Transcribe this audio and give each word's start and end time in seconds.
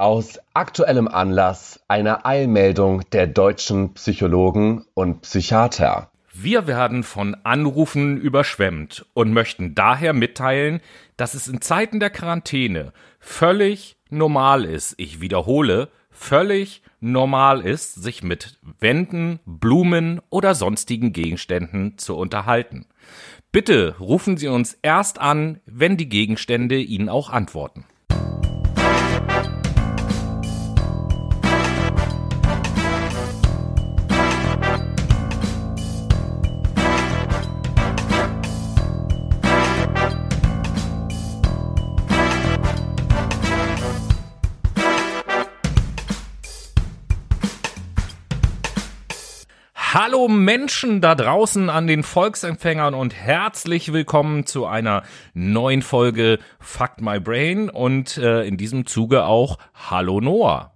Aus 0.00 0.40
aktuellem 0.54 1.08
Anlass 1.08 1.78
eine 1.86 2.24
Eilmeldung 2.24 3.02
der 3.12 3.26
deutschen 3.26 3.92
Psychologen 3.92 4.86
und 4.94 5.20
Psychiater. 5.20 6.10
Wir 6.32 6.66
werden 6.66 7.02
von 7.02 7.36
Anrufen 7.44 8.16
überschwemmt 8.16 9.04
und 9.12 9.34
möchten 9.34 9.74
daher 9.74 10.14
mitteilen, 10.14 10.80
dass 11.18 11.34
es 11.34 11.48
in 11.48 11.60
Zeiten 11.60 12.00
der 12.00 12.08
Quarantäne 12.08 12.94
völlig 13.18 13.98
normal 14.08 14.64
ist, 14.64 14.94
ich 14.96 15.20
wiederhole, 15.20 15.90
völlig 16.10 16.80
normal 17.00 17.60
ist, 17.60 18.02
sich 18.02 18.22
mit 18.22 18.58
Wänden, 18.78 19.38
Blumen 19.44 20.22
oder 20.30 20.54
sonstigen 20.54 21.12
Gegenständen 21.12 21.98
zu 21.98 22.16
unterhalten. 22.16 22.86
Bitte 23.52 23.96
rufen 24.00 24.38
Sie 24.38 24.48
uns 24.48 24.78
erst 24.80 25.18
an, 25.18 25.60
wenn 25.66 25.98
die 25.98 26.08
Gegenstände 26.08 26.80
Ihnen 26.80 27.10
auch 27.10 27.28
antworten. 27.28 27.84
Hallo 50.20 50.28
Menschen 50.28 51.00
da 51.00 51.14
draußen 51.14 51.70
an 51.70 51.86
den 51.86 52.02
Volksempfängern 52.02 52.92
und 52.92 53.14
herzlich 53.14 53.90
willkommen 53.90 54.44
zu 54.44 54.66
einer 54.66 55.02
neuen 55.32 55.80
Folge 55.80 56.38
Fuck 56.58 57.00
My 57.00 57.18
Brain 57.18 57.70
und 57.70 58.18
äh, 58.18 58.42
in 58.42 58.58
diesem 58.58 58.84
Zuge 58.84 59.24
auch 59.24 59.56
Hallo 59.72 60.20
Noah. 60.20 60.74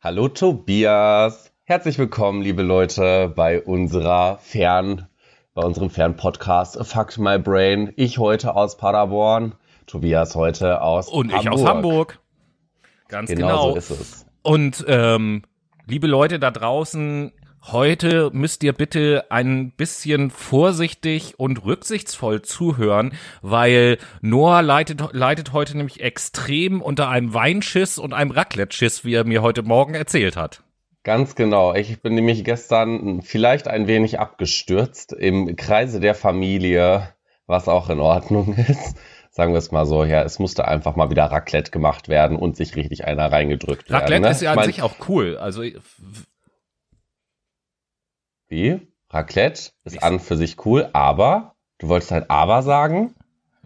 Hallo 0.00 0.26
Tobias. 0.26 1.52
Herzlich 1.62 1.98
willkommen, 1.98 2.42
liebe 2.42 2.62
Leute, 2.62 3.32
bei 3.36 3.62
unserer 3.62 4.38
Fern, 4.38 5.06
bei 5.54 5.62
unserem 5.62 5.90
Fernpodcast 5.90 6.84
Fuck 6.84 7.16
My 7.16 7.38
Brain. 7.38 7.92
Ich 7.94 8.18
heute 8.18 8.56
aus 8.56 8.76
Paderborn, 8.76 9.54
Tobias 9.86 10.34
heute 10.34 10.82
aus 10.82 11.08
und 11.08 11.32
Hamburg. 11.32 11.42
ich 11.44 11.48
aus 11.48 11.64
Hamburg. 11.64 12.18
Ganz 13.06 13.30
genau. 13.30 13.46
genau. 13.46 13.70
so 13.70 13.76
ist 13.76 13.90
es. 13.90 14.26
Und 14.42 14.84
ähm, 14.88 15.42
liebe 15.86 16.08
Leute 16.08 16.40
da 16.40 16.50
draußen, 16.50 17.30
Heute 17.72 18.30
müsst 18.34 18.62
ihr 18.62 18.74
bitte 18.74 19.24
ein 19.30 19.70
bisschen 19.70 20.30
vorsichtig 20.30 21.38
und 21.38 21.64
rücksichtsvoll 21.64 22.42
zuhören, 22.42 23.14
weil 23.40 23.96
Noah 24.20 24.60
leitet, 24.60 25.02
leidet 25.12 25.54
heute 25.54 25.74
nämlich 25.74 26.02
extrem 26.02 26.82
unter 26.82 27.08
einem 27.08 27.32
Weinschiss 27.32 27.96
und 27.96 28.12
einem 28.12 28.32
Raclette-Schiss, 28.32 29.06
wie 29.06 29.14
er 29.14 29.24
mir 29.24 29.40
heute 29.40 29.62
Morgen 29.62 29.94
erzählt 29.94 30.36
hat. 30.36 30.62
Ganz 31.04 31.36
genau. 31.36 31.74
Ich 31.74 32.02
bin 32.02 32.14
nämlich 32.14 32.44
gestern 32.44 33.22
vielleicht 33.22 33.66
ein 33.66 33.86
wenig 33.86 34.20
abgestürzt 34.20 35.14
im 35.14 35.56
Kreise 35.56 36.00
der 36.00 36.14
Familie, 36.14 37.14
was 37.46 37.66
auch 37.68 37.88
in 37.88 37.98
Ordnung 37.98 38.54
ist. 38.68 38.94
Sagen 39.30 39.54
wir 39.54 39.58
es 39.58 39.72
mal 39.72 39.86
so, 39.86 40.04
ja, 40.04 40.22
es 40.22 40.38
musste 40.38 40.68
einfach 40.68 40.96
mal 40.96 41.08
wieder 41.08 41.24
Raclette 41.24 41.70
gemacht 41.70 42.10
werden 42.10 42.36
und 42.36 42.56
sich 42.56 42.76
richtig 42.76 43.06
einer 43.06 43.32
reingedrückt 43.32 43.90
Raclette 43.90 43.92
werden. 43.92 44.02
Raclette 44.02 44.20
ne? 44.22 44.30
ist 44.30 44.42
ja 44.42 44.50
an 44.50 44.56
mein, 44.56 44.66
sich 44.66 44.82
auch 44.82 44.96
cool. 45.08 45.38
Also 45.38 45.62
wie? 48.48 48.80
Raclette 49.10 49.70
ist 49.84 50.02
an 50.02 50.18
für 50.18 50.36
sich 50.36 50.64
cool, 50.66 50.88
aber 50.92 51.54
du 51.78 51.88
wolltest 51.88 52.10
halt 52.10 52.30
aber 52.30 52.62
sagen? 52.62 53.14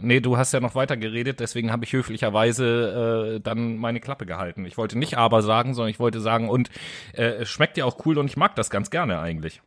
Nee, 0.00 0.20
du 0.20 0.36
hast 0.36 0.52
ja 0.52 0.60
noch 0.60 0.74
weiter 0.74 0.96
geredet, 0.96 1.40
deswegen 1.40 1.72
habe 1.72 1.84
ich 1.84 1.92
höflicherweise 1.92 3.36
äh, 3.36 3.40
dann 3.40 3.76
meine 3.76 4.00
Klappe 4.00 4.26
gehalten. 4.26 4.64
Ich 4.64 4.78
wollte 4.78 4.98
nicht 4.98 5.18
aber 5.18 5.42
sagen, 5.42 5.74
sondern 5.74 5.90
ich 5.90 5.98
wollte 5.98 6.20
sagen, 6.20 6.48
und 6.48 6.70
äh, 7.14 7.24
es 7.24 7.48
schmeckt 7.48 7.76
ja 7.76 7.84
auch 7.84 8.04
cool 8.06 8.18
und 8.18 8.26
ich 8.26 8.36
mag 8.36 8.54
das 8.54 8.70
ganz 8.70 8.90
gerne 8.90 9.18
eigentlich. 9.18 9.60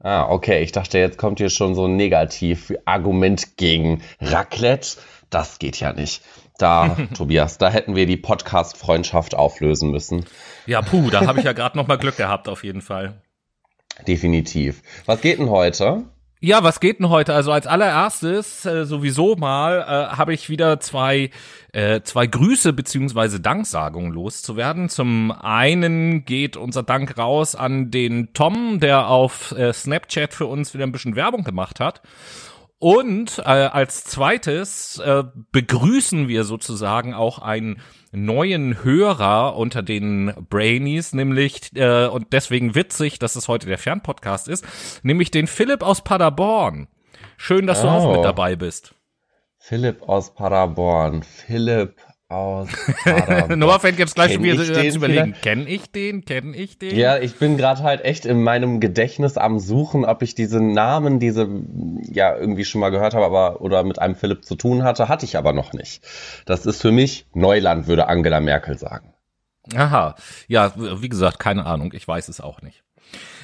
Ah, 0.00 0.28
okay. 0.28 0.62
Ich 0.62 0.72
dachte, 0.72 0.98
jetzt 0.98 1.16
kommt 1.16 1.38
hier 1.38 1.50
schon 1.50 1.76
so 1.76 1.86
ein 1.86 1.94
Negativ-Argument 1.96 3.56
gegen 3.56 4.02
Raclette. 4.20 4.98
Das 5.30 5.60
geht 5.60 5.78
ja 5.78 5.92
nicht. 5.92 6.24
Da, 6.58 6.96
Tobias, 7.16 7.58
da 7.58 7.70
hätten 7.70 7.94
wir 7.94 8.06
die 8.06 8.16
Podcast-Freundschaft 8.16 9.36
auflösen 9.36 9.92
müssen. 9.92 10.24
Ja, 10.66 10.82
puh, 10.82 11.08
da 11.10 11.24
habe 11.26 11.38
ich 11.38 11.44
ja 11.44 11.52
gerade 11.52 11.78
noch 11.78 11.86
mal 11.86 11.98
Glück 11.98 12.16
gehabt, 12.16 12.48
auf 12.48 12.64
jeden 12.64 12.82
Fall. 12.82 13.21
Definitiv. 14.06 14.82
Was 15.06 15.20
geht 15.20 15.38
denn 15.38 15.50
heute? 15.50 16.04
Ja, 16.44 16.64
was 16.64 16.80
geht 16.80 16.98
denn 16.98 17.08
heute? 17.08 17.34
Also 17.34 17.52
als 17.52 17.68
allererstes 17.68 18.66
äh, 18.66 18.84
sowieso 18.84 19.36
mal 19.36 19.78
äh, 19.78 20.16
habe 20.16 20.34
ich 20.34 20.48
wieder 20.48 20.80
zwei 20.80 21.30
äh, 21.72 22.00
zwei 22.02 22.26
Grüße 22.26 22.72
beziehungsweise 22.72 23.38
Danksagungen 23.38 24.12
loszuwerden. 24.12 24.88
Zum 24.88 25.30
einen 25.30 26.24
geht 26.24 26.56
unser 26.56 26.82
Dank 26.82 27.16
raus 27.16 27.54
an 27.54 27.92
den 27.92 28.32
Tom, 28.34 28.80
der 28.80 29.08
auf 29.08 29.52
äh, 29.52 29.72
Snapchat 29.72 30.34
für 30.34 30.46
uns 30.46 30.74
wieder 30.74 30.84
ein 30.84 30.90
bisschen 30.90 31.14
Werbung 31.14 31.44
gemacht 31.44 31.78
hat. 31.78 32.02
Und 32.82 33.38
äh, 33.38 33.42
als 33.42 34.02
zweites 34.02 34.98
äh, 34.98 35.22
begrüßen 35.52 36.26
wir 36.26 36.42
sozusagen 36.42 37.14
auch 37.14 37.38
einen 37.38 37.80
neuen 38.10 38.82
Hörer 38.82 39.54
unter 39.56 39.84
den 39.84 40.34
Brainies, 40.50 41.12
nämlich, 41.12 41.76
äh, 41.76 42.08
und 42.08 42.32
deswegen 42.32 42.74
witzig, 42.74 43.20
dass 43.20 43.36
es 43.36 43.46
heute 43.46 43.68
der 43.68 43.78
Fernpodcast 43.78 44.48
ist, 44.48 44.66
nämlich 45.04 45.30
den 45.30 45.46
Philipp 45.46 45.84
aus 45.84 46.02
Paderborn. 46.02 46.88
Schön, 47.36 47.68
dass 47.68 47.78
oh. 47.78 47.82
du 47.82 47.88
auch 47.88 48.10
mit 48.10 48.18
oh. 48.18 48.22
dabei 48.24 48.56
bist. 48.56 48.96
Philipp 49.58 50.02
aus 50.08 50.34
Paderborn. 50.34 51.22
Philipp 51.22 51.94
aus. 52.32 52.68
Noah 53.56 53.80
fängt 53.80 53.98
jetzt 53.98 54.14
gleich 54.14 54.34
schon 54.34 54.42
wieder 54.42 54.64
zu 54.64 54.96
überlegen, 54.96 55.34
kenne 55.40 55.68
ich 55.68 55.90
den, 55.90 56.24
kenne 56.24 56.56
ich 56.56 56.78
den? 56.78 56.96
Ja, 56.96 57.18
ich 57.18 57.36
bin 57.36 57.56
gerade 57.56 57.82
halt 57.82 58.04
echt 58.04 58.26
in 58.26 58.42
meinem 58.42 58.80
Gedächtnis 58.80 59.36
am 59.36 59.58
Suchen, 59.58 60.04
ob 60.04 60.22
ich 60.22 60.34
diese 60.34 60.60
Namen, 60.60 61.20
diese 61.20 61.48
ja 62.10 62.36
irgendwie 62.36 62.64
schon 62.64 62.80
mal 62.80 62.90
gehört 62.90 63.14
habe, 63.14 63.24
aber 63.24 63.60
oder 63.60 63.84
mit 63.84 63.98
einem 63.98 64.14
Philipp 64.14 64.44
zu 64.44 64.54
tun 64.54 64.82
hatte, 64.82 65.08
hatte 65.08 65.24
ich 65.24 65.36
aber 65.36 65.52
noch 65.52 65.72
nicht. 65.72 66.02
Das 66.46 66.66
ist 66.66 66.80
für 66.80 66.92
mich 66.92 67.26
Neuland, 67.34 67.86
würde 67.86 68.08
Angela 68.08 68.40
Merkel 68.40 68.78
sagen. 68.78 69.12
Aha, 69.74 70.16
ja, 70.48 70.72
wie 70.76 71.08
gesagt, 71.08 71.38
keine 71.38 71.66
Ahnung, 71.66 71.92
ich 71.94 72.06
weiß 72.08 72.28
es 72.28 72.40
auch 72.40 72.62
nicht. 72.62 72.82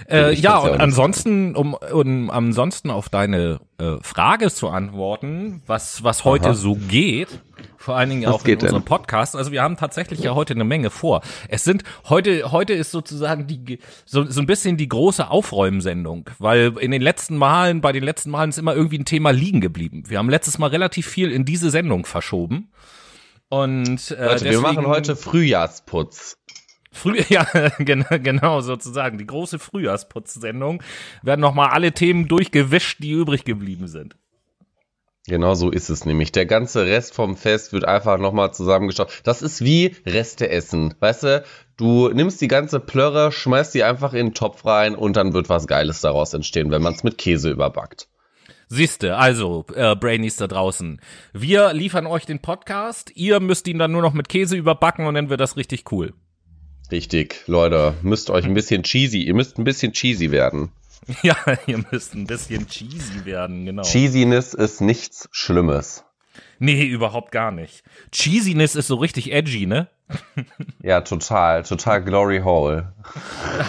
Äh, 0.09 0.34
ja, 0.34 0.59
und 0.59 0.81
ansonsten, 0.81 1.54
um, 1.54 1.75
um 1.75 2.31
ansonsten 2.31 2.91
auf 2.91 3.09
deine 3.09 3.60
äh, 3.78 3.97
Frage 4.00 4.50
zu 4.50 4.69
antworten, 4.69 5.62
was, 5.66 6.03
was 6.04 6.25
heute 6.25 6.48
Aha. 6.48 6.54
so 6.54 6.77
geht, 6.77 7.41
vor 7.78 7.97
allen 7.97 8.11
Dingen 8.11 8.25
was 8.25 8.34
auch 8.34 8.44
in 8.44 8.55
unserem 8.55 8.75
denn? 8.75 8.84
Podcast. 8.84 9.37
Also 9.37 9.53
wir 9.53 9.62
haben 9.62 9.77
tatsächlich 9.77 10.19
ja 10.21 10.34
heute 10.34 10.53
eine 10.53 10.65
Menge 10.65 10.91
vor. 10.91 11.22
Es 11.49 11.62
sind 11.62 11.84
heute, 12.09 12.50
heute 12.50 12.75
ist 12.75 12.91
sozusagen 12.91 13.47
die 13.47 13.78
so, 14.05 14.25
so 14.25 14.41
ein 14.41 14.47
bisschen 14.47 14.77
die 14.77 14.89
große 14.89 15.31
Aufräumsendung, 15.31 16.28
weil 16.41 16.77
in 16.78 16.91
den 16.91 17.00
letzten 17.00 17.37
Malen, 17.37 17.81
bei 17.81 17.93
den 17.93 18.03
letzten 18.03 18.31
Malen 18.31 18.50
ist 18.50 18.59
immer 18.59 18.75
irgendwie 18.75 18.99
ein 18.99 19.05
Thema 19.05 19.31
liegen 19.31 19.61
geblieben. 19.61 20.03
Wir 20.09 20.19
haben 20.19 20.28
letztes 20.28 20.59
Mal 20.59 20.66
relativ 20.66 21.06
viel 21.06 21.31
in 21.31 21.44
diese 21.44 21.71
Sendung 21.71 22.05
verschoben. 22.05 22.72
Und 23.49 24.10
äh, 24.10 24.27
Leute, 24.27 24.45
wir 24.45 24.60
machen 24.60 24.87
heute 24.87 25.15
Frühjahrsputz. 25.15 26.37
Früh, 26.91 27.21
ja, 27.28 27.47
genau, 27.78 28.60
sozusagen. 28.60 29.19
Die 29.19 29.27
große 29.27 29.60
Frühjahrsputzsendung 29.60 30.83
werden 31.22 31.41
nochmal 31.41 31.71
alle 31.71 31.93
Themen 31.93 32.27
durchgewischt, 32.27 33.03
die 33.03 33.12
übrig 33.12 33.45
geblieben 33.45 33.87
sind. 33.87 34.16
Genau 35.28 35.55
so 35.55 35.71
ist 35.71 35.91
es 35.91 36.06
nämlich. 36.06 36.33
Der 36.33 36.47
ganze 36.47 36.87
Rest 36.87 37.15
vom 37.15 37.37
Fest 37.37 37.75
wird 37.75 37.84
einfach 37.84 38.19
nochmal 38.19 38.55
zusammengeschaut. 38.55 39.21
Das 39.25 39.43
ist 39.43 39.62
wie 39.62 39.94
Reste 40.06 40.49
essen. 40.49 40.94
Weißt 41.00 41.22
du, 41.22 41.44
du 41.77 42.09
nimmst 42.09 42.41
die 42.41 42.49
ganze 42.49 42.81
Plörre, 42.81 43.31
schmeißt 43.31 43.75
die 43.75 43.84
einfach 43.84 44.15
in 44.15 44.28
den 44.28 44.34
Topf 44.34 44.65
rein 44.65 44.94
und 44.94 45.16
dann 45.16 45.34
wird 45.34 45.50
was 45.50 45.66
Geiles 45.66 46.00
daraus 46.00 46.33
entstehen, 46.33 46.71
wenn 46.71 46.81
man 46.81 46.94
es 46.94 47.05
mit 47.05 47.19
Käse 47.19 47.50
überbackt. 47.50 48.09
Siehste, 48.69 49.16
also, 49.16 49.66
äh, 49.75 49.94
Brainies 49.97 50.37
da 50.37 50.47
draußen. 50.47 50.99
Wir 51.34 51.75
liefern 51.75 52.06
euch 52.06 52.25
den 52.25 52.41
Podcast, 52.41 53.12
ihr 53.15 53.39
müsst 53.41 53.69
ihn 53.69 53.78
dann 53.78 53.93
nur 53.93 54.03
noch 54.03 54.15
mit 54.15 54.31
Käse 54.31 54.56
überbacken 54.56 55.06
und 55.06 55.15
dann 55.15 55.28
wird 55.28 55.41
das 55.41 55.59
richtig 55.59 55.93
cool. 55.93 56.15
Richtig, 56.91 57.42
Leute, 57.47 57.95
müsst 58.01 58.31
euch 58.31 58.47
ein 58.47 58.54
bisschen 58.54 58.83
cheesy, 58.83 59.22
ihr 59.22 59.34
müsst 59.34 59.59
ein 59.59 59.65
bisschen 59.65 59.92
cheesy 59.92 60.31
werden. 60.31 60.71
Ja, 61.22 61.37
ihr 61.66 61.83
müsst 61.91 62.15
ein 62.15 62.27
bisschen 62.27 62.69
cheesy 62.69 63.25
werden, 63.25 63.65
genau. 63.65 63.83
Cheesiness 63.83 64.55
ist 64.55 64.81
nichts 64.81 65.28
Schlimmes. 65.33 66.05
Nee, 66.60 66.84
überhaupt 66.84 67.33
gar 67.33 67.53
nicht. 67.53 67.83
Cheesiness 68.10 68.75
ist 68.75 68.89
so 68.89 68.97
richtig 68.97 69.33
edgy, 69.33 69.66
ne? 69.66 69.89
ja, 70.83 71.03
total, 71.03 71.63
total 71.63 72.03
Glory 72.03 72.41
Hole. 72.41 72.95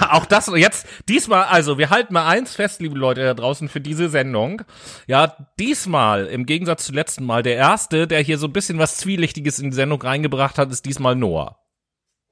Auch 0.09 0.25
das 0.25 0.51
jetzt, 0.55 0.87
diesmal, 1.07 1.43
also 1.43 1.77
wir 1.77 1.89
halten 1.89 2.13
mal 2.13 2.27
eins 2.27 2.55
fest, 2.55 2.81
liebe 2.81 2.97
Leute 2.97 3.21
da 3.23 3.33
draußen, 3.33 3.69
für 3.69 3.81
diese 3.81 4.09
Sendung. 4.09 4.63
Ja, 5.07 5.35
diesmal, 5.59 6.25
im 6.27 6.45
Gegensatz 6.45 6.85
zum 6.85 6.95
letzten 6.95 7.25
Mal, 7.25 7.43
der 7.43 7.55
erste, 7.55 8.07
der 8.07 8.21
hier 8.21 8.37
so 8.37 8.47
ein 8.47 8.53
bisschen 8.53 8.79
was 8.79 8.97
Zwielichtiges 8.97 9.59
in 9.59 9.69
die 9.69 9.75
Sendung 9.75 10.01
reingebracht 10.01 10.57
hat, 10.57 10.71
ist 10.71 10.85
diesmal 10.85 11.15
Noah. 11.15 11.59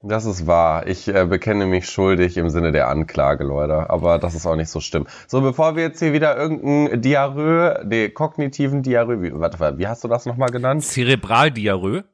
Das 0.02 0.26
ist 0.26 0.46
wahr. 0.46 0.86
Ich 0.86 1.08
äh, 1.08 1.26
bekenne 1.26 1.66
mich 1.66 1.90
schuldig 1.90 2.36
im 2.36 2.50
Sinne 2.50 2.70
der 2.70 2.88
Anklage, 2.88 3.42
Leute. 3.42 3.90
Aber 3.90 4.18
das 4.20 4.36
ist 4.36 4.46
auch 4.46 4.54
nicht 4.54 4.70
so 4.70 4.78
schlimm. 4.78 5.08
So, 5.26 5.40
bevor 5.40 5.74
wir 5.74 5.82
jetzt 5.82 5.98
hier 5.98 6.12
wieder 6.12 6.36
irgendein 6.36 7.02
Diarrhoe, 7.02 7.84
den 7.84 8.14
kognitiven 8.14 8.84
Diarrhoe, 8.84 9.20
wie, 9.22 9.32
warte, 9.34 9.76
wie 9.76 9.88
hast 9.88 10.04
du 10.04 10.08
das 10.08 10.24
nochmal 10.24 10.50
genannt? 10.50 10.84
Zerebraldiarrhoe. 10.84 12.04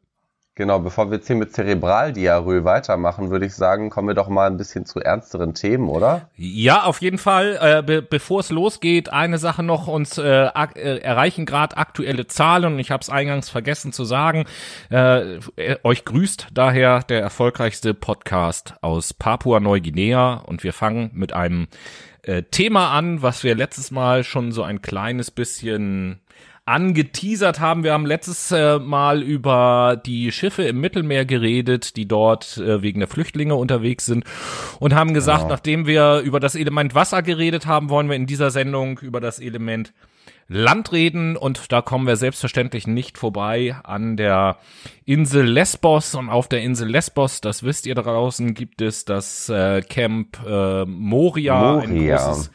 Genau, 0.57 0.79
bevor 0.79 1.11
wir 1.11 1.17
jetzt 1.17 1.27
hier 1.27 1.35
mit 1.35 1.53
Zerebraldiarrhoe 1.53 2.63
weitermachen, 2.63 3.31
würde 3.31 3.45
ich 3.45 3.57
sagen, 3.57 3.91
kommen 3.91 4.07
wir 4.07 4.15
doch 4.15 4.29
mal 4.29 4.49
ein 4.49 4.57
bisschen 4.57 4.87
zu 4.87 5.01
ernsteren 5.01 5.53
Themen, 5.55 5.89
oder? 5.89 6.29
Ja, 6.37 6.85
auf 6.85 7.01
jeden 7.01 7.19
Fall. 7.19 7.59
Äh, 7.61 7.83
be 7.83 8.03
bevor 8.03 8.39
es 8.39 8.51
losgeht, 8.51 9.09
eine 9.09 9.39
Sache 9.39 9.65
noch, 9.65 9.89
uns 9.89 10.17
äh, 10.17 10.23
äh, 10.23 10.99
erreichen 10.99 11.45
gerade 11.45 11.77
aktuelle 11.77 12.29
Zahlen 12.29 12.75
und 12.75 12.79
ich 12.79 12.93
habe 12.93 13.01
es 13.01 13.11
eingangs 13.11 13.49
vergessen 13.49 13.93
zu 13.93 14.05
sagen. 14.05 14.45
Äh, 14.93 15.39
äh, 15.57 15.77
euch 15.83 16.05
grüßt 16.05 16.49
daher 16.53 17.03
der 17.03 17.21
erfolgreichste 17.21 17.93
Podcast 17.93 18.75
aus 18.81 19.13
Papua-Neuguinea 19.13 20.35
und 20.35 20.63
wir 20.63 20.73
fangen 20.73 21.11
mit 21.15 21.33
einem 21.33 21.67
äh, 22.23 22.45
Thema 22.45 22.93
an, 22.93 23.23
was 23.23 23.43
wir 23.43 23.57
letztes 23.57 23.91
Mal 23.91 24.23
schon 24.23 24.53
so 24.53 24.63
ein 24.63 24.83
kleines 24.83 25.33
bisschen 25.33 26.21
angeteasert 26.67 27.61
haben. 27.61 27.85
Wir 27.85 27.93
haben 27.93 28.07
letztes 28.07 28.51
äh, 28.51 28.79
Mal 28.79 29.23
über 29.23 30.01
die 30.05 30.33
Schiffe 30.33 30.63
im 30.63 30.81
Mittelmeer 30.81 31.27
geredet, 31.27 31.97
die 31.97 32.09
dort 32.09 32.57
äh, 32.57 32.81
wegen 32.81 33.01
der 33.01 33.09
Flüchtlinge 33.09 33.55
unterwegs 33.55 34.07
sind 34.07 34.25
und 34.81 34.95
haben 34.95 35.13
gesagt, 35.13 35.43
genau. 35.43 35.53
nachdem 35.53 35.87
wir 35.87 36.21
über 36.21 36.41
das 36.41 36.55
Element 36.55 36.95
Wasser 36.95 37.23
geredet 37.23 37.67
haben, 37.67 37.91
wollen 37.91 38.09
wir 38.09 38.17
in 38.17 38.27
dieser 38.27 38.51
Sendung 38.51 38.99
über 39.01 39.21
das 39.21 39.41
Element 39.41 39.93
Land 40.47 40.93
reden 40.93 41.37
und 41.37 41.73
da 41.73 41.81
kommen 41.81 42.07
wir 42.07 42.17
selbstverständlich 42.17 42.87
nicht 42.87 43.17
vorbei 43.17 43.77
an 43.83 44.17
der 44.17 44.59
Insel 45.07 45.47
Lesbos 45.47 46.15
und 46.15 46.29
auf 46.29 46.49
der 46.49 46.61
Insel 46.61 46.89
Lesbos, 46.89 47.41
das 47.41 47.63
wisst 47.63 47.87
ihr 47.87 47.95
draußen, 47.95 48.53
gibt 48.53 48.83
es 48.83 49.07
das 49.07 49.49
äh, 49.49 49.81
Camp 49.81 50.39
äh, 50.47 50.85
Moria, 50.85 51.59
Moria. 51.61 51.81
ein 51.81 52.09
großes 52.27 52.51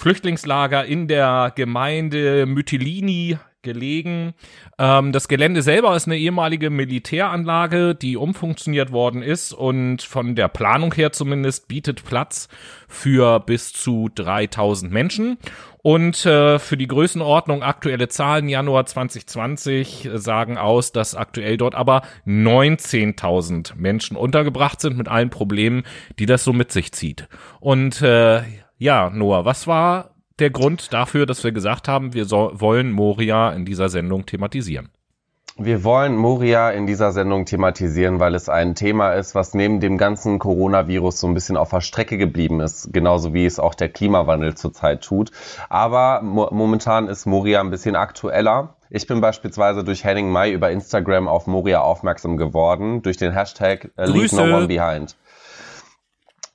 Flüchtlingslager 0.00 0.86
in 0.86 1.08
der 1.08 1.52
Gemeinde 1.54 2.46
Mytilini 2.46 3.38
gelegen. 3.60 4.32
Ähm, 4.78 5.12
das 5.12 5.28
Gelände 5.28 5.60
selber 5.60 5.94
ist 5.94 6.06
eine 6.06 6.16
ehemalige 6.16 6.70
Militäranlage, 6.70 7.94
die 7.94 8.16
umfunktioniert 8.16 8.92
worden 8.92 9.22
ist 9.22 9.52
und 9.52 10.00
von 10.00 10.36
der 10.36 10.48
Planung 10.48 10.94
her 10.94 11.12
zumindest 11.12 11.68
bietet 11.68 12.02
Platz 12.02 12.48
für 12.88 13.40
bis 13.40 13.74
zu 13.74 14.08
3000 14.14 14.90
Menschen. 14.90 15.36
Und 15.82 16.24
äh, 16.24 16.58
für 16.58 16.78
die 16.78 16.88
Größenordnung 16.88 17.62
aktuelle 17.62 18.08
Zahlen 18.08 18.48
Januar 18.48 18.86
2020 18.86 20.08
sagen 20.14 20.56
aus, 20.56 20.92
dass 20.92 21.14
aktuell 21.14 21.58
dort 21.58 21.74
aber 21.74 22.04
19.000 22.26 23.76
Menschen 23.76 24.16
untergebracht 24.16 24.80
sind 24.80 24.96
mit 24.96 25.08
allen 25.08 25.28
Problemen, 25.28 25.82
die 26.18 26.26
das 26.26 26.42
so 26.42 26.54
mit 26.54 26.72
sich 26.72 26.92
zieht. 26.92 27.28
Und 27.60 28.00
äh, 28.00 28.42
ja, 28.80 29.10
Noah, 29.10 29.44
was 29.44 29.66
war 29.66 30.10
der 30.38 30.48
Grund 30.48 30.94
dafür, 30.94 31.26
dass 31.26 31.44
wir 31.44 31.52
gesagt 31.52 31.86
haben, 31.86 32.14
wir 32.14 32.24
so, 32.24 32.50
wollen 32.54 32.90
Moria 32.90 33.50
in 33.50 33.66
dieser 33.66 33.90
Sendung 33.90 34.24
thematisieren? 34.24 34.88
Wir 35.58 35.84
wollen 35.84 36.16
Moria 36.16 36.70
in 36.70 36.86
dieser 36.86 37.12
Sendung 37.12 37.44
thematisieren, 37.44 38.20
weil 38.20 38.34
es 38.34 38.48
ein 38.48 38.74
Thema 38.74 39.12
ist, 39.12 39.34
was 39.34 39.52
neben 39.52 39.80
dem 39.80 39.98
ganzen 39.98 40.38
Coronavirus 40.38 41.20
so 41.20 41.26
ein 41.26 41.34
bisschen 41.34 41.58
auf 41.58 41.68
der 41.68 41.82
Strecke 41.82 42.16
geblieben 42.16 42.60
ist, 42.60 42.90
genauso 42.94 43.34
wie 43.34 43.44
es 43.44 43.58
auch 43.58 43.74
der 43.74 43.90
Klimawandel 43.90 44.54
zurzeit 44.54 45.04
tut. 45.04 45.30
Aber 45.68 46.22
mo 46.22 46.48
momentan 46.50 47.08
ist 47.08 47.26
Moria 47.26 47.60
ein 47.60 47.68
bisschen 47.68 47.96
aktueller. 47.96 48.76
Ich 48.88 49.06
bin 49.06 49.20
beispielsweise 49.20 49.84
durch 49.84 50.04
Henning 50.04 50.30
Mai 50.30 50.52
über 50.52 50.70
Instagram 50.70 51.28
auf 51.28 51.46
Moria 51.46 51.82
aufmerksam 51.82 52.38
geworden, 52.38 53.02
durch 53.02 53.18
den 53.18 53.32
Hashtag 53.32 53.90
äh, 53.98 54.06
Leave 54.06 54.34
No 54.34 54.56
One 54.56 54.68
Behind. 54.68 55.14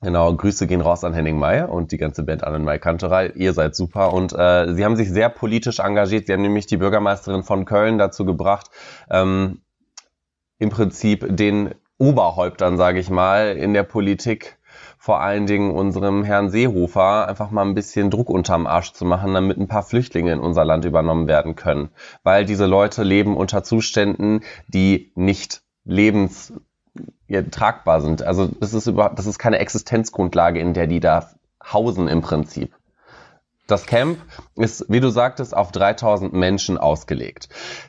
Genau, 0.06 0.32
Grüße 0.32 0.68
gehen 0.68 0.82
raus 0.82 1.02
an 1.02 1.14
Henning 1.14 1.36
Meyer 1.36 1.68
und 1.68 1.90
die 1.90 1.96
ganze 1.96 2.22
Band 2.22 2.44
an 2.44 2.62
Mai 2.62 2.78
Kanterei. 2.78 3.32
Ihr 3.34 3.52
seid 3.54 3.74
super 3.74 4.12
und 4.12 4.32
äh, 4.32 4.72
sie 4.72 4.84
haben 4.84 4.94
sich 4.94 5.10
sehr 5.10 5.28
politisch 5.28 5.80
engagiert. 5.80 6.28
Sie 6.28 6.32
haben 6.32 6.42
nämlich 6.42 6.66
die 6.66 6.76
Bürgermeisterin 6.76 7.42
von 7.42 7.64
Köln 7.64 7.98
dazu 7.98 8.24
gebracht, 8.24 8.70
ähm, 9.10 9.62
im 10.60 10.70
Prinzip 10.70 11.26
den 11.28 11.74
Oberhäuptern, 11.98 12.76
sage 12.76 13.00
ich 13.00 13.10
mal, 13.10 13.56
in 13.56 13.74
der 13.74 13.82
Politik, 13.82 14.58
vor 14.96 15.22
allen 15.22 15.46
Dingen 15.46 15.72
unserem 15.72 16.22
Herrn 16.22 16.50
Seehofer, 16.50 17.26
einfach 17.26 17.50
mal 17.50 17.66
ein 17.66 17.74
bisschen 17.74 18.08
Druck 18.08 18.30
unterm 18.30 18.68
Arsch 18.68 18.92
zu 18.92 19.04
machen, 19.04 19.34
damit 19.34 19.58
ein 19.58 19.66
paar 19.66 19.82
Flüchtlinge 19.82 20.30
in 20.30 20.38
unser 20.38 20.64
Land 20.64 20.84
übernommen 20.84 21.26
werden 21.26 21.56
können. 21.56 21.88
Weil 22.22 22.44
diese 22.44 22.66
Leute 22.66 23.02
leben 23.02 23.36
unter 23.36 23.64
Zuständen, 23.64 24.42
die 24.68 25.10
nicht 25.16 25.62
lebens 25.84 26.52
ja, 27.28 27.42
tragbar 27.42 28.00
sind. 28.00 28.22
Also 28.22 28.48
das 28.60 28.74
ist 28.74 28.86
überhaupt, 28.86 29.18
das 29.18 29.26
ist 29.26 29.38
keine 29.38 29.58
Existenzgrundlage, 29.58 30.60
in 30.60 30.74
der 30.74 30.86
die 30.86 31.00
da 31.00 31.30
hausen 31.62 32.08
im 32.08 32.22
Prinzip. 32.22 32.72
Das 33.66 33.86
Camp 33.86 34.18
ist, 34.54 34.84
wie 34.88 35.00
du 35.00 35.08
sagtest, 35.08 35.56
auf 35.56 35.72
3000 35.72 36.32
Menschen 36.32 36.78
ausgelegt. 36.78 37.48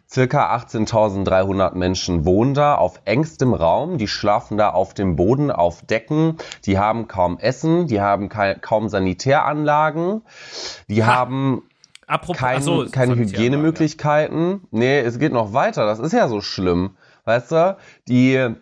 Circa 0.10 0.56
18.300 0.56 1.76
Menschen 1.76 2.26
wohnen 2.26 2.56
da 2.56 2.74
auf 2.76 3.00
engstem 3.06 3.54
Raum. 3.54 4.00
Die 4.00 4.08
schlafen 4.08 4.58
da 4.58 4.72
auf 4.72 4.96
dem 4.96 5.16
Boden, 5.16 5.52
auf 5.52 5.86
Decken. 5.86 6.38
Die 6.66 6.80
haben 6.80 7.08
kaum 7.08 7.38
Essen. 7.38 7.86
Die 7.86 8.02
haben 8.02 8.28
kaum 8.30 8.90
Sanitäranlagen. 8.90 10.24
Die 10.88 11.06
ha. 11.06 11.16
haben 11.16 11.62
Apropos, 12.08 12.38
kein, 12.38 12.62
so, 12.62 12.88
keine 12.90 13.16
Hygienemöglichkeiten. 13.16 14.52
Ja. 14.52 14.60
Nee, 14.72 15.00
es 15.02 15.20
geht 15.20 15.34
noch 15.34 15.54
weiter. 15.54 15.86
Das 15.86 16.00
ist 16.00 16.14
ja 16.14 16.28
so 16.28 16.42
schlimm. 16.42 16.96
Weißt 17.26 17.52
du, 17.52 17.78
die 18.08 18.56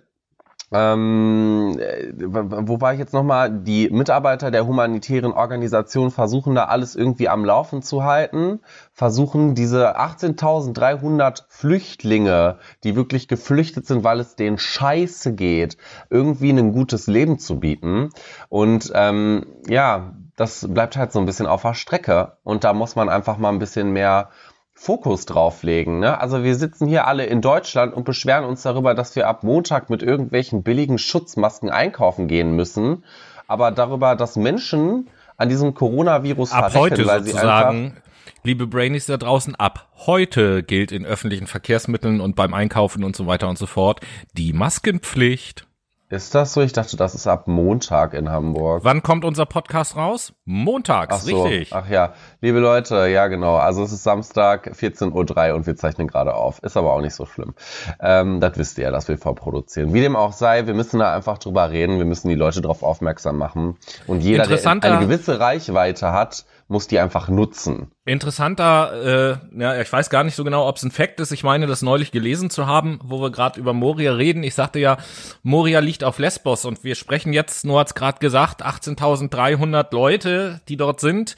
ähm, 0.71 1.77
äh, 1.79 2.11
wo 2.17 2.81
war 2.81 2.93
ich 2.93 2.99
jetzt 2.99 3.13
nochmal? 3.13 3.51
Die 3.51 3.89
Mitarbeiter 3.89 4.51
der 4.51 4.65
humanitären 4.65 5.31
Organisation 5.31 6.11
versuchen 6.11 6.55
da 6.55 6.65
alles 6.65 6.95
irgendwie 6.95 7.29
am 7.29 7.45
Laufen 7.45 7.81
zu 7.81 8.03
halten, 8.03 8.59
versuchen 8.91 9.53
diese 9.53 9.99
18.300 9.99 11.43
Flüchtlinge, 11.49 12.57
die 12.83 12.95
wirklich 12.95 13.27
geflüchtet 13.27 13.85
sind, 13.85 14.03
weil 14.03 14.19
es 14.19 14.35
denen 14.35 14.57
scheiße 14.57 15.33
geht, 15.33 15.77
irgendwie 16.09 16.49
ein 16.49 16.73
gutes 16.73 17.07
Leben 17.07 17.37
zu 17.37 17.59
bieten. 17.59 18.09
Und 18.49 18.91
ähm, 18.95 19.45
ja, 19.67 20.13
das 20.35 20.67
bleibt 20.69 20.97
halt 20.97 21.11
so 21.11 21.19
ein 21.19 21.25
bisschen 21.25 21.47
auf 21.47 21.61
der 21.61 21.75
Strecke. 21.75 22.33
Und 22.43 22.63
da 22.63 22.73
muss 22.73 22.95
man 22.95 23.09
einfach 23.09 23.37
mal 23.37 23.49
ein 23.49 23.59
bisschen 23.59 23.91
mehr 23.91 24.29
Fokus 24.77 25.25
drauflegen. 25.25 25.99
Ne? 25.99 26.19
Also 26.19 26.43
wir 26.43 26.53
sitzen 26.55 26.87
hier 26.87 27.07
alle 27.07 27.25
in 27.25 27.41
Deutschland 27.41 27.93
und 27.93 28.03
beschweren 28.03 28.43
uns 28.43 28.61
darüber, 28.61 28.93
dass 28.93 29.15
wir 29.15 29.27
ab 29.27 29.41
Montag 29.41 29.89
mit 29.89 30.03
irgendwelchen 30.03 30.63
billigen 30.63 30.97
Schutzmasken 30.97 31.69
einkaufen 31.69 32.27
gehen 32.27 32.55
müssen. 32.55 33.03
Aber 33.47 33.71
darüber, 33.71 34.15
dass 34.15 34.35
Menschen 34.35 35.07
an 35.37 35.49
diesem 35.49 35.73
Coronavirus 35.73 36.51
ab 36.51 36.73
heute 36.75 37.05
weil 37.07 37.23
sozusagen, 37.23 37.97
liebe 38.43 38.67
Brainies 38.67 39.05
da 39.05 39.17
draußen, 39.17 39.55
ab 39.55 39.87
heute 40.05 40.61
gilt 40.61 40.91
in 40.91 41.05
öffentlichen 41.05 41.47
Verkehrsmitteln 41.47 42.19
und 42.19 42.35
beim 42.35 42.53
Einkaufen 42.53 43.03
und 43.03 43.15
so 43.15 43.27
weiter 43.27 43.47
und 43.47 43.57
so 43.57 43.65
fort 43.65 44.01
die 44.33 44.51
Maskenpflicht. 44.51 45.67
Ist 46.07 46.35
das 46.35 46.53
so? 46.53 46.61
Ich 46.61 46.71
dachte, 46.71 46.97
das 46.97 47.15
ist 47.15 47.25
ab 47.25 47.47
Montag 47.47 48.13
in 48.13 48.29
Hamburg. 48.29 48.83
Wann 48.83 49.01
kommt 49.01 49.25
unser 49.25 49.47
Podcast 49.47 49.95
raus? 49.95 50.33
Montags, 50.45 51.15
Ach 51.15 51.21
so. 51.21 51.43
richtig. 51.43 51.73
Ach 51.73 51.89
ja, 51.89 52.13
liebe 52.41 52.59
Leute, 52.59 53.07
ja 53.07 53.25
genau. 53.25 53.55
Also 53.55 53.81
es 53.81 53.91
ist 53.91 54.03
Samstag 54.03 54.71
14.03 54.79 55.49
Uhr 55.49 55.55
und 55.55 55.65
wir 55.65 55.75
zeichnen 55.75 56.07
gerade 56.07 56.35
auf. 56.35 56.61
Ist 56.61 56.77
aber 56.77 56.93
auch 56.93 57.01
nicht 57.01 57.15
so 57.15 57.25
schlimm. 57.25 57.55
Ähm, 57.99 58.39
das 58.39 58.55
wisst 58.55 58.77
ihr 58.77 58.83
ja, 58.83 58.91
dass 58.91 59.07
wir 59.07 59.17
vorproduzieren. 59.17 59.95
Wie 59.95 60.01
dem 60.01 60.15
auch 60.15 60.33
sei, 60.33 60.67
wir 60.67 60.75
müssen 60.75 60.99
da 60.99 61.15
einfach 61.15 61.39
drüber 61.39 61.71
reden. 61.71 61.97
Wir 61.97 62.05
müssen 62.05 62.29
die 62.29 62.35
Leute 62.35 62.61
darauf 62.61 62.83
aufmerksam 62.83 63.39
machen. 63.39 63.77
Und 64.05 64.21
jeder, 64.21 64.45
der 64.45 64.63
eine 64.63 64.99
gewisse 64.99 65.39
Reichweite 65.39 66.11
hat, 66.11 66.45
muss 66.67 66.87
die 66.87 66.99
einfach 66.99 67.29
nutzen. 67.29 67.91
Interessanter, 68.05 69.39
äh, 69.53 69.61
ja, 69.61 69.79
ich 69.79 69.91
weiß 69.91 70.09
gar 70.09 70.23
nicht 70.23 70.35
so 70.35 70.43
genau, 70.43 70.67
ob 70.67 70.77
es 70.77 70.83
ein 70.83 70.91
Fakt 70.91 71.19
ist. 71.19 71.31
Ich 71.31 71.43
meine, 71.43 71.67
das 71.67 71.83
neulich 71.83 72.11
gelesen 72.11 72.49
zu 72.49 72.65
haben, 72.65 72.99
wo 73.03 73.21
wir 73.21 73.31
gerade 73.31 73.59
über 73.59 73.73
Moria 73.73 74.13
reden. 74.13 74.41
Ich 74.43 74.55
sagte 74.55 74.79
ja, 74.79 74.97
Moria 75.43 75.79
liegt 75.79 76.03
auf 76.03 76.17
Lesbos 76.17 76.65
und 76.65 76.83
wir 76.83 76.95
sprechen 76.95 77.33
jetzt, 77.33 77.65
nur 77.65 77.79
hat's 77.79 77.93
gerade 77.93 78.19
gesagt, 78.19 78.65
18.300 78.65 79.93
Leute, 79.93 80.61
die 80.67 80.77
dort 80.77 80.99
sind. 80.99 81.35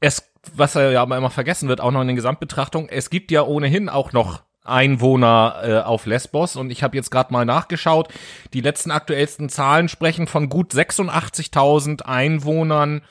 Es, 0.00 0.32
was 0.54 0.74
ja 0.74 1.02
aber 1.02 1.18
immer 1.18 1.30
vergessen 1.30 1.68
wird, 1.68 1.80
auch 1.80 1.90
noch 1.90 2.00
in 2.00 2.08
der 2.08 2.16
Gesamtbetrachtung, 2.16 2.88
es 2.88 3.10
gibt 3.10 3.30
ja 3.30 3.42
ohnehin 3.42 3.90
auch 3.90 4.12
noch 4.12 4.42
Einwohner 4.64 5.60
äh, 5.62 5.78
auf 5.80 6.06
Lesbos 6.06 6.56
und 6.56 6.70
ich 6.70 6.82
habe 6.82 6.96
jetzt 6.96 7.10
gerade 7.10 7.32
mal 7.32 7.44
nachgeschaut. 7.44 8.08
Die 8.52 8.60
letzten 8.62 8.90
aktuellsten 8.90 9.48
Zahlen 9.48 9.88
sprechen 9.88 10.26
von 10.26 10.48
gut 10.48 10.72
86.000 10.72 12.02
Einwohnern 12.02 13.02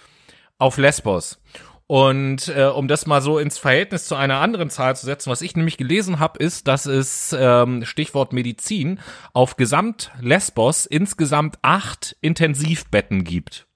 auf 0.57 0.77
Lesbos. 0.77 1.39
Und 1.87 2.47
äh, 2.47 2.65
um 2.65 2.87
das 2.87 3.05
mal 3.05 3.21
so 3.21 3.37
ins 3.37 3.59
Verhältnis 3.59 4.07
zu 4.07 4.15
einer 4.15 4.39
anderen 4.39 4.71
Zahl 4.71 4.95
zu 4.95 5.05
setzen, 5.05 5.29
was 5.29 5.43
ich 5.43 5.55
nämlich 5.55 5.77
gelesen 5.77 6.19
habe, 6.19 6.39
ist, 6.39 6.67
dass 6.67 6.87
es 6.87 7.35
ähm, 7.37 7.85
Stichwort 7.85 8.33
Medizin 8.33 8.99
auf 9.33 9.55
Gesamt 9.55 10.11
Lesbos 10.19 10.87
insgesamt 10.87 11.59
acht 11.61 12.15
Intensivbetten 12.21 13.23
gibt. 13.23 13.67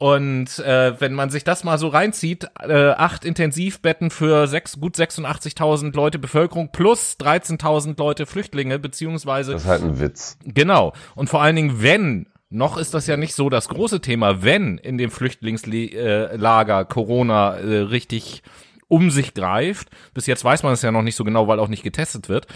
Und 0.00 0.58
äh, 0.60 0.98
wenn 0.98 1.12
man 1.12 1.28
sich 1.28 1.44
das 1.44 1.62
mal 1.62 1.76
so 1.76 1.88
reinzieht, 1.88 2.48
äh, 2.58 2.88
acht 2.92 3.26
Intensivbetten 3.26 4.08
für 4.08 4.46
sechs, 4.46 4.80
gut 4.80 4.96
86.000 4.96 5.94
Leute 5.94 6.18
Bevölkerung 6.18 6.72
plus 6.72 7.18
13.000 7.20 7.98
Leute 7.98 8.24
Flüchtlinge, 8.24 8.78
beziehungsweise. 8.78 9.52
Das 9.52 9.64
ist 9.64 9.68
halt 9.68 9.82
ein 9.82 10.00
Witz. 10.00 10.38
Genau. 10.42 10.94
Und 11.14 11.28
vor 11.28 11.42
allen 11.42 11.54
Dingen, 11.54 11.82
wenn 11.82 12.29
noch 12.50 12.76
ist 12.76 12.94
das 12.94 13.06
ja 13.06 13.16
nicht 13.16 13.34
so 13.34 13.48
das 13.48 13.68
große 13.68 14.00
Thema, 14.00 14.42
wenn 14.42 14.76
in 14.78 14.98
dem 14.98 15.10
Flüchtlingslager 15.10 16.84
Corona 16.84 17.54
äh, 17.56 17.78
richtig 17.78 18.42
um 18.88 19.10
sich 19.10 19.34
greift, 19.34 19.88
bis 20.14 20.26
jetzt 20.26 20.44
weiß 20.44 20.64
man 20.64 20.72
es 20.72 20.82
ja 20.82 20.90
noch 20.90 21.02
nicht 21.02 21.14
so 21.14 21.22
genau, 21.24 21.46
weil 21.46 21.60
auch 21.60 21.68
nicht 21.68 21.84
getestet 21.84 22.28
wird, 22.28 22.48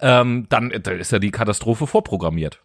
ähm, 0.00 0.46
dann, 0.48 0.72
dann 0.82 0.98
ist 0.98 1.12
ja 1.12 1.18
die 1.18 1.30
Katastrophe 1.30 1.86
vorprogrammiert. 1.86 2.62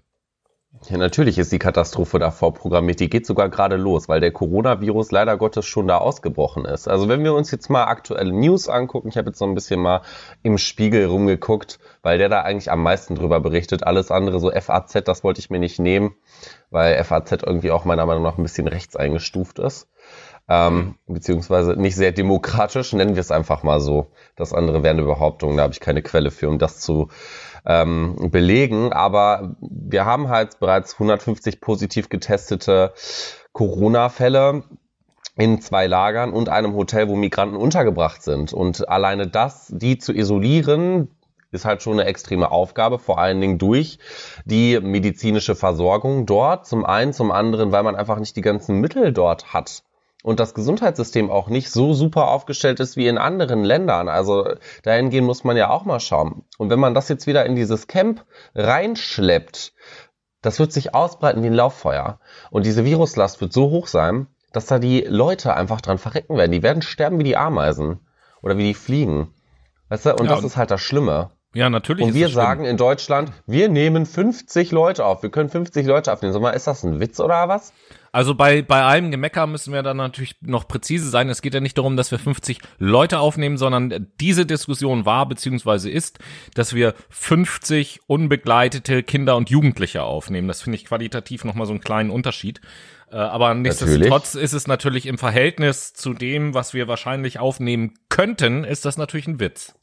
Ja, 0.90 0.98
natürlich 0.98 1.38
ist 1.38 1.52
die 1.52 1.60
Katastrophe 1.60 2.20
davor 2.20 2.54
programmiert. 2.54 3.00
Die 3.00 3.10
geht 3.10 3.26
sogar 3.26 3.50
gerade 3.50 3.78
los, 3.78 4.08
weil 4.08 4.22
der 4.22 4.32
Coronavirus 4.32 5.12
leider 5.12 5.36
Gottes 5.38 5.66
schon 5.66 5.88
da 5.88 5.98
ausgebrochen 5.98 6.66
ist. 6.66 6.88
Also 6.88 7.10
wenn 7.10 7.24
wir 7.24 7.34
uns 7.34 7.52
jetzt 7.52 7.70
mal 7.70 7.86
aktuelle 7.86 8.32
News 8.32 8.70
angucken, 8.70 9.10
ich 9.10 9.18
habe 9.18 9.30
jetzt 9.30 9.40
so 9.40 9.46
ein 9.46 9.56
bisschen 9.56 9.82
mal 9.82 10.02
im 10.44 10.58
Spiegel 10.58 11.06
rumgeguckt, 11.06 11.80
weil 12.08 12.20
der 12.20 12.30
da 12.30 12.44
eigentlich 12.44 12.72
am 12.72 12.84
meisten 12.84 13.16
drüber 13.16 13.42
berichtet. 13.42 13.86
Alles 13.86 14.12
andere, 14.12 14.40
so 14.40 14.50
FAZ, 14.50 15.04
das 15.04 15.26
wollte 15.26 15.42
ich 15.42 15.50
mir 15.50 15.60
nicht 15.60 15.78
nehmen, 15.78 16.16
weil 16.72 17.04
FAZ 17.04 17.44
irgendwie 17.46 17.70
auch 17.70 17.84
meiner 17.84 18.06
Meinung 18.06 18.24
nach 18.24 18.38
ein 18.38 18.44
bisschen 18.44 18.70
rechts 18.70 18.96
eingestuft 18.96 19.60
ist. 19.60 19.90
Ähm, 20.48 20.96
beziehungsweise 21.06 21.74
nicht 21.74 21.98
sehr 21.98 22.14
demokratisch, 22.14 22.94
nennen 22.94 23.16
wir 23.16 23.20
es 23.20 23.30
einfach 23.30 23.62
mal 23.64 23.82
so. 23.82 24.08
Das 24.38 24.54
andere 24.54 24.84
wäre 24.84 24.94
eine 24.94 25.04
Behauptung, 25.04 25.58
da 25.58 25.64
habe 25.64 25.74
ich 25.74 25.82
keine 25.82 26.02
Quelle 26.02 26.32
für, 26.32 26.48
um 26.48 26.60
das 26.60 26.80
zu 26.80 27.10
ähm, 27.66 28.16
belegen. 28.32 28.94
Aber 28.94 29.58
wir 29.60 30.06
haben 30.06 30.30
halt 30.30 30.62
bereits 30.62 30.94
150 30.94 31.60
positiv 31.60 32.08
getestete 32.08 32.94
Corona-Fälle 33.52 34.64
in 35.36 35.60
zwei 35.60 35.88
Lagern 35.88 36.32
und 36.32 36.48
einem 36.48 36.74
Hotel, 36.74 37.10
wo 37.10 37.18
Migranten 37.18 37.58
untergebracht 37.58 38.24
sind. 38.24 38.54
Und 38.54 38.88
alleine 38.88 39.28
das, 39.28 39.68
die 39.68 39.98
zu 39.98 40.14
isolieren, 40.14 41.10
ist 41.52 41.66
halt 41.66 41.82
schon 41.82 41.94
eine 41.94 42.06
extreme 42.06 42.52
Aufgabe, 42.52 43.00
vor 43.00 43.20
allen 43.20 43.40
Dingen 43.42 43.58
durch 43.58 44.00
die 44.46 44.80
medizinische 44.80 45.56
Versorgung 45.56 46.26
dort. 46.26 46.66
Zum 46.66 46.86
einen, 46.86 47.14
zum 47.14 47.32
anderen, 47.32 47.72
weil 47.72 47.84
man 47.84 47.96
einfach 47.96 48.20
nicht 48.20 48.36
die 48.36 48.42
ganzen 48.42 48.80
Mittel 48.80 49.14
dort 49.14 49.54
hat 49.54 49.84
und 50.24 50.40
das 50.40 50.54
Gesundheitssystem 50.54 51.32
auch 51.32 51.48
nicht 51.48 51.72
so 51.72 51.94
super 51.94 52.28
aufgestellt 52.28 52.80
ist 52.80 52.98
wie 52.98 53.08
in 53.08 53.18
anderen 53.18 53.64
Ländern. 53.64 54.10
Also 54.10 54.56
dahingehend 54.84 55.26
muss 55.26 55.44
man 55.44 55.56
ja 55.56 55.70
auch 55.70 55.86
mal 55.86 56.00
schauen. 56.00 56.44
Und 56.58 56.70
wenn 56.70 56.80
man 56.80 56.94
das 56.94 57.08
jetzt 57.08 57.28
wieder 57.28 57.46
in 57.46 57.56
dieses 57.56 57.88
Camp 57.88 58.26
reinschleppt, 58.56 59.74
das 60.42 60.60
wird 60.60 60.74
sich 60.74 60.94
ausbreiten 60.94 61.44
wie 61.44 61.48
ein 61.48 61.54
Lauffeuer. 61.54 62.20
Und 62.52 62.66
diese 62.66 62.84
Viruslast 62.84 63.42
wird 63.42 63.54
so 63.54 63.70
hoch 63.70 63.88
sein, 63.88 64.28
dass 64.52 64.66
da 64.66 64.80
die 64.80 65.02
Leute 65.02 65.54
einfach 65.54 65.82
dran 65.82 65.98
verrecken 65.98 66.38
werden. 66.38 66.52
Die 66.52 66.64
werden 66.64 66.82
sterben 66.82 67.20
wie 67.20 67.24
die 67.24 67.38
Ameisen 67.38 68.00
oder 68.42 68.58
wie 68.58 68.64
die 68.64 68.74
Fliegen. 68.74 69.34
Weißt 69.90 70.08
du? 70.08 70.16
Und 70.16 70.26
ja, 70.26 70.36
das 70.36 70.44
ist 70.44 70.58
halt 70.58 70.72
das 70.72 70.82
Schlimme. 70.82 71.32
Ja, 71.54 71.70
natürlich. 71.70 72.06
Und 72.06 72.14
wir 72.14 72.30
sagen 72.30 72.66
in 72.66 72.78
Deutschland, 72.78 73.32
wir 73.46 73.70
nehmen 73.70 74.06
50 74.06 74.72
Leute 74.72 75.06
auf. 75.06 75.24
Wir 75.24 75.32
können 75.32 75.50
50 75.50 75.86
Leute 75.88 76.12
aufnehmen. 76.14 76.34
Sag 76.34 76.42
mal, 76.42 76.52
ist 76.52 76.68
das 76.68 76.84
ein 76.84 77.00
Witz 77.00 77.20
oder 77.20 77.48
was? 77.48 77.74
Also 78.12 78.36
bei, 78.36 78.62
bei 78.62 78.82
allem 78.82 79.12
Gemecker 79.12 79.48
müssen 79.48 79.74
wir 79.74 79.84
dann 79.84 79.98
natürlich 79.98 80.36
noch 80.42 80.68
präzise 80.68 81.10
sein. 81.10 81.30
Es 81.30 81.42
geht 81.42 81.54
ja 81.54 81.60
nicht 81.60 81.78
darum, 81.78 81.98
dass 81.98 82.12
wir 82.12 82.20
50 82.20 82.60
Leute 82.80 83.20
aufnehmen, 83.20 83.58
sondern 83.58 84.08
diese 84.20 84.46
Diskussion 84.46 85.06
war 85.06 85.28
beziehungsweise 85.28 85.90
ist, 85.90 86.20
dass 86.54 86.74
wir 86.74 86.96
50 87.10 88.02
unbegleitete 88.08 89.04
Kinder 89.04 89.36
und 89.36 89.50
Jugendliche 89.50 90.04
aufnehmen. 90.04 90.48
Das 90.48 90.62
finde 90.62 90.78
ich 90.78 90.86
qualitativ 90.86 91.44
nochmal 91.44 91.68
so 91.68 91.74
einen 91.74 91.82
kleinen 91.82 92.10
Unterschied. 92.10 92.62
Äh, 93.12 93.18
aber 93.18 93.54
nichtsdestotrotz 93.54 94.36
ist 94.36 94.54
es 94.54 94.68
natürlich 94.68 95.06
im 95.06 95.18
Verhältnis 95.18 95.94
zu 95.94 96.14
dem, 96.14 96.54
was 96.54 96.74
wir 96.74 96.88
wahrscheinlich 96.88 97.40
aufnehmen 97.40 97.94
könnten, 98.10 98.64
ist 98.64 98.86
das 98.86 98.98
natürlich 98.98 99.28
ein 99.28 99.40
Witz. 99.40 99.74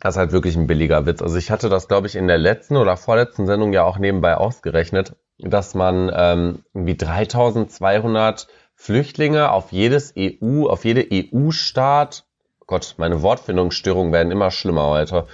Das 0.00 0.14
ist 0.14 0.18
halt 0.18 0.32
wirklich 0.32 0.56
ein 0.56 0.66
billiger 0.66 1.06
Witz. 1.06 1.22
Also 1.22 1.36
ich 1.36 1.50
hatte 1.50 1.68
das, 1.68 1.88
glaube 1.88 2.06
ich, 2.06 2.16
in 2.16 2.26
der 2.26 2.38
letzten 2.38 2.76
oder 2.76 2.96
vorletzten 2.96 3.46
Sendung 3.46 3.72
ja 3.72 3.84
auch 3.84 3.98
nebenbei 3.98 4.36
ausgerechnet 4.36 5.14
dass 5.42 5.74
man 5.74 6.10
ähm, 6.14 6.64
irgendwie 6.74 6.96
3200 6.96 8.48
Flüchtlinge 8.74 9.50
auf 9.50 9.72
jedes 9.72 10.14
EU, 10.16 10.66
auf 10.66 10.84
jede 10.84 11.06
EU-Staat, 11.12 12.26
Gott, 12.66 12.94
meine 12.98 13.22
Wortfindungsstörungen 13.22 14.12
werden 14.12 14.32
immer 14.32 14.50
schlimmer 14.50 14.86
heute, 14.86 15.26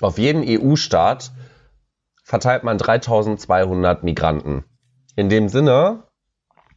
auf 0.00 0.18
jeden 0.18 0.44
EU-Staat 0.46 1.32
verteilt 2.24 2.64
man 2.64 2.78
3200 2.78 4.02
Migranten. 4.02 4.64
In 5.16 5.28
dem 5.28 5.48
Sinne 5.48 6.04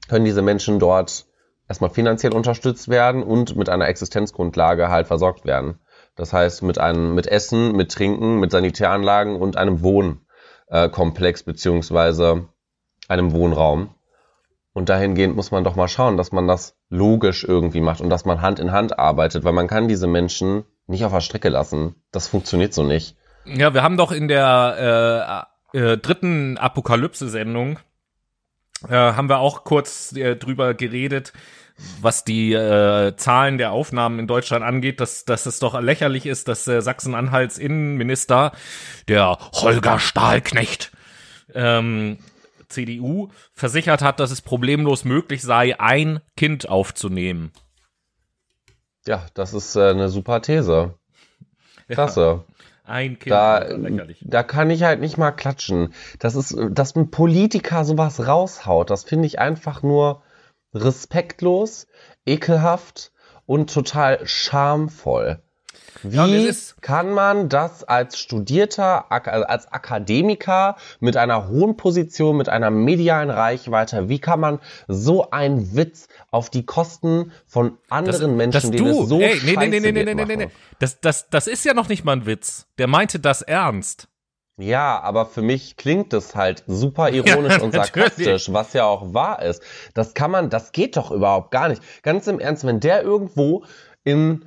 können 0.10 0.26
diese 0.26 0.42
Menschen 0.42 0.80
dort 0.80 1.26
erstmal 1.70 1.90
finanziell 1.90 2.34
unterstützt 2.34 2.90
werden 2.90 3.24
und 3.24 3.56
mit 3.56 3.70
einer 3.70 3.88
Existenzgrundlage 3.88 4.90
halt 4.90 5.08
versorgt 5.08 5.46
werden. 5.46 5.80
Das 6.16 6.34
heißt 6.34 6.64
mit 6.64 6.78
einem, 6.78 7.16
mit 7.16 7.28
Essen, 7.28 7.76
mit 7.76 7.92
Trinken, 7.92 8.40
mit 8.40 8.52
Sanitäranlagen 8.52 9.36
und 9.36 9.58
einem 9.58 9.82
Wohnkomplex 9.82 11.44
beziehungsweise 11.44 12.48
einem 13.08 13.34
Wohnraum. 13.34 13.96
Und 14.74 14.90
dahingehend 14.90 15.36
muss 15.36 15.52
man 15.52 15.64
doch 15.64 15.76
mal 15.76 15.88
schauen, 15.88 16.18
dass 16.18 16.32
man 16.32 16.48
das 16.48 16.76
logisch 16.90 17.44
irgendwie 17.44 17.82
macht 17.82 18.02
und 18.02 18.10
dass 18.10 18.26
man 18.26 18.42
Hand 18.42 18.60
in 18.60 18.72
Hand 18.72 18.98
arbeitet, 18.98 19.44
weil 19.44 19.54
man 19.54 19.68
kann 19.68 19.88
diese 19.88 20.08
Menschen 20.08 20.64
nicht 20.88 21.06
auf 21.06 21.12
der 21.12 21.22
Strecke 21.22 21.50
lassen. 21.50 21.96
Das 22.12 22.28
funktioniert 22.28 22.74
so 22.74 22.84
nicht. 22.84 23.16
Ja, 23.46 23.74
wir 23.74 23.84
haben 23.84 23.98
doch 23.98 24.12
in 24.12 24.28
der 24.28 25.48
äh, 25.74 25.78
äh, 25.78 25.98
dritten 25.98 26.58
Apokalypse-Sendung 26.58 27.80
äh, 28.90 28.94
haben 28.94 29.30
wir 29.30 29.40
auch 29.40 29.64
kurz 29.64 30.16
äh, 30.16 30.36
drüber 30.36 30.74
geredet, 30.74 31.34
was 32.02 32.24
die 32.24 32.54
äh, 32.54 33.16
Zahlen 33.16 33.58
der 33.58 33.72
Aufnahmen 33.72 34.20
in 34.20 34.28
Deutschland 34.28 34.64
angeht, 34.64 35.00
dass, 35.00 35.26
dass 35.26 35.46
es 35.46 35.60
doch 35.60 35.80
lächerlich 35.80 36.26
ist, 36.26 36.48
dass 36.48 36.68
äh, 36.68 36.82
Sachsen-Anhalts 36.82 37.58
Innenminister, 37.58 38.52
der 39.08 39.38
Holger 39.54 40.00
Stahlknecht, 40.00 40.92
ähm, 41.54 42.18
CDU 42.70 43.30
versichert 43.54 44.02
hat, 44.02 44.20
dass 44.20 44.32
es 44.32 44.42
problemlos 44.42 45.06
möglich 45.06 45.42
sei, 45.42 45.80
ein 45.80 46.22
Kind 46.36 46.68
aufzunehmen. 46.68 47.52
Ja, 49.06 49.26
das 49.34 49.54
ist 49.54 49.76
äh, 49.76 49.90
eine 49.90 50.10
super 50.10 50.42
These. 50.42 50.96
Klasse. 51.90 52.46
Ein 52.84 53.18
Kind. 53.20 53.32
Da, 53.32 53.66
da 54.22 54.44
kann 54.44 54.70
ich 54.70 54.84
halt 54.84 55.00
nicht 55.00 55.18
mal 55.18 55.32
klatschen. 55.32 55.94
Das 56.20 56.36
ist, 56.36 56.56
dass 56.72 56.96
ein 56.96 57.12
Politiker 57.12 57.86
sowas 57.86 58.28
raushaut, 58.28 58.90
das 58.90 59.04
finde 59.04 59.26
ich 59.26 59.40
einfach 59.40 59.84
nur 59.84 60.22
respektlos, 60.74 61.88
ekelhaft 62.26 63.12
und 63.46 63.74
total 63.74 64.26
schamvoll. 64.26 65.43
Wie 66.02 66.16
ja, 66.16 66.54
kann 66.82 67.12
man 67.12 67.50
das 67.50 67.84
als 67.84 68.20
studierter, 68.20 69.12
also 69.12 69.46
als 69.46 69.72
Akademiker 69.72 70.76
mit 71.00 71.18
einer 71.18 71.48
hohen 71.48 71.78
Position, 71.78 72.38
mit 72.38 72.50
einer 72.50 72.72
medialen 72.72 73.30
Reichweite, 73.30 74.10
wie 74.10 74.20
kann 74.20 74.40
man 74.40 74.60
so 74.88 75.30
einen 75.32 75.76
Witz 75.76 76.08
auf 76.32 76.50
die 76.50 76.66
Kosten 76.66 77.32
von 77.46 77.78
anderen 77.90 78.38
das, 78.38 78.38
Menschen, 78.38 78.72
denen 78.72 78.86
du, 78.86 79.04
es 79.04 79.10
so 79.10 79.20
ey, 79.20 79.40
nee, 79.44 79.56
nee, 79.56 79.68
nee, 79.68 79.80
nee, 79.80 79.92
nee, 79.92 80.14
nee, 80.14 80.26
nee, 80.26 80.36
nee. 80.36 80.50
Das, 80.80 81.00
das, 81.00 81.30
das 81.30 81.48
ist 81.48 81.66
ja 81.66 81.74
noch 81.74 81.90
nicht 81.90 82.04
mal 82.04 82.14
ein 82.14 82.26
Witz. 82.26 82.68
Der 82.78 82.88
meinte 82.88 83.20
das 83.20 83.42
ernst. 83.42 84.08
Ja, 84.58 85.00
aber 85.00 85.26
für 85.26 85.42
mich 85.42 85.78
klingt 85.78 86.14
das 86.14 86.36
halt 86.36 86.64
super 86.68 87.10
ironisch 87.14 87.58
ja, 87.58 87.64
und 87.64 87.74
sarkastisch, 87.74 88.54
was 88.54 88.74
ja 88.74 88.86
auch 88.86 89.14
wahr 89.14 89.42
ist. 89.42 89.64
Das 89.94 90.14
kann 90.14 90.32
man, 90.32 90.50
das 90.50 90.72
geht 90.72 90.96
doch 90.96 91.12
überhaupt 91.12 91.52
gar 91.52 91.70
nicht. 91.70 91.82
Ganz 92.04 92.28
im 92.28 92.40
Ernst, 92.40 92.66
wenn 92.66 92.80
der 92.80 93.02
irgendwo 93.02 93.66
in 94.04 94.46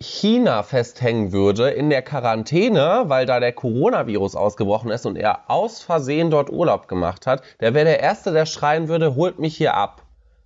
China 0.00 0.62
festhängen 0.62 1.32
würde 1.32 1.70
in 1.70 1.90
der 1.90 2.02
Quarantäne, 2.02 3.04
weil 3.06 3.26
da 3.26 3.40
der 3.40 3.52
Coronavirus 3.52 4.36
ausgebrochen 4.36 4.90
ist 4.90 5.06
und 5.06 5.16
er 5.16 5.50
aus 5.50 5.82
Versehen 5.82 6.30
dort 6.30 6.50
Urlaub 6.50 6.88
gemacht 6.88 7.26
hat, 7.26 7.42
der 7.60 7.74
wäre 7.74 7.84
der 7.84 8.00
Erste, 8.00 8.32
der 8.32 8.46
schreien 8.46 8.88
würde, 8.88 9.14
holt 9.16 9.38
mich 9.38 9.56
hier 9.56 9.74
ab. 9.74 10.02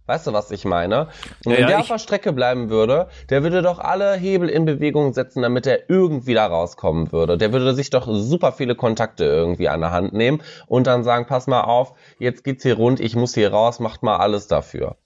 Weißt 0.07 0.27
du, 0.27 0.33
was 0.33 0.51
ich 0.51 0.65
meine? 0.65 1.09
Und 1.45 1.53
ja, 1.53 1.59
wenn 1.59 1.67
der 1.69 1.79
auf 1.81 1.87
der 1.87 1.99
Strecke 1.99 2.33
bleiben 2.33 2.71
würde, 2.71 3.09
der 3.31 3.45
würde 3.45 3.63
doch 3.63 3.79
alle 3.79 4.15
Hebel 4.15 4.49
in 4.49 4.65
Bewegung 4.65 5.13
setzen, 5.13 5.43
damit 5.43 5.67
er 5.67 5.89
irgendwie 5.89 6.35
da 6.35 6.47
rauskommen 6.47 7.13
würde. 7.13 7.39
Der 7.39 7.53
würde 7.53 7.73
sich 7.75 7.91
doch 7.91 8.09
super 8.11 8.53
viele 8.53 8.75
Kontakte 8.75 9.25
irgendwie 9.25 9.69
an 9.69 9.81
der 9.81 9.93
Hand 9.93 10.13
nehmen 10.13 10.43
und 10.67 10.89
dann 10.89 11.05
sagen, 11.05 11.27
pass 11.27 11.47
mal 11.47 11.63
auf, 11.63 11.95
jetzt 12.19 12.43
geht's 12.43 12.65
hier 12.65 12.77
rund, 12.77 12.99
ich 12.99 13.15
muss 13.15 13.35
hier 13.35 13.53
raus, 13.53 13.79
macht 13.79 14.03
mal 14.03 14.17
alles 14.17 14.49
dafür. 14.49 14.97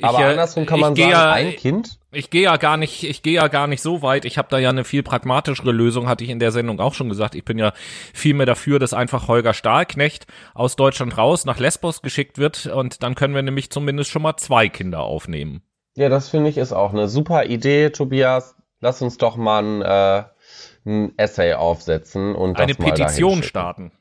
Aber 0.00 0.18
ich, 0.18 0.24
äh, 0.24 0.28
andersrum 0.30 0.64
kann 0.64 0.80
man 0.80 0.96
sagen, 0.96 1.10
ja, 1.10 1.30
ein 1.30 1.54
Kind. 1.56 1.97
Ich 2.10 2.30
gehe 2.30 2.42
ja 2.42 2.56
gar 2.56 2.78
nicht, 2.78 3.04
ich 3.04 3.22
gehe 3.22 3.34
ja 3.34 3.48
gar 3.48 3.66
nicht 3.66 3.82
so 3.82 4.00
weit. 4.00 4.24
Ich 4.24 4.38
habe 4.38 4.48
da 4.50 4.58
ja 4.58 4.70
eine 4.70 4.84
viel 4.84 5.02
pragmatischere 5.02 5.72
Lösung, 5.72 6.08
hatte 6.08 6.24
ich 6.24 6.30
in 6.30 6.38
der 6.38 6.52
Sendung 6.52 6.80
auch 6.80 6.94
schon 6.94 7.10
gesagt. 7.10 7.34
Ich 7.34 7.44
bin 7.44 7.58
ja 7.58 7.72
viel 8.14 8.32
mehr 8.32 8.46
dafür, 8.46 8.78
dass 8.78 8.94
einfach 8.94 9.28
Holger 9.28 9.52
Stahlknecht 9.52 10.26
aus 10.54 10.76
Deutschland 10.76 11.18
raus 11.18 11.44
nach 11.44 11.58
Lesbos 11.58 12.00
geschickt 12.00 12.38
wird 12.38 12.66
und 12.66 13.02
dann 13.02 13.14
können 13.14 13.34
wir 13.34 13.42
nämlich 13.42 13.70
zumindest 13.70 14.10
schon 14.10 14.22
mal 14.22 14.38
zwei 14.38 14.70
Kinder 14.70 15.00
aufnehmen. 15.00 15.62
Ja, 15.96 16.08
das 16.08 16.30
finde 16.30 16.48
ich 16.48 16.56
ist 16.56 16.72
auch 16.72 16.92
eine 16.92 17.08
super 17.08 17.44
Idee, 17.44 17.90
Tobias. 17.90 18.56
Lass 18.80 19.02
uns 19.02 19.18
doch 19.18 19.36
mal 19.36 19.62
ein, 19.62 19.82
äh, 19.82 20.24
ein 20.86 21.12
Essay 21.18 21.54
aufsetzen 21.54 22.34
und 22.34 22.58
eine 22.58 22.74
Petition 22.74 23.42
starten. 23.42 23.92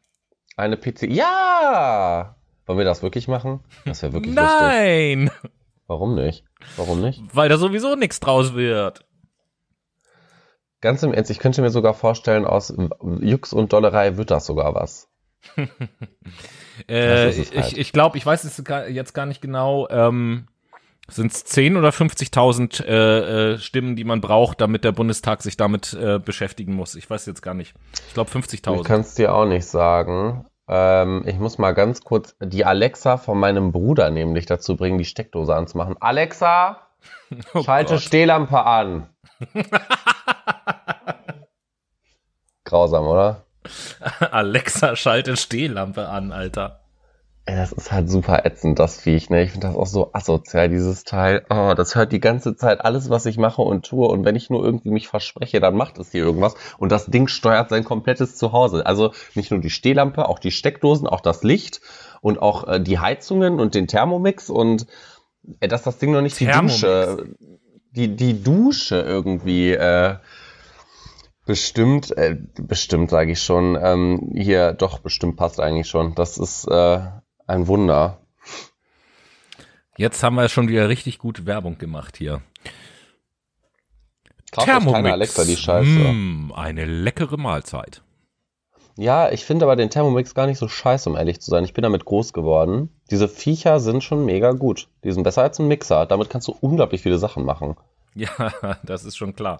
Eine 0.55 0.77
Petition. 0.77 1.17
Ja! 1.17 2.35
Wollen 2.65 2.77
wir 2.77 2.85
das 2.85 3.01
wirklich 3.01 3.27
machen? 3.27 3.61
Das 3.85 4.01
wäre 4.01 4.13
wirklich 4.13 4.33
Nein! 4.33 5.25
Lustig. 5.25 5.51
Warum 5.87 6.15
nicht? 6.15 6.43
Warum 6.75 7.01
nicht? 7.01 7.23
Weil 7.33 7.49
da 7.49 7.57
sowieso 7.57 7.95
nichts 7.95 8.19
draus 8.19 8.53
wird. 8.53 9.05
Ganz 10.81 11.01
im 11.01 11.13
Ernst, 11.13 11.31
ich 11.31 11.39
könnte 11.39 11.61
mir 11.61 11.71
sogar 11.71 11.93
vorstellen, 11.93 12.45
aus 12.45 12.73
Jux 13.19 13.51
und 13.51 13.73
Dollerei 13.73 14.17
wird 14.17 14.29
das 14.29 14.45
sogar 14.45 14.75
was. 14.75 15.09
äh, 16.87 17.31
halt. 17.31 17.37
ich 17.37 17.77
ich 17.77 17.91
glaube, 17.93 18.17
ich 18.17 18.25
weiß 18.25 18.43
es 18.43 18.61
jetzt 18.89 19.13
gar 19.13 19.25
nicht 19.25 19.41
genau. 19.41 19.87
Ähm, 19.89 20.47
Sind 21.07 21.31
es 21.31 21.45
10 21.45 21.77
oder 21.77 21.89
50.000 21.89 22.83
äh, 22.83 23.53
äh, 23.53 23.57
Stimmen, 23.59 23.95
die 23.95 24.03
man 24.03 24.21
braucht, 24.21 24.61
damit 24.61 24.83
der 24.83 24.91
Bundestag 24.91 25.41
sich 25.41 25.57
damit 25.57 25.93
äh, 25.93 26.19
beschäftigen 26.19 26.73
muss? 26.73 26.95
Ich 26.95 27.09
weiß 27.09 27.25
jetzt 27.25 27.41
gar 27.41 27.53
nicht. 27.53 27.73
Ich 28.09 28.13
glaube 28.13 28.29
50.000. 28.29 28.75
Ich 28.75 28.83
kann 28.83 29.01
es 29.01 29.15
dir 29.15 29.33
auch 29.33 29.45
nicht 29.45 29.65
sagen. 29.65 30.45
Ähm, 30.67 31.23
ich 31.25 31.37
muss 31.39 31.57
mal 31.57 31.73
ganz 31.73 32.01
kurz 32.03 32.35
die 32.41 32.65
Alexa 32.65 33.17
von 33.17 33.39
meinem 33.39 33.71
Bruder 33.71 34.09
nämlich 34.09 34.45
dazu 34.45 34.75
bringen, 34.75 34.97
die 34.97 35.05
Steckdose 35.05 35.55
anzumachen. 35.55 35.95
Alexa, 35.99 36.81
oh 37.53 37.63
schalte 37.63 37.93
Gott. 37.93 38.03
Stehlampe 38.03 38.63
an. 38.65 39.07
Grausam, 42.65 43.05
oder? 43.05 43.45
Alexa, 44.19 44.95
schalte 44.95 45.37
Stehlampe 45.37 46.09
an, 46.09 46.31
Alter. 46.31 46.81
Das 47.55 47.71
ist 47.71 47.93
halt 47.93 48.09
super 48.09 48.45
ätzend, 48.45 48.77
das 48.77 48.99
Viech, 48.99 49.29
ne? 49.29 49.41
Ich 49.41 49.51
finde 49.51 49.67
das 49.67 49.75
auch 49.77 49.87
so 49.87 50.09
asozial, 50.11 50.67
dieses 50.67 51.05
Teil. 51.05 51.45
Oh, 51.49 51.73
das 51.77 51.95
hört 51.95 52.11
die 52.11 52.19
ganze 52.19 52.57
Zeit 52.57 52.81
alles, 52.81 53.09
was 53.09 53.25
ich 53.25 53.37
mache 53.37 53.61
und 53.61 53.85
tue. 53.85 54.05
Und 54.05 54.25
wenn 54.25 54.35
ich 54.35 54.49
nur 54.49 54.65
irgendwie 54.65 54.89
mich 54.91 55.07
verspreche, 55.07 55.61
dann 55.61 55.75
macht 55.75 55.97
es 55.97 56.11
hier 56.11 56.25
irgendwas. 56.25 56.55
Und 56.77 56.91
das 56.91 57.05
Ding 57.05 57.29
steuert 57.29 57.69
sein 57.69 57.85
komplettes 57.85 58.35
Zuhause. 58.35 58.85
Also 58.85 59.13
nicht 59.33 59.49
nur 59.51 59.61
die 59.61 59.69
Stehlampe, 59.69 60.27
auch 60.27 60.39
die 60.39 60.51
Steckdosen, 60.51 61.07
auch 61.07 61.21
das 61.21 61.43
Licht 61.43 61.79
und 62.19 62.37
auch 62.41 62.67
äh, 62.67 62.81
die 62.81 62.99
Heizungen 62.99 63.61
und 63.61 63.75
den 63.75 63.87
Thermomix 63.87 64.49
und 64.49 64.85
äh, 65.61 65.69
dass 65.69 65.83
das 65.83 65.99
Ding 65.99 66.11
noch 66.11 66.21
nicht 66.21 66.37
Thermomix. 66.37 66.81
die 66.81 66.85
Dusche, 66.85 67.35
die, 67.91 68.15
die 68.17 68.43
Dusche 68.43 68.99
irgendwie, 68.99 69.71
äh, 69.71 70.17
Bestimmt, 71.45 72.11
äh, 72.17 72.35
bestimmt 72.59 73.09
sage 73.09 73.31
ich 73.31 73.41
schon. 73.41 73.79
Ähm, 73.81 74.33
hier, 74.35 74.73
doch, 74.73 74.99
bestimmt 74.99 75.37
passt 75.37 75.61
eigentlich 75.61 75.87
schon. 75.87 76.13
Das 76.13 76.37
ist 76.37 76.67
äh, 76.67 76.99
ein 77.47 77.67
Wunder. 77.67 78.19
Jetzt 79.97 80.21
haben 80.21 80.35
wir 80.35 80.47
schon 80.49 80.67
wieder 80.67 80.89
richtig 80.89 81.17
gute 81.17 81.45
Werbung 81.45 81.77
gemacht 81.77 82.17
hier. 82.17 82.41
Kauft 84.51 84.67
Thermomix. 84.67 85.11
Alexa, 85.11 85.43
die 85.45 85.57
Scheiße. 85.57 85.89
Mm, 85.89 86.51
eine 86.53 86.85
leckere 86.85 87.37
Mahlzeit. 87.37 88.03
Ja, 88.95 89.31
ich 89.31 89.45
finde 89.45 89.65
aber 89.65 89.75
den 89.75 89.89
Thermomix 89.89 90.33
gar 90.33 90.47
nicht 90.47 90.57
so 90.57 90.67
scheiße, 90.67 91.09
um 91.09 91.15
ehrlich 91.15 91.39
zu 91.39 91.51
sein. 91.51 91.63
Ich 91.63 91.73
bin 91.73 91.83
damit 91.83 92.05
groß 92.05 92.33
geworden. 92.33 92.89
Diese 93.11 93.27
Viecher 93.27 93.79
sind 93.79 94.03
schon 94.03 94.25
mega 94.25 94.51
gut. 94.51 94.87
Die 95.03 95.11
sind 95.11 95.23
besser 95.23 95.43
als 95.43 95.59
ein 95.59 95.67
Mixer. 95.67 96.05
Damit 96.05 96.29
kannst 96.29 96.47
du 96.47 96.55
unglaublich 96.59 97.01
viele 97.01 97.17
Sachen 97.17 97.45
machen. 97.45 97.75
Ja, 98.15 98.51
das 98.81 99.05
ist 99.05 99.15
schon 99.15 99.35
klar. 99.35 99.59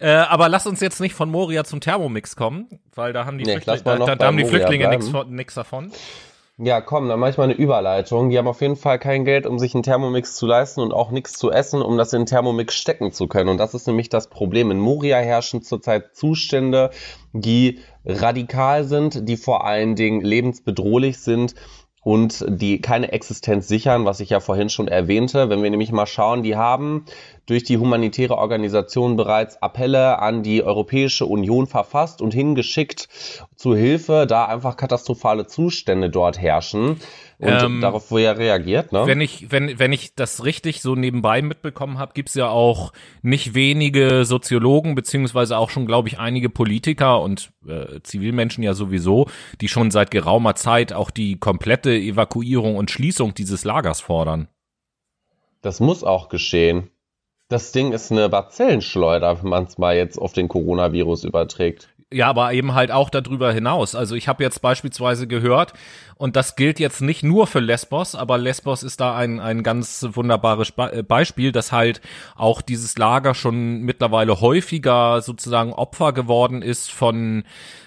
Äh, 0.00 0.10
aber 0.10 0.50
lass 0.50 0.66
uns 0.66 0.80
jetzt 0.80 1.00
nicht 1.00 1.14
von 1.14 1.30
Moria 1.30 1.64
zum 1.64 1.80
Thermomix 1.80 2.36
kommen, 2.36 2.68
weil 2.94 3.14
da 3.14 3.24
haben 3.24 3.38
die, 3.38 3.44
nee, 3.44 3.58
Flüchtling, 3.58 4.04
da, 4.04 4.16
da 4.16 4.26
haben 4.26 4.36
die 4.36 4.44
Flüchtlinge 4.44 4.86
nichts 5.30 5.54
davon. 5.54 5.90
Ja, 6.62 6.82
komm, 6.82 7.08
dann 7.08 7.18
mache 7.18 7.30
ich 7.30 7.38
mal 7.38 7.44
eine 7.44 7.54
Überleitung. 7.54 8.28
Die 8.28 8.36
haben 8.36 8.46
auf 8.46 8.60
jeden 8.60 8.76
Fall 8.76 8.98
kein 8.98 9.24
Geld, 9.24 9.46
um 9.46 9.58
sich 9.58 9.72
einen 9.72 9.82
Thermomix 9.82 10.34
zu 10.34 10.46
leisten 10.46 10.80
und 10.80 10.92
auch 10.92 11.10
nichts 11.10 11.32
zu 11.32 11.50
essen, 11.50 11.80
um 11.80 11.96
das 11.96 12.12
in 12.12 12.20
den 12.20 12.26
Thermomix 12.26 12.74
stecken 12.74 13.12
zu 13.12 13.28
können. 13.28 13.48
Und 13.48 13.56
das 13.56 13.72
ist 13.72 13.86
nämlich 13.86 14.10
das 14.10 14.28
Problem. 14.28 14.70
In 14.70 14.78
Moria 14.78 15.16
herrschen 15.16 15.62
zurzeit 15.62 16.14
Zustände, 16.14 16.90
die 17.32 17.78
radikal 18.04 18.84
sind, 18.84 19.26
die 19.26 19.38
vor 19.38 19.64
allen 19.64 19.94
Dingen 19.94 20.20
lebensbedrohlich 20.20 21.18
sind 21.20 21.54
und 22.02 22.44
die 22.46 22.82
keine 22.82 23.12
Existenz 23.12 23.66
sichern, 23.66 24.04
was 24.04 24.20
ich 24.20 24.28
ja 24.28 24.40
vorhin 24.40 24.68
schon 24.68 24.88
erwähnte. 24.88 25.48
Wenn 25.48 25.62
wir 25.62 25.70
nämlich 25.70 25.92
mal 25.92 26.04
schauen, 26.04 26.42
die 26.42 26.56
haben 26.56 27.06
durch 27.46 27.64
die 27.64 27.78
humanitäre 27.78 28.36
Organisation 28.38 29.16
bereits 29.16 29.60
Appelle 29.62 30.18
an 30.18 30.42
die 30.42 30.62
Europäische 30.62 31.26
Union 31.26 31.66
verfasst 31.66 32.22
und 32.22 32.32
hingeschickt 32.32 33.08
zu 33.56 33.74
Hilfe, 33.74 34.26
da 34.28 34.46
einfach 34.46 34.76
katastrophale 34.76 35.46
Zustände 35.46 36.10
dort 36.10 36.40
herrschen. 36.40 37.00
Und 37.38 37.48
ähm, 37.48 37.80
darauf 37.80 38.10
wurde 38.10 38.24
ja 38.24 38.32
reagiert, 38.32 38.92
ne? 38.92 39.06
Wenn 39.06 39.22
ich, 39.22 39.50
wenn, 39.50 39.78
wenn 39.78 39.94
ich 39.94 40.14
das 40.14 40.44
richtig 40.44 40.82
so 40.82 40.94
nebenbei 40.94 41.40
mitbekommen 41.40 41.98
habe, 41.98 42.12
gibt's 42.12 42.34
ja 42.34 42.50
auch 42.50 42.92
nicht 43.22 43.54
wenige 43.54 44.26
Soziologen, 44.26 44.94
beziehungsweise 44.94 45.56
auch 45.56 45.70
schon, 45.70 45.86
glaube 45.86 46.08
ich, 46.08 46.18
einige 46.18 46.50
Politiker 46.50 47.22
und 47.22 47.50
äh, 47.66 48.00
Zivilmenschen 48.02 48.62
ja 48.62 48.74
sowieso, 48.74 49.26
die 49.62 49.68
schon 49.68 49.90
seit 49.90 50.10
geraumer 50.10 50.54
Zeit 50.54 50.92
auch 50.92 51.10
die 51.10 51.38
komplette 51.38 51.94
Evakuierung 51.94 52.76
und 52.76 52.90
Schließung 52.90 53.32
dieses 53.32 53.64
Lagers 53.64 54.02
fordern. 54.02 54.48
Das 55.62 55.80
muss 55.80 56.04
auch 56.04 56.28
geschehen. 56.28 56.90
Das 57.50 57.72
Ding 57.72 57.92
ist 57.92 58.12
eine 58.12 58.28
Bazillenschleuder, 58.28 59.42
wenn 59.42 59.50
man 59.50 59.64
es 59.64 59.76
mal 59.76 59.96
jetzt 59.96 60.18
auf 60.18 60.32
den 60.32 60.46
Coronavirus 60.46 61.24
überträgt. 61.24 61.88
Ja, 62.12 62.28
aber 62.28 62.52
eben 62.52 62.74
halt 62.74 62.92
auch 62.92 63.10
darüber 63.10 63.52
hinaus. 63.52 63.96
Also 63.96 64.14
ich 64.14 64.28
habe 64.28 64.44
jetzt 64.44 64.62
beispielsweise 64.62 65.26
gehört, 65.26 65.72
und 66.16 66.36
das 66.36 66.54
gilt 66.54 66.78
jetzt 66.78 67.00
nicht 67.00 67.24
nur 67.24 67.48
für 67.48 67.58
Lesbos, 67.58 68.14
aber 68.14 68.38
Lesbos 68.38 68.84
ist 68.84 69.00
da 69.00 69.16
ein, 69.16 69.40
ein 69.40 69.64
ganz 69.64 70.06
wunderbares 70.12 70.72
äh, 70.76 71.02
Beispiel, 71.02 71.50
dass 71.50 71.72
halt 71.72 72.00
auch 72.36 72.62
dieses 72.62 72.96
Lager 72.98 73.34
schon 73.34 73.80
mittlerweile 73.80 74.40
häufiger 74.40 75.20
sozusagen 75.20 75.72
Opfer 75.72 76.12
geworden 76.12 76.62
ist 76.62 76.92
von 76.92 77.42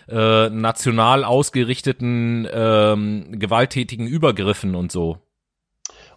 äh, 0.10 0.50
national 0.50 1.24
ausgerichteten 1.24 2.50
ähm, 2.52 3.40
gewalttätigen 3.40 4.08
Übergriffen 4.08 4.76
und 4.76 4.92
so. 4.92 5.20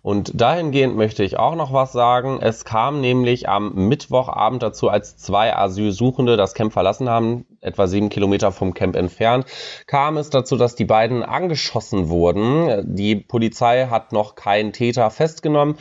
Und 0.07 0.40
dahingehend 0.40 0.95
möchte 0.95 1.25
ich 1.25 1.37
auch 1.37 1.57
noch 1.57 1.73
was 1.73 1.90
sagen. 1.90 2.38
Es 2.40 2.64
kam 2.64 3.01
nämlich 3.01 3.49
am 3.49 3.75
Mittwochabend 3.88 4.62
dazu, 4.62 4.88
als 4.88 5.16
zwei 5.16 5.53
Asylsuchende 5.53 6.37
das 6.37 6.55
Camp 6.55 6.73
verlassen 6.73 7.09
haben, 7.09 7.45
etwa 7.61 7.88
sieben 7.88 8.09
Kilometer 8.09 8.53
vom 8.53 8.73
Camp 8.73 8.95
entfernt, 8.95 9.47
kam 9.88 10.16
es 10.16 10.31
dazu, 10.31 10.57
dass 10.57 10.77
die 10.77 10.85
beiden 10.85 11.25
angeschossen 11.25 12.09
wurden. 12.09 12.95
Die 12.95 13.16
Polizei 13.16 13.88
hat 13.88 14.12
noch 14.12 14.37
keinen 14.37 14.73
Täter 14.73 15.11
festgenommen. 15.11 15.75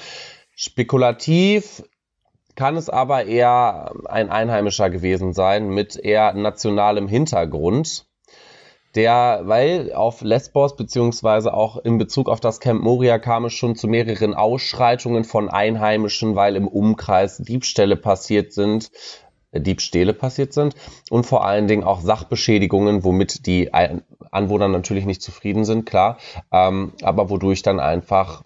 Spekulativ 0.56 1.84
kann 2.56 2.78
es 2.78 2.90
aber 2.90 3.26
eher 3.26 3.94
ein 4.06 4.32
Einheimischer 4.32 4.90
gewesen 4.90 5.34
sein 5.34 5.70
mit 5.70 5.98
eher 5.98 6.34
nationalem 6.34 7.08
Hintergrund 7.08 8.05
der, 8.96 9.42
weil 9.44 9.94
auf 9.94 10.22
Lesbos 10.22 10.76
beziehungsweise 10.76 11.54
auch 11.54 11.78
in 11.78 11.98
Bezug 11.98 12.30
auf 12.30 12.40
das 12.40 12.60
Camp 12.60 12.82
Moria 12.82 13.20
kam 13.20 13.46
es 13.46 13.54
schon 13.54 13.76
zu 13.76 13.88
mehreren 13.88 14.34
Ausschreitungen 14.34 15.26
von 15.26 15.50
Einheimischen, 15.50 16.36
weil 16.36 16.56
im 16.56 16.68
Umkreis 16.68 17.38
Diebstähle 17.38 17.98
passiert 17.98 18.54
sind, 18.54 18.92
äh, 19.52 19.60
Diebstähle 19.60 20.14
passiert 20.14 20.54
sind 20.54 20.76
und 21.10 21.26
vor 21.26 21.46
allen 21.46 21.68
Dingen 21.68 21.84
auch 21.84 22.02
Sachbeschädigungen, 22.02 23.04
womit 23.04 23.46
die 23.46 23.74
Anwohner 23.74 24.70
natürlich 24.70 25.06
nicht 25.06 25.22
zufrieden 25.22 25.66
sind, 25.66 25.86
klar, 25.86 26.18
ähm, 26.52 26.94
aber 27.02 27.30
wodurch 27.30 27.64
dann 27.64 27.80
einfach 27.80 28.44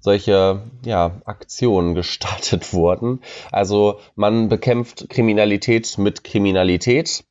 solche 0.00 0.62
ja, 0.84 1.20
Aktionen 1.24 1.94
gestartet 1.94 2.72
wurden. 2.72 3.20
Also 3.52 4.00
man 4.16 4.48
bekämpft 4.48 5.08
Kriminalität 5.08 5.96
mit 5.98 6.24
Kriminalität 6.24 7.24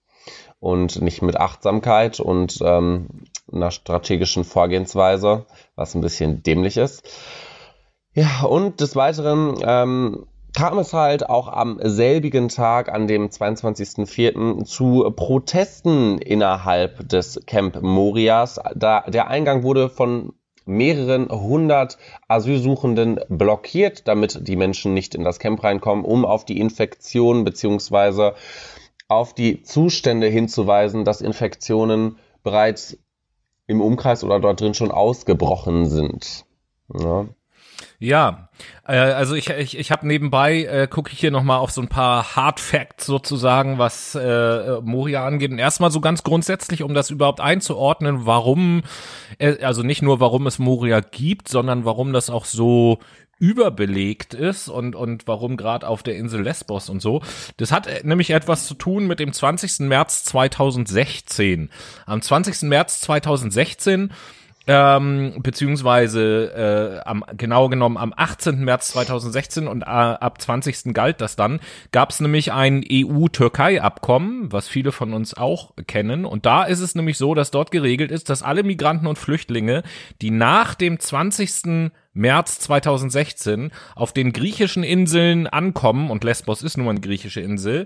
und 0.60 1.02
nicht 1.02 1.22
mit 1.22 1.38
Achtsamkeit 1.38 2.20
und 2.20 2.60
ähm, 2.62 3.08
einer 3.52 3.72
strategischen 3.72 4.44
Vorgehensweise, 4.44 5.46
was 5.76 5.96
ein 5.96 6.02
bisschen 6.02 6.44
dämlich 6.44 6.78
ist. 6.78 7.04
Ja, 8.14 8.46
und 8.48 8.82
des 8.82 8.96
Weiteren 8.96 9.58
ähm, 9.64 10.26
kam 10.56 10.80
es 10.80 10.94
halt 10.94 11.30
auch 11.30 11.48
am 11.48 11.80
selbigen 11.84 12.50
Tag, 12.50 12.92
an 12.92 13.08
dem 13.08 13.30
22.04. 13.30 14.66
zu 14.66 15.12
Protesten 15.16 16.18
innerhalb 16.18 17.08
des 17.08 17.44
Camp 17.46 17.80
Morias. 17.82 18.60
Da, 18.76 19.02
der 19.02 19.28
Eingang 19.28 19.62
wurde 19.62 19.90
von 19.90 20.34
mehreren 20.66 21.30
hundert 21.30 21.98
Asylsuchenden 22.28 23.20
blockiert, 23.30 24.08
damit 24.08 24.48
die 24.48 24.56
Menschen 24.56 24.94
nicht 24.94 25.16
in 25.16 25.24
das 25.24 25.40
Camp 25.40 25.64
reinkommen, 25.64 26.04
um 26.04 26.26
auf 26.26 26.44
die 26.44 26.60
Infektion 26.60 27.46
beziehungsweise 27.46 28.34
auf 29.08 29.34
die 29.34 29.64
Zustände 29.64 30.28
hinzuweisen, 30.28 31.06
dass 31.06 31.22
Infektionen 31.22 32.18
bereits 32.44 32.98
im 33.68 33.82
Umkreis 33.82 34.24
oder 34.24 34.40
dort 34.40 34.62
drin 34.62 34.74
schon 34.74 34.92
ausgebrochen 34.92 35.88
sind. 35.88 36.46
Ja. 36.94 37.28
Ja, 38.00 38.50
äh, 38.88 38.96
also 38.96 39.34
ich, 39.34 39.50
ich, 39.50 39.78
ich 39.78 39.92
habe 39.92 40.08
nebenbei, 40.08 40.66
äh, 40.66 40.88
gucke 40.88 41.12
ich 41.12 41.20
hier 41.20 41.32
nochmal 41.32 41.58
auf 41.58 41.72
so 41.72 41.82
ein 41.82 41.88
paar 41.88 42.36
Hard 42.36 42.60
Facts 42.60 43.08
sozusagen, 43.08 43.80
was 43.80 44.14
äh, 44.14 44.80
Moria 44.82 45.26
angeht. 45.26 45.52
Und 45.52 45.58
erstmal 45.58 45.90
so 45.90 46.00
ganz 46.00 46.22
grundsätzlich, 46.24 46.84
um 46.84 46.94
das 46.94 47.10
überhaupt 47.10 47.42
einzuordnen, 47.42 48.28
warum, 48.28 48.84
äh, 49.40 49.64
also 49.64 49.82
nicht 49.82 50.04
nur 50.04 50.20
warum 50.20 50.46
es 50.46 50.60
Moria 50.60 51.00
gibt, 51.00 51.48
sondern 51.48 51.86
warum 51.86 52.14
das 52.14 52.30
auch 52.30 52.46
so 52.46 53.00
überbelegt 53.40 54.34
ist 54.34 54.68
und, 54.68 54.96
und 54.96 55.28
warum 55.28 55.58
gerade 55.58 55.88
auf 55.88 56.04
der 56.04 56.18
Insel 56.18 56.42
Lesbos 56.42 56.90
und 56.90 57.02
so. 57.02 57.22
Das 57.58 57.72
hat 57.72 57.88
äh, 57.88 58.02
nämlich 58.04 58.30
etwas 58.30 58.68
zu 58.68 58.76
tun 58.76 59.08
mit 59.08 59.20
dem 59.20 59.34
20. 59.34 59.80
März 59.88 60.24
2016. 60.26 61.70
Am 62.06 62.22
20. 62.22 62.64
März 62.64 63.02
2016 63.02 64.12
ähm, 64.68 65.36
beziehungsweise 65.42 67.02
äh, 67.04 67.08
am, 67.08 67.24
genau 67.36 67.70
genommen 67.70 67.98
am 67.98 68.14
18. 68.16 68.64
März 68.64 68.90
2016 68.90 69.68
und 69.68 69.84
äh, 69.84 69.86
ab 69.86 70.42
20. 70.42 70.94
galt 70.94 71.22
das 71.22 71.36
dann, 71.38 71.60
gab 71.92 72.10
es 72.10 72.20
nämlich 72.20 72.52
ein 72.52 72.84
EU-Türkei-Abkommen, 72.90 74.52
was 74.52 74.68
viele 74.68 74.92
von 74.92 75.14
uns 75.14 75.36
auch 75.36 75.74
kennen. 75.88 76.26
Und 76.26 76.46
da 76.46 76.64
ist 76.64 76.82
es 76.82 76.96
nämlich 76.96 77.18
so, 77.18 77.34
dass 77.34 77.50
dort 77.50 77.72
geregelt 77.72 78.12
ist, 78.12 78.30
dass 78.30 78.44
alle 78.44 78.64
Migranten 78.64 79.08
und 79.08 79.18
Flüchtlinge, 79.18 79.84
die 80.22 80.32
nach 80.32 80.76
dem 80.76 81.00
20. 81.00 81.92
März 82.14 82.60
2016 82.60 83.72
auf 83.96 84.12
den 84.12 84.34
griechischen 84.34 84.84
Inseln 84.84 85.48
ankommen, 85.48 86.10
und 86.10 86.24
Lesbos 86.24 86.64
ist 86.64 86.78
nun 86.78 86.90
eine 86.90 87.00
griechische 87.00 87.42
Insel, 87.42 87.86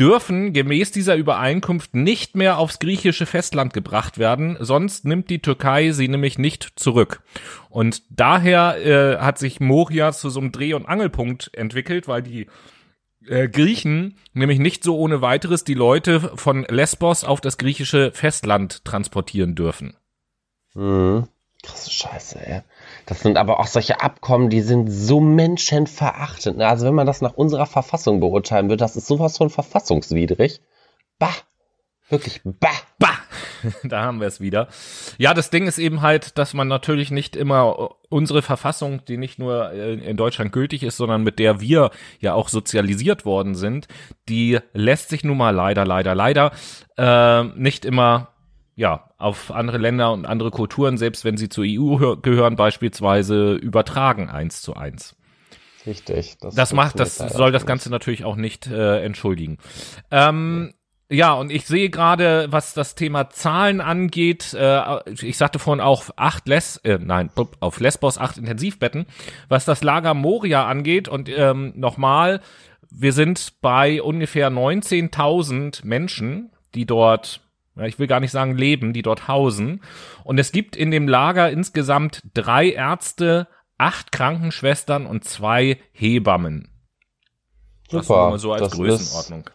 dürfen 0.00 0.54
gemäß 0.54 0.92
dieser 0.92 1.14
Übereinkunft 1.14 1.94
nicht 1.94 2.34
mehr 2.34 2.56
aufs 2.56 2.78
griechische 2.78 3.26
Festland 3.26 3.74
gebracht 3.74 4.16
werden, 4.16 4.56
sonst 4.58 5.04
nimmt 5.04 5.28
die 5.28 5.42
Türkei 5.42 5.92
sie 5.92 6.08
nämlich 6.08 6.38
nicht 6.38 6.72
zurück. 6.76 7.22
Und 7.68 8.02
daher 8.08 8.78
äh, 8.84 9.18
hat 9.18 9.38
sich 9.38 9.60
Moria 9.60 10.12
zu 10.12 10.30
so 10.30 10.40
einem 10.40 10.52
Dreh- 10.52 10.72
und 10.72 10.86
Angelpunkt 10.86 11.50
entwickelt, 11.52 12.08
weil 12.08 12.22
die 12.22 12.46
äh, 13.26 13.48
Griechen 13.48 14.16
nämlich 14.32 14.58
nicht 14.58 14.82
so 14.82 14.98
ohne 14.98 15.20
weiteres 15.20 15.64
die 15.64 15.74
Leute 15.74 16.20
von 16.34 16.64
Lesbos 16.64 17.22
auf 17.22 17.42
das 17.42 17.58
griechische 17.58 18.10
Festland 18.12 18.84
transportieren 18.86 19.54
dürfen. 19.54 19.96
Mhm. 20.74 21.28
Krasse 21.62 21.90
Scheiße, 21.90 22.46
ey. 22.46 22.62
Das 23.10 23.22
sind 23.22 23.38
aber 23.38 23.58
auch 23.58 23.66
solche 23.66 24.00
Abkommen, 24.00 24.50
die 24.50 24.60
sind 24.60 24.86
so 24.88 25.18
menschenverachtend. 25.20 26.58
Ne? 26.58 26.68
Also 26.68 26.86
wenn 26.86 26.94
man 26.94 27.08
das 27.08 27.20
nach 27.20 27.32
unserer 27.32 27.66
Verfassung 27.66 28.20
beurteilen 28.20 28.68
würde, 28.68 28.76
das 28.76 28.94
ist 28.94 29.08
sowas 29.08 29.36
von 29.36 29.50
verfassungswidrig. 29.50 30.60
Bah. 31.18 31.34
Wirklich, 32.08 32.40
bah. 32.44 32.68
Bah. 33.00 33.18
da 33.82 34.02
haben 34.02 34.20
wir 34.20 34.28
es 34.28 34.40
wieder. 34.40 34.68
Ja, 35.18 35.34
das 35.34 35.50
Ding 35.50 35.66
ist 35.66 35.78
eben 35.78 36.02
halt, 36.02 36.38
dass 36.38 36.54
man 36.54 36.68
natürlich 36.68 37.10
nicht 37.10 37.34
immer 37.34 37.96
unsere 38.10 38.42
Verfassung, 38.42 39.04
die 39.06 39.16
nicht 39.16 39.40
nur 39.40 39.72
äh, 39.72 39.94
in 39.94 40.16
Deutschland 40.16 40.52
gültig 40.52 40.84
ist, 40.84 40.96
sondern 40.96 41.24
mit 41.24 41.40
der 41.40 41.60
wir 41.60 41.90
ja 42.20 42.34
auch 42.34 42.48
sozialisiert 42.48 43.24
worden 43.24 43.56
sind, 43.56 43.88
die 44.28 44.60
lässt 44.72 45.08
sich 45.08 45.24
nun 45.24 45.36
mal 45.36 45.50
leider, 45.50 45.84
leider, 45.84 46.14
leider 46.14 46.52
äh, 46.96 47.42
nicht 47.42 47.84
immer 47.84 48.28
ja, 48.80 49.10
auf 49.18 49.50
andere 49.50 49.76
Länder 49.76 50.10
und 50.10 50.24
andere 50.24 50.50
Kulturen, 50.50 50.96
selbst 50.96 51.22
wenn 51.26 51.36
sie 51.36 51.50
zur 51.50 51.64
EU 51.66 52.16
gehören, 52.16 52.56
beispielsweise 52.56 53.52
übertragen 53.56 54.30
eins 54.30 54.62
zu 54.62 54.74
eins. 54.74 55.16
Richtig. 55.84 56.38
Das, 56.40 56.54
das 56.54 56.72
macht, 56.72 56.98
das 56.98 57.18
soll 57.18 57.52
das 57.52 57.66
Ganze 57.66 57.90
natürlich 57.90 58.24
auch 58.24 58.36
nicht 58.36 58.68
äh, 58.68 59.02
entschuldigen. 59.02 59.58
Ähm, 60.10 60.72
ja, 61.10 61.34
und 61.34 61.52
ich 61.52 61.66
sehe 61.66 61.90
gerade, 61.90 62.46
was 62.52 62.72
das 62.72 62.94
Thema 62.94 63.28
Zahlen 63.28 63.82
angeht, 63.82 64.54
äh, 64.54 64.80
ich 65.10 65.36
sagte 65.36 65.58
vorhin 65.58 65.82
auch 65.82 66.04
acht 66.16 66.48
Les, 66.48 66.78
äh, 66.78 66.98
nein, 66.98 67.28
auf 67.60 67.80
Lesbos 67.80 68.16
acht 68.16 68.38
Intensivbetten, 68.38 69.04
was 69.50 69.66
das 69.66 69.82
Lager 69.84 70.14
Moria 70.14 70.66
angeht 70.66 71.06
und 71.06 71.28
ähm, 71.28 71.74
nochmal, 71.76 72.40
wir 72.90 73.12
sind 73.12 73.60
bei 73.60 74.00
ungefähr 74.00 74.50
19.000 74.50 75.84
Menschen, 75.84 76.50
die 76.74 76.86
dort 76.86 77.42
ich 77.88 77.98
will 77.98 78.06
gar 78.06 78.20
nicht 78.20 78.30
sagen 78.30 78.56
leben, 78.56 78.92
die 78.92 79.02
dort 79.02 79.28
hausen. 79.28 79.82
Und 80.24 80.38
es 80.38 80.52
gibt 80.52 80.76
in 80.76 80.90
dem 80.90 81.08
Lager 81.08 81.50
insgesamt 81.50 82.22
drei 82.34 82.70
Ärzte, 82.70 83.48
acht 83.78 84.12
Krankenschwestern 84.12 85.06
und 85.06 85.24
zwei 85.24 85.78
Hebammen. 85.92 86.68
Super. 87.88 88.30
Das 88.32 88.42
so 88.42 88.52
als 88.52 88.62
das 88.62 88.72
Größenordnung. 88.72 89.40
Ist, 89.40 89.52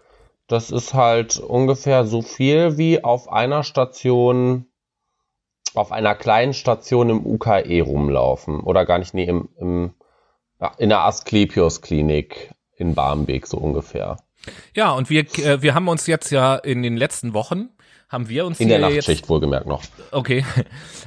das 0.48 0.72
ist 0.72 0.94
halt 0.94 1.38
ungefähr 1.38 2.06
so 2.06 2.22
viel 2.22 2.78
wie 2.78 3.04
auf 3.04 3.32
einer 3.32 3.64
Station, 3.64 4.66
auf 5.74 5.92
einer 5.92 6.16
kleinen 6.16 6.54
Station 6.54 7.10
im 7.10 7.26
UKE 7.26 7.82
rumlaufen. 7.82 8.60
Oder 8.60 8.86
gar 8.86 9.00
nicht, 9.00 9.14
nee, 9.14 9.26
im, 9.26 9.50
im, 9.60 9.94
in 10.78 10.90
der 10.90 11.02
Asklepios-Klinik 11.02 12.52
in 12.78 12.94
Barmbek 12.94 13.48
so 13.48 13.58
ungefähr. 13.58 14.18
Ja, 14.74 14.92
und 14.92 15.10
wir, 15.10 15.22
äh, 15.40 15.62
wir 15.62 15.74
haben 15.74 15.88
uns 15.88 16.08
jetzt 16.08 16.32
ja 16.32 16.56
in 16.56 16.84
den 16.84 16.98
letzten 16.98 17.34
Wochen 17.34 17.70
haben 18.08 18.30
wir 18.30 18.46
uns 18.46 18.60
in 18.60 18.70
der 18.70 18.80
Nachtschicht 18.80 19.08
jetzt, 19.08 19.30
wohlgemerkt 19.30 19.66
noch. 19.66 19.82
Okay. 20.12 20.46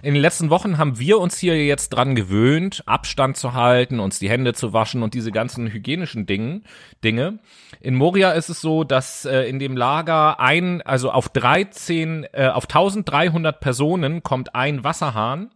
In 0.02 0.14
den 0.14 0.20
letzten 0.20 0.50
Wochen 0.50 0.78
haben 0.78 0.98
wir 0.98 1.18
uns 1.18 1.38
hier 1.38 1.64
jetzt 1.64 1.90
dran 1.90 2.14
gewöhnt, 2.14 2.82
Abstand 2.87 3.37
zu 3.37 3.52
halten, 3.52 4.00
uns 4.00 4.18
die 4.18 4.28
Hände 4.28 4.52
zu 4.52 4.72
waschen 4.72 5.02
und 5.02 5.14
diese 5.14 5.30
ganzen 5.30 5.68
hygienischen 5.70 6.26
Dingen, 6.26 6.64
Dinge. 7.04 7.38
In 7.80 7.94
Moria 7.94 8.32
ist 8.32 8.48
es 8.48 8.61
so, 8.61 8.82
dass 8.84 9.24
äh, 9.24 9.42
in 9.42 9.58
dem 9.58 9.76
Lager 9.76 10.40
ein, 10.40 10.82
also 10.82 11.11
auf 11.11 11.28
13, 11.28 12.26
äh, 12.32 12.48
auf 12.48 12.64
1300 12.64 13.61
Personen 13.61 14.22
kommt 14.22 14.54
ein 14.54 14.82
Wasserhahn. 14.82 15.50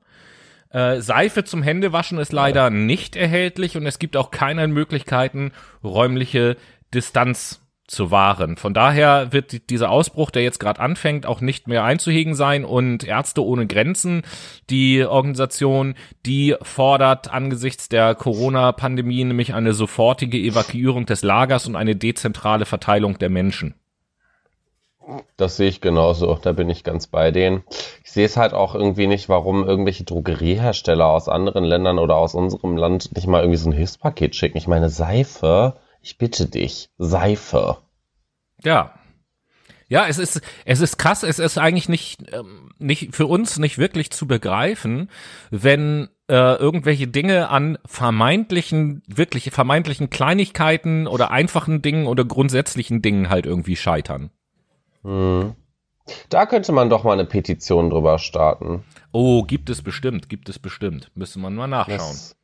Äh, 0.71 1.01
Seife 1.01 1.45
zum 1.45 1.63
Händewaschen 1.63 2.19
ist 2.19 2.33
leider 2.33 2.71
nicht 2.71 3.17
erhältlich 3.17 3.77
und 3.77 3.85
es 3.87 3.99
gibt 3.99 4.17
auch 4.17 4.31
keine 4.31 4.67
Möglichkeiten, 4.69 5.53
räumliche 5.83 6.57
Distanz 6.95 7.62
zu 7.87 8.11
wahren. 8.11 8.57
Von 8.57 8.75
daher 8.75 9.33
wird 9.33 9.71
dieser 9.71 9.91
Ausbruch, 9.91 10.31
der 10.31 10.43
jetzt 10.43 10.61
gerade 10.61 10.81
anfängt, 10.81 11.27
auch 11.27 11.41
nicht 11.41 11.69
mehr 11.69 11.85
einzuhegen 11.85 12.35
sein 12.35 12.65
und 12.65 13.05
Ärzte 13.05 13.45
ohne 13.45 13.67
Grenzen, 13.67 14.23
die 14.71 15.05
Organisation, 15.05 15.95
die 16.25 16.57
fordert 16.63 17.33
angesichts 17.33 17.89
der 17.89 18.15
Corona-Pandemie 18.15 19.25
nämlich 19.25 19.55
eine 19.55 19.75
sofortige 19.75 20.39
Evakuierung 20.39 21.07
des 21.07 21.23
Lagers 21.23 21.67
und 21.67 21.77
eine 21.77 21.97
dezentrale 21.97 22.65
Verteilung 22.65 23.19
der 23.19 23.31
Menschen. 23.31 23.75
Das 25.37 25.57
sehe 25.57 25.69
ich 25.69 25.81
genauso, 25.81 26.39
da 26.41 26.53
bin 26.53 26.71
ich 26.71 26.85
ganz 26.85 27.09
bei 27.09 27.33
denen. 27.33 27.65
Ich 28.05 28.13
sehe 28.13 28.25
es 28.25 28.37
halt 28.37 28.55
auch 28.55 28.75
irgendwie 28.75 29.09
nicht, 29.09 29.29
warum 29.29 29.65
irgendwelche 29.67 30.05
Drogeriehersteller 30.05 31.07
aus 31.07 31.29
anderen 31.29 31.65
Ländern 31.65 31.99
oder 31.99 32.17
aus 32.17 32.35
unserem 32.35 32.77
Land 32.77 33.15
nicht 33.15 33.27
mal 33.27 33.41
irgendwie 33.41 33.59
so 33.59 33.69
ein 33.69 33.75
Hilfspaket 33.75 34.37
schicken. 34.37 34.59
Ich 34.59 34.69
meine, 34.69 34.89
Seife, 34.89 35.75
ich 36.03 36.19
bitte 36.19 36.49
dich, 36.49 36.91
Seife. 36.99 37.79
Ja. 38.63 38.95
Ja, 39.89 40.07
es 40.07 40.19
ist, 40.19 40.41
es 40.65 40.81
ist 40.81 40.97
krass, 40.97 41.23
es 41.23 41.39
ist 41.39 41.59
eigentlich 41.59 41.89
nicht, 41.89 42.33
ähm, 42.33 42.71
nicht 42.79 43.15
für 43.15 43.27
uns 43.27 43.59
nicht 43.59 43.77
wirklich 43.77 44.11
zu 44.11 44.27
begreifen, 44.27 45.11
wenn 45.51 46.09
äh, 46.29 46.55
irgendwelche 46.57 47.09
Dinge 47.09 47.51
an 47.51 47.77
vermeintlichen, 47.85 49.03
wirklich 49.07 49.51
vermeintlichen 49.51 50.09
Kleinigkeiten 50.09 51.07
oder 51.07 51.31
einfachen 51.31 51.83
Dingen 51.83 52.07
oder 52.07 52.25
grundsätzlichen 52.25 53.03
Dingen 53.03 53.29
halt 53.29 53.45
irgendwie 53.45 53.77
scheitern. 53.77 54.31
Hm. 55.03 55.55
Da 56.31 56.47
könnte 56.47 56.73
man 56.73 56.89
doch 56.89 57.05
mal 57.05 57.13
eine 57.13 57.27
Petition 57.27 57.91
drüber 57.91 58.19
starten. 58.19 58.85
Oh, 59.13 59.43
gibt 59.43 59.69
es 59.69 59.83
bestimmt, 59.83 60.29
gibt 60.31 60.49
es 60.49 60.59
bestimmt. 60.59 61.11
Müsste 61.15 61.39
man 61.39 61.55
mal 61.55 61.67
nachschauen. 61.67 61.99
Das 61.99 62.37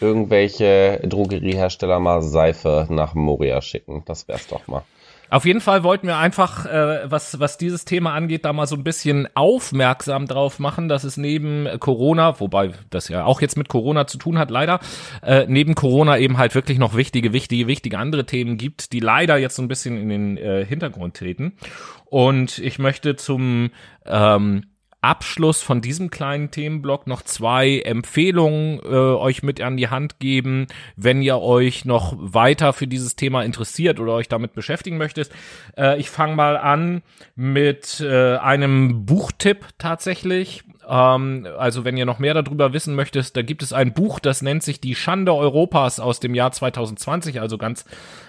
irgendwelche 0.00 1.00
Drogeriehersteller 1.04 2.00
mal 2.00 2.22
Seife 2.22 2.86
nach 2.90 3.14
Moria 3.14 3.60
schicken. 3.60 4.02
Das 4.06 4.28
wär's 4.28 4.46
doch 4.46 4.66
mal. 4.66 4.82
Auf 5.30 5.44
jeden 5.44 5.60
Fall 5.60 5.82
wollten 5.82 6.06
wir 6.06 6.16
einfach, 6.16 6.64
äh, 6.64 7.10
was, 7.10 7.38
was 7.38 7.58
dieses 7.58 7.84
Thema 7.84 8.14
angeht, 8.14 8.46
da 8.46 8.54
mal 8.54 8.66
so 8.66 8.76
ein 8.76 8.84
bisschen 8.84 9.28
aufmerksam 9.34 10.26
drauf 10.26 10.58
machen, 10.58 10.88
dass 10.88 11.04
es 11.04 11.18
neben 11.18 11.68
Corona, 11.80 12.40
wobei 12.40 12.70
das 12.88 13.08
ja 13.08 13.24
auch 13.24 13.42
jetzt 13.42 13.58
mit 13.58 13.68
Corona 13.68 14.06
zu 14.06 14.16
tun 14.16 14.38
hat, 14.38 14.50
leider, 14.50 14.80
äh, 15.22 15.44
neben 15.46 15.74
Corona 15.74 16.16
eben 16.18 16.38
halt 16.38 16.54
wirklich 16.54 16.78
noch 16.78 16.96
wichtige, 16.96 17.34
wichtige, 17.34 17.66
wichtige 17.66 17.98
andere 17.98 18.24
Themen 18.24 18.56
gibt, 18.56 18.92
die 18.92 19.00
leider 19.00 19.36
jetzt 19.36 19.56
so 19.56 19.62
ein 19.62 19.68
bisschen 19.68 19.98
in 19.98 20.08
den 20.08 20.38
äh, 20.38 20.64
Hintergrund 20.64 21.16
treten. 21.16 21.58
Und 22.06 22.58
ich 22.58 22.78
möchte 22.78 23.16
zum 23.16 23.70
ähm, 24.06 24.62
Abschluss 25.00 25.62
von 25.62 25.80
diesem 25.80 26.10
kleinen 26.10 26.50
Themenblock 26.50 27.06
noch 27.06 27.22
zwei 27.22 27.80
Empfehlungen 27.80 28.80
äh, 28.80 28.88
euch 28.88 29.42
mit 29.42 29.60
an 29.60 29.76
die 29.76 29.88
Hand 29.88 30.18
geben, 30.18 30.66
wenn 30.96 31.22
ihr 31.22 31.38
euch 31.38 31.84
noch 31.84 32.14
weiter 32.18 32.72
für 32.72 32.86
dieses 32.88 33.14
Thema 33.14 33.42
interessiert 33.42 34.00
oder 34.00 34.14
euch 34.14 34.28
damit 34.28 34.54
beschäftigen 34.54 34.98
möchtet. 34.98 35.30
Äh, 35.76 36.00
ich 36.00 36.10
fange 36.10 36.34
mal 36.34 36.56
an 36.56 37.02
mit 37.36 38.00
äh, 38.00 38.36
einem 38.36 39.06
Buchtipp 39.06 39.66
tatsächlich. 39.78 40.64
Ähm, 40.88 41.46
also 41.58 41.84
wenn 41.84 41.96
ihr 41.96 42.06
noch 42.06 42.18
mehr 42.18 42.34
darüber 42.34 42.72
wissen 42.72 42.94
möchtet, 42.94 43.36
da 43.36 43.42
gibt 43.42 43.62
es 43.62 43.72
ein 43.72 43.92
Buch, 43.92 44.18
das 44.20 44.42
nennt 44.42 44.62
sich 44.62 44.80
Die 44.80 44.94
Schande 44.94 45.34
Europas 45.34 45.98
aus 46.00 46.20
dem 46.20 46.34
Jahr 46.34 46.52
2020, 46.52 47.40
also 47.40 47.58
ganz 47.58 47.84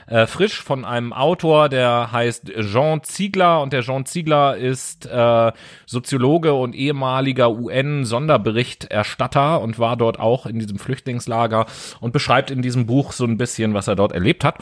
äh, 0.07 0.27
frisch 0.27 0.61
von 0.61 0.85
einem 0.85 1.13
Autor, 1.13 1.69
der 1.69 2.11
heißt 2.11 2.51
Jean 2.59 3.03
Ziegler 3.03 3.61
und 3.61 3.71
der 3.71 3.81
Jean 3.81 4.05
Ziegler 4.05 4.57
ist 4.57 5.05
äh, 5.05 5.51
Soziologe 5.85 6.53
und 6.53 6.75
ehemaliger 6.75 7.51
UN-Sonderberichterstatter 7.51 9.61
und 9.61 9.79
war 9.79 9.95
dort 9.95 10.19
auch 10.19 10.45
in 10.45 10.59
diesem 10.59 10.79
Flüchtlingslager 10.79 11.65
und 12.01 12.11
beschreibt 12.11 12.51
in 12.51 12.61
diesem 12.61 12.85
Buch 12.85 13.13
so 13.13 13.23
ein 13.25 13.37
bisschen, 13.37 13.73
was 13.73 13.87
er 13.87 13.95
dort 13.95 14.11
erlebt 14.11 14.43
hat. 14.43 14.57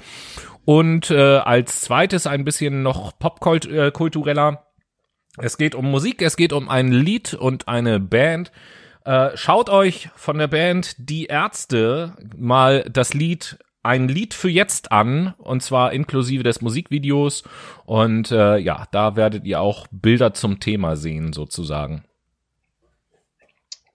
Und 0.65 1.09
äh, 1.11 1.37
als 1.37 1.81
zweites 1.81 2.27
ein 2.27 2.43
bisschen 2.43 2.83
noch 2.83 3.17
popkultureller 3.17 4.66
es 5.37 5.57
geht 5.57 5.75
um 5.75 5.89
Musik, 5.89 6.21
es 6.21 6.37
geht 6.37 6.53
um 6.53 6.69
ein 6.69 6.91
Lied 6.91 7.33
und 7.33 7.67
eine 7.67 7.99
Band. 7.99 8.51
Äh, 9.05 9.29
schaut 9.35 9.69
euch 9.69 10.09
von 10.15 10.37
der 10.37 10.47
Band 10.47 10.95
Die 10.97 11.25
Ärzte 11.25 12.13
mal 12.35 12.83
das 12.89 13.13
Lied 13.13 13.57
ein 13.87 14.09
Lied 14.09 14.33
für 14.33 14.49
jetzt 14.49 14.91
an, 14.91 15.33
und 15.37 15.63
zwar 15.63 15.93
inklusive 15.93 16.43
des 16.43 16.61
Musikvideos. 16.61 17.43
Und 17.85 18.31
äh, 18.31 18.57
ja, 18.57 18.85
da 18.91 19.15
werdet 19.15 19.45
ihr 19.45 19.61
auch 19.61 19.87
Bilder 19.91 20.33
zum 20.33 20.59
Thema 20.59 20.97
sehen, 20.97 21.31
sozusagen. 21.31 22.03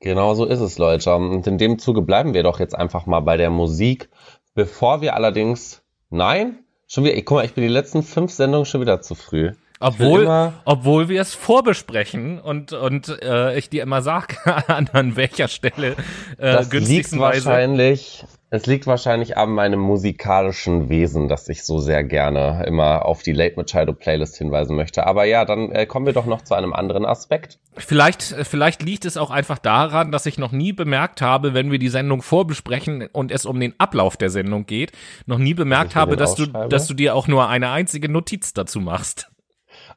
Genau 0.00 0.34
so 0.34 0.46
ist 0.46 0.60
es, 0.60 0.78
Leute. 0.78 1.14
Und 1.14 1.46
in 1.46 1.58
dem 1.58 1.78
Zuge 1.78 2.00
bleiben 2.00 2.32
wir 2.32 2.42
doch 2.42 2.58
jetzt 2.58 2.74
einfach 2.74 3.04
mal 3.04 3.20
bei 3.20 3.36
der 3.36 3.50
Musik. 3.50 4.08
Bevor 4.54 5.02
wir 5.02 5.14
allerdings, 5.14 5.82
nein, 6.08 6.60
schon 6.88 7.04
wieder, 7.04 7.14
ich 7.14 7.26
guck 7.26 7.36
mal, 7.36 7.44
ich 7.44 7.52
bin 7.52 7.62
die 7.62 7.68
letzten 7.68 8.02
fünf 8.02 8.32
Sendungen 8.32 8.64
schon 8.64 8.80
wieder 8.80 9.02
zu 9.02 9.14
früh. 9.14 9.52
Obwohl, 9.82 10.52
obwohl 10.64 11.08
wir 11.08 11.20
es 11.20 11.34
vorbesprechen 11.34 12.38
und, 12.38 12.72
und 12.72 13.08
äh, 13.22 13.56
ich 13.58 13.68
dir 13.68 13.82
immer 13.82 14.00
sage, 14.00 14.36
an, 14.68 14.88
an 14.92 15.16
welcher 15.16 15.48
Stelle 15.48 15.96
äh, 16.38 16.52
das 16.52 16.72
liegt 16.72 17.18
wahrscheinlich, 17.18 18.24
es 18.50 18.66
liegt 18.66 18.86
wahrscheinlich 18.86 19.38
an 19.38 19.50
meinem 19.50 19.80
musikalischen 19.80 20.88
Wesen, 20.90 21.26
dass 21.26 21.48
ich 21.48 21.64
so 21.64 21.78
sehr 21.78 22.04
gerne 22.04 22.64
immer 22.66 23.06
auf 23.06 23.22
die 23.22 23.32
Late 23.32 23.56
Machado 23.56 23.94
Playlist 23.94 24.36
hinweisen 24.36 24.76
möchte. 24.76 25.06
Aber 25.06 25.24
ja, 25.24 25.44
dann 25.46 25.72
äh, 25.72 25.86
kommen 25.86 26.04
wir 26.04 26.12
doch 26.12 26.26
noch 26.26 26.42
zu 26.42 26.54
einem 26.54 26.74
anderen 26.74 27.06
Aspekt. 27.06 27.58
Vielleicht, 27.78 28.22
vielleicht 28.22 28.82
liegt 28.82 29.06
es 29.06 29.16
auch 29.16 29.30
einfach 29.30 29.58
daran, 29.58 30.12
dass 30.12 30.26
ich 30.26 30.36
noch 30.36 30.52
nie 30.52 30.74
bemerkt 30.74 31.22
habe, 31.22 31.54
wenn 31.54 31.70
wir 31.70 31.78
die 31.78 31.88
Sendung 31.88 32.20
vorbesprechen 32.20 33.08
und 33.10 33.32
es 33.32 33.46
um 33.46 33.58
den 33.58 33.74
Ablauf 33.78 34.18
der 34.18 34.28
Sendung 34.28 34.66
geht, 34.66 34.92
noch 35.24 35.38
nie 35.38 35.54
bemerkt 35.54 35.96
habe, 35.96 36.16
dass 36.16 36.34
du, 36.34 36.46
dass 36.46 36.86
du 36.86 36.94
dir 36.94 37.14
auch 37.14 37.28
nur 37.28 37.48
eine 37.48 37.70
einzige 37.70 38.10
Notiz 38.10 38.52
dazu 38.52 38.80
machst. 38.80 39.31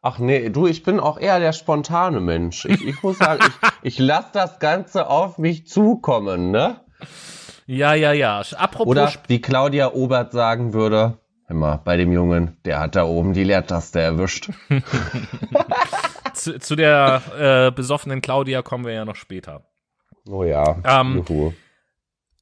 Ach 0.07 0.19
nee, 0.19 0.49
du, 0.49 0.67
ich 0.67 0.83
bin 0.83 0.99
auch 0.99 1.17
eher 1.17 1.39
der 1.39 1.51
spontane 1.51 2.19
Mensch. 2.19 2.65
Ich, 2.65 2.85
ich 2.85 3.01
muss 3.01 3.17
sagen, 3.17 3.43
ich, 3.43 3.69
ich 3.95 3.97
lasse 3.97 4.29
das 4.33 4.59
Ganze 4.59 5.09
auf 5.09 5.39
mich 5.39 5.65
zukommen, 5.65 6.51
ne? 6.51 6.79
Ja, 7.65 7.95
ja, 7.95 8.13
ja. 8.13 8.43
Apropos. 8.55 8.85
Oder 8.85 9.11
wie 9.27 9.41
Claudia 9.41 9.93
Obert 9.93 10.31
sagen 10.31 10.73
würde, 10.73 11.17
immer 11.49 11.79
bei 11.83 11.97
dem 11.97 12.11
Jungen, 12.11 12.55
der 12.65 12.81
hat 12.81 12.95
da 12.95 13.05
oben 13.05 13.33
die 13.33 13.43
Leertaste 13.43 13.99
erwischt. 13.99 14.51
zu, 16.35 16.59
zu, 16.59 16.75
der 16.75 17.23
äh, 17.39 17.71
besoffenen 17.71 18.21
Claudia 18.21 18.61
kommen 18.61 18.85
wir 18.85 18.93
ja 18.93 19.05
noch 19.05 19.15
später. 19.15 19.63
Oh 20.29 20.43
ja. 20.43 20.77
Ähm, 20.85 21.23
Juhu. 21.27 21.53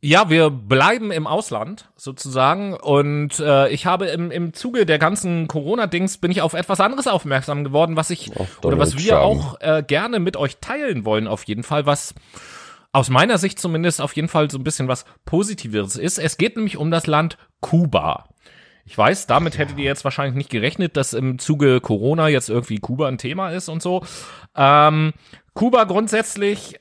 Ja, 0.05 0.29
wir 0.29 0.49
bleiben 0.49 1.11
im 1.11 1.27
Ausland 1.27 1.89
sozusagen 1.95 2.73
und 2.73 3.39
äh, 3.39 3.69
ich 3.69 3.85
habe 3.85 4.07
im, 4.07 4.31
im 4.31 4.51
Zuge 4.51 4.85
der 4.85 4.99
ganzen 4.99 5.47
Corona-Dings 5.47 6.17
bin 6.17 6.29
ich 6.29 6.41
auf 6.41 6.55
etwas 6.55 6.81
anderes 6.81 7.07
aufmerksam 7.07 7.63
geworden, 7.63 7.95
was 7.95 8.09
ich 8.09 8.29
oder 8.63 8.77
was 8.77 8.97
wir 8.97 9.21
auch 9.21 9.61
äh, 9.61 9.81
gerne 9.81 10.19
mit 10.19 10.35
euch 10.35 10.57
teilen 10.57 11.05
wollen 11.05 11.25
auf 11.25 11.45
jeden 11.45 11.63
Fall, 11.63 11.85
was 11.85 12.13
aus 12.91 13.09
meiner 13.09 13.37
Sicht 13.37 13.61
zumindest 13.61 14.01
auf 14.01 14.13
jeden 14.13 14.27
Fall 14.27 14.51
so 14.51 14.57
ein 14.57 14.65
bisschen 14.65 14.89
was 14.89 15.05
Positiveres 15.23 15.95
ist. 15.95 16.19
Es 16.19 16.35
geht 16.35 16.57
nämlich 16.57 16.75
um 16.75 16.91
das 16.91 17.07
Land 17.07 17.37
Kuba. 17.61 18.27
Ich 18.83 18.97
weiß, 18.97 19.25
damit 19.27 19.57
hättet 19.57 19.77
ihr 19.77 19.85
jetzt 19.85 20.03
wahrscheinlich 20.03 20.35
nicht 20.35 20.49
gerechnet, 20.49 20.97
dass 20.97 21.13
im 21.13 21.39
Zuge 21.39 21.79
Corona 21.79 22.27
jetzt 22.27 22.49
irgendwie 22.49 22.79
Kuba 22.79 23.07
ein 23.07 23.17
Thema 23.17 23.51
ist 23.51 23.69
und 23.69 23.81
so. 23.81 24.03
Ähm, 24.53 25.13
Kuba 25.53 25.85
grundsätzlich 25.85 26.77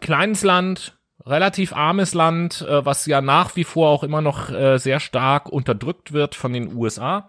kleines 0.00 0.42
Land, 0.42 0.98
relativ 1.24 1.72
armes 1.72 2.14
Land, 2.14 2.62
äh, 2.62 2.84
was 2.84 3.06
ja 3.06 3.20
nach 3.20 3.56
wie 3.56 3.64
vor 3.64 3.90
auch 3.90 4.02
immer 4.02 4.20
noch 4.20 4.50
äh, 4.50 4.78
sehr 4.78 5.00
stark 5.00 5.48
unterdrückt 5.48 6.12
wird 6.12 6.34
von 6.34 6.52
den 6.52 6.74
USA. 6.74 7.28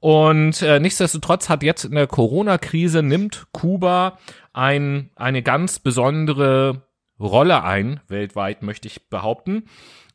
Und 0.00 0.62
äh, 0.62 0.78
nichtsdestotrotz 0.78 1.48
hat 1.48 1.62
jetzt 1.62 1.84
in 1.84 1.94
der 1.94 2.06
Corona-Krise 2.06 3.02
nimmt 3.02 3.48
Kuba 3.52 4.18
ein, 4.52 5.10
eine 5.16 5.42
ganz 5.42 5.78
besondere 5.78 6.82
Rolle 7.18 7.64
ein, 7.64 8.00
weltweit 8.06 8.62
möchte 8.62 8.86
ich 8.86 9.08
behaupten. 9.08 9.64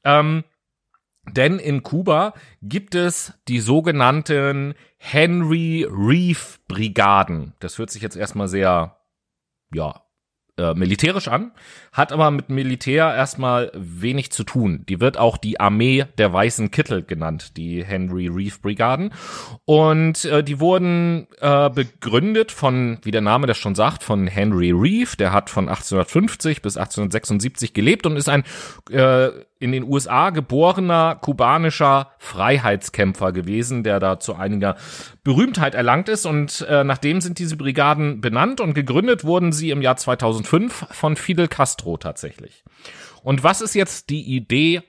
Ähm, 0.06 0.44
denn 1.30 1.60
in 1.60 1.84
Kuba 1.84 2.34
gibt 2.62 2.96
es 2.96 3.34
die 3.48 3.60
sogenannten 3.60 4.74
Henry 4.98 5.86
Reef 5.90 6.60
Brigaden. 6.68 7.54
Das 7.60 7.78
hört 7.78 7.92
sich 7.92 8.02
jetzt 8.02 8.18
erstmal 8.18 8.48
sehr, 8.48 8.98
ja, 9.74 10.03
äh, 10.58 10.74
militärisch 10.76 11.28
an, 11.28 11.52
hat 11.92 12.12
aber 12.12 12.30
mit 12.30 12.50
Militär 12.50 13.14
erstmal 13.14 13.72
wenig 13.74 14.32
zu 14.32 14.44
tun. 14.44 14.86
Die 14.88 15.00
wird 15.00 15.18
auch 15.18 15.38
die 15.38 15.60
Armee 15.60 16.06
der 16.18 16.32
weißen 16.32 16.70
Kittel 16.70 17.02
genannt, 17.04 17.58
die 17.58 17.84
Henry 17.84 18.28
Reef 18.28 18.62
Brigaden. 18.62 19.12
Und 19.66 20.26
äh, 20.26 20.44
die 20.44 20.60
wurden 20.60 21.28
äh, 21.40 21.70
begründet 21.70 22.52
von, 22.52 23.00
wie 23.02 23.12
der 23.12 23.22
Name 23.22 23.48
das 23.48 23.58
schon 23.58 23.74
sagt, 23.74 24.04
von 24.04 24.28
Henry 24.28 24.72
Reef. 24.72 25.16
Der 25.16 25.34
hat 25.34 25.50
von 25.50 25.70
1850 25.70 26.62
bis 26.62 26.78
1876 26.78 27.74
gelebt 27.74 28.06
und 28.06 28.16
ist 28.16 28.30
ein 28.30 28.44
äh, 28.92 29.30
in 29.64 29.72
den 29.72 29.86
USA 29.86 30.30
geborener 30.30 31.16
kubanischer 31.16 32.12
Freiheitskämpfer 32.20 33.32
gewesen, 33.32 33.84
der 33.84 34.02
da 34.02 34.20
zu 34.20 34.36
einiger 34.36 34.76
Berühmtheit 35.24 35.74
erlangt 35.74 36.10
ist. 36.10 36.26
Und 36.26 36.66
äh, 36.70 36.84
nachdem 36.84 37.22
sind 37.22 37.40
diese 37.40 37.56
Brigaden 37.56 38.20
benannt 38.20 38.60
und 38.60 38.74
gegründet 38.74 39.24
wurden 39.24 39.54
sie 39.54 39.70
im 39.70 39.82
Jahr 39.82 39.96
2005 39.96 40.88
von 40.92 41.16
Fidel 41.16 41.48
Castro 41.48 41.96
tatsächlich. 41.96 42.66
Und 43.24 43.46
was 43.46 43.62
ist 43.62 43.74
jetzt 43.74 44.10
die 44.10 44.36
Idee 44.36 44.82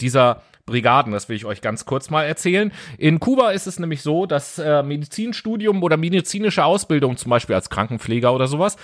dieser 0.00 0.42
Brigaden, 0.66 1.12
das 1.12 1.28
will 1.28 1.34
ich 1.34 1.44
euch 1.44 1.60
ganz 1.60 1.84
kurz 1.84 2.08
mal 2.08 2.22
erzählen. 2.22 2.72
In 2.96 3.18
Kuba 3.18 3.50
ist 3.50 3.66
es 3.66 3.80
nämlich 3.80 4.02
so, 4.02 4.26
dass 4.26 4.58
äh, 4.58 4.84
Medizinstudium 4.84 5.82
oder 5.82 5.96
medizinische 5.96 6.64
Ausbildung, 6.64 7.16
zum 7.16 7.30
Beispiel 7.30 7.56
als 7.56 7.70
Krankenpfleger 7.70 8.32
oder 8.32 8.46
sowas, 8.46 8.76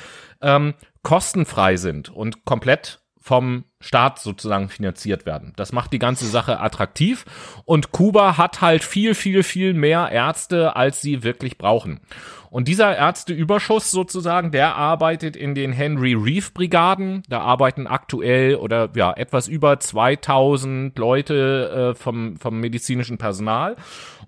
ähm, 0.43 0.75
kostenfrei 1.03 1.77
sind 1.77 2.09
und 2.09 2.45
komplett 2.45 3.01
vom 3.29 3.65
Staat 3.79 4.21
sozusagen 4.21 4.71
finanziert 4.71 5.27
werden. 5.27 5.53
Das 5.57 5.71
macht 5.71 5.93
die 5.93 5.99
ganze 5.99 6.25
Sache 6.25 6.61
attraktiv 6.61 7.27
und 7.67 7.93
Kuba 7.93 8.39
hat 8.39 8.63
halt 8.63 8.83
viel, 8.83 9.15
viel, 9.15 9.43
viel 9.43 9.75
mehr 9.75 10.09
Ärzte, 10.11 10.77
als 10.77 11.03
sie 11.03 11.23
wirklich 11.25 11.59
brauchen. 11.59 12.01
Und 12.49 12.69
dieser 12.69 12.97
Ärzteüberschuss 12.97 13.91
sozusagen, 13.91 14.51
der 14.51 14.77
arbeitet 14.77 15.37
in 15.37 15.55
den 15.55 15.73
Henry 15.73 16.15
Reef 16.15 16.55
Brigaden. 16.55 17.23
Da 17.29 17.41
arbeiten 17.41 17.87
aktuell 17.87 18.55
oder 18.55 18.89
ja 18.97 19.13
etwas 19.13 19.47
über 19.47 19.79
2000 19.79 20.99
Leute 20.99 21.93
äh, 21.93 21.95
vom, 21.95 22.39
vom 22.39 22.59
medizinischen 22.59 23.19
Personal. 23.19 23.77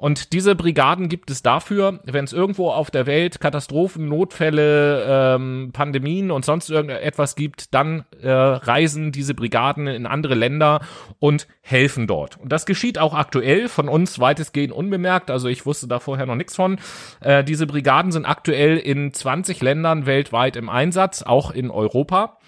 Und 0.01 0.33
diese 0.33 0.55
Brigaden 0.55 1.11
gibt 1.11 1.31
es 1.31 1.43
dafür, 1.43 2.01
wenn 2.05 2.25
es 2.25 2.33
irgendwo 2.33 2.71
auf 2.71 2.91
der 2.91 3.05
Welt 3.05 3.39
Katastrophen, 3.39 4.09
Notfälle, 4.09 5.05
ähm, 5.07 5.73
Pandemien 5.75 6.31
und 6.31 6.43
sonst 6.43 6.71
irgendetwas 6.71 7.37
gibt, 7.37 7.75
dann 7.75 8.07
äh, 8.23 8.31
reisen 8.31 9.13
diese 9.13 9.35
Brigaden 9.35 9.87
in 9.89 10.07
andere 10.07 10.35
Länder 10.35 10.81
und 11.19 11.47
helfen 11.61 12.07
dort. 12.07 12.39
Und 12.39 12.51
das 12.51 12.65
geschieht 12.65 12.99
auch 12.99 13.13
aktuell 13.13 13.69
von 13.69 13.91
uns 13.91 14.19
weitestgehend 14.19 14.73
unbemerkt. 14.73 15.31
Also 15.31 15.49
ich 15.49 15.67
wusste 15.67 15.87
da 15.87 15.99
vorher 15.99 16.25
noch 16.25 16.35
nichts 16.35 16.57
von. 16.57 16.79
Äh, 17.21 17.45
diese 17.45 17.67
Brigaden 17.67 18.11
sind 18.11 18.25
aktuell 18.25 18.79
in 18.79 19.13
20 19.13 19.61
Ländern 19.61 20.07
weltweit 20.07 20.57
im 20.57 20.71
Einsatz, 20.71 21.21
auch 21.21 21.51
in 21.51 21.71
Europa. 21.71 22.39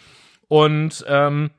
Und 0.49 1.05
ähm, 1.07 1.51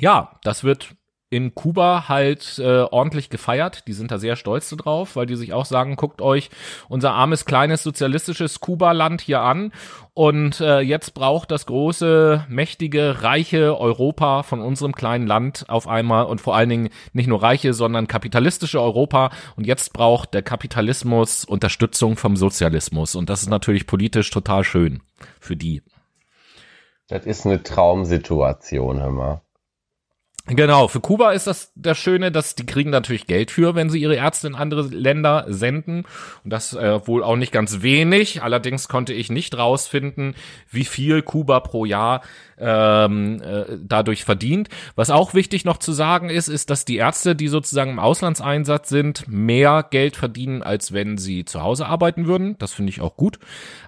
ja, 0.00 0.32
das 0.42 0.64
wird 0.64 0.96
in 1.32 1.54
Kuba 1.54 2.10
halt 2.10 2.58
äh, 2.58 2.82
ordentlich 2.82 3.30
gefeiert. 3.30 3.88
Die 3.88 3.94
sind 3.94 4.10
da 4.10 4.18
sehr 4.18 4.36
stolz 4.36 4.68
drauf, 4.68 5.16
weil 5.16 5.24
die 5.24 5.34
sich 5.34 5.54
auch 5.54 5.64
sagen, 5.64 5.96
guckt 5.96 6.20
euch 6.20 6.50
unser 6.90 7.14
armes, 7.14 7.46
kleines, 7.46 7.82
sozialistisches 7.82 8.60
Kuba-Land 8.60 9.22
hier 9.22 9.40
an. 9.40 9.72
Und 10.12 10.60
äh, 10.60 10.80
jetzt 10.80 11.14
braucht 11.14 11.50
das 11.50 11.64
große, 11.64 12.44
mächtige, 12.50 13.22
reiche 13.22 13.80
Europa 13.80 14.42
von 14.42 14.60
unserem 14.60 14.94
kleinen 14.94 15.26
Land 15.26 15.64
auf 15.68 15.88
einmal 15.88 16.26
und 16.26 16.42
vor 16.42 16.54
allen 16.54 16.68
Dingen 16.68 16.88
nicht 17.14 17.28
nur 17.28 17.42
reiche, 17.42 17.72
sondern 17.72 18.08
kapitalistische 18.08 18.82
Europa. 18.82 19.30
Und 19.56 19.66
jetzt 19.66 19.94
braucht 19.94 20.34
der 20.34 20.42
Kapitalismus 20.42 21.46
Unterstützung 21.46 22.18
vom 22.18 22.36
Sozialismus. 22.36 23.14
Und 23.14 23.30
das 23.30 23.40
ist 23.40 23.48
natürlich 23.48 23.86
politisch 23.86 24.28
total 24.28 24.64
schön 24.64 25.00
für 25.40 25.56
die. 25.56 25.80
Das 27.08 27.24
ist 27.24 27.46
eine 27.46 27.62
Traumsituation, 27.62 29.00
hör 29.00 29.10
mal. 29.10 29.42
Genau, 30.46 30.88
für 30.88 30.98
Kuba 30.98 31.30
ist 31.30 31.46
das 31.46 31.72
das 31.76 31.96
Schöne, 31.98 32.32
dass 32.32 32.56
die 32.56 32.66
kriegen 32.66 32.90
natürlich 32.90 33.28
Geld 33.28 33.52
für, 33.52 33.76
wenn 33.76 33.90
sie 33.90 34.00
ihre 34.00 34.16
Ärzte 34.16 34.48
in 34.48 34.56
andere 34.56 34.82
Länder 34.82 35.46
senden. 35.48 36.04
Und 36.42 36.52
das 36.52 36.74
äh, 36.74 37.06
wohl 37.06 37.22
auch 37.22 37.36
nicht 37.36 37.52
ganz 37.52 37.82
wenig. 37.82 38.42
Allerdings 38.42 38.88
konnte 38.88 39.12
ich 39.12 39.30
nicht 39.30 39.56
rausfinden, 39.56 40.34
wie 40.68 40.84
viel 40.84 41.22
Kuba 41.22 41.60
pro 41.60 41.84
Jahr 41.84 42.22
ähm, 42.58 43.40
äh, 43.40 43.78
dadurch 43.78 44.24
verdient. 44.24 44.68
Was 44.96 45.10
auch 45.10 45.32
wichtig 45.32 45.64
noch 45.64 45.78
zu 45.78 45.92
sagen 45.92 46.28
ist, 46.28 46.48
ist, 46.48 46.70
dass 46.70 46.84
die 46.84 46.96
Ärzte, 46.96 47.36
die 47.36 47.48
sozusagen 47.48 47.92
im 47.92 47.98
Auslandseinsatz 48.00 48.88
sind, 48.88 49.28
mehr 49.28 49.86
Geld 49.88 50.16
verdienen, 50.16 50.64
als 50.64 50.92
wenn 50.92 51.18
sie 51.18 51.44
zu 51.44 51.62
Hause 51.62 51.86
arbeiten 51.86 52.26
würden. 52.26 52.56
Das 52.58 52.72
finde 52.72 52.90
ich 52.90 53.00
auch 53.00 53.16
gut. 53.16 53.38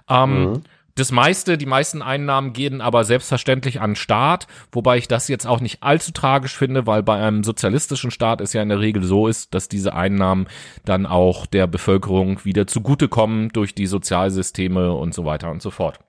Ähm, 0.09 0.43
mhm. 0.43 0.63
Das 0.97 1.11
meiste, 1.11 1.57
die 1.57 1.65
meisten 1.65 2.01
Einnahmen 2.01 2.53
gehen 2.53 2.79
aber 2.79 3.03
selbstverständlich 3.03 3.81
an 3.81 3.97
Staat, 3.97 4.47
wobei 4.71 4.97
ich 4.97 5.09
das 5.09 5.27
jetzt 5.27 5.45
auch 5.45 5.59
nicht 5.59 5.83
allzu 5.83 6.13
tragisch 6.13 6.57
finde, 6.57 6.87
weil 6.87 7.03
bei 7.03 7.15
einem 7.15 7.43
sozialistischen 7.43 8.11
Staat 8.11 8.39
es 8.39 8.53
ja 8.53 8.61
in 8.61 8.69
der 8.69 8.79
Regel 8.79 9.03
so 9.03 9.27
ist, 9.27 9.53
dass 9.53 9.67
diese 9.67 9.93
Einnahmen 9.93 10.47
dann 10.85 11.05
auch 11.05 11.47
der 11.47 11.67
Bevölkerung 11.67 12.45
wieder 12.45 12.65
zugutekommen 12.65 13.49
durch 13.49 13.75
die 13.75 13.87
Sozialsysteme 13.87 14.93
und 14.93 15.13
so 15.13 15.25
weiter 15.25 15.51
und 15.51 15.61
so 15.61 15.69
fort. 15.69 15.99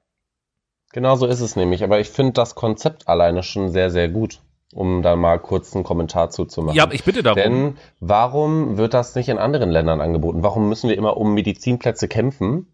Genau 0.93 1.17
so 1.17 1.27
ist 1.27 1.41
es 1.41 1.57
nämlich, 1.57 1.83
aber 1.83 1.99
ich 1.99 2.09
finde 2.09 2.35
das 2.35 2.55
Konzept 2.55 3.09
alleine 3.09 3.43
schon 3.43 3.71
sehr, 3.71 3.91
sehr 3.91 4.09
gut 4.09 4.41
um 4.73 5.01
da 5.01 5.17
mal 5.17 5.39
kurz 5.39 5.75
einen 5.75 5.85
Kommentar 5.85 6.29
zuzumachen. 6.31 6.77
Ja, 6.77 6.89
ich 6.91 7.05
bitte 7.05 7.23
darum. 7.23 7.37
Denn 7.37 7.77
warum 8.01 8.77
wird 8.77 8.95
das 8.95 9.15
nicht 9.15 9.29
in 9.29 9.39
anderen 9.39 9.71
Ländern 9.71 10.01
angeboten? 10.01 10.43
Warum 10.43 10.69
müssen 10.69 10.91
wir 10.91 10.99
immer 10.99 11.17
um 11.17 11.35
Medizinplätze 11.35 12.09
kämpfen? 12.09 12.67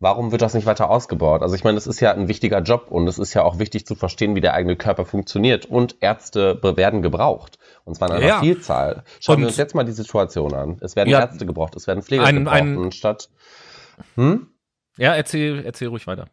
Warum 0.00 0.32
wird 0.32 0.42
das 0.42 0.54
nicht 0.54 0.66
weiter 0.66 0.90
ausgebaut? 0.90 1.42
Also 1.42 1.54
ich 1.54 1.62
meine, 1.62 1.78
es 1.78 1.86
ist 1.86 2.00
ja 2.00 2.12
ein 2.12 2.26
wichtiger 2.26 2.60
Job 2.60 2.86
und 2.90 3.06
es 3.06 3.18
ist 3.18 3.34
ja 3.34 3.42
auch 3.44 3.58
wichtig 3.58 3.86
zu 3.86 3.94
verstehen, 3.94 4.34
wie 4.34 4.40
der 4.40 4.54
eigene 4.54 4.76
Körper 4.76 5.04
funktioniert. 5.04 5.66
Und 5.66 5.96
Ärzte 6.00 6.58
werden 6.62 7.02
gebraucht. 7.02 7.58
Und 7.84 7.94
zwar 7.94 8.08
in 8.08 8.16
einer 8.16 8.26
ja. 8.26 8.40
Vielzahl. 8.40 9.04
Schauen 9.20 9.36
und 9.36 9.42
wir 9.42 9.48
uns 9.48 9.58
jetzt 9.58 9.74
mal 9.74 9.84
die 9.84 9.92
Situation 9.92 10.54
an. 10.54 10.78
Es 10.80 10.96
werden 10.96 11.10
ja, 11.10 11.20
Ärzte 11.20 11.46
gebraucht, 11.46 11.76
es 11.76 11.86
werden 11.86 12.02
Pfleger 12.02 12.24
ein, 12.24 12.36
gebraucht. 12.36 12.56
Ein, 12.56 12.76
und 12.78 12.94
statt, 12.94 13.28
hm? 14.16 14.48
Ja, 14.96 15.14
erzähl, 15.14 15.64
erzähl 15.64 15.88
ruhig 15.88 16.06
weiter. 16.06 16.28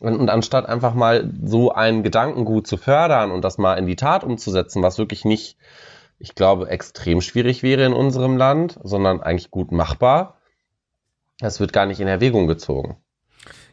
Und, 0.00 0.16
und 0.16 0.30
anstatt 0.30 0.66
einfach 0.66 0.94
mal 0.94 1.32
so 1.44 1.72
ein 1.72 2.02
Gedankengut 2.02 2.66
zu 2.66 2.76
fördern 2.76 3.30
und 3.30 3.42
das 3.42 3.58
mal 3.58 3.74
in 3.74 3.86
die 3.86 3.96
Tat 3.96 4.24
umzusetzen, 4.24 4.82
was 4.82 4.98
wirklich 4.98 5.24
nicht, 5.24 5.56
ich 6.18 6.34
glaube, 6.34 6.68
extrem 6.68 7.20
schwierig 7.20 7.62
wäre 7.62 7.84
in 7.84 7.92
unserem 7.92 8.36
Land, 8.36 8.78
sondern 8.82 9.20
eigentlich 9.20 9.50
gut 9.50 9.72
machbar, 9.72 10.38
das 11.38 11.60
wird 11.60 11.72
gar 11.72 11.86
nicht 11.86 12.00
in 12.00 12.08
Erwägung 12.08 12.46
gezogen. 12.46 12.96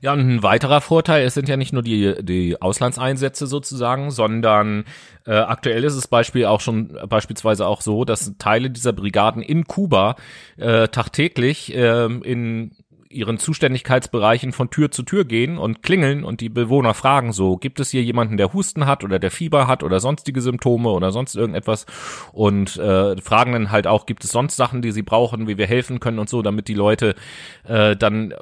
Ja, 0.02 0.13
und 0.13 0.19
ein 0.19 0.43
weiterer 0.43 0.82
Vorteil, 0.82 1.26
es 1.26 1.36
sind 1.36 1.47
ja 1.47 1.58
nicht 1.58 1.74
nur 1.74 1.84
die, 1.84 2.15
die 2.24 2.60
Auslandseinsätze 2.60 3.45
sozusagen, 3.45 4.10
sondern 4.10 4.86
äh, 5.28 5.36
aktuell 5.36 5.84
ist 5.84 5.93
es 5.93 6.08
Beispiel 6.08 6.45
auch 6.45 6.60
schon 6.60 6.97
beispielsweise 7.08 7.67
auch 7.67 7.82
so, 7.82 8.04
dass 8.04 8.36
Teile 8.39 8.71
dieser 8.71 8.93
Brigaden 8.93 9.43
in 9.43 9.65
Kuba 9.65 10.15
äh, 10.58 10.88
tagtäglich 10.88 11.76
äh, 11.76 12.06
in 12.06 12.76
ihren 13.13 13.38
Zuständigkeitsbereichen 13.38 14.52
von 14.52 14.69
Tür 14.69 14.91
zu 14.91 15.04
Tür 15.04 15.26
gehen 15.26 15.58
und 15.58 15.84
klingeln 15.84 16.24
und 16.24 16.41
die 16.41 16.50
Bewohner 16.50 16.93
fragen 16.93 17.34
so, 17.34 17.58
gibt 17.58 17.80
es 17.80 17.91
hier 17.91 18.04
jemanden, 18.04 18.38
der 18.38 18.54
Husten 18.54 18.86
hat 18.86 19.04
oder 19.04 19.19
der 19.19 19.32
Fieber 19.32 19.67
hat 19.67 19.84
oder 19.84 20.00
sonstige 20.00 20.41
Symptome 20.41 20.89
oder 20.89 21.12
sonst 21.12 21.36
irgendetwas 21.36 21.86
und 22.32 22.78
äh, 22.78 23.17
fragen 23.21 23.54
dann 23.54 23.71
halt 23.71 23.88
auch, 23.88 24.06
gibt 24.06 24.24
es 24.24 24.32
sonst 24.32 24.56
Sachen, 24.56 24.82
die 24.82 24.91
sie 24.91 25.04
brauchen, 25.04 25.47
wie 25.47 25.58
wir 25.58 25.67
helfen 25.67 26.00
können 26.00 26.19
und 26.19 26.30
so, 26.30 26.41
damit 26.41 26.67
die 26.67 26.74
Leute 26.74 27.15
äh, 27.63 27.95
dann, 27.95 28.34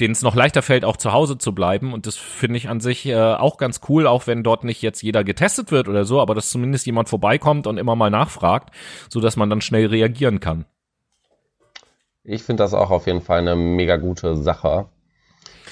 denen 0.00 0.12
es 0.12 0.22
noch 0.22 0.34
leichter 0.34 0.62
fällt, 0.62 0.84
auch 0.84 0.96
zu 0.96 1.12
Hause 1.12 1.38
zu 1.38 1.54
bleiben 1.54 1.92
und 1.92 2.06
das 2.06 2.16
finde 2.16 2.56
ich 2.56 2.68
an 2.68 2.80
sich 2.80 3.06
äh, 3.06 3.16
auch 3.16 3.56
ganz 3.56 3.80
cool, 3.88 4.06
auch 4.06 4.26
wenn 4.26 4.42
dort 4.42 4.64
nicht 4.64 4.82
jetzt 4.82 5.02
jeder 5.02 5.24
getestet 5.24 5.70
wird 5.70 5.88
oder 5.88 6.04
so, 6.04 6.20
aber 6.20 6.34
dass 6.34 6.50
zumindest 6.50 6.86
jemand 6.86 7.08
vorbeikommt 7.08 7.66
und 7.66 7.78
immer 7.78 7.96
mal 7.96 8.10
nachfragt, 8.10 8.74
so 9.08 9.20
dass 9.20 9.36
man 9.36 9.50
dann 9.50 9.60
schnell 9.60 9.86
reagieren 9.86 10.40
kann. 10.40 10.66
Ich 12.24 12.42
finde 12.42 12.62
das 12.62 12.72
auch 12.72 12.90
auf 12.90 13.06
jeden 13.06 13.20
Fall 13.20 13.40
eine 13.40 13.54
mega 13.54 13.96
gute 13.96 14.36
Sache. 14.36 14.86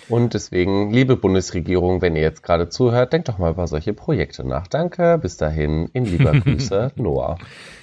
Und 0.08 0.34
deswegen, 0.34 0.90
liebe 0.90 1.16
Bundesregierung, 1.16 2.02
wenn 2.02 2.16
ihr 2.16 2.20
jetzt 2.20 2.42
gerade 2.42 2.68
zuhört, 2.68 3.14
denkt 3.14 3.30
doch 3.30 3.38
mal 3.38 3.52
über 3.52 3.66
solche 3.66 3.94
Projekte 3.94 4.46
nach. 4.46 4.66
Danke, 4.66 5.16
bis 5.16 5.38
dahin, 5.38 5.88
in 5.94 6.04
lieber 6.04 6.32
Grüße, 6.40 6.92
Noah. 6.96 7.38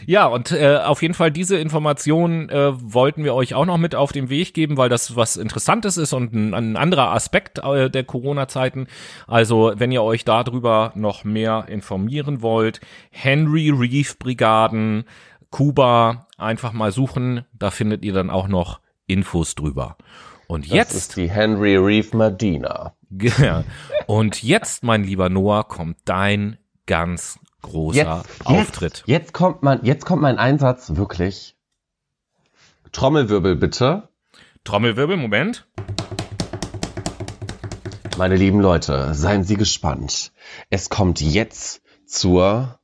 Ja, 0.06 0.28
und 0.28 0.52
äh, 0.52 0.78
auf 0.78 1.02
jeden 1.02 1.16
Fall 1.16 1.32
diese 1.32 1.58
Informationen 1.58 2.50
äh, 2.50 2.72
wollten 2.76 3.24
wir 3.24 3.34
euch 3.34 3.56
auch 3.56 3.66
noch 3.66 3.78
mit 3.78 3.96
auf 3.96 4.12
den 4.12 4.30
Weg 4.30 4.54
geben, 4.54 4.78
weil 4.78 4.90
das 4.90 5.16
was 5.16 5.38
Interessantes 5.38 5.98
ist 5.98 6.14
und 6.14 6.34
ein, 6.34 6.54
ein 6.54 6.78
anderer 6.78 7.12
Aspekt 7.12 7.60
äh, 7.64 7.90
der 7.90 8.04
Corona-Zeiten. 8.04 8.88
Also, 9.26 9.74
wenn 9.78 9.92
ihr 9.92 10.04
euch 10.04 10.26
darüber 10.26 10.92
noch 10.94 11.24
mehr 11.24 11.66
informieren 11.70 12.44
wollt, 12.44 12.82
Henry 13.10 13.72
Reef 13.72 14.20
Brigaden, 14.20 15.06
Kuba 15.50 16.28
einfach 16.40 16.74
mal 16.74 16.92
suchen, 16.92 17.46
da 17.54 17.72
findet 17.72 18.04
ihr 18.04 18.14
dann 18.14 18.30
auch 18.30 18.48
noch 18.48 18.80
Infos 19.08 19.56
drüber. 19.56 19.98
Und 20.48 20.66
jetzt. 20.66 20.92
Das 20.92 20.98
ist 20.98 21.16
die 21.18 21.30
Henry 21.30 21.76
Reeve 21.78 22.16
Medina. 22.18 22.96
Und 24.08 24.44
jetzt, 24.44 24.84
mein 24.84 25.04
lieber 25.04 25.30
Noah, 25.30 25.68
kommt 25.68 25.98
dein 26.06 26.58
ganz 26.86 27.40
großer 27.62 28.24
jetzt, 28.26 28.46
Auftritt. 28.46 29.04
Jetzt, 29.06 29.08
jetzt 29.08 29.34
kommt 29.34 29.64
mein, 29.64 29.84
jetzt 29.84 30.06
kommt 30.06 30.22
mein 30.22 30.38
Einsatz 30.38 30.96
wirklich. 30.96 31.56
Trommelwirbel 32.92 33.56
bitte. 33.56 34.10
Trommelwirbel, 34.64 35.18
Moment. 35.18 35.68
Meine 38.18 38.36
lieben 38.36 38.60
Leute, 38.60 39.14
seien 39.14 39.44
Sie 39.44 39.56
gespannt. 39.56 40.34
Es 40.70 40.90
kommt 40.90 41.22
jetzt 41.22 41.82
zur 42.06 42.80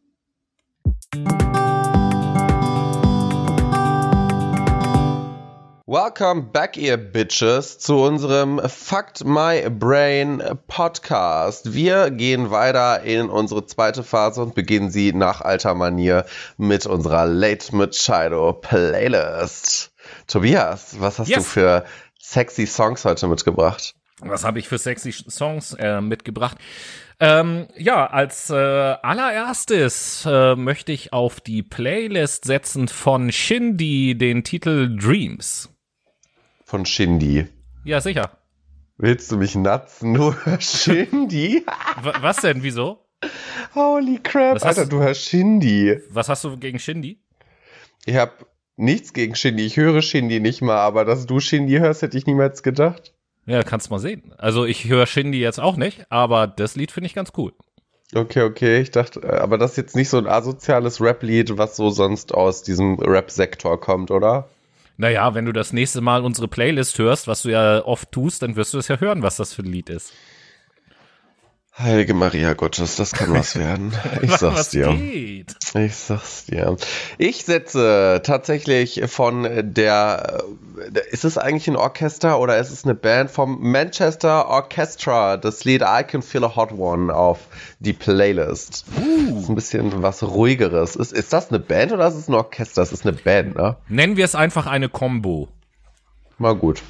Welcome 5.88 6.50
back, 6.52 6.78
ihr 6.78 6.98
Bitches, 6.98 7.78
zu 7.78 7.98
unserem 8.02 8.60
Fucked 8.68 9.24
My 9.24 9.70
Brain 9.70 10.42
Podcast. 10.66 11.76
Wir 11.76 12.10
gehen 12.10 12.50
weiter 12.50 13.04
in 13.04 13.30
unsere 13.30 13.68
zweite 13.68 14.04
Phase 14.04 14.42
und 14.42 14.56
beginnen 14.56 14.90
sie 14.90 15.14
nach 15.14 15.42
alter 15.42 15.76
Manier 15.76 16.26
mit 16.58 16.88
unserer 16.88 17.28
Late 17.28 17.76
Machado 17.76 18.54
Playlist. 18.54 19.92
Tobias, 20.26 21.00
was 21.00 21.20
hast 21.20 21.28
yes. 21.28 21.38
du 21.38 21.44
für 21.44 21.86
sexy 22.20 22.66
Songs 22.66 23.06
heute 23.06 23.28
mitgebracht? 23.28 23.94
Was 24.22 24.44
habe 24.44 24.58
ich 24.58 24.68
für 24.68 24.80
sexy 24.80 25.12
Songs 25.12 25.76
äh, 25.78 26.02
mitgebracht? 26.02 26.58
Ähm, 27.20 27.68
ja, 27.78 28.08
als 28.08 28.50
äh, 28.50 28.56
allererstes 28.56 30.26
äh, 30.26 30.56
möchte 30.56 30.94
ich 30.94 31.14
auf 31.14 31.42
die 31.42 31.62
Playlist 31.62 32.44
setzen 32.46 32.88
von 32.88 33.32
Shindy 33.32 34.18
den 34.18 34.44
Titel 34.44 34.98
Dreams 34.98 35.70
von 36.66 36.86
Shindy. 36.86 37.48
Ja, 37.86 38.02
sicher. 38.02 38.32
Willst 38.98 39.32
du 39.32 39.38
mich 39.38 39.56
natzen? 39.56 40.12
Nur 40.12 40.36
Shindy? 40.60 41.66
Was 42.22 42.38
denn? 42.38 42.64
Wieso? 42.64 43.06
Holy 43.74 44.20
crap, 44.22 44.64
Alter, 44.64 44.86
du 44.86 45.00
hörst 45.00 45.22
Shindy. 45.22 46.00
Was 46.10 46.28
hast 46.30 46.44
du 46.44 46.58
gegen 46.58 46.80
Shindy? 46.80 47.20
Ich 48.06 48.16
hab 48.16 48.46
nichts 48.78 49.14
gegen 49.14 49.36
Shindy. 49.36 49.66
Ich 49.66 49.78
höre 49.78 50.02
Shindy 50.02 50.40
nicht 50.40 50.62
mal, 50.62 50.78
aber 50.78 51.06
dass 51.06 51.26
du 51.26 51.40
Shindy 51.40 51.78
hörst, 51.78 52.02
hätte 52.02 52.18
ich 52.18 52.26
niemals 52.26 52.64
gedacht. 52.64 53.14
Ja, 53.46 53.64
kannst 53.64 53.92
mal 53.92 54.00
sehen. 54.00 54.34
Also 54.38 54.66
ich 54.66 54.86
höre 54.86 55.06
Shindy 55.06 55.40
jetzt 55.40 55.60
auch 55.60 55.78
nicht, 55.78 56.12
aber 56.12 56.48
das 56.48 56.76
Lied 56.76 56.92
finde 56.92 57.08
ich 57.08 57.14
ganz 57.14 57.32
cool. 57.38 57.54
Okay, 58.14 58.42
okay. 58.44 58.82
Ich 58.82 58.92
dachte, 58.92 59.22
äh, 59.22 59.38
aber 59.38 59.58
das 59.58 59.72
ist 59.72 59.78
jetzt 59.78 59.96
nicht 59.96 60.10
so 60.10 60.18
ein 60.18 60.28
asoziales 60.28 61.02
Rap-Lied, 61.02 61.58
was 61.58 61.76
so 61.76 61.90
sonst 61.90 62.34
aus 62.34 62.64
diesem 62.64 63.00
Rap-Sektor 63.00 63.80
kommt, 63.80 64.10
oder? 64.12 64.50
Naja, 64.98 65.34
wenn 65.34 65.46
du 65.46 65.52
das 65.52 65.74
nächste 65.74 66.02
Mal 66.02 66.24
unsere 66.24 66.48
Playlist 66.48 66.98
hörst, 67.00 67.28
was 67.28 67.42
du 67.42 67.50
ja 67.50 67.84
oft 67.84 68.12
tust, 68.12 68.42
dann 68.42 68.56
wirst 68.56 68.74
du 68.74 68.78
es 68.78 68.88
ja 68.88 69.00
hören, 69.00 69.22
was 69.24 69.38
das 69.38 69.54
für 69.54 69.62
ein 69.62 69.72
Lied 69.72 69.90
ist. 69.90 70.14
Heilige 71.78 72.14
Maria 72.14 72.54
Gottes, 72.54 72.96
das 72.96 73.12
kann 73.12 73.34
was 73.34 73.58
werden. 73.58 73.92
Ich 74.22 74.32
sag's 74.38 74.70
dir. 74.70 74.88
Geht? 74.94 75.58
Ich 75.76 75.96
sag's 75.96 76.46
dir. 76.46 76.78
Ich 77.18 77.44
setze 77.44 78.22
tatsächlich 78.24 79.04
von 79.08 79.74
der, 79.74 80.46
ist 81.12 81.26
es 81.26 81.38
eigentlich 81.38 81.68
ein 81.68 81.76
Orchester 81.76 82.40
oder 82.40 82.58
ist 82.60 82.72
es 82.72 82.86
eine 82.86 82.96
Band 82.96 83.30
vom 83.30 83.60
Manchester 83.60 84.48
Orchestra, 84.48 85.36
das 85.36 85.66
Lied 85.66 85.82
I 85.82 86.04
Can 86.04 86.22
Feel 86.22 86.46
a 86.46 86.56
Hot 86.56 86.72
One 86.72 87.14
auf 87.14 87.40
die 87.80 87.94
Playlist. 87.94 88.86
Uh. 88.98 89.40
Ist 89.42 89.50
ein 89.50 89.56
bisschen 89.56 90.02
was 90.02 90.24
ruhigeres. 90.24 90.96
Ist, 90.96 91.12
ist 91.12 91.34
das 91.34 91.50
eine 91.50 91.60
Band 91.60 91.92
oder 91.92 92.08
ist 92.08 92.16
es 92.16 92.30
ein 92.30 92.36
Orchester? 92.36 92.84
Das 92.84 92.94
ist 92.94 93.06
eine 93.06 93.18
Band, 93.18 93.56
ne? 93.56 93.76
Nennen 93.90 94.16
wir 94.16 94.24
es 94.24 94.36
einfach 94.36 94.66
eine 94.66 94.88
Combo. 94.88 95.50
Mal 96.38 96.56
gut. 96.56 96.82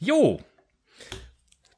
Jo, 0.00 0.40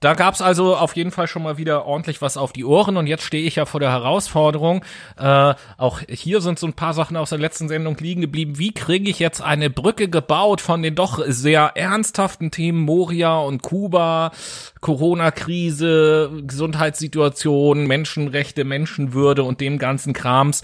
da 0.07 0.15
gab's 0.15 0.41
also 0.41 0.77
auf 0.77 0.95
jeden 0.95 1.11
Fall 1.11 1.27
schon 1.27 1.43
mal 1.43 1.59
wieder 1.59 1.85
ordentlich 1.85 2.23
was 2.23 2.37
auf 2.37 2.53
die 2.53 2.65
Ohren 2.65 2.97
und 2.97 3.09
jetzt 3.09 3.25
stehe 3.25 3.45
ich 3.45 3.57
ja 3.57 3.67
vor 3.67 3.81
der 3.81 3.91
Herausforderung. 3.91 4.85
Äh, 5.19 5.55
auch 5.79 5.99
hier 6.09 6.41
sind 6.41 6.61
so 6.61 6.69
ein 6.69 6.75
paar 6.75 6.95
Sachen 6.95 7.17
aus 7.17 7.31
der 7.31 7.41
letzten 7.41 7.67
Sendung 7.67 7.97
liegen 7.97 8.21
geblieben. 8.21 8.57
Wie 8.57 8.73
kriege 8.73 9.11
ich 9.11 9.19
jetzt 9.19 9.43
eine 9.43 9.69
Brücke 9.69 10.09
gebaut 10.09 10.61
von 10.61 10.81
den 10.81 10.95
doch 10.95 11.19
sehr 11.27 11.73
ernsthaften 11.75 12.53
Themen 12.53 12.83
Moria 12.83 13.37
und 13.39 13.63
Kuba, 13.63 14.31
Corona-Krise, 14.81 16.31
Gesundheitssituation, 16.47 17.89
Menschenrechte, 17.89 18.63
Menschenwürde 18.63 19.43
und 19.43 19.61
dem 19.61 19.77
ganzen 19.77 20.13
Krams 20.13 20.63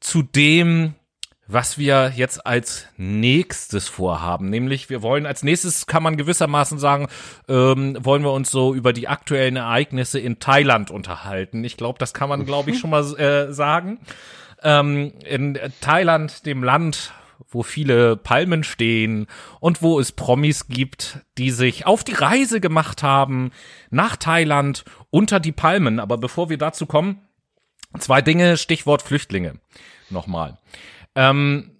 zu 0.00 0.22
dem, 0.22 0.96
was 1.46 1.76
wir 1.78 2.12
jetzt 2.16 2.46
als 2.46 2.86
nächstes 2.96 3.88
vorhaben. 3.88 4.48
Nämlich, 4.48 4.88
wir 4.88 5.02
wollen 5.02 5.26
als 5.26 5.42
nächstes, 5.42 5.86
kann 5.86 6.02
man 6.02 6.16
gewissermaßen 6.16 6.78
sagen, 6.78 7.08
ähm, 7.48 7.96
wollen 8.00 8.22
wir 8.22 8.32
uns 8.32 8.50
so 8.50 8.74
über 8.74 8.92
die 8.92 9.08
aktuellen 9.08 9.56
Ereignisse 9.56 10.18
in 10.18 10.38
Thailand 10.38 10.90
unterhalten. 10.90 11.62
Ich 11.64 11.76
glaube, 11.76 11.98
das 11.98 12.14
kann 12.14 12.28
man, 12.28 12.46
glaube 12.46 12.70
ich, 12.70 12.78
schon 12.78 12.90
mal 12.90 13.04
äh, 13.18 13.52
sagen. 13.52 13.98
Ähm, 14.62 15.12
in 15.24 15.58
Thailand, 15.80 16.46
dem 16.46 16.62
Land, 16.62 17.12
wo 17.50 17.62
viele 17.62 18.16
Palmen 18.16 18.64
stehen 18.64 19.26
und 19.60 19.82
wo 19.82 20.00
es 20.00 20.12
Promis 20.12 20.68
gibt, 20.68 21.20
die 21.36 21.50
sich 21.50 21.86
auf 21.86 22.04
die 22.04 22.14
Reise 22.14 22.60
gemacht 22.60 23.02
haben 23.02 23.52
nach 23.90 24.16
Thailand 24.16 24.84
unter 25.10 25.40
die 25.40 25.52
Palmen. 25.52 26.00
Aber 26.00 26.16
bevor 26.16 26.48
wir 26.48 26.58
dazu 26.58 26.86
kommen, 26.86 27.20
zwei 27.98 28.22
Dinge, 28.22 28.56
Stichwort 28.56 29.02
Flüchtlinge. 29.02 29.60
Nochmal. 30.10 30.58
Ähm, 31.14 31.70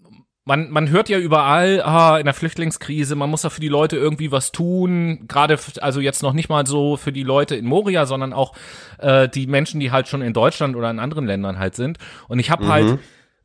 man, 0.45 0.71
man 0.71 0.91
hört 0.91 1.09
ja 1.09 1.19
überall, 1.19 1.83
ah, 1.83 2.19
in 2.19 2.27
der 2.27 2.35
Flüchtlingskrise, 2.35 3.15
man 3.15 3.31
muss 3.31 3.45
ja 3.45 3.51
für 3.51 3.61
die 3.61 3.69
Leute 3.69 3.97
irgendwie 3.97 4.31
was 4.31 4.53
tun. 4.53 5.27
Gerade, 5.27 5.59
also 5.81 6.01
jetzt 6.01 6.23
noch 6.23 6.35
nicht 6.35 6.49
mal 6.49 6.67
so 6.67 6.97
für 6.97 7.13
die 7.13 7.23
Leute 7.23 7.57
in 7.57 7.65
Moria, 7.65 8.05
sondern 8.05 8.33
auch 8.33 8.55
äh, 8.99 9.29
die 9.29 9.47
Menschen, 9.47 9.81
die 9.81 9.91
halt 9.91 10.07
schon 10.07 10.23
in 10.23 10.35
Deutschland 10.35 10.77
oder 10.77 10.91
in 10.91 10.99
anderen 10.99 11.27
Ländern 11.27 11.59
halt 11.59 11.75
sind. 11.75 11.99
Und 12.29 12.39
ich 12.39 12.51
habe 12.51 12.69
halt, 12.69 12.85
mhm. 12.85 12.99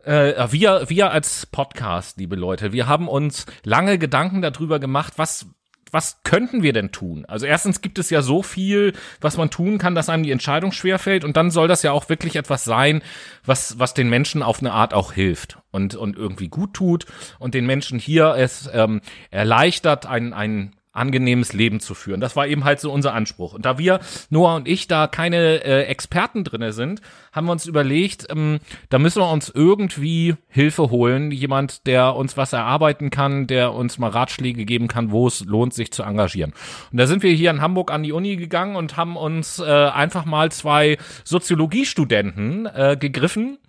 halt 0.05 0.37
äh, 0.37 0.51
wir, 0.51 0.89
wir 0.89 1.11
als 1.11 1.45
Podcast, 1.45 2.17
liebe 2.17 2.35
Leute, 2.35 2.73
wir 2.73 2.87
haben 2.87 3.07
uns 3.07 3.45
lange 3.63 3.97
Gedanken 3.97 4.41
darüber 4.41 4.79
gemacht, 4.79 5.13
was 5.15 5.47
was 5.91 6.21
könnten 6.23 6.63
wir 6.63 6.73
denn 6.73 6.91
tun? 6.91 7.25
Also 7.27 7.45
erstens 7.45 7.81
gibt 7.81 7.99
es 7.99 8.09
ja 8.09 8.21
so 8.21 8.43
viel, 8.43 8.93
was 9.21 9.37
man 9.37 9.49
tun 9.49 9.77
kann, 9.77 9.95
dass 9.95 10.09
einem 10.09 10.23
die 10.23 10.31
Entscheidung 10.31 10.71
schwerfällt 10.71 11.23
und 11.23 11.37
dann 11.37 11.51
soll 11.51 11.67
das 11.67 11.83
ja 11.83 11.91
auch 11.91 12.09
wirklich 12.09 12.35
etwas 12.35 12.63
sein, 12.63 13.01
was, 13.45 13.79
was 13.79 13.93
den 13.93 14.09
Menschen 14.09 14.43
auf 14.43 14.59
eine 14.59 14.73
Art 14.73 14.93
auch 14.93 15.13
hilft 15.13 15.57
und, 15.71 15.95
und 15.95 16.17
irgendwie 16.17 16.47
gut 16.47 16.73
tut 16.73 17.05
und 17.39 17.53
den 17.53 17.65
Menschen 17.65 17.99
hier 17.99 18.35
es 18.37 18.69
ähm, 18.73 19.01
erleichtert, 19.31 20.05
ein, 20.05 20.33
ein 20.33 20.75
angenehmes 20.91 21.53
Leben 21.53 21.79
zu 21.79 21.93
führen. 21.93 22.19
Das 22.19 22.35
war 22.35 22.47
eben 22.47 22.63
halt 22.63 22.79
so 22.79 22.91
unser 22.91 23.13
Anspruch. 23.13 23.53
Und 23.53 23.65
da 23.65 23.77
wir, 23.77 23.99
Noah 24.29 24.55
und 24.55 24.67
ich, 24.67 24.87
da 24.87 25.07
keine 25.07 25.63
äh, 25.63 25.83
Experten 25.83 26.43
drinne 26.43 26.73
sind, 26.73 27.01
haben 27.31 27.45
wir 27.45 27.51
uns 27.51 27.67
überlegt, 27.67 28.25
ähm, 28.29 28.59
da 28.89 28.97
müssen 28.97 29.21
wir 29.21 29.31
uns 29.31 29.49
irgendwie 29.49 30.35
Hilfe 30.47 30.89
holen. 30.89 31.31
Jemand, 31.31 31.85
der 31.85 32.15
uns 32.15 32.37
was 32.37 32.53
erarbeiten 32.53 33.11
kann, 33.11 33.45
der 33.45 33.73
uns 33.73 33.99
mal 33.99 34.09
Ratschläge 34.09 34.65
geben 34.65 34.87
kann, 34.87 35.11
wo 35.11 35.27
es 35.27 35.45
lohnt, 35.45 35.73
sich 35.73 35.91
zu 35.91 36.03
engagieren. 36.03 36.53
Und 36.91 36.97
da 36.97 37.05
sind 37.05 37.21
wir 37.21 37.31
hier 37.31 37.51
in 37.51 37.61
Hamburg 37.61 37.91
an 37.91 38.03
die 38.03 38.11
Uni 38.11 38.35
gegangen 38.35 38.75
und 38.75 38.97
haben 38.97 39.15
uns 39.15 39.59
äh, 39.59 39.63
einfach 39.65 40.25
mal 40.25 40.51
zwei 40.51 40.97
Soziologiestudenten 41.23 42.65
äh, 42.65 42.97
gegriffen 42.99 43.59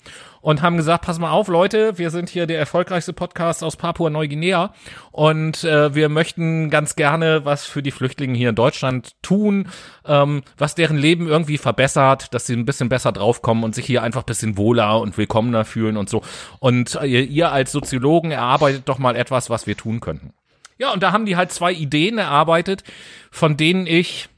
und 0.41 0.63
haben 0.63 0.77
gesagt, 0.77 1.05
pass 1.05 1.19
mal 1.19 1.31
auf, 1.31 1.49
Leute, 1.49 1.99
wir 1.99 2.11
sind 2.11 2.29
hier 2.29 2.47
der 2.47 2.59
erfolgreichste 2.59 3.13
Podcast 3.13 3.63
aus 3.63 3.77
Papua-Neuguinea 3.77 4.73
und 5.11 5.65
äh, 5.65 5.95
wir 5.95 6.09
möchten 6.09 6.71
ganz 6.71 6.97
gerne 6.97 7.45
was 7.45 7.67
für 7.67 7.83
die 7.83 7.91
Flüchtlinge 7.91 8.37
hier 8.37 8.51
in 8.51 8.55
Deutschland 8.55 9.21
tun, 9.23 9.69
ähm, 10.07 10.43
was 10.57 10.75
deren 10.75 10.97
Leben 10.97 11.29
irgendwie 11.29 11.59
verbessert, 11.59 12.33
dass 12.35 12.47
sie 12.47 12.55
ein 12.55 12.65
bisschen 12.65 12.89
besser 12.89 13.13
draufkommen 13.13 13.65
und 13.65 13.75
sich 13.75 13.87
hier 13.87 14.03
einfach 14.03 14.23
ein 14.23 14.27
bisschen 14.27 14.57
wohler 14.57 15.01
und 15.01 15.19
willkommener 15.19 15.65
fühlen 15.65 15.97
und 15.97 16.09
so. 16.09 16.23
Und 16.59 16.99
ihr, 17.03 17.25
ihr 17.25 17.53
als 17.53 17.73
Soziologen 17.73 18.31
erarbeitet 18.31 18.89
doch 18.89 18.99
mal 18.99 19.17
etwas, 19.17 19.51
was 19.51 19.67
wir 19.67 19.77
tun 19.77 20.01
könnten. 20.01 20.33
Ja, 20.79 20.93
und 20.93 21.03
da 21.03 21.13
haben 21.13 21.27
die 21.27 21.37
halt 21.37 21.53
zwei 21.53 21.73
Ideen 21.73 22.17
erarbeitet, 22.17 22.85
von 23.31 23.59
denen 23.59 23.87
ich, 23.87 24.31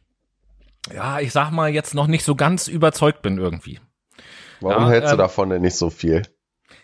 ja, 0.93 1.21
ich 1.21 1.31
sag 1.31 1.53
mal, 1.53 1.71
jetzt 1.71 1.95
noch 1.95 2.09
nicht 2.09 2.25
so 2.25 2.35
ganz 2.35 2.67
überzeugt 2.67 3.23
bin 3.23 3.39
irgendwie. 3.39 3.79
Warum 4.63 4.87
Ja, 4.87 4.89
hältst 4.89 5.13
du 5.13 5.17
ähm, 5.17 5.19
davon 5.19 5.51
denn 5.51 5.63
nicht 5.63 5.77
so 5.77 5.91
viel? 5.91 6.23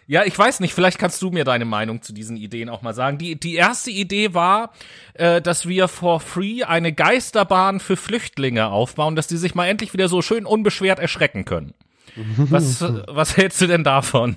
Ja, 0.07 0.24
ich 0.24 0.39
weiß 0.39 0.61
nicht, 0.61 0.74
vielleicht 0.74 0.99
kannst 0.99 1.20
du 1.22 1.31
mir 1.31 1.45
deine 1.45 1.64
Meinung 1.66 2.03
zu 2.03 2.12
diesen 2.14 2.37
Ideen 2.37 2.68
auch 2.70 2.83
mal 2.83 2.95
sagen. 2.95 3.18
Die, 3.18 3.39
die 3.39 3.55
erste 3.57 3.91
Idee 3.91 4.33
war, 4.35 4.72
äh, 5.14 5.41
dass 5.43 5.68
wir 5.68 5.87
for 5.89 6.20
free 6.20 6.64
eine 6.64 6.93
Geisterbahn 6.93 7.79
für 7.81 7.97
Flüchtlinge 7.97 8.68
aufbauen, 8.68 9.16
dass 9.16 9.26
die 9.26 9.37
sich 9.37 9.55
mal 9.55 9.66
endlich 9.68 9.93
wieder 9.93 10.09
so 10.09 10.22
schön 10.22 10.47
unbeschwert 10.47 10.99
erschrecken 10.99 11.45
können. 11.45 11.74
Was, 12.51 12.83
was 13.07 13.37
hältst 13.37 13.61
du 13.61 13.66
denn 13.68 13.85
davon? 13.85 14.37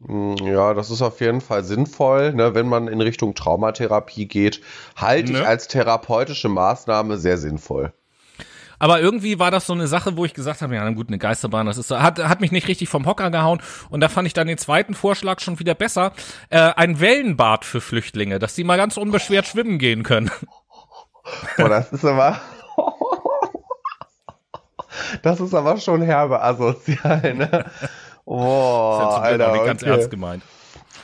Mm, 0.00 0.36
Ja, 0.44 0.74
das 0.74 0.90
ist 0.90 1.02
auf 1.02 1.20
jeden 1.20 1.40
Fall 1.40 1.62
sinnvoll, 1.64 2.32
ne, 2.34 2.54
wenn 2.54 2.68
man 2.68 2.88
in 2.88 3.00
Richtung 3.00 3.34
Traumatherapie 3.34 4.26
geht. 4.26 4.60
Halte 4.96 5.32
Ne? 5.32 5.38
ich 5.40 5.46
als 5.46 5.68
therapeutische 5.68 6.48
Maßnahme 6.48 7.16
sehr 7.18 7.38
sinnvoll. 7.38 7.92
Aber 8.78 9.00
irgendwie 9.00 9.38
war 9.38 9.50
das 9.50 9.66
so 9.66 9.72
eine 9.72 9.86
Sache, 9.88 10.16
wo 10.16 10.24
ich 10.24 10.34
gesagt 10.34 10.62
habe, 10.62 10.74
ja, 10.74 10.88
gut, 10.90 11.08
eine 11.08 11.18
Geisterbahn, 11.18 11.66
das 11.66 11.78
ist 11.78 11.88
so- 11.88 12.00
hat, 12.00 12.18
hat 12.18 12.40
mich 12.40 12.52
nicht 12.52 12.68
richtig 12.68 12.88
vom 12.88 13.06
Hocker 13.06 13.30
gehauen. 13.30 13.60
Und 13.90 14.00
da 14.00 14.08
fand 14.08 14.26
ich 14.26 14.34
dann 14.34 14.46
den 14.46 14.58
zweiten 14.58 14.94
Vorschlag 14.94 15.40
schon 15.40 15.58
wieder 15.58 15.74
besser. 15.74 16.12
Äh, 16.50 16.58
ein 16.76 17.00
Wellenbad 17.00 17.64
für 17.64 17.80
Flüchtlinge, 17.80 18.38
dass 18.38 18.54
die 18.54 18.64
mal 18.64 18.76
ganz 18.76 18.96
unbeschwert 18.96 19.46
schwimmen 19.46 19.78
gehen 19.78 20.02
können. 20.02 20.30
Boah, 21.56 21.68
das 21.68 21.92
ist 21.92 22.04
aber. 22.04 22.40
Das 25.22 25.40
ist 25.40 25.54
aber 25.54 25.76
schon 25.78 26.02
herbe 26.02 26.42
asozial, 26.42 27.34
ne? 27.34 27.64
Boah, 28.24 28.98
Das 29.00 29.08
ist 29.08 29.16
ja 29.16 29.22
Alter, 29.48 29.64
ganz 29.64 29.82
okay. 29.82 29.90
ernst 29.92 30.10
gemeint. 30.10 30.42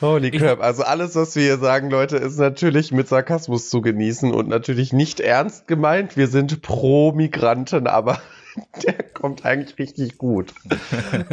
Holy 0.05 0.30
crap. 0.30 0.61
Also 0.61 0.82
alles, 0.82 1.14
was 1.14 1.34
wir 1.34 1.42
hier 1.42 1.59
sagen, 1.59 1.90
Leute, 1.90 2.16
ist 2.16 2.38
natürlich 2.38 2.92
mit 2.92 3.09
Sarkasmus 3.09 3.70
zu 3.70 3.80
genießen 3.80 4.32
und 4.32 4.48
natürlich 4.48 4.92
nicht 4.92 5.20
ernst 5.20 5.66
gemeint. 5.66 6.16
Wir 6.16 6.28
sind 6.28 6.61
pro 6.62 7.12
Migranten, 7.12 7.86
aber 7.86 8.20
der 8.82 8.94
kommt 9.14 9.44
eigentlich 9.44 9.78
richtig 9.78 10.18
gut. 10.18 10.52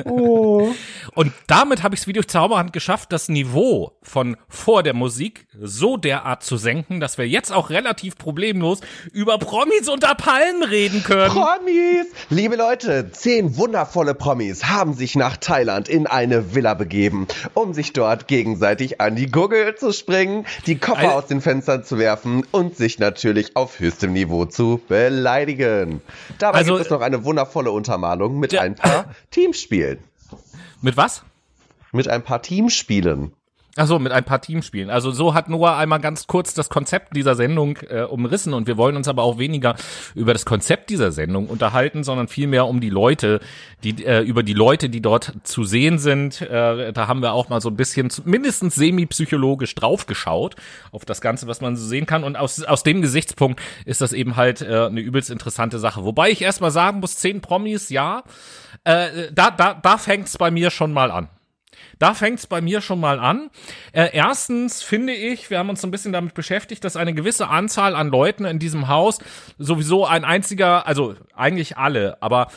Oh. 0.06 0.70
Und 1.14 1.34
damit 1.48 1.84
habe 1.84 1.96
ich 1.96 2.02
es 2.02 2.08
wie 2.08 2.14
durch 2.14 2.28
Zauberhand 2.28 2.74
geschafft, 2.74 3.12
das 3.12 3.30
Niveau 3.30 3.94
von 4.02 4.38
vor 4.48 4.84
der 4.84 4.94
Musik 4.94 5.46
so 5.60 5.98
derart 5.98 6.44
zu 6.44 6.58
senken, 6.58 7.00
dass 7.00 7.18
wir 7.18 7.28
jetzt 7.28 7.52
auch 7.52 7.70
relativ 7.70 8.18
problemlos 8.18 8.82
über 9.12 9.38
Promis 9.38 9.90
unter 9.90 10.16
Palmen 10.16 10.64
reden 10.64 11.04
können. 11.04 11.32
Promis! 11.32 12.08
Liebe 12.30 12.56
Leute, 12.56 13.12
zehn 13.12 13.58
wundervolle 13.58 14.14
Promis 14.16 14.66
haben 14.66 14.94
sich 14.94 15.16
nach 15.16 15.38
Thailand 15.38 15.90
in 15.90 16.08
eine 16.08 16.56
Villa 16.56 16.74
begeben, 16.74 17.28
um 17.54 17.74
sich 17.74 17.94
dort 17.94 18.28
gegenseitig 18.28 19.02
an 19.02 19.16
die 19.16 19.30
Gurgel 19.30 19.76
zu 19.76 19.92
springen, 19.94 20.46
die 20.66 20.78
Koffer 20.78 21.00
Al- 21.00 21.18
aus 21.18 21.28
den 21.28 21.42
Fenstern 21.42 21.84
zu 21.84 21.98
werfen 21.98 22.46
und 22.52 22.78
sich 22.78 23.00
natürlich 23.00 23.56
auf 23.56 23.80
höchstem 23.80 24.14
Niveau 24.14 24.46
zu 24.46 24.82
beleidigen. 24.88 26.02
Dabei 26.40 26.60
Also- 26.60 26.74
gibt 26.74 26.86
es 26.86 26.92
noch 26.92 27.02
eine 27.14 27.24
wundervolle 27.26 27.72
Untermalung 27.72 28.40
mit 28.40 28.52
Der- 28.54 28.62
ein 28.62 28.76
paar 28.76 29.06
Teamspielen. 29.32 30.00
Mit 30.82 30.98
was? 30.98 31.24
Mit 31.92 32.08
ein 32.08 32.24
paar 32.24 32.42
Teamspielen. 32.42 33.34
Achso, 33.78 34.00
mit 34.00 34.12
ein 34.12 34.26
paar 34.26 34.42
Teamspielen. 34.42 34.90
Also 34.90 35.12
so 35.12 35.34
hat 35.34 35.48
Noah 35.48 35.78
einmal 35.78 36.02
ganz 36.02 36.28
kurz 36.28 36.54
das 36.54 36.68
Konzept 36.68 37.16
dieser 37.16 37.36
Sendung 37.36 37.78
äh, 37.90 38.02
umrissen 38.02 38.54
und 38.54 38.68
wir 38.68 38.76
wollen 38.76 38.98
uns 38.98 39.08
aber 39.08 39.24
auch 39.24 39.38
weniger 39.38 39.76
über 40.14 40.34
das 40.34 40.46
Konzept 40.46 40.90
dieser 40.90 41.14
Sendung 41.14 41.48
unterhalten, 41.48 42.04
sondern 42.04 42.28
vielmehr 42.28 42.68
um 42.68 42.82
die 42.82 42.90
Leute, 42.90 43.40
die 43.86 44.06
äh, 44.06 44.24
über 44.24 44.44
die 44.44 44.54
Leute, 44.54 44.90
die 44.90 45.02
dort 45.02 45.32
zu 45.44 45.64
sehen 45.64 46.00
sind. 46.00 46.42
Äh, 46.42 46.92
da 46.92 47.08
haben 47.08 47.22
wir 47.22 47.32
auch 47.32 47.48
mal 47.48 47.62
so 47.62 47.70
ein 47.70 47.78
bisschen 47.78 48.10
mindestens 48.26 48.76
semi-psychologisch 48.76 49.74
draufgeschaut 49.76 50.58
auf 50.92 51.06
das 51.06 51.22
Ganze, 51.22 51.48
was 51.48 51.62
man 51.62 51.78
so 51.78 51.86
sehen 51.86 52.06
kann. 52.06 52.26
Und 52.26 52.36
aus, 52.36 52.62
aus 52.64 52.84
dem 52.84 53.02
Gesichtspunkt 53.02 53.62
ist 53.86 54.02
das 54.02 54.12
eben 54.12 54.36
halt 54.36 54.62
äh, 54.62 54.88
eine 54.88 55.00
übelst 55.00 55.30
interessante 55.30 55.80
Sache. 55.80 56.04
Wobei 56.04 56.30
ich 56.30 56.42
erstmal 56.42 56.72
sagen 56.72 57.00
muss, 57.00 57.16
zehn 57.16 57.40
Promis, 57.40 57.90
ja, 57.90 58.24
äh, 58.84 59.32
da, 59.32 59.50
da, 59.50 59.76
da 59.76 59.98
fängt's 59.98 60.38
bei 60.38 60.52
mir 60.52 60.72
schon 60.72 60.92
mal 60.92 61.10
an. 61.10 61.30
Da 62.00 62.14
fängt's 62.14 62.48
bei 62.48 62.62
mir 62.62 62.82
schon 62.82 63.00
mal 63.00 63.20
an. 63.20 63.50
Äh, 63.92 64.10
erstens 64.14 64.82
finde 64.82 65.14
ich, 65.14 65.50
wir 65.50 65.60
haben 65.60 65.70
uns 65.70 65.82
so 65.82 65.88
ein 65.88 65.92
bisschen 65.92 66.14
damit 66.14 66.34
beschäftigt, 66.34 66.84
dass 66.84 66.96
eine 66.96 67.14
gewisse 67.14 67.48
Anzahl 67.48 67.96
an 67.96 68.10
Leuten 68.10 68.46
in 68.46 68.60
diesem 68.60 68.88
Haus 68.88 69.20
sowieso 69.58 70.06
ein 70.06 70.24
einziger, 70.26 70.88
also 70.88 71.16
eigentlich 71.36 71.78
alle, 71.78 72.22
aber 72.22 72.48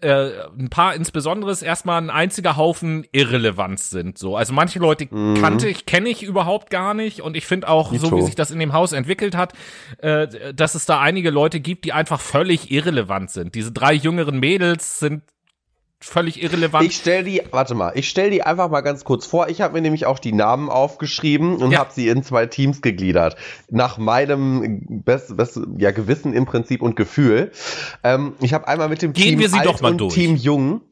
äh, 0.00 0.30
ein 0.58 0.68
paar 0.68 0.94
insbesondere 0.94 1.50
ist 1.50 1.62
erstmal 1.62 2.00
ein 2.00 2.10
einziger 2.10 2.56
Haufen 2.56 3.06
Irrelevanz 3.12 3.90
sind. 3.90 4.18
So, 4.18 4.36
also 4.36 4.52
manche 4.52 4.78
Leute 4.78 5.06
kannte 5.06 5.68
ich, 5.68 5.86
kenne 5.86 6.08
ich 6.08 6.22
überhaupt 6.22 6.70
gar 6.70 6.94
nicht 6.94 7.22
und 7.22 7.36
ich 7.36 7.46
finde 7.46 7.68
auch, 7.68 7.92
so 7.92 8.06
Dito. 8.06 8.16
wie 8.18 8.22
sich 8.22 8.34
das 8.34 8.50
in 8.50 8.58
dem 8.58 8.72
Haus 8.72 8.92
entwickelt 8.92 9.36
hat, 9.36 9.54
äh, 9.98 10.52
dass 10.54 10.74
es 10.74 10.86
da 10.86 11.00
einige 11.00 11.30
Leute 11.30 11.60
gibt, 11.60 11.84
die 11.84 11.92
einfach 11.92 12.20
völlig 12.20 12.70
irrelevant 12.70 13.30
sind. 13.30 13.54
Diese 13.54 13.72
drei 13.72 13.94
jüngeren 13.94 14.38
Mädels 14.38 14.98
sind 14.98 15.22
völlig 16.00 16.42
irrelevant. 16.42 16.86
Ich 16.86 16.96
stell 16.96 17.24
die, 17.24 17.42
warte 17.50 17.74
mal, 17.74 17.92
ich 17.94 18.08
stell 18.08 18.30
die 18.30 18.42
einfach 18.42 18.68
mal 18.70 18.82
ganz 18.82 19.04
kurz 19.04 19.26
vor. 19.26 19.48
Ich 19.48 19.60
habe 19.60 19.74
mir 19.74 19.80
nämlich 19.80 20.06
auch 20.06 20.18
die 20.18 20.32
Namen 20.32 20.68
aufgeschrieben 20.68 21.56
und 21.56 21.72
Ja. 21.72 21.78
habe 21.78 21.90
sie 21.92 22.08
in 22.08 22.22
zwei 22.22 22.46
Teams 22.46 22.82
gegliedert. 22.82 23.36
Nach 23.70 23.98
meinem 23.98 24.80
best, 25.04 25.36
best, 25.36 25.60
ja, 25.78 25.90
Gewissen 25.90 26.32
im 26.32 26.44
Prinzip 26.46 26.82
und 26.82 26.96
Gefühl. 26.96 27.50
Ähm, 28.04 28.34
ich 28.40 28.52
habe 28.52 28.68
einmal 28.68 28.88
mit 28.88 29.02
dem 29.02 29.12
Gehen 29.12 29.30
Team 29.30 29.38
wir 29.40 29.48
sie 29.48 29.58
Alt 29.58 29.66
doch 29.66 29.80
mal 29.80 29.92
und 29.92 29.98
durch. 29.98 30.14
Team 30.14 30.36
Jung. 30.36 30.82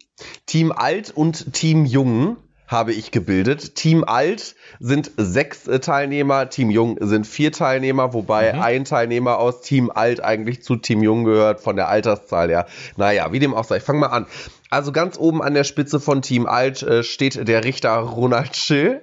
Team 0.46 0.72
Alt 0.72 1.10
und 1.14 1.52
Team 1.52 1.84
Jung 1.84 2.36
habe 2.66 2.92
ich 2.92 3.10
gebildet. 3.10 3.74
Team 3.74 4.04
Alt 4.04 4.54
sind 4.80 5.10
sechs 5.16 5.68
äh, 5.68 5.80
Teilnehmer, 5.80 6.48
Team 6.48 6.70
Jung 6.70 6.96
sind 7.00 7.26
vier 7.26 7.52
Teilnehmer, 7.52 8.14
wobei 8.14 8.52
Mhm. 8.54 8.60
ein 8.62 8.84
Teilnehmer 8.84 9.38
aus 9.38 9.60
Team 9.60 9.90
Alt 9.94 10.22
eigentlich 10.24 10.62
zu 10.62 10.76
Team 10.76 11.02
Jung 11.02 11.24
gehört, 11.24 11.60
von 11.60 11.76
der 11.76 11.88
Alterszahl 11.88 12.48
her. 12.48 12.66
Naja, 12.96 13.32
wie 13.32 13.38
dem 13.38 13.54
auch 13.54 13.64
sei. 13.64 13.76
Ich 13.76 13.82
fange 13.82 13.98
mal 14.00 14.06
an. 14.08 14.26
Also 14.70 14.92
ganz 14.92 15.18
oben 15.18 15.42
an 15.42 15.54
der 15.54 15.64
Spitze 15.64 16.00
von 16.00 16.22
Team 16.22 16.46
Alt 16.46 16.82
äh, 16.82 17.04
steht 17.04 17.46
der 17.46 17.64
Richter 17.64 17.94
Ronald 17.96 18.56
Schill. 18.56 19.02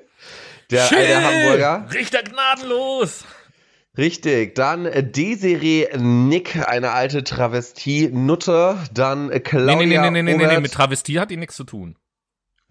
Der 0.71 0.85
Chill! 0.87 0.97
alte 0.97 1.23
Hamburger. 1.23 1.85
Richter 1.93 2.23
gnadenlos! 2.23 3.25
Richtig. 3.97 4.55
Dann 4.55 4.85
äh, 4.85 5.03
Desiree 5.03 5.87
Nick, 5.97 6.67
eine 6.67 6.91
alte 6.91 7.23
Travestie-Nutte. 7.23 8.77
Dann 8.93 9.29
äh, 9.29 9.33
Nee, 9.35 9.39
Claudia 9.41 9.75
nee, 9.75 9.85
nee, 9.85 9.97
nee, 10.09 10.09
nee, 10.11 10.21
nee, 10.23 10.37
nee, 10.37 10.45
Obert. 10.45 10.61
mit 10.61 10.71
Travestie 10.73 11.19
hat 11.19 11.29
die 11.29 11.37
nichts 11.37 11.55
zu 11.55 11.63
tun. 11.63 11.95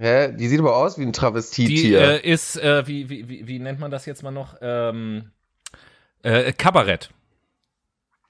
Hä? 0.01 0.33
Die 0.33 0.49
sieht 0.49 0.61
aber 0.61 0.77
aus 0.77 0.97
wie 0.97 1.03
ein 1.03 1.13
Die 1.13 1.19
Travestietier. 1.19 2.01
äh, 2.01 2.21
ist, 2.27 2.57
äh, 2.57 2.87
wie, 2.87 3.11
wie, 3.11 3.29
wie, 3.29 3.47
wie 3.47 3.59
nennt 3.59 3.79
man 3.81 3.91
das 3.91 4.07
jetzt 4.07 4.23
mal 4.23 4.31
noch? 4.31 4.57
Ähm, 4.63 5.31
äh, 6.23 6.55
Kabarett. 6.55 7.11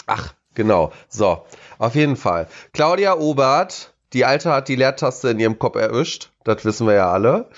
Ach, 0.06 0.34
genau. 0.54 0.92
So, 1.08 1.44
auf 1.78 1.94
jeden 1.94 2.16
Fall. 2.16 2.48
Claudia 2.72 3.14
Obert, 3.14 3.94
die 4.12 4.24
Alte 4.24 4.50
hat 4.50 4.66
die 4.66 4.74
Leertaste 4.74 5.28
in 5.30 5.38
ihrem 5.38 5.60
Kopf 5.60 5.76
erwischt. 5.76 6.32
Das 6.42 6.64
wissen 6.64 6.88
wir 6.88 6.94
ja 6.94 7.12
alle. 7.12 7.48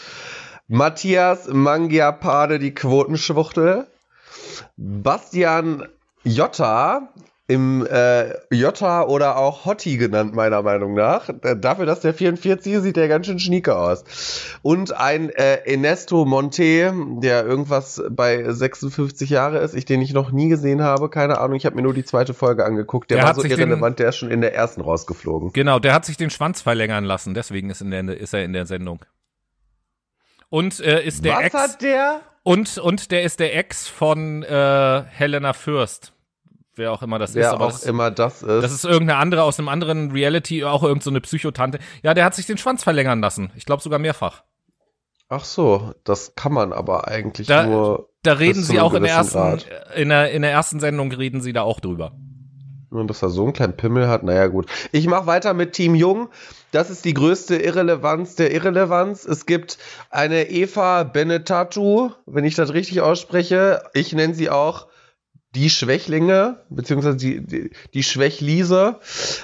Matthias 0.68 1.48
Mangiapane, 1.48 2.58
die 2.58 2.74
Quotenschwuchtel. 2.74 3.86
Bastian 4.76 5.88
Jotta 6.24 7.08
im 7.52 7.86
äh, 7.86 8.32
Jota 8.50 9.02
oder 9.04 9.36
auch 9.36 9.66
Hotti 9.66 9.98
genannt, 9.98 10.34
meiner 10.34 10.62
Meinung 10.62 10.94
nach. 10.94 11.28
Äh, 11.28 11.56
Dafür, 11.56 11.84
dass 11.84 12.00
der 12.00 12.14
44 12.14 12.72
ist, 12.72 12.82
sieht 12.82 12.96
der 12.96 13.08
ganz 13.08 13.26
schön 13.26 13.38
schnieker 13.38 13.78
aus. 13.78 14.04
Und 14.62 14.96
ein 14.96 15.28
äh, 15.28 15.58
Ernesto 15.66 16.24
Monte, 16.24 16.94
der 17.20 17.44
irgendwas 17.44 18.02
bei 18.10 18.42
56 18.50 19.28
Jahre 19.28 19.58
ist, 19.58 19.74
ich 19.74 19.84
den 19.84 20.00
ich 20.00 20.14
noch 20.14 20.32
nie 20.32 20.48
gesehen 20.48 20.82
habe, 20.82 21.10
keine 21.10 21.38
Ahnung, 21.38 21.56
ich 21.56 21.66
habe 21.66 21.76
mir 21.76 21.82
nur 21.82 21.92
die 21.92 22.04
zweite 22.04 22.32
Folge 22.32 22.64
angeguckt. 22.64 23.10
Der, 23.10 23.18
Der 23.18 23.24
war 23.24 23.28
hat 23.30 23.36
so 23.36 23.42
sich 23.42 23.52
irrelevant, 23.52 23.98
der 23.98 24.08
ist 24.08 24.16
schon 24.16 24.30
in 24.30 24.40
der 24.40 24.54
ersten 24.54 24.80
rausgeflogen. 24.80 25.52
Genau, 25.52 25.78
der 25.78 25.92
hat 25.92 26.06
sich 26.06 26.16
den 26.16 26.30
Schwanz 26.30 26.62
verlängern 26.62 27.04
lassen, 27.04 27.34
deswegen 27.34 27.68
ist, 27.68 27.82
in 27.82 27.90
der, 27.90 28.16
ist 28.16 28.32
er 28.32 28.44
in 28.44 28.54
der 28.54 28.64
Sendung. 28.64 29.00
Und 30.48 30.80
äh, 30.80 31.04
ist 31.04 31.24
der 31.24 31.36
Was 31.36 31.42
Ex 31.42 31.54
hat 31.54 31.82
der? 31.82 32.20
und 32.42 32.78
und 32.78 33.10
der 33.10 33.22
ist 33.22 33.40
der 33.40 33.56
Ex 33.56 33.88
von 33.88 34.42
äh, 34.42 35.02
Helena 35.08 35.52
Fürst. 35.52 36.12
Wer 36.74 36.90
auch 36.92 37.02
immer 37.02 37.18
das 37.18 37.30
ist, 37.30 37.36
Wer 37.36 37.52
aber 37.52 37.66
auch 37.66 37.72
das, 37.72 37.84
immer 37.84 38.10
das 38.10 38.42
ist. 38.42 38.62
das 38.62 38.72
ist 38.72 38.84
irgendeine 38.84 39.18
andere 39.18 39.42
aus 39.42 39.58
einem 39.58 39.68
anderen 39.68 40.10
Reality, 40.12 40.64
auch 40.64 40.82
irgendeine 40.82 41.02
so 41.04 41.10
eine 41.10 41.20
Psychotante. 41.20 41.78
Ja, 42.02 42.14
der 42.14 42.24
hat 42.24 42.34
sich 42.34 42.46
den 42.46 42.56
Schwanz 42.56 42.82
verlängern 42.82 43.20
lassen. 43.20 43.50
Ich 43.56 43.66
glaube 43.66 43.82
sogar 43.82 43.98
mehrfach. 43.98 44.42
Ach 45.28 45.44
so, 45.44 45.92
das 46.04 46.34
kann 46.34 46.52
man 46.52 46.72
aber 46.72 47.08
eigentlich 47.08 47.46
Da- 47.46 47.66
nur. 47.66 48.08
Da 48.22 48.34
reden 48.34 48.62
sie 48.62 48.78
auch 48.80 48.94
in 48.94 49.02
der 49.02 49.12
ersten 49.12 49.32
Grad. 49.38 49.66
in 49.96 50.08
der 50.10 50.30
in 50.30 50.42
der 50.42 50.52
ersten 50.52 50.78
Sendung 50.80 51.10
reden 51.12 51.40
sie 51.40 51.52
da 51.52 51.62
auch 51.62 51.80
drüber. 51.80 52.12
Und 52.90 53.08
dass 53.08 53.22
er 53.22 53.30
so 53.30 53.42
einen 53.44 53.54
kleinen 53.54 53.76
Pimmel 53.76 54.06
hat, 54.08 54.22
naja 54.22 54.46
gut. 54.48 54.66
Ich 54.92 55.06
mache 55.06 55.26
weiter 55.26 55.54
mit 55.54 55.72
Team 55.72 55.94
Jung. 55.94 56.28
Das 56.72 56.90
ist 56.90 57.04
die 57.06 57.14
größte 57.14 57.56
Irrelevanz 57.56 58.34
der 58.36 58.52
Irrelevanz. 58.52 59.24
Es 59.24 59.46
gibt 59.46 59.78
eine 60.10 60.50
Eva 60.50 61.02
Benetatu, 61.02 62.10
wenn 62.26 62.44
ich 62.44 62.54
das 62.54 62.74
richtig 62.74 63.00
ausspreche. 63.00 63.82
Ich 63.94 64.12
nenne 64.12 64.34
sie 64.34 64.50
auch 64.50 64.86
die 65.54 65.70
Schwächlinge, 65.70 66.60
beziehungsweise 66.70 67.16
die, 67.16 67.40
die, 67.40 67.70
die 67.92 68.02
Schwächlise. 68.02 68.98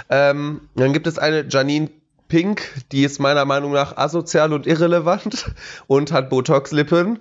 Ähm, 0.09 0.63
dann 0.75 0.93
gibt 0.93 1.07
es 1.07 1.19
eine 1.19 1.47
Janine 1.49 1.91
Pink, 2.29 2.63
die 2.93 3.05
ist 3.05 3.19
meiner 3.19 3.47
Meinung 3.47 3.73
nach 3.73 3.97
asozial 3.97 4.53
und 4.53 4.67
irrelevant 4.67 5.51
und 5.87 6.13
hat 6.13 6.29
Botox-Lippen. 6.31 7.21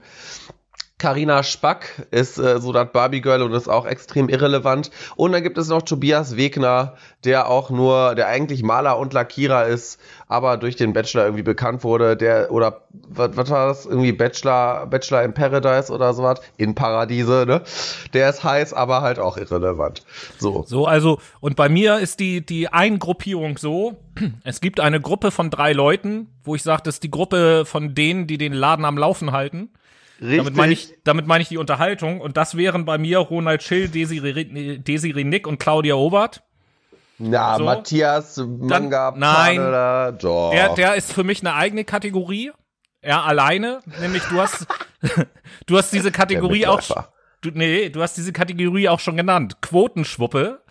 Carina 0.99 1.43
Spack 1.43 2.07
ist 2.09 2.39
äh, 2.39 2.59
so 2.59 2.73
das 2.73 2.91
Barbie 2.91 3.21
Girl 3.21 3.43
und 3.43 3.53
ist 3.53 3.67
auch 3.67 3.85
extrem 3.85 4.29
irrelevant. 4.29 4.89
Und 5.15 5.31
dann 5.31 5.43
gibt 5.43 5.59
es 5.59 5.67
noch 5.67 5.83
Tobias 5.83 6.37
Wegner, 6.37 6.95
der 7.23 7.51
auch 7.51 7.69
nur, 7.69 8.15
der 8.15 8.27
eigentlich 8.27 8.63
Maler 8.63 8.97
und 8.97 9.13
Lackierer 9.13 9.67
ist, 9.67 9.99
aber 10.27 10.57
durch 10.57 10.75
den 10.75 10.93
Bachelor 10.93 11.25
irgendwie 11.25 11.43
bekannt 11.43 11.83
wurde. 11.83 12.17
Der, 12.17 12.51
oder 12.51 12.81
was, 12.91 13.37
was 13.37 13.49
war 13.51 13.67
das? 13.67 13.85
Irgendwie 13.85 14.11
Bachelor, 14.11 14.87
Bachelor 14.87 15.21
in 15.21 15.35
Paradise 15.35 15.93
oder 15.93 16.15
sowas? 16.15 16.41
In 16.57 16.73
Paradiese, 16.73 17.45
ne? 17.47 17.61
Der 18.13 18.31
ist 18.31 18.43
heiß, 18.43 18.73
aber 18.73 19.01
halt 19.01 19.19
auch 19.19 19.37
irrelevant. 19.37 20.03
So. 20.39 20.65
So, 20.67 20.87
also, 20.87 21.19
und 21.41 21.55
bei 21.55 21.69
mir 21.69 21.99
ist 21.99 22.19
die, 22.19 22.43
die 22.43 22.69
Eingruppierung 22.69 23.59
so, 23.59 23.97
es 24.43 24.61
gibt 24.61 24.79
eine 24.79 24.99
Gruppe 24.99 25.29
von 25.29 25.51
drei 25.51 25.73
Leuten, 25.73 26.27
wo 26.43 26.55
ich 26.55 26.63
sage, 26.63 26.81
das 26.85 26.95
ist 26.95 27.03
die 27.03 27.11
Gruppe 27.11 27.65
von 27.65 27.93
denen, 27.93 28.25
die 28.25 28.39
den 28.39 28.53
Laden 28.53 28.83
am 28.83 28.97
Laufen 28.97 29.31
halten. 29.31 29.69
Richtig. 30.19 30.37
Damit 30.37 30.55
meine 30.55 30.73
ich, 30.73 30.93
damit 31.03 31.27
meine 31.27 31.41
ich 31.41 31.49
die 31.49 31.57
Unterhaltung. 31.57 32.21
Und 32.21 32.37
das 32.37 32.57
wären 32.57 32.85
bei 32.85 32.97
mir 32.97 33.19
Ronald 33.19 33.63
Schill, 33.63 33.87
Desiree, 33.87 34.77
Desiree 34.79 35.23
Nick 35.23 35.45
und 35.45 35.59
Claudia 35.59 35.95
Obert. 35.95 36.43
Na, 37.19 37.57
so. 37.57 37.63
Matthias 37.63 38.37
Manga 38.37 39.13
nein. 39.15 39.57
Paneler, 39.57 40.11
doch. 40.13 40.51
Der, 40.51 40.73
der 40.75 40.95
ist 40.95 41.13
für 41.13 41.23
mich 41.23 41.41
eine 41.41 41.53
eigene 41.53 41.83
Kategorie. 41.83 42.51
Er 43.01 43.25
alleine, 43.25 43.79
nämlich 44.01 44.23
du 44.23 44.39
hast, 44.39 44.67
du 45.65 45.77
hast 45.77 45.93
diese 45.93 46.11
Kategorie 46.11 46.65
auch, 46.67 46.81
du, 47.41 47.51
nee, 47.53 47.89
du 47.89 48.01
hast 48.01 48.17
diese 48.17 48.33
Kategorie 48.33 48.89
auch 48.89 48.99
schon 48.99 49.17
genannt. 49.17 49.61
Quotenschwuppe 49.61 50.61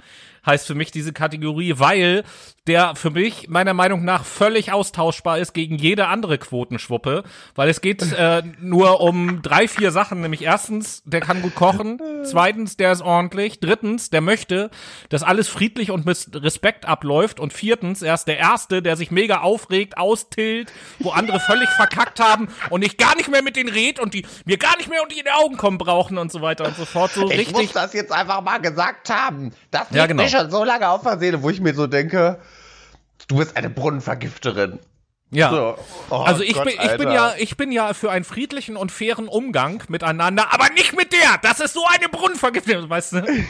heißt 0.44 0.66
für 0.66 0.74
mich 0.74 0.90
diese 0.90 1.12
Kategorie, 1.12 1.74
weil 1.78 2.24
der 2.66 2.96
für 2.96 3.10
mich 3.10 3.48
meiner 3.48 3.74
Meinung 3.74 4.04
nach 4.04 4.24
völlig 4.24 4.72
austauschbar 4.72 5.38
ist 5.38 5.52
gegen 5.52 5.76
jede 5.76 6.08
andere 6.08 6.38
Quotenschwuppe, 6.38 7.22
weil 7.54 7.68
es 7.68 7.80
geht 7.80 8.02
äh, 8.12 8.42
nur 8.60 9.00
um 9.00 9.42
drei, 9.42 9.68
vier 9.68 9.92
Sachen, 9.92 10.20
nämlich 10.20 10.42
erstens, 10.42 11.02
der 11.04 11.20
kann 11.20 11.42
gut 11.42 11.54
kochen, 11.54 12.00
zweitens, 12.24 12.76
der 12.76 12.92
ist 12.92 13.02
ordentlich, 13.02 13.60
drittens, 13.60 14.10
der 14.10 14.20
möchte, 14.20 14.70
dass 15.08 15.22
alles 15.22 15.48
friedlich 15.48 15.90
und 15.90 16.06
mit 16.06 16.28
Respekt 16.34 16.86
abläuft. 16.86 17.40
Und 17.40 17.52
viertens, 17.52 18.02
er 18.02 18.14
ist 18.14 18.26
der 18.26 18.38
Erste, 18.38 18.82
der 18.82 18.96
sich 18.96 19.10
mega 19.10 19.40
aufregt, 19.40 19.98
austilt, 19.98 20.72
wo 20.98 21.10
andere 21.10 21.40
völlig 21.40 21.68
verkackt 21.70 22.20
haben 22.20 22.48
und 22.70 22.84
ich 22.84 22.96
gar 22.96 23.16
nicht 23.16 23.30
mehr 23.30 23.42
mit 23.42 23.56
denen 23.56 23.68
red 23.68 24.00
und 24.00 24.14
die 24.14 24.26
mir 24.44 24.56
gar 24.56 24.76
nicht 24.76 24.88
mehr 24.88 25.02
unter 25.02 25.14
die 25.14 25.30
Augen 25.30 25.56
kommen 25.56 25.78
brauchen 25.78 26.18
und 26.18 26.32
so 26.32 26.42
weiter 26.42 26.64
und 26.64 26.76
so 26.76 26.84
fort, 26.84 27.12
so 27.12 27.30
Ich 27.30 27.38
richtig 27.38 27.54
muss 27.54 27.72
das 27.72 27.92
jetzt 27.92 28.12
einfach 28.12 28.40
mal 28.42 28.58
gesagt 28.58 29.10
haben. 29.10 29.52
Das 29.70 29.88
Ja, 29.90 30.06
genau. 30.06 30.22
mir 30.22 30.28
schon 30.28 30.50
so 30.50 30.64
lange 30.64 30.88
auf 30.88 31.02
der 31.02 31.18
Seele, 31.18 31.42
wo 31.42 31.50
ich 31.50 31.60
mir 31.60 31.74
so 31.74 31.86
denke, 31.86 32.38
du 33.28 33.36
bist 33.36 33.56
eine 33.56 33.70
Brunnenvergifterin. 33.70 34.78
Ja. 35.30 35.50
So. 35.50 35.78
Oh 36.10 36.22
also 36.22 36.42
ich 36.42 36.54
Gott, 36.54 36.64
bin, 36.64 36.74
ich 36.80 36.96
bin 36.96 37.10
ja, 37.10 37.34
ich 37.36 37.56
bin 37.56 37.72
ja 37.72 37.94
für 37.94 38.10
einen 38.10 38.24
friedlichen 38.24 38.76
und 38.76 38.92
fairen 38.92 39.28
Umgang 39.28 39.82
miteinander, 39.88 40.52
aber 40.52 40.70
nicht 40.70 40.96
mit 40.96 41.12
der. 41.12 41.38
Das 41.42 41.60
ist 41.60 41.74
so 41.74 41.84
eine 41.92 42.08
Brunnenvergiftung, 42.08 42.88
weißt 42.88 43.12
du? 43.12 43.22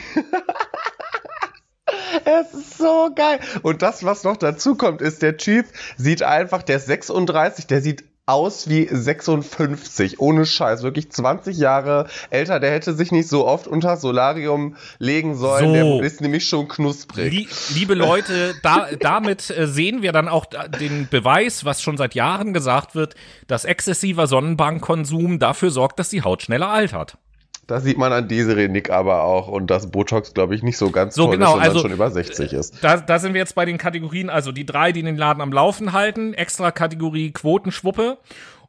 Es 2.25 2.53
ist 2.53 2.79
so 2.79 3.11
geil. 3.15 3.39
Und 3.63 3.83
das, 3.83 4.05
was 4.05 4.25
noch 4.25 4.37
dazu 4.37 4.75
kommt, 4.75 5.01
ist, 5.01 5.23
der 5.23 5.37
Typ 5.37 5.67
sieht 5.97 6.23
einfach, 6.23 6.63
der 6.65 6.79
ist 6.79 6.87
36, 6.87 7.69
der 7.69 7.81
sieht 7.81 8.05
aus 8.29 8.69
wie 8.69 8.89
56, 8.91 10.19
ohne 10.19 10.47
Scheiß, 10.47 10.83
wirklich 10.83 11.13
20 11.13 11.57
Jahre 11.57 12.09
älter, 12.31 12.59
der 12.59 12.73
hätte 12.73 12.93
sich 12.93 13.13
nicht 13.13 13.29
so 13.29 13.47
oft 13.47 13.69
unter 13.69 13.97
Solarium 13.97 14.75
legen 14.99 15.37
sollen, 15.37 15.67
So. 15.67 15.99
der 15.99 16.07
ist 16.07 16.21
nämlich 16.21 16.49
schon 16.49 16.67
knusprig. 16.67 17.33
Lie 17.33 17.49
liebe 17.75 17.95
Leute, 17.95 18.55
da, 18.65 18.89
damit 18.99 19.51
äh, 19.51 19.69
sehen 19.69 20.03
wir 20.03 20.11
dann 20.11 20.29
auch 20.29 20.47
den 20.81 21.07
Beweis, 21.09 21.65
was 21.65 21.81
schon 21.81 21.97
seit 21.97 22.17
Jahren 22.17 22.53
gesagt 22.53 22.97
wird, 22.97 23.15
dass 23.47 23.65
exzessiver 23.65 24.27
Sonnenbankkonsum 24.27 25.39
dafür 25.39 25.71
sorgt, 25.71 26.01
dass 26.01 26.09
die 26.09 26.23
Haut 26.23 26.43
schneller 26.43 26.69
altert. 26.69 27.19
Das 27.67 27.83
sieht 27.83 27.99
man 27.99 28.13
an 28.13 28.29
Desiree 28.29 28.69
Nick 28.69 28.91
aber 28.91 29.23
auch 29.25 29.49
und 29.49 29.69
dass 29.69 29.91
Botox, 29.91 30.35
glaube 30.35 30.55
ich, 30.55 30.63
nicht 30.63 30.77
so 30.79 30.91
ganz 30.91 31.15
So, 31.17 31.25
toll 31.25 31.33
genau, 31.37 31.55
ist, 31.55 31.57
wenn 31.57 31.63
also- 31.63 31.75
man 31.75 31.83
schon 31.83 31.93
über 31.93 32.11
60 32.11 32.53
ist. 32.53 32.75
Da, 32.83 32.99
da 32.99 33.19
sind 33.19 33.35
wir 33.35 33.41
jetzt 33.41 33.55
bei 33.57 33.65
den 33.65 33.77
Kategorien, 33.79 34.31
also 34.31 34.53
die 34.53 34.65
drei, 34.65 34.93
die 34.93 35.03
den 35.03 35.17
Laden 35.17 35.41
am 35.41 35.53
Laufen 35.53 35.93
halten, 35.93 36.33
extra 36.35 36.71
Kategorie 36.71 37.33
Quotenschwuppe. 37.33 38.19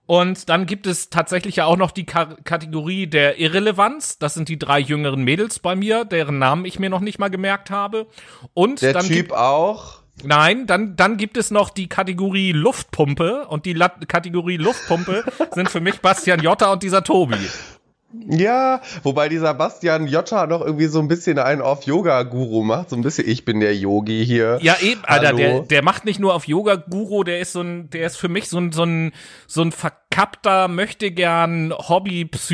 Und 0.08 0.48
dann 0.50 0.66
gibt 0.66 0.88
es 0.88 1.10
tatsächlich 1.10 1.58
ja 1.58 1.66
auch 1.66 1.76
noch 1.76 1.92
die 1.92 2.06
Ka 2.06 2.38
Kategorie 2.46 3.08
der 3.08 3.40
Irrelevanz. 3.40 4.18
Das 4.20 4.34
sind 4.36 4.48
die 4.48 4.58
drei 4.58 4.80
jüngeren 4.80 5.22
Mädels 5.24 5.60
bei 5.60 5.76
mir, 5.76 6.06
deren 6.06 6.40
Namen 6.40 6.64
ich 6.66 6.80
mir 6.80 6.90
noch 6.90 7.02
nicht 7.02 7.20
mal 7.20 7.28
gemerkt 7.30 7.70
habe. 7.72 8.08
Und 8.54 8.82
Der 8.82 8.94
dann 8.94 9.06
Typ 9.06 9.16
gibt, 9.16 9.34
auch. 9.34 10.00
nein, 10.24 10.66
dann, 10.66 10.96
dann 10.96 11.18
gibt 11.18 11.36
es 11.36 11.52
noch 11.52 11.70
die 11.70 11.90
Kategorie 11.90 12.54
Luftpumpe. 12.54 13.48
Und 13.50 13.66
die 13.66 13.74
La 13.74 13.90
Kategorie 13.90 14.56
Luftpumpe 14.58 15.26
sind 15.54 15.70
für 15.70 15.82
mich 15.82 16.00
Bastian 16.00 16.40
Jotta 16.42 16.72
und 16.72 16.84
dieser 16.84 17.04
Tobi. 17.04 17.36
Ja, 18.30 18.82
wobei 19.04 19.28
dieser 19.28 19.54
Bastian 19.54 20.08
Jotta 20.08 20.48
noch 20.48 20.62
irgendwie 20.62 20.86
so 20.88 21.00
ein 21.00 21.10
bisschen 21.10 21.38
einen 21.40 21.62
auf 21.62 21.84
Yoga-Guru 21.84 22.64
macht. 22.64 22.90
So 22.90 22.96
ein 22.96 23.02
bisschen, 23.02 23.28
ich 23.28 23.44
bin 23.44 23.60
der 23.60 23.76
Yogi 23.76 24.26
hier. 24.26 24.60
Ja, 24.62 24.78
eben, 24.82 25.02
Alter, 25.04 25.28
Hallo. 25.28 25.38
der, 25.38 25.60
der 25.64 25.84
macht 25.84 26.06
nicht 26.06 26.18
nur 26.20 26.34
auf 26.34 26.48
Yoga-Guru, 26.48 27.26
der 27.26 27.40
ist 27.42 27.52
so 27.52 27.62
ein, 27.62 27.90
der 27.90 28.06
ist 28.08 28.16
für 28.16 28.30
mich 28.30 28.48
so 28.48 28.60
ein, 28.60 28.72
so 28.72 28.84
ein, 28.84 29.12
so 29.46 29.62
ein 29.62 29.74
verkappter, 29.74 30.70
möchte 30.70 31.12
gern 31.12 31.74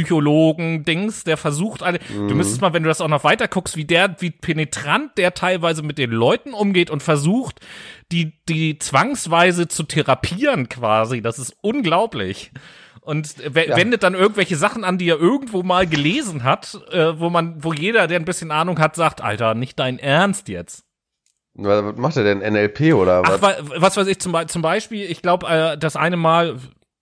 Hobby-Psychologen-Dings, 0.04 1.24
der 1.24 1.38
versucht 1.38 1.84
alle, 1.84 2.00
Mhm. 2.10 2.28
du 2.30 2.36
müsstest 2.36 2.62
mal, 2.62 2.74
wenn 2.74 2.84
du 2.84 2.90
das 2.90 3.02
auch 3.02 3.08
noch 3.08 3.24
weiter 3.24 3.48
guckst, 3.48 3.78
wie 3.78 3.86
der, 3.86 4.16
wie 4.20 4.32
penetrant 4.32 5.18
der 5.18 5.34
teilweise 5.34 5.84
mit 5.84 5.98
den 5.98 6.12
Leuten 6.12 6.54
umgeht 6.54 6.90
und 6.90 7.04
versucht, 7.04 7.60
die, 8.12 8.34
die 8.50 8.80
zwangsweise 8.80 9.68
zu 9.68 9.84
therapieren 9.84 10.68
quasi, 10.70 11.22
das 11.22 11.40
ist 11.40 11.56
unglaublich. 11.62 12.52
Und 13.04 13.36
Ja. 13.38 13.54
wendet 13.76 14.04
dann 14.04 14.14
irgendwelche 14.14 14.56
Sachen 14.56 14.84
an, 14.84 14.98
die 14.98 15.10
er 15.10 15.20
irgendwo 15.20 15.62
mal 15.64 15.86
gelesen 15.88 16.44
hat, 16.44 16.80
äh, 16.92 17.20
wo 17.20 17.30
man, 17.30 17.62
wo 17.64 17.74
jeder, 17.74 18.08
der 18.08 18.18
ein 18.20 18.26
bisschen 18.26 18.50
Ahnung 18.52 18.80
hat, 18.80 18.96
sagt, 18.96 19.22
Alter, 19.22 19.56
nicht 19.56 19.78
dein 19.78 20.00
Ernst 20.00 20.48
jetzt. 20.48 20.86
Was 21.56 21.96
macht 21.98 22.18
er 22.18 22.24
denn? 22.24 22.40
NLP 22.40 22.94
oder 22.94 23.22
Ach, 23.26 23.42
was? 23.42 23.42
wa- 23.42 23.56
was 23.82 23.98
weiß 23.98 24.08
ich, 24.08 24.20
zum, 24.20 24.32
Be- 24.32 24.48
zum 24.48 24.62
Beispiel, 24.62 25.04
ich 25.12 25.22
glaube, 25.22 25.48
äh, 25.48 25.78
das 25.78 25.96
eine 25.96 26.18
Mal, 26.18 26.58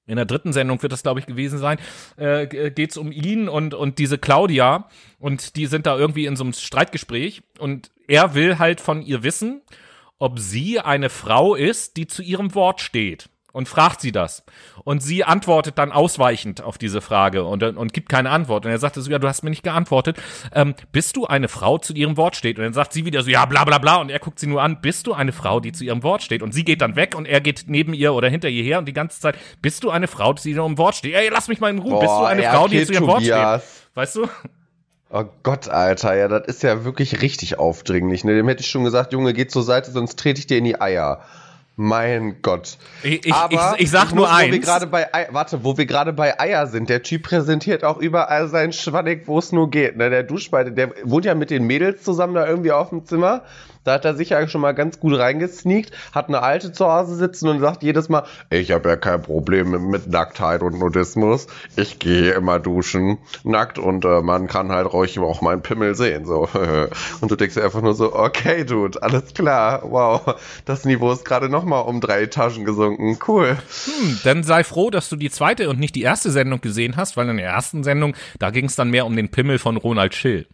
in 0.07 0.15
der 0.17 0.25
dritten 0.25 0.51
Sendung 0.51 0.81
wird 0.81 0.91
das, 0.91 1.03
glaube 1.03 1.19
ich, 1.21 1.25
gewesen 1.25 1.57
sein, 1.59 1.77
äh, 2.17 2.47
g- 2.47 2.69
geht's 2.71 2.97
um 2.97 3.11
ihn 3.13 3.47
und, 3.47 3.73
und 3.73 3.97
diese 3.99 4.17
Claudia 4.17 4.89
und 5.19 5.55
die 5.55 5.67
sind 5.67 5.85
da 5.85 5.97
irgendwie 5.97 6.25
in 6.25 6.35
so 6.35 6.43
einem 6.43 6.51
Streitgespräch 6.53 7.43
und 7.59 7.91
er 8.07 8.33
will 8.33 8.59
halt 8.59 8.81
von 8.81 9.01
ihr 9.03 9.23
wissen, 9.23 9.61
ob 10.19 10.37
sie 10.39 10.79
eine 10.81 11.09
Frau 11.09 11.55
ist, 11.55 11.95
die 11.95 12.07
zu 12.07 12.21
ihrem 12.21 12.53
Wort 12.55 12.81
steht. 12.81 13.29
Und 13.51 13.67
fragt 13.67 13.99
sie 13.99 14.11
das. 14.11 14.43
Und 14.83 15.03
sie 15.03 15.23
antwortet 15.23 15.77
dann 15.77 15.91
ausweichend 15.91 16.61
auf 16.61 16.77
diese 16.77 17.01
Frage 17.01 17.43
und, 17.43 17.63
und 17.63 17.93
gibt 17.93 18.07
keine 18.07 18.29
Antwort. 18.29 18.65
Und 18.65 18.71
er 18.71 18.77
sagte 18.77 19.01
so, 19.01 19.11
ja, 19.11 19.19
du 19.19 19.27
hast 19.27 19.43
mir 19.43 19.49
nicht 19.49 19.63
geantwortet. 19.63 20.17
Ähm, 20.53 20.73
bist 20.91 21.17
du 21.17 21.25
eine 21.25 21.49
Frau, 21.49 21.77
die 21.77 21.87
zu 21.87 21.93
ihrem 21.93 22.15
Wort 22.17 22.35
steht? 22.35 22.57
Und 22.57 22.63
dann 22.63 22.73
sagt 22.73 22.93
sie 22.93 23.05
wieder 23.05 23.23
so, 23.23 23.29
ja, 23.29 23.45
bla 23.45 23.65
bla 23.65 23.77
bla. 23.77 23.97
Und 23.97 24.09
er 24.09 24.19
guckt 24.19 24.39
sie 24.39 24.47
nur 24.47 24.61
an, 24.61 24.79
bist 24.81 25.05
du 25.07 25.13
eine 25.13 25.33
Frau, 25.33 25.59
die 25.59 25.73
zu 25.73 25.83
ihrem 25.83 26.01
Wort 26.03 26.23
steht? 26.23 26.41
Und 26.41 26.53
sie 26.53 26.63
geht 26.63 26.81
dann 26.81 26.95
weg 26.95 27.13
und 27.15 27.25
er 27.25 27.41
geht 27.41 27.65
neben 27.67 27.93
ihr 27.93 28.13
oder 28.13 28.29
hinter 28.29 28.47
ihr 28.47 28.63
her 28.63 28.79
und 28.79 28.85
die 28.85 28.93
ganze 28.93 29.19
Zeit, 29.19 29.37
bist 29.61 29.83
du 29.83 29.89
eine 29.89 30.07
Frau, 30.07 30.33
die 30.33 30.41
zu 30.41 30.49
ihrem 30.49 30.77
Wort 30.77 30.95
steht? 30.95 31.13
Ey, 31.13 31.29
lass 31.29 31.47
mich 31.47 31.59
mal 31.59 31.69
in 31.69 31.79
Ruhe. 31.79 31.99
bist 31.99 32.11
du 32.11 32.17
Boah, 32.19 32.27
eine 32.29 32.43
Frau, 32.43 32.67
die 32.67 32.85
zu 32.85 32.93
ihrem 32.93 33.07
Wort 33.07 33.21
steht? 33.21 33.61
Weißt 33.93 34.15
du? 34.15 34.27
Oh 35.13 35.25
Gott, 35.43 35.67
Alter, 35.67 36.15
ja, 36.15 36.29
das 36.29 36.47
ist 36.47 36.63
ja 36.63 36.85
wirklich 36.85 37.21
richtig 37.21 37.59
aufdringlich. 37.59 38.23
Ne? 38.23 38.33
Dem 38.33 38.47
hätte 38.47 38.61
ich 38.61 38.69
schon 38.69 38.85
gesagt, 38.85 39.11
Junge, 39.11 39.33
geh 39.33 39.45
zur 39.45 39.63
Seite, 39.63 39.91
sonst 39.91 40.17
trete 40.17 40.39
ich 40.39 40.47
dir 40.47 40.57
in 40.57 40.63
die 40.63 40.79
Eier. 40.79 41.21
Mein 41.81 42.43
Gott. 42.43 42.77
Ich, 43.01 43.25
ich, 43.25 43.33
Aber 43.33 43.73
ich, 43.75 43.85
ich 43.85 43.89
sag 43.89 44.13
nur 44.13 44.27
muss, 44.27 44.35
eins. 44.35 44.49
Wo 44.49 44.51
wir 44.51 44.59
gerade 44.59 44.85
bei, 44.85 45.07
warte, 45.31 45.63
wo 45.63 45.77
wir 45.79 45.87
gerade 45.87 46.13
bei 46.13 46.39
Eier 46.39 46.67
sind. 46.67 46.89
Der 46.89 47.01
Typ 47.01 47.23
präsentiert 47.23 47.83
auch 47.83 47.97
überall 47.97 48.47
seinen 48.49 48.71
Schwannig, 48.71 49.23
wo 49.25 49.39
es 49.39 49.51
nur 49.51 49.71
geht. 49.71 49.97
Ne? 49.97 50.11
Der 50.11 50.21
Duschbeide, 50.21 50.71
der 50.71 50.93
wohnt 51.03 51.25
ja 51.25 51.33
mit 51.33 51.49
den 51.49 51.65
Mädels 51.65 52.03
zusammen 52.03 52.35
da 52.35 52.45
irgendwie 52.45 52.71
auf 52.71 52.89
dem 52.89 53.03
Zimmer. 53.05 53.41
Da 53.83 53.93
hat 53.93 54.05
er 54.05 54.15
sich 54.15 54.29
ja 54.29 54.47
schon 54.47 54.61
mal 54.61 54.73
ganz 54.73 54.99
gut 54.99 55.17
reingesneakt, 55.17 55.91
hat 56.11 56.27
eine 56.27 56.43
Alte 56.43 56.71
zu 56.71 56.85
Hause 56.85 57.15
sitzen 57.15 57.47
und 57.47 57.59
sagt 57.59 57.81
jedes 57.81 58.09
Mal, 58.09 58.25
ich 58.49 58.71
habe 58.71 58.89
ja 58.89 58.95
kein 58.95 59.21
Problem 59.21 59.89
mit 59.89 60.07
Nacktheit 60.07 60.61
und 60.61 60.77
Nudismus. 60.77 61.47
Ich 61.75 61.97
gehe 61.97 62.31
immer 62.33 62.59
duschen 62.59 63.17
nackt 63.43 63.79
und 63.79 64.05
äh, 64.05 64.21
man 64.21 64.47
kann 64.47 64.69
halt 64.71 64.91
ruhig 64.93 65.17
auch 65.19 65.41
meinen 65.41 65.61
Pimmel 65.61 65.95
sehen. 65.95 66.25
So. 66.25 66.47
und 67.21 67.31
du 67.31 67.35
denkst 67.35 67.57
einfach 67.57 67.81
nur 67.81 67.95
so, 67.95 68.13
okay, 68.13 68.65
Dude, 68.65 69.01
alles 69.01 69.33
klar. 69.33 69.81
Wow, 69.83 70.35
das 70.65 70.85
Niveau 70.85 71.11
ist 71.11 71.25
gerade 71.25 71.49
nochmal 71.49 71.83
um 71.83 72.01
drei 72.01 72.23
Etagen 72.23 72.65
gesunken. 72.65 73.17
Cool. 73.27 73.57
Hm, 73.85 74.19
dann 74.23 74.43
sei 74.43 74.63
froh, 74.63 74.91
dass 74.91 75.09
du 75.09 75.15
die 75.15 75.31
zweite 75.31 75.69
und 75.69 75.79
nicht 75.79 75.95
die 75.95 76.03
erste 76.03 76.29
Sendung 76.29 76.61
gesehen 76.61 76.97
hast, 76.97 77.17
weil 77.17 77.27
in 77.29 77.37
der 77.37 77.47
ersten 77.47 77.83
Sendung, 77.83 78.15
da 78.37 78.51
ging 78.51 78.65
es 78.65 78.75
dann 78.75 78.89
mehr 78.89 79.05
um 79.05 79.15
den 79.15 79.29
Pimmel 79.29 79.57
von 79.57 79.77
Ronald 79.77 80.13
Schill. 80.13 80.45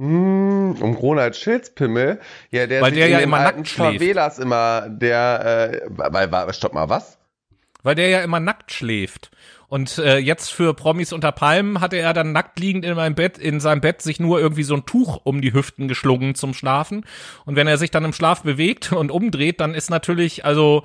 Hm, 0.00 0.76
um 0.80 0.94
Ronald 0.94 1.36
Schildspimmel. 1.36 2.20
Ja, 2.50 2.66
der 2.66 2.80
Weil 2.80 2.92
der 2.92 3.08
ja 3.08 3.18
immer 3.18 3.40
nackt 3.40 3.68
schläft. 3.68 4.00
Favelas 4.00 4.38
immer, 4.38 4.88
der, 4.88 5.74
äh, 5.74 5.90
weil, 5.90 6.32
weil, 6.32 6.54
stopp 6.54 6.72
mal, 6.72 6.88
was? 6.88 7.18
Weil 7.82 7.96
der 7.96 8.08
ja 8.08 8.22
immer 8.22 8.40
nackt 8.40 8.72
schläft. 8.72 9.30
Und 9.68 9.98
äh, 9.98 10.16
jetzt 10.16 10.54
für 10.54 10.72
Promis 10.72 11.12
unter 11.12 11.32
Palmen 11.32 11.82
hatte 11.82 11.96
er 11.98 12.14
dann 12.14 12.32
nackt 12.32 12.58
liegend 12.58 12.86
in 12.86 12.94
meinem 12.96 13.14
Bett, 13.14 13.36
in 13.36 13.60
seinem 13.60 13.82
Bett 13.82 14.00
sich 14.00 14.18
nur 14.18 14.40
irgendwie 14.40 14.62
so 14.62 14.74
ein 14.74 14.86
Tuch 14.86 15.20
um 15.22 15.42
die 15.42 15.52
Hüften 15.52 15.86
geschlungen 15.86 16.34
zum 16.34 16.54
Schlafen. 16.54 17.04
Und 17.44 17.56
wenn 17.56 17.66
er 17.66 17.76
sich 17.76 17.90
dann 17.90 18.06
im 18.06 18.14
Schlaf 18.14 18.42
bewegt 18.42 18.92
und 18.92 19.10
umdreht, 19.10 19.60
dann 19.60 19.74
ist 19.74 19.90
natürlich, 19.90 20.46
also 20.46 20.82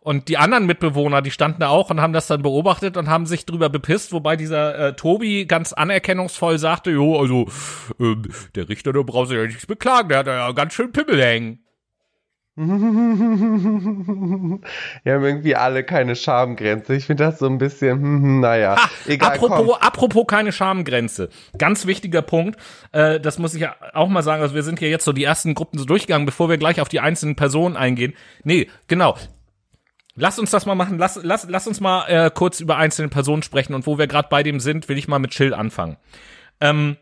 und 0.00 0.28
die 0.28 0.38
anderen 0.38 0.66
Mitbewohner, 0.66 1.22
die 1.22 1.30
standen 1.30 1.60
da 1.60 1.68
auch 1.68 1.90
und 1.90 2.00
haben 2.00 2.12
das 2.12 2.26
dann 2.26 2.42
beobachtet 2.42 2.96
und 2.96 3.08
haben 3.08 3.26
sich 3.26 3.46
drüber 3.46 3.68
bepisst, 3.68 4.12
wobei 4.12 4.36
dieser 4.36 4.78
äh, 4.78 4.96
Tobi 4.96 5.46
ganz 5.46 5.72
anerkennungsvoll 5.72 6.58
sagte, 6.58 6.90
jo, 6.90 7.18
also 7.18 7.46
äh, 8.00 8.16
der 8.54 8.68
Richter, 8.68 8.92
der 8.92 9.02
braucht 9.02 9.28
sich 9.28 9.38
ja 9.38 9.44
nichts 9.44 9.66
beklagen, 9.66 10.08
der 10.08 10.18
hat 10.18 10.26
ja 10.26 10.52
ganz 10.52 10.74
schön 10.74 10.92
Pimmel 10.92 11.22
hängen. 11.22 11.60
Wir 12.58 12.66
haben 15.14 15.24
irgendwie 15.24 15.54
alle 15.54 15.84
keine 15.84 16.16
Schamgrenze. 16.16 16.96
Ich 16.96 17.06
finde 17.06 17.22
das 17.22 17.38
so 17.38 17.46
ein 17.46 17.58
bisschen, 17.58 18.00
hm, 18.00 18.22
hm, 18.22 18.40
naja. 18.40 18.74
Ha, 18.76 18.90
egal, 19.06 19.34
apropos, 19.34 19.80
apropos 19.80 20.26
keine 20.26 20.50
Schamgrenze. 20.50 21.28
Ganz 21.56 21.86
wichtiger 21.86 22.20
Punkt. 22.20 22.58
Äh, 22.90 23.20
das 23.20 23.38
muss 23.38 23.54
ich 23.54 23.60
ja 23.60 23.76
auch 23.94 24.08
mal 24.08 24.24
sagen. 24.24 24.42
Also 24.42 24.56
wir 24.56 24.64
sind 24.64 24.80
hier 24.80 24.90
jetzt 24.90 25.04
so 25.04 25.12
die 25.12 25.22
ersten 25.22 25.54
Gruppen 25.54 25.78
so 25.78 25.84
durchgegangen, 25.84 26.26
bevor 26.26 26.48
wir 26.48 26.58
gleich 26.58 26.80
auf 26.80 26.88
die 26.88 26.98
einzelnen 26.98 27.36
Personen 27.36 27.76
eingehen. 27.76 28.14
Nee, 28.42 28.68
genau. 28.88 29.14
Lass 30.18 30.38
uns 30.38 30.50
das 30.50 30.66
mal 30.66 30.74
machen. 30.74 30.98
Lass, 30.98 31.18
lass, 31.22 31.46
lass 31.48 31.66
uns 31.66 31.80
mal 31.80 32.06
äh, 32.06 32.30
kurz 32.32 32.60
über 32.60 32.76
einzelne 32.76 33.08
Personen 33.08 33.42
sprechen. 33.42 33.74
Und 33.74 33.86
wo 33.86 33.98
wir 33.98 34.06
gerade 34.06 34.28
bei 34.28 34.42
dem 34.42 34.60
sind, 34.60 34.88
will 34.88 34.98
ich 34.98 35.08
mal 35.08 35.18
mit 35.18 35.30
Chill 35.30 35.54
anfangen. 35.54 35.96
Ähm, 36.60 36.96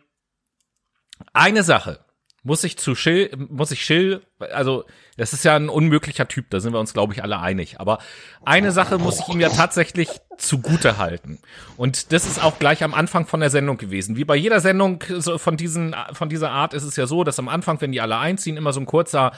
eine 1.33 1.63
Sache 1.63 2.01
muss 2.47 2.63
ich 2.63 2.79
zu 2.79 2.95
Chill, 2.95 3.31
muss 3.51 3.73
ich 3.73 3.81
Chill, 3.81 4.23
also 4.53 4.85
das 5.17 5.33
ist 5.33 5.45
ja 5.45 5.57
ein 5.57 5.69
unmöglicher 5.69 6.29
Typ, 6.29 6.49
da 6.51 6.61
sind 6.61 6.73
wir 6.73 6.79
uns, 6.79 6.93
glaube 6.93 7.13
ich, 7.13 7.23
alle 7.25 7.41
einig. 7.41 7.81
Aber 7.81 7.99
eine 8.45 8.71
Sache 8.71 8.99
muss 8.99 9.19
ich 9.19 9.29
ihm 9.29 9.41
ja 9.41 9.49
tatsächlich 9.49 10.09
zugute 10.39 10.97
halten. 10.97 11.41
Und 11.77 12.13
das 12.13 12.25
ist 12.25 12.41
auch 12.41 12.61
gleich 12.61 12.85
am 12.85 12.95
Anfang 12.95 13.27
von 13.27 13.41
der 13.41 13.51
Sendung 13.51 13.79
gewesen. 13.79 14.17
Wie 14.17 14.25
bei 14.25 14.37
jeder 14.37 14.61
Sendung 14.61 15.03
von, 15.21 15.57
diesen, 15.57 15.97
von 16.13 16.29
dieser 16.29 16.53
Art 16.53 16.73
ist 16.73 16.85
es 16.85 16.95
ja 16.95 17.09
so, 17.09 17.25
dass 17.25 17.41
am 17.41 17.49
Anfang, 17.49 17.81
wenn 17.81 17.91
die 17.91 18.01
alle 18.01 18.19
einziehen, 18.19 18.57
immer 18.57 18.73
so 18.73 18.79
ein 18.79 18.87
kurzer 18.87 19.33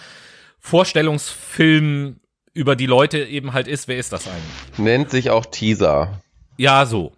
Vorstellungsfilm 0.58 2.20
über 2.58 2.74
die 2.74 2.86
Leute 2.86 3.18
eben 3.18 3.52
halt 3.52 3.68
ist, 3.68 3.86
wer 3.86 3.98
ist 3.98 4.12
das 4.12 4.26
eigentlich? 4.26 4.78
Nennt 4.78 5.10
sich 5.10 5.30
auch 5.30 5.46
Teaser. 5.46 6.20
Ja, 6.56 6.86
so. 6.86 7.12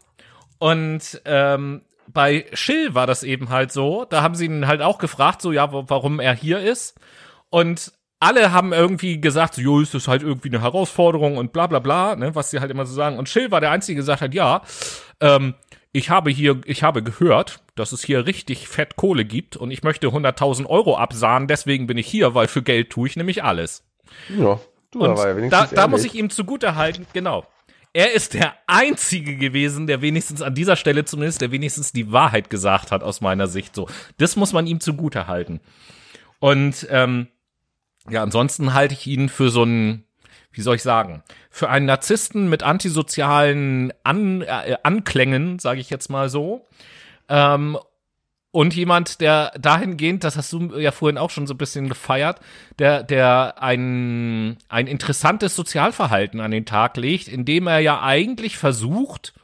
Und 0.59 1.23
ähm, 1.25 1.81
bei 2.07 2.45
Schill 2.53 2.95
war 2.95 3.07
das 3.07 3.23
eben 3.23 3.49
halt 3.49 3.73
so, 3.73 4.05
da 4.05 4.21
haben 4.21 4.35
sie 4.35 4.45
ihn 4.45 4.67
halt 4.67 4.83
auch 4.83 4.99
gefragt, 4.99 5.41
so 5.41 5.51
ja, 5.51 5.73
warum 5.73 6.21
er 6.21 6.35
hier 6.35 6.61
ist. 6.61 7.01
Und 7.49 7.93
alle 8.19 8.53
haben 8.53 8.75
irgendwie 8.75 9.19
gesagt, 9.19 9.55
so, 9.55 9.63
jo, 9.63 9.81
ist 9.81 9.95
das 9.95 10.09
halt 10.09 10.23
irgendwie 10.23 10.51
eine 10.51 10.61
Herausforderung 10.61 11.39
und 11.39 11.55
bla 11.55 11.67
bla 11.67 11.79
bla, 11.79 12.17
ne, 12.17 12.35
was 12.35 12.51
sie 12.51 12.61
halt 12.61 12.71
immer 12.71 12.85
so 12.85 12.93
sagen. 12.93 13.19
Und 13.19 13.31
Schill 13.31 13.51
war 13.51 13.63
der 13.63 13.71
Einzige, 13.71 13.97
der 13.97 14.03
gesagt 14.03 14.21
hat, 14.21 14.35
ja, 14.35 14.61
ähm, 15.21 15.55
ich 15.93 16.11
habe 16.11 16.29
hier, 16.29 16.61
ich 16.67 16.83
habe 16.83 17.03
gehört, 17.03 17.61
dass 17.77 17.93
es 17.93 18.05
hier 18.05 18.27
richtig 18.27 18.69
fett 18.69 18.97
Kohle 18.97 19.25
gibt 19.25 19.57
und 19.57 19.71
ich 19.71 19.83
möchte 19.83 20.09
100.000 20.09 20.67
Euro 20.67 20.99
absahnen, 20.99 21.49
deswegen 21.49 21.87
bin 21.87 21.97
ich 21.97 22.07
hier, 22.07 22.35
weil 22.35 22.47
für 22.47 22.63
Geld 22.63 22.91
tue 22.91 23.09
ich 23.09 23.17
nämlich 23.17 23.43
alles. 23.43 23.87
Ja. 24.29 24.61
Du, 24.91 25.01
und 25.01 25.17
ja 25.17 25.49
da, 25.49 25.67
da 25.67 25.89
muss 25.89 26.05
ich 26.05 26.15
ihm 26.15 26.31
zugute 26.31 26.75
halten, 26.75 27.07
genau. 27.13 27.47
Er 27.93 28.13
ist 28.13 28.35
der 28.35 28.55
Einzige 28.67 29.37
gewesen, 29.37 29.87
der 29.89 30.01
wenigstens 30.01 30.43
an 30.43 30.55
dieser 30.55 30.77
Stelle 30.77 31.05
zumindest, 31.05 31.41
der 31.41 31.51
wenigstens 31.51 31.93
die 31.93 32.13
Wahrheit 32.13 32.49
gesagt 32.49 32.93
hat, 32.93 33.03
aus 33.03 33.21
meiner 33.21 33.49
Sicht 33.49 33.75
so. 33.75 33.89
Das 34.19 34.37
muss 34.37 34.53
man 34.53 34.67
ihm 34.67 34.81
zugute 34.81 35.27
halten. 35.27 35.61
Und 36.39 36.87
ähm, 36.91 37.29
ja, 38.09 38.23
ansonsten 38.23 38.75
halte 38.75 38.95
ich 38.95 39.07
ihn 39.07 39.29
für 39.29 39.51
so 39.51 39.63
einen, 39.63 40.05
wie 40.53 40.61
soll 40.61 40.77
ich 40.77 40.83
sagen, 40.83 41.23
für 41.51 41.69
einen 41.69 41.87
Narzissten 41.87 42.49
mit 42.49 42.63
antisozialen 42.63 43.93
An 44.05 44.43
äh, 44.43 44.77
Anklängen, 44.83 45.59
sage 45.59 45.81
ich 45.81 45.91
jetzt 45.91 46.11
mal 46.11 46.29
so. 46.29 46.69
Ähm, 47.29 47.77
und 48.53 48.75
jemand, 48.75 49.21
der 49.21 49.53
dahingehend, 49.59 50.25
das 50.25 50.37
hast 50.37 50.53
du 50.53 50.79
ja 50.79 50.91
vorhin 50.91 51.19
auch 51.19 51.31
schon 51.31 51.47
so 51.47 51.55
ein 51.55 51.59
bisschen 51.59 51.89
gefeiert, 51.89 52.41
der, 52.79 53.03
der 53.05 53.63
ein, 53.63 54.57
ein 54.69 54.87
interessantes 54.87 55.55
Sozialverhalten 55.55 56.41
an 56.41 56.51
den 56.51 56.67
Tag 56.67 56.97
legt, 56.97 57.29
indem 57.29 57.69
er 57.69 57.79
ja 57.79 58.03
eigentlich 58.03 58.59
versucht, 58.59 59.35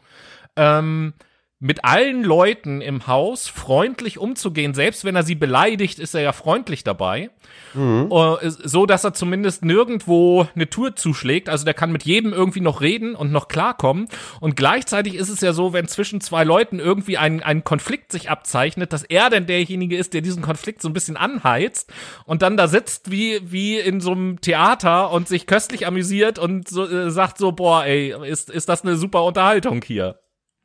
ähm, 0.57 1.13
mit 1.59 1.87
allen 1.87 2.23
Leuten 2.23 2.83
im 2.83 3.07
Haus 3.07 3.49
freundlich 3.49 4.19
umzugehen. 4.19 4.75
Selbst 4.75 5.07
wenn 5.07 5.17
er 5.17 5.23
sie 5.23 5.35
beleidigt, 5.35 5.99
ist 5.99 6.15
er 6.15 6.21
ja 6.21 6.33
freundlich 6.33 6.85
dabei. 6.85 7.31
Mhm. 7.73 8.11
Äh, 8.13 8.51
so, 8.51 8.85
dass 8.85 9.05
er 9.05 9.15
zumindest 9.15 9.65
nirgendwo 9.65 10.47
eine 10.55 10.69
Tour 10.69 10.97
zuschlägt. 10.97 11.49
Also 11.49 11.65
der 11.65 11.73
kann 11.73 11.93
mit 11.93 12.05
jedem 12.05 12.35
irgendwie 12.35 12.61
noch 12.61 12.83
reden 12.83 13.15
und 13.15 13.33
noch 13.33 13.49
klarkommen. 13.49 14.09
Und 14.41 14.55
gleichzeitig 14.55 15.15
ist 15.15 15.31
es 15.31 15.41
ja 15.41 15.55
so, 15.55 15.73
wenn 15.73 15.89
zwischen 15.89 16.21
zwei 16.21 16.45
Leuten 16.45 16.79
irgendwie 16.79 17.17
ein, 17.17 17.43
ein 17.43 17.65
Konflikt 17.65 18.13
sich 18.13 18.29
abzeichnet, 18.29 18.93
dass 18.93 19.05
er 19.05 19.31
denn 19.31 19.47
derjenige 19.47 19.97
ist, 19.97 20.13
der 20.13 20.21
diesen 20.21 20.43
Konflikt 20.43 20.83
so 20.83 20.91
ein 20.91 20.95
bisschen 20.95 21.17
anheizt 21.17 21.91
und 22.27 22.43
dann 22.43 22.59
da 22.59 22.69
sitzt 22.69 23.11
wie, 23.11 23.41
wie 23.43 23.79
in 23.79 24.01
so 24.03 24.13
einem 24.13 24.43
Theater 24.43 25.11
und 25.11 25.27
sich 25.27 25.47
köstlich 25.47 25.87
amüsiert 25.87 26.39
und 26.39 26.69
so, 26.69 26.87
äh, 26.87 27.11
sagt 27.11 27.39
so, 27.39 27.53
boah, 27.53 27.85
ey, 27.87 28.15
ist, 28.27 28.51
ist 28.51 28.69
das 28.69 28.83
eine 28.83 28.97
super 28.97 29.25
Unterhaltung 29.25 29.81
hier. 29.83 30.19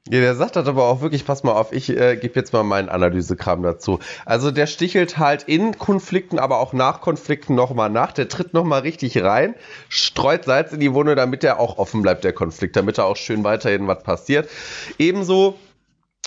Ja, 0.09 0.19
der 0.19 0.33
sagt 0.33 0.55
das 0.55 0.67
aber 0.67 0.85
auch 0.85 1.01
wirklich, 1.01 1.25
pass 1.25 1.43
mal 1.43 1.51
auf, 1.51 1.71
ich 1.71 1.89
äh, 1.89 2.17
gebe 2.17 2.33
jetzt 2.39 2.53
mal 2.53 2.63
meinen 2.63 2.89
Analysekram 2.89 3.61
dazu. 3.61 3.99
Also 4.25 4.49
der 4.49 4.65
stichelt 4.65 5.19
halt 5.19 5.43
in 5.43 5.77
Konflikten, 5.77 6.39
aber 6.39 6.59
auch 6.59 6.73
nach 6.73 7.01
Konflikten 7.01 7.53
nochmal 7.53 7.91
nach. 7.91 8.11
Der 8.11 8.27
tritt 8.27 8.53
nochmal 8.55 8.81
richtig 8.81 9.21
rein, 9.21 9.53
streut 9.89 10.45
Salz 10.45 10.73
in 10.73 10.79
die 10.79 10.93
Wunde, 10.95 11.13
damit 11.13 11.43
er 11.43 11.59
auch 11.59 11.77
offen 11.77 12.01
bleibt, 12.01 12.23
der 12.23 12.33
Konflikt, 12.33 12.75
damit 12.75 12.97
er 12.97 13.05
auch 13.05 13.15
schön 13.15 13.43
weiterhin 13.43 13.85
was 13.85 14.01
passiert. 14.01 14.49
Ebenso 14.97 15.59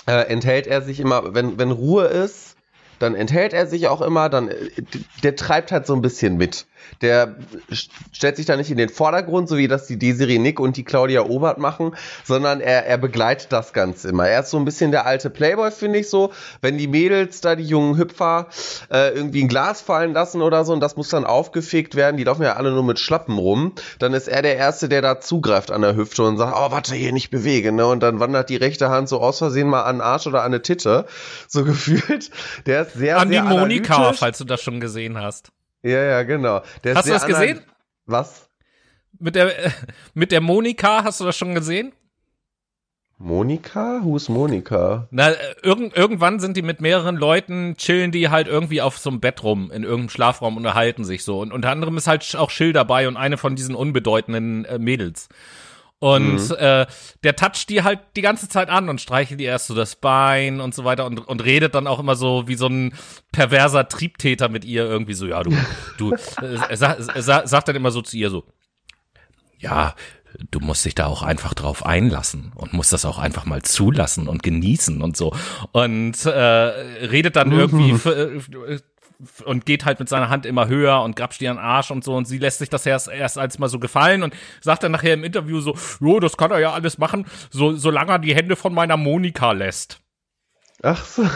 äh, 0.07 0.21
enthält 0.29 0.67
er 0.67 0.81
sich 0.81 1.01
immer, 1.01 1.35
wenn, 1.35 1.59
wenn 1.59 1.71
Ruhe 1.71 2.05
ist, 2.05 2.55
dann 2.99 3.13
enthält 3.13 3.53
er 3.53 3.67
sich 3.67 3.89
auch 3.89 4.01
immer, 4.01 4.29
dann 4.29 4.49
äh, 4.49 4.71
der 5.23 5.35
treibt 5.35 5.73
halt 5.73 5.85
so 5.85 5.93
ein 5.93 6.01
bisschen 6.01 6.37
mit 6.37 6.65
der 7.01 7.35
stellt 7.71 8.37
sich 8.37 8.45
da 8.45 8.55
nicht 8.55 8.71
in 8.71 8.77
den 8.77 8.89
Vordergrund, 8.89 9.49
so 9.49 9.57
wie 9.57 9.67
das 9.67 9.87
die 9.87 9.97
Desiree 9.97 10.39
Nick 10.39 10.59
und 10.59 10.77
die 10.77 10.83
Claudia 10.83 11.23
Obert 11.23 11.57
machen, 11.57 11.95
sondern 12.23 12.61
er, 12.61 12.85
er 12.85 12.97
begleitet 12.97 13.51
das 13.51 13.73
Ganze 13.73 14.09
immer. 14.09 14.27
Er 14.27 14.41
ist 14.41 14.51
so 14.51 14.57
ein 14.57 14.65
bisschen 14.65 14.91
der 14.91 15.05
alte 15.05 15.29
Playboy, 15.29 15.71
finde 15.71 15.99
ich 15.99 16.09
so. 16.09 16.31
Wenn 16.61 16.77
die 16.77 16.87
Mädels 16.87 17.41
da, 17.41 17.55
die 17.55 17.63
jungen 17.63 17.97
Hüpfer, 17.97 18.47
äh, 18.91 19.13
irgendwie 19.13 19.43
ein 19.43 19.47
Glas 19.47 19.81
fallen 19.81 20.13
lassen 20.13 20.41
oder 20.41 20.65
so 20.65 20.73
und 20.73 20.79
das 20.79 20.95
muss 20.95 21.09
dann 21.09 21.25
aufgefegt 21.25 21.95
werden, 21.95 22.17
die 22.17 22.23
laufen 22.23 22.43
ja 22.43 22.53
alle 22.53 22.71
nur 22.71 22.83
mit 22.83 22.99
Schlappen 22.99 23.37
rum, 23.37 23.73
dann 23.99 24.13
ist 24.13 24.27
er 24.27 24.41
der 24.41 24.55
Erste, 24.57 24.89
der 24.89 25.01
da 25.01 25.19
zugreift 25.19 25.71
an 25.71 25.81
der 25.81 25.95
Hüfte 25.95 26.23
und 26.23 26.37
sagt, 26.37 26.53
oh, 26.55 26.71
warte, 26.71 26.95
hier 26.95 27.11
nicht 27.11 27.29
bewegen, 27.29 27.75
ne? 27.75 27.85
Und 27.87 28.01
dann 28.01 28.19
wandert 28.19 28.49
die 28.49 28.55
rechte 28.55 28.89
Hand 28.89 29.09
so 29.09 29.19
aus 29.21 29.39
Versehen 29.39 29.67
mal 29.67 29.83
an 29.83 29.97
den 29.97 30.01
Arsch 30.01 30.27
oder 30.27 30.41
an 30.41 30.47
eine 30.47 30.61
Titte, 30.61 31.05
so 31.47 31.63
gefühlt. 31.65 32.31
Der 32.65 32.83
ist 32.83 32.93
sehr, 32.93 33.17
an 33.17 33.29
sehr 33.29 33.43
die 33.43 33.47
Monika, 33.47 34.13
falls 34.13 34.37
du 34.37 34.45
das 34.45 34.61
schon 34.61 34.79
gesehen 34.79 35.17
hast. 35.17 35.51
Ja, 35.85 36.03
ja, 36.03 36.23
genau. 36.23 36.63
Der 36.83 36.95
hast 36.95 37.07
du 37.07 37.11
das 37.11 37.27
gesehen? 37.27 37.61
Was? 38.07 38.49
Mit 39.19 39.35
der, 39.35 39.53
mit 40.15 40.31
der 40.31 40.41
Monika, 40.41 41.03
hast 41.03 41.19
du 41.19 41.25
das 41.25 41.37
schon 41.37 41.53
gesehen? 41.53 41.93
Monika? 43.19 44.01
Who 44.03 44.15
is 44.15 44.27
Monika? 44.27 45.07
Na, 45.11 45.33
irgend, 45.61 45.95
irgendwann 45.95 46.39
sind 46.39 46.57
die 46.57 46.63
mit 46.63 46.81
mehreren 46.81 47.17
Leuten, 47.17 47.75
chillen 47.77 48.11
die 48.11 48.29
halt 48.29 48.47
irgendwie 48.47 48.81
auf 48.81 48.97
so 48.97 49.11
einem 49.11 49.19
Bett 49.19 49.43
rum, 49.43 49.69
in 49.71 49.83
irgendeinem 49.83 50.09
Schlafraum 50.09 50.57
unterhalten 50.57 51.05
sich 51.05 51.23
so. 51.23 51.39
Und 51.39 51.53
unter 51.53 51.69
anderem 51.69 51.97
ist 51.97 52.07
halt 52.07 52.35
auch 52.35 52.49
Schill 52.49 52.73
dabei 52.73 53.07
und 53.07 53.15
eine 53.15 53.37
von 53.37 53.55
diesen 53.55 53.75
unbedeutenden 53.75 54.65
äh, 54.65 54.79
Mädels. 54.79 55.29
Und 55.99 56.49
mhm. 56.49 56.55
äh, 56.57 56.85
der 57.23 57.35
toucht 57.35 57.69
die 57.69 57.83
halt 57.83 57.99
die 58.15 58.21
ganze 58.21 58.49
Zeit 58.49 58.69
an 58.69 58.89
und 58.89 58.99
streichelt 58.99 59.39
die 59.39 59.45
erst 59.45 59.67
so 59.67 59.75
das 59.75 59.95
Bein 59.95 60.59
und 60.59 60.75
so 60.75 60.83
weiter 60.83 61.05
und, 61.05 61.19
und 61.19 61.43
redet 61.43 61.73
dann 61.73 61.87
auch 61.87 61.99
immer 61.99 62.15
so 62.15 62.47
wie 62.47 62.55
so 62.55 62.67
ein 62.67 62.93
perverser 63.31 63.87
Triebtäter 63.87 64.49
mit 64.49 64.65
ihr 64.65 64.85
irgendwie 64.85 65.13
so, 65.13 65.25
ja, 65.25 65.41
du, 65.41 65.51
du, 65.97 66.13
äh, 66.13 66.57
er, 66.69 66.99
er 67.15 67.47
sagt 67.47 67.67
dann 67.67 67.75
immer 67.75 67.91
so 67.91 68.01
zu 68.01 68.17
ihr 68.17 68.29
so, 68.29 68.43
ja, 69.57 69.95
du 70.51 70.59
musst 70.59 70.85
dich 70.85 70.95
da 70.95 71.05
auch 71.05 71.23
einfach 71.23 71.53
drauf 71.53 71.85
einlassen 71.85 72.51
und 72.55 72.73
musst 72.73 72.93
das 72.93 73.05
auch 73.05 73.17
einfach 73.17 73.45
mal 73.45 73.61
zulassen 73.61 74.27
und 74.27 74.43
genießen 74.43 75.01
und 75.01 75.15
so. 75.15 75.33
Und 75.71 76.25
äh, 76.25 76.29
redet 76.29 77.35
dann 77.35 77.51
irgendwie 77.51 77.91
äh, 78.09 78.79
und 79.45 79.65
geht 79.65 79.85
halt 79.85 79.99
mit 79.99 80.09
seiner 80.09 80.29
Hand 80.29 80.45
immer 80.45 80.67
höher 80.67 81.01
und 81.01 81.15
grapscht 81.15 81.41
ihren 81.41 81.57
Arsch 81.57 81.91
und 81.91 82.03
so 82.03 82.15
und 82.15 82.25
sie 82.25 82.37
lässt 82.37 82.59
sich 82.59 82.69
das 82.69 82.85
erst, 82.85 83.07
erst 83.07 83.37
als 83.37 83.59
mal 83.59 83.69
so 83.69 83.79
gefallen 83.79 84.23
und 84.23 84.35
sagt 84.61 84.83
dann 84.83 84.91
nachher 84.91 85.13
im 85.13 85.23
Interview 85.23 85.59
so, 85.59 85.75
jo, 85.99 86.19
das 86.19 86.37
kann 86.37 86.51
er 86.51 86.59
ja 86.59 86.73
alles 86.73 86.97
machen, 86.97 87.25
so, 87.49 87.73
solange 87.73 88.11
er 88.11 88.19
die 88.19 88.35
Hände 88.35 88.55
von 88.55 88.73
meiner 88.73 88.97
Monika 88.97 89.51
lässt. 89.51 89.99
Ach 90.83 91.03
so. 91.03 91.23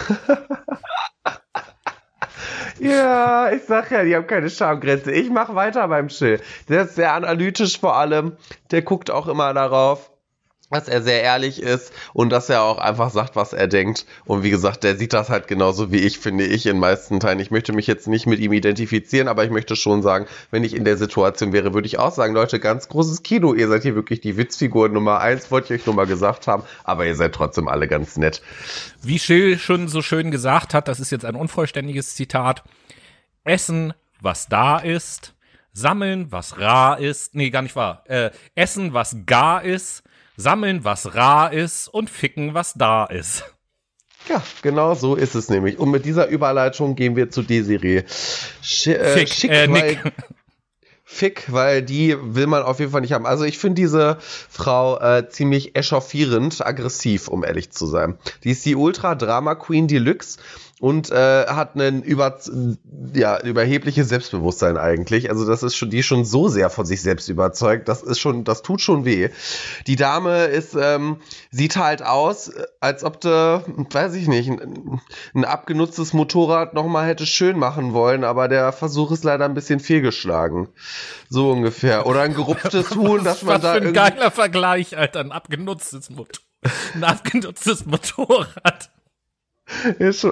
ja, 2.80 3.52
ich 3.52 3.64
sag 3.64 3.92
ja, 3.92 4.04
die 4.04 4.16
haben 4.16 4.28
keine 4.28 4.50
Schamgrenze. 4.50 5.12
Ich 5.12 5.30
mach 5.30 5.56
weiter 5.56 5.88
beim 5.88 6.10
Chill. 6.10 6.42
Der 6.68 6.84
ist 6.84 6.96
sehr 6.96 7.14
analytisch 7.14 7.80
vor 7.80 7.96
allem. 7.96 8.38
Der 8.72 8.82
guckt 8.82 9.10
auch 9.10 9.28
immer 9.28 9.54
darauf 9.54 10.12
dass 10.70 10.88
er 10.88 11.01
sehr 11.01 11.22
ehrlich 11.24 11.61
ist 11.61 11.91
und 12.13 12.30
dass 12.30 12.49
er 12.49 12.61
auch 12.61 12.78
einfach 12.78 13.09
sagt, 13.09 13.36
was 13.36 13.53
er 13.53 13.67
denkt. 13.67 14.05
Und 14.26 14.43
wie 14.43 14.49
gesagt, 14.49 14.84
der 14.84 14.95
sieht 14.95 15.13
das 15.13 15.30
halt 15.30 15.47
genauso 15.47 15.91
wie 15.91 15.97
ich, 15.97 16.20
finde 16.20 16.45
ich, 16.45 16.65
in 16.65 16.80
meisten 16.80 17.20
Teilen. 17.20 17.39
Ich 17.39 17.51
möchte 17.51 17.74
mich 17.74 17.88
jetzt 17.88 18.07
nicht 18.07 18.28
mit 18.28 18.39
ihm 18.39 18.53
identifizieren, 18.53 19.28
aber 19.28 19.43
ich 19.43 19.49
möchte 19.49 19.76
schon 19.76 20.01
sagen, 20.01 20.28
wenn 20.51 20.63
ich 20.63 20.76
in 20.76 20.86
der 20.86 20.97
Situation 20.97 21.53
wäre, 21.53 21.74
würde 21.74 21.88
ich 21.88 21.97
auch 21.97 22.11
sagen, 22.13 22.34
Leute, 22.34 22.59
ganz 22.59 22.88
großes 22.88 23.24
Kino. 23.24 23.53
Ihr 23.53 23.67
seid 23.67 23.84
hier 23.84 23.95
wirklich 23.95 24.22
die 24.22 24.38
Witzfigur 24.38 24.89
Nummer 24.89 25.20
eins, 25.20 25.49
wollte 25.51 25.74
ich 25.74 25.82
euch 25.82 25.86
nur 25.86 25.95
mal 25.95 26.07
gesagt 26.07 26.47
haben, 26.47 26.63
aber 26.84 27.05
ihr 27.05 27.15
seid 27.15 27.34
trotzdem 27.34 27.67
alle 27.67 27.88
ganz 27.88 28.17
nett. 28.17 28.41
Wie 29.01 29.20
Schill 29.20 29.57
schon 29.57 29.88
so 29.88 30.01
schön 30.01 30.32
gesagt 30.32 30.74
hat, 30.74 30.88
das 30.88 30.99
ist 30.99 31.11
jetzt 31.11 31.26
ein 31.26 31.36
unvollständiges 31.36 32.15
Zitat. 32.15 32.63
Essen, 33.43 33.93
was 34.22 34.47
da 34.47 34.78
ist, 34.78 35.34
sammeln, 35.74 36.32
was 36.32 36.59
rar 36.59 36.99
ist, 36.99 37.36
nee, 37.36 37.49
gar 37.49 37.61
nicht 37.61 37.76
wahr, 37.76 38.03
äh, 38.07 38.32
essen, 38.55 38.93
was 38.93 39.17
gar 39.26 39.63
ist, 39.63 40.03
sammeln, 40.40 40.84
was 40.84 41.16
rar 41.16 41.54
ist 41.54 41.88
und 41.88 42.10
ficken, 42.10 42.54
was 42.54 42.74
da 42.74 43.06
ist. 43.06 43.44
Ja, 44.28 44.44
genau 44.62 44.94
so 44.96 45.16
ist 45.16 45.36
es 45.36 45.50
nämlich. 45.50 45.80
Und 45.80 45.92
mit 45.92 46.06
dieser 46.06 46.28
Überleitung 46.28 46.96
gehen 46.96 47.16
wir 47.16 47.32
zu 47.32 47.42
Desiree. 47.42 48.04
Sch 48.62 48.88
äh, 48.88 49.18
Fick, 49.18 49.30
schick, 49.30 49.52
äh, 49.52 49.68
Nick. 49.68 50.04
Weil, 50.04 50.14
Fick, 51.04 51.52
weil 51.52 51.82
die 51.82 52.16
will 52.22 52.46
man 52.46 52.62
auf 52.62 52.80
jeden 52.80 52.92
Fall 52.92 53.02
nicht 53.02 53.14
haben. 53.14 53.26
Also 53.26 53.44
ich 53.44 53.58
finde 53.58 53.82
diese 53.82 54.18
Frau 54.22 55.00
äh, 55.00 55.28
ziemlich 55.28 55.76
echauffierend, 55.76 56.64
aggressiv, 56.64 57.28
um 57.28 57.44
ehrlich 57.44 57.72
zu 57.72 57.88
sein. 57.88 58.20
Die 58.44 58.52
ist 58.52 58.64
die 58.66 58.76
Ultra 58.76 59.16
Drama 59.16 59.56
Queen 59.56 59.88
Deluxe 59.88 60.38
und 60.80 61.12
äh, 61.12 61.46
hat 61.48 61.76
einen 61.76 62.04
über 62.04 62.38
ja 63.14 63.40
überhebliches 63.42 64.10
Selbstbewusstsein 64.10 64.78
eigentlich. 64.78 65.30
Also 65.30 65.46
das 65.46 65.64
ist 65.64 65.76
schon 65.76 65.90
die 65.90 66.00
ist 66.00 66.06
schon 66.06 66.26
so 66.26 66.48
sehr 66.48 66.70
von 66.70 66.86
sich 66.86 67.02
selbst 67.02 67.28
überzeugt. 67.30 67.90
Das 67.90 68.02
ist 68.02 68.20
schon 68.20 68.44
das 68.44 68.62
tut 68.62 68.82
schon 68.82 69.06
weh. 69.06 69.30
Die 69.88 69.96
Dame 69.96 70.46
ist 70.46 70.76
ähm, 70.76 71.18
sieht 71.52 71.76
halt 71.76 72.02
aus, 72.02 72.52
als 72.80 73.04
ob 73.04 73.20
du 73.22 73.64
weiß 73.92 74.14
ich 74.16 74.28
nicht 74.28 74.50
ein, 74.50 75.02
ein 75.34 75.46
abgenutztes 75.46 76.14
Motorrad 76.14 76.74
noch 76.74 76.88
mal 76.88 77.06
hätte 77.06 77.26
schön 77.26 77.58
machen 77.58 77.94
wollen, 77.94 78.24
aber 78.24 78.48
der 78.48 78.72
Versuch 78.72 79.12
ist 79.12 79.24
leider 79.24 79.46
ein 79.46 79.54
bisschen 79.54 79.80
fehlgeschlagen. 79.80 80.70
So 81.30 81.52
ungefähr 81.52 82.06
oder 82.06 82.22
ein 82.22 82.34
gerupftes 82.34 82.92
Huhn, 82.96 83.24
dass 83.24 83.44
man 83.44 83.56
Was 83.56 83.62
da 83.62 83.74
für 83.74 83.88
ein 83.88 83.94
geiler 83.94 84.32
Vergleich, 84.32 84.98
Alter, 84.98 85.20
ein 85.20 85.32
abgenutztes 85.32 86.10
Motorrad. 86.10 86.42
Ein 86.94 87.04
abgenutztes 87.04 87.86
Motorrad. 87.86 88.90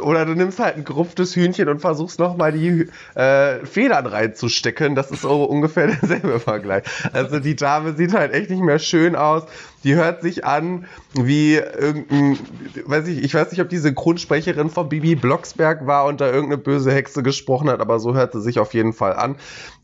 Oder 0.02 0.26
du 0.26 0.34
nimmst 0.34 0.60
halt 0.60 0.76
ein 0.76 0.84
gerupftes 0.84 1.36
Hühnchen 1.36 1.70
und 1.70 1.80
versuchst 1.80 2.20
nochmal 2.20 2.52
die 2.52 2.88
äh, 3.16 3.66
Federn 3.66 4.06
reinzustecken. 4.06 4.96
Das 4.96 5.12
ist 5.12 5.22
so 5.22 5.44
ungefähr 5.44 5.88
derselbe 6.02 6.40
Vergleich. 6.40 6.84
Also 7.14 7.40
die 7.40 7.56
Dame 7.56 7.94
sieht 7.94 8.14
halt 8.14 8.34
echt 8.34 8.50
nicht 8.50 8.62
mehr 8.62 8.80
schön 8.80 9.16
aus. 9.16 9.44
Die 9.88 9.96
hört 9.96 10.22
sich 10.22 10.44
an 10.44 10.86
wie 11.14 11.54
irgendein, 11.54 12.38
weiß 12.86 13.08
ich, 13.08 13.24
ich 13.24 13.34
weiß 13.34 13.52
nicht, 13.52 13.62
ob 13.62 13.70
die 13.70 13.78
Synchronsprecherin 13.78 14.70
von 14.70 14.90
Bibi 14.90 15.16
Blocksberg 15.16 15.88
war 15.88 16.08
und 16.08 16.20
da 16.20 16.26
irgendeine 16.26 16.58
böse 16.58 16.92
Hexe 16.92 17.24
gesprochen 17.24 17.70
hat, 17.70 17.80
aber 17.80 17.98
so 18.02 18.14
hört 18.14 18.34
sie 18.34 18.42
sich 18.42 18.60
auf 18.60 18.74
jeden 18.74 18.92
Fall 18.92 19.14
an. 19.14 19.38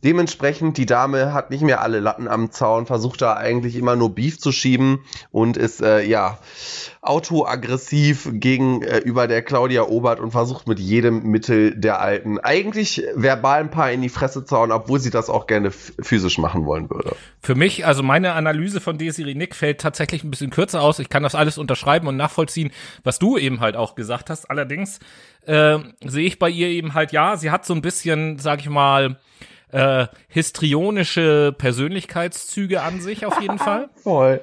Dementsprechend, 0.04 0.78
die 0.78 0.86
Dame 0.86 1.34
hat 1.34 1.52
nicht 1.52 1.64
mehr 1.64 1.80
alle 1.80 2.02
Latten 2.02 2.28
am 2.28 2.52
Zaun, 2.52 2.86
versucht 2.86 3.22
da 3.22 3.38
eigentlich 3.38 3.78
immer 3.78 3.96
nur 3.96 4.14
Beef 4.14 4.40
zu 4.40 4.52
schieben 4.52 5.00
und 5.32 5.56
ist, 5.56 5.82
äh, 5.82 6.04
ja, 6.04 6.38
autoaggressiv 7.02 8.30
gegenüber 8.32 9.26
äh, 9.26 9.28
der 9.28 9.42
Claudia 9.42 9.84
Obert 9.84 10.20
und 10.22 10.32
versucht 10.32 10.68
mit 10.68 10.80
jedem 10.80 11.24
Mittel 11.24 11.76
der 11.76 12.00
Alten 12.00 12.40
eigentlich 12.40 13.04
verbal 13.16 13.60
ein 13.60 13.72
paar 13.72 13.92
in 13.92 14.02
die 14.02 14.10
Fresse 14.10 14.46
zu 14.46 14.56
hauen, 14.56 14.72
obwohl 14.72 15.00
sie 15.00 15.10
das 15.10 15.30
auch 15.30 15.46
gerne 15.48 15.72
physisch 15.72 16.38
machen 16.38 16.66
wollen 16.66 16.90
würde. 16.90 17.16
Für 17.42 17.56
mich, 17.56 17.86
also 17.86 18.04
meine 18.04 18.34
Analyse 18.34 18.80
von 18.80 18.98
Desiree 18.98 19.36
Nick 19.36 19.54
fällt 19.54 19.82
tatsächlich 19.82 19.93
ein 20.00 20.32
bisschen 20.32 20.50
kürzer 20.50 20.82
aus. 20.82 21.00
Ich 21.00 21.10
kann 21.10 21.24
das 21.24 21.36
alles 21.36 21.58
unterschreiben 21.58 22.08
und 22.08 22.18
nachvollziehen, 22.18 22.72
was 23.04 23.20
du 23.20 23.38
eben 23.38 23.60
halt 23.60 23.76
auch 23.76 23.96
gesagt 23.96 24.30
hast. 24.30 24.50
Allerdings 24.50 25.00
äh, 25.46 25.78
sehe 26.06 26.26
ich 26.26 26.40
bei 26.40 26.50
ihr 26.50 26.68
eben 26.68 26.94
halt, 26.94 27.12
ja, 27.12 27.38
sie 27.38 27.52
hat 27.52 27.66
so 27.66 27.74
ein 27.74 27.82
bisschen, 27.82 28.40
sag 28.40 28.60
ich 28.60 28.70
mal, 28.70 29.18
äh, 29.72 30.08
histrionische 30.28 31.54
Persönlichkeitszüge 31.58 32.82
an 32.82 33.02
sich 33.02 33.26
auf 33.26 33.42
jeden 33.42 33.60
Fall. 33.60 33.90
voll, 33.96 34.42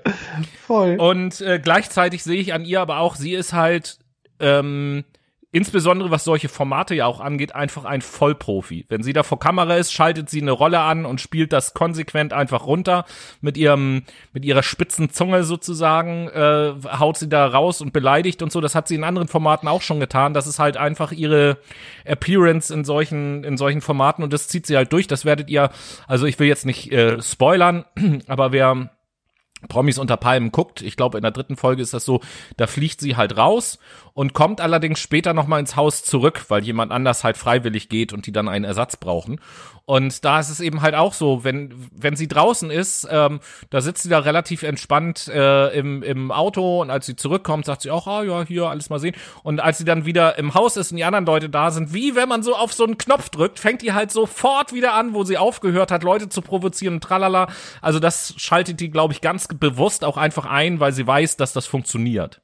voll. 0.67 0.97
Und 0.99 1.41
äh, 1.41 1.61
gleichzeitig 1.63 2.23
sehe 2.25 2.41
ich 2.41 2.53
an 2.53 2.65
ihr 2.65 2.81
aber 2.81 2.99
auch, 2.99 3.15
sie 3.15 3.33
ist 3.33 3.53
halt 3.53 3.99
ähm, 4.41 5.05
insbesondere 5.53 6.11
was 6.11 6.25
solche 6.25 6.49
Formate 6.49 6.95
ja 6.95 7.07
auch 7.07 7.21
angeht, 7.21 7.55
einfach 7.55 7.85
ein 7.85 8.03
Vollprofi. 8.03 8.87
Wenn 8.89 9.03
sie 9.03 9.13
da 9.13 9.25
vor 9.25 9.41
Kamera 9.41 9.77
ist, 9.77 9.93
schaltet 9.93 10.31
sie 10.31 10.41
eine 10.41 10.53
Rolle 10.53 10.81
an 10.81 11.05
und 11.05 11.21
spielt 11.21 11.53
das 11.53 11.75
konsequent 11.75 12.33
einfach 12.33 12.67
runter 12.67 13.05
mit 13.41 13.57
ihrem, 13.57 14.05
mit 14.33 14.45
ihrer 14.45 14.63
spitzen 14.63 15.11
Zunge 15.11 15.43
sozusagen, 15.43 16.29
äh, 16.29 16.75
haut 16.99 17.19
sie 17.19 17.29
da 17.29 17.47
raus 17.47 17.81
und 17.81 17.93
beleidigt 17.93 18.43
und 18.43 18.53
so. 18.53 18.61
Das 18.61 18.77
hat 18.77 18.87
sie 18.87 18.95
in 18.95 19.05
anderen 19.05 19.27
Formaten 19.27 19.69
auch 19.69 19.83
schon 19.83 19.99
getan. 19.99 20.35
Das 20.35 20.47
ist 20.47 20.61
halt 20.61 20.77
einfach 20.77 21.11
ihre 21.11 21.59
Appearance 22.05 22.73
in 22.73 22.85
solchen, 22.85 23.43
in 23.43 23.57
solchen 23.57 23.81
Formaten 23.81 24.23
und 24.23 24.33
das 24.33 24.47
zieht 24.47 24.67
sie 24.67 24.77
halt 24.77 24.93
durch. 24.93 25.09
Das 25.09 25.25
werdet 25.25 25.51
ihr, 25.51 25.71
also 26.07 26.27
ich 26.27 26.39
will 26.39 26.47
jetzt 26.47 26.67
nicht 26.67 26.93
äh, 26.93 27.21
spoilern, 27.21 27.85
aber 28.29 28.53
wer 28.53 28.91
Promis 29.69 29.99
unter 29.99 30.17
Palmen 30.17 30.53
guckt, 30.53 30.81
ich 30.81 30.97
glaube 30.97 31.19
in 31.19 31.23
der 31.23 31.33
dritten 31.33 31.57
Folge 31.57 31.83
ist 31.83 31.93
das 31.93 32.05
so, 32.05 32.21
da 32.57 32.67
fliegt 32.67 33.01
sie 33.01 33.17
halt 33.17 33.37
raus 33.37 33.79
und 34.15 34.35
kommt 34.35 34.61
allerdings 34.61 35.01
später 35.01 35.35
nochmal 35.35 35.61
ins 35.61 35.77
Haus 35.77 36.03
zurück, 36.03 36.45
weil 36.49 36.65
jemand 36.65 36.93
anders 36.93 37.25
halt 37.25 37.37
freiwillig 37.37 37.89
geht 37.89 38.13
und 38.13 38.27
die 38.27 38.33
dann 38.33 38.49
einen 38.49 38.65
Ersatz 38.65 38.97
brauchen. 38.97 39.41
Und 39.91 40.25
da 40.25 40.39
ist 40.39 40.51
es 40.51 40.61
eben 40.61 40.83
halt 40.83 40.95
auch 40.95 41.15
so, 41.15 41.43
wenn, 41.43 41.75
wenn 41.93 42.15
sie 42.15 42.29
draußen 42.29 42.71
ist, 42.71 43.09
ähm, 43.11 43.41
da 43.71 43.81
sitzt 43.81 44.05
sie 44.05 44.09
da 44.09 44.21
relativ 44.21 44.63
entspannt 44.63 45.27
äh, 45.27 45.77
im, 45.77 46.05
im 46.05 46.31
Auto 46.31 46.83
und 46.83 46.91
als 46.91 47.07
sie 47.07 47.17
zurückkommt, 47.17 47.65
sagt 47.65 47.83
sie 47.83 47.91
auch, 47.91 48.07
ah 48.07 48.23
ja, 48.23 48.45
hier, 48.45 48.67
alles 48.67 48.89
mal 48.89 49.01
sehen. 49.01 49.17
Und 49.43 49.59
als 49.59 49.79
sie 49.79 49.85
dann 49.85 50.07
wieder 50.07 50.39
im 50.39 50.55
Haus 50.55 50.77
ist 50.77 50.93
und 50.93 50.99
die 50.99 51.05
anderen 51.05 51.27
Leute 51.27 51.49
da 51.49 51.73
sind, 51.73 51.93
wie 51.93 52.15
wenn 52.15 52.29
man 52.29 52.45
so 52.45 52.55
auf 52.55 52.73
so 52.73 52.85
einen 52.85 52.99
Knopf 52.99 53.31
drückt, 53.31 53.59
fängt 53.59 53.83
die 53.83 53.93
halt 53.93 54.13
sofort 54.13 54.73
wieder 54.73 54.95
an, 54.95 55.13
wo 55.13 55.25
sie 55.25 55.39
aufgehört 55.39 55.91
hat, 55.91 56.05
Leute 56.05 56.29
zu 56.29 56.41
provozieren 56.41 56.95
und 56.95 57.01
tralala. 57.03 57.49
Also 57.83 57.99
das 57.99 58.35
schaltet 58.37 58.79
die, 58.79 58.91
glaube 58.91 59.13
ich, 59.13 59.21
ganz 59.21 59.49
bewusst 59.49 60.05
auch 60.05 60.17
einfach 60.17 60.47
ein, 60.47 60.79
weil 60.79 60.93
sie 60.93 61.07
weiß, 61.07 61.37
dass 61.37 61.53
das 61.53 61.67
funktioniert. 61.67 62.41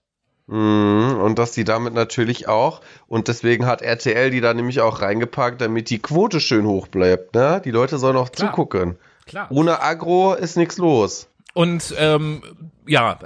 Mhm, 0.49 1.19
und 1.21 1.39
dass 1.39 1.53
die 1.53 1.65
damit 1.65 1.95
natürlich 1.95 2.47
auch, 2.47 2.81
und 3.09 3.29
deswegen 3.29 3.67
hat 3.67 3.83
RTL 3.83 4.31
die 4.31 4.41
da 4.41 4.55
nämlich 4.55 4.81
auch 4.81 5.03
reingepackt, 5.03 5.61
damit 5.61 5.91
die 5.91 5.99
Quote 5.99 6.41
schön 6.41 6.67
hoch 6.67 6.87
bleibt. 6.87 7.35
Ne? 7.35 7.61
Die 7.65 7.73
Leute 7.73 7.99
sollen 7.99 8.17
auch 8.17 8.31
Klar. 8.31 8.51
zugucken. 8.51 8.97
Klar. 9.27 9.49
Ohne 9.51 9.83
Agro 9.83 10.35
ist 10.35 10.57
nichts 10.57 10.79
los. 10.79 11.29
Und 11.53 11.95
ähm, 11.99 12.43
ja, 12.87 13.19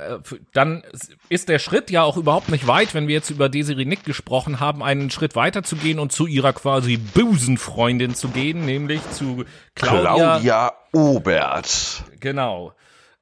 dann 0.53 0.83
ist 1.29 1.49
der 1.49 1.59
Schritt 1.59 1.91
ja 1.91 2.05
auch 2.05 2.16
überhaupt 2.16 2.49
nicht 2.49 2.66
weit, 2.66 2.95
wenn 2.95 3.09
wir 3.09 3.14
jetzt 3.14 3.31
über 3.31 3.49
Desiree 3.49 3.85
Nick 3.85 4.05
gesprochen 4.05 4.61
haben, 4.61 4.83
einen 4.83 5.11
Schritt 5.11 5.35
weiter 5.35 5.62
zu 5.62 5.77
gehen 5.77 5.99
und 5.99 6.12
zu 6.12 6.27
ihrer 6.27 6.53
quasi 6.53 6.97
Busenfreundin 6.97 8.14
zu 8.14 8.29
gehen, 8.29 8.64
nämlich 8.64 9.01
zu 9.11 9.45
Claudia, 9.75 10.14
Claudia 10.14 10.73
Obert. 10.93 12.05
Genau. 12.21 12.73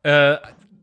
Äh, 0.03 0.37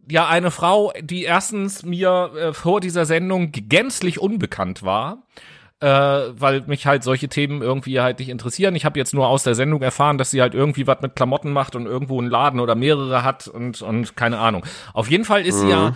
ja 0.10 0.28
eine 0.28 0.52
Frau, 0.52 0.94
die 1.02 1.24
erstens 1.24 1.84
mir 1.84 2.32
äh, 2.36 2.54
vor 2.54 2.82
dieser 2.82 3.06
Sendung 3.06 3.52
gänzlich 3.52 4.20
unbekannt 4.20 4.84
war. 4.84 5.24
Äh, 5.82 5.88
weil 5.88 6.62
mich 6.68 6.88
halt 6.88 7.04
solche 7.04 7.28
Themen 7.28 7.62
irgendwie 7.62 8.00
halt 8.00 8.20
nicht 8.20 8.30
interessieren. 8.30 8.76
Ich 8.76 8.86
habe 8.86 8.98
jetzt 8.98 9.14
nur 9.14 9.28
aus 9.28 9.44
der 9.44 9.56
Sendung 9.56 9.82
erfahren, 9.82 10.18
dass 10.18 10.32
sie 10.32 10.42
halt 10.42 10.54
irgendwie 10.54 10.88
was 10.88 11.02
mit 11.02 11.18
Klamotten 11.18 11.52
macht 11.52 11.76
und 11.76 11.86
irgendwo 11.86 12.18
einen 12.18 12.30
Laden 12.30 12.62
oder 12.62 12.76
mehrere 12.76 13.24
hat 13.24 13.50
und, 13.50 13.82
und 13.82 14.16
keine 14.16 14.40
Ahnung. 14.40 14.66
Auf 14.94 15.12
jeden 15.12 15.26
Fall 15.26 15.46
ist 15.46 15.58
mhm. 15.58 15.60
sie 15.60 15.70
ja 15.70 15.96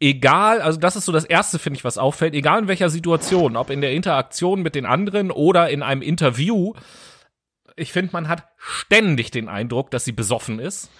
egal, 0.00 0.62
also 0.62 0.80
das 0.80 0.96
ist 0.96 1.04
so 1.04 1.12
das 1.12 1.24
erste, 1.24 1.58
finde 1.58 1.76
ich, 1.76 1.84
was 1.84 1.98
auffällt, 1.98 2.34
egal 2.34 2.60
in 2.60 2.68
welcher 2.68 2.90
Situation, 2.90 3.56
ob 3.56 3.70
in 3.70 3.82
der 3.82 3.92
Interaktion 3.92 4.62
mit 4.62 4.74
den 4.74 4.86
anderen 4.86 5.30
oder 5.30 5.68
in 5.68 5.82
einem 5.82 6.02
Interview, 6.02 6.72
ich 7.76 7.92
finde, 7.92 8.12
man 8.12 8.28
hat 8.28 8.48
ständig 8.56 9.30
den 9.30 9.48
Eindruck, 9.48 9.90
dass 9.90 10.04
sie 10.04 10.12
besoffen 10.12 10.58
ist 10.58 10.90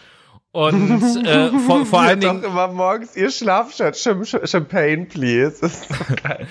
Und 0.52 1.16
äh, 1.24 1.50
vor, 1.66 1.86
vor 1.86 2.00
allen 2.00 2.20
Dingen. 2.20 2.42
Doch 2.42 2.50
immer 2.50 2.68
morgens 2.68 3.16
ihr 3.16 3.30
Schlafschatz, 3.30 4.02
Champagne, 4.02 5.06
please. 5.06 5.58
Das 5.60 5.72
ist 5.74 5.88
so 5.88 6.14
geil. 6.22 6.46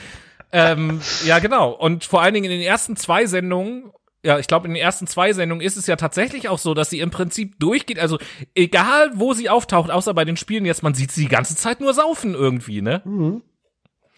ähm, 0.52 1.02
ja, 1.26 1.40
genau. 1.40 1.72
Und 1.72 2.06
vor 2.06 2.22
allen 2.22 2.34
Dingen 2.34 2.46
in 2.46 2.52
den 2.52 2.62
ersten 2.62 2.96
zwei 2.96 3.26
Sendungen 3.26 3.92
ja, 4.24 4.38
ich 4.38 4.48
glaube, 4.48 4.68
in 4.68 4.74
den 4.74 4.82
ersten 4.82 5.08
zwei 5.08 5.32
Sendungen 5.32 5.66
ist 5.66 5.78
es 5.78 5.88
ja 5.88 5.96
tatsächlich 5.96 6.50
auch 6.50 6.60
so, 6.60 6.74
dass 6.74 6.90
sie 6.90 7.00
im 7.00 7.10
Prinzip 7.10 7.58
durchgeht. 7.60 8.00
Also 8.00 8.18
egal, 8.54 9.12
wo 9.16 9.34
sie 9.34 9.50
auftaucht, 9.50 9.90
außer 9.92 10.14
bei 10.14 10.26
den 10.26 10.36
Spielen 10.36 10.66
jetzt, 10.66 10.84
man 10.84 10.94
sieht 10.94 11.12
sie 11.12 11.22
die 11.22 11.30
ganze 11.30 11.56
Zeit 11.56 11.80
nur 11.80 11.94
saufen 11.94 12.34
irgendwie, 12.34 12.82
ne? 12.82 13.02
Mhm. 13.06 13.42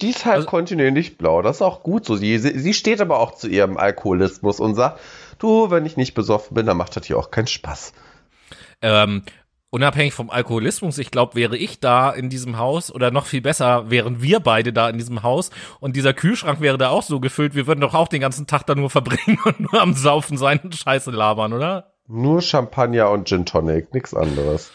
Die 0.02 0.10
ist 0.10 0.26
halt 0.26 0.38
also, 0.38 0.48
kontinuierlich 0.48 1.20
blau. 1.20 1.44
Das 1.44 1.58
ist 1.58 1.62
auch 1.62 1.84
gut 1.84 2.06
so. 2.06 2.16
Sie, 2.16 2.36
sie 2.40 2.74
steht 2.74 3.00
aber 3.00 3.20
auch 3.20 3.36
zu 3.36 3.48
ihrem 3.48 3.78
Alkoholismus 3.78 4.60
und 4.60 4.74
sagt, 4.74 5.00
du, 5.38 5.70
wenn 5.70 5.86
ich 5.86 5.98
nicht 5.98 6.16
besoffen 6.16 6.56
bin, 6.56 6.66
dann 6.66 6.78
macht 6.78 6.96
das 6.96 7.06
hier 7.06 7.20
auch 7.20 7.30
keinen 7.30 7.46
Spaß. 7.46 7.94
Ähm, 8.82 9.22
unabhängig 9.72 10.14
vom 10.14 10.30
Alkoholismus, 10.30 11.00
ich 11.00 11.10
glaube, 11.10 11.36
wäre 11.36 11.58
ich 11.58 11.80
da 11.80 12.12
in 12.12 12.30
diesem 12.30 12.58
Haus 12.58 12.94
oder 12.94 13.10
noch 13.10 13.26
viel 13.26 13.42
besser, 13.42 13.90
wären 13.90 14.22
wir 14.22 14.40
beide 14.40 14.72
da 14.72 14.90
in 14.90 14.98
diesem 14.98 15.24
Haus 15.24 15.50
und 15.80 15.96
dieser 15.96 16.14
Kühlschrank 16.14 16.62
wäre 16.62 16.78
da 16.78 16.90
auch 16.90 17.04
so 17.04 17.20
gefüllt, 17.20 17.56
wir 17.56 17.66
würden 17.66 17.82
doch 17.82 17.96
auch 17.96 18.10
den 18.10 18.22
ganzen 18.22 18.46
Tag 18.46 18.68
da 18.68 18.76
nur 18.76 18.90
verbringen 18.90 19.40
und 19.46 19.60
nur 19.60 19.82
am 19.82 19.94
Saufen 19.94 20.38
sein 20.38 20.60
und 20.64 20.76
Scheiße 20.76 21.10
labern, 21.10 21.54
oder? 21.54 21.94
Nur 22.08 22.42
Champagner 22.42 23.10
und 23.10 23.28
Gin 23.28 23.46
Tonic, 23.46 23.94
nichts 23.94 24.14
anderes. 24.14 24.72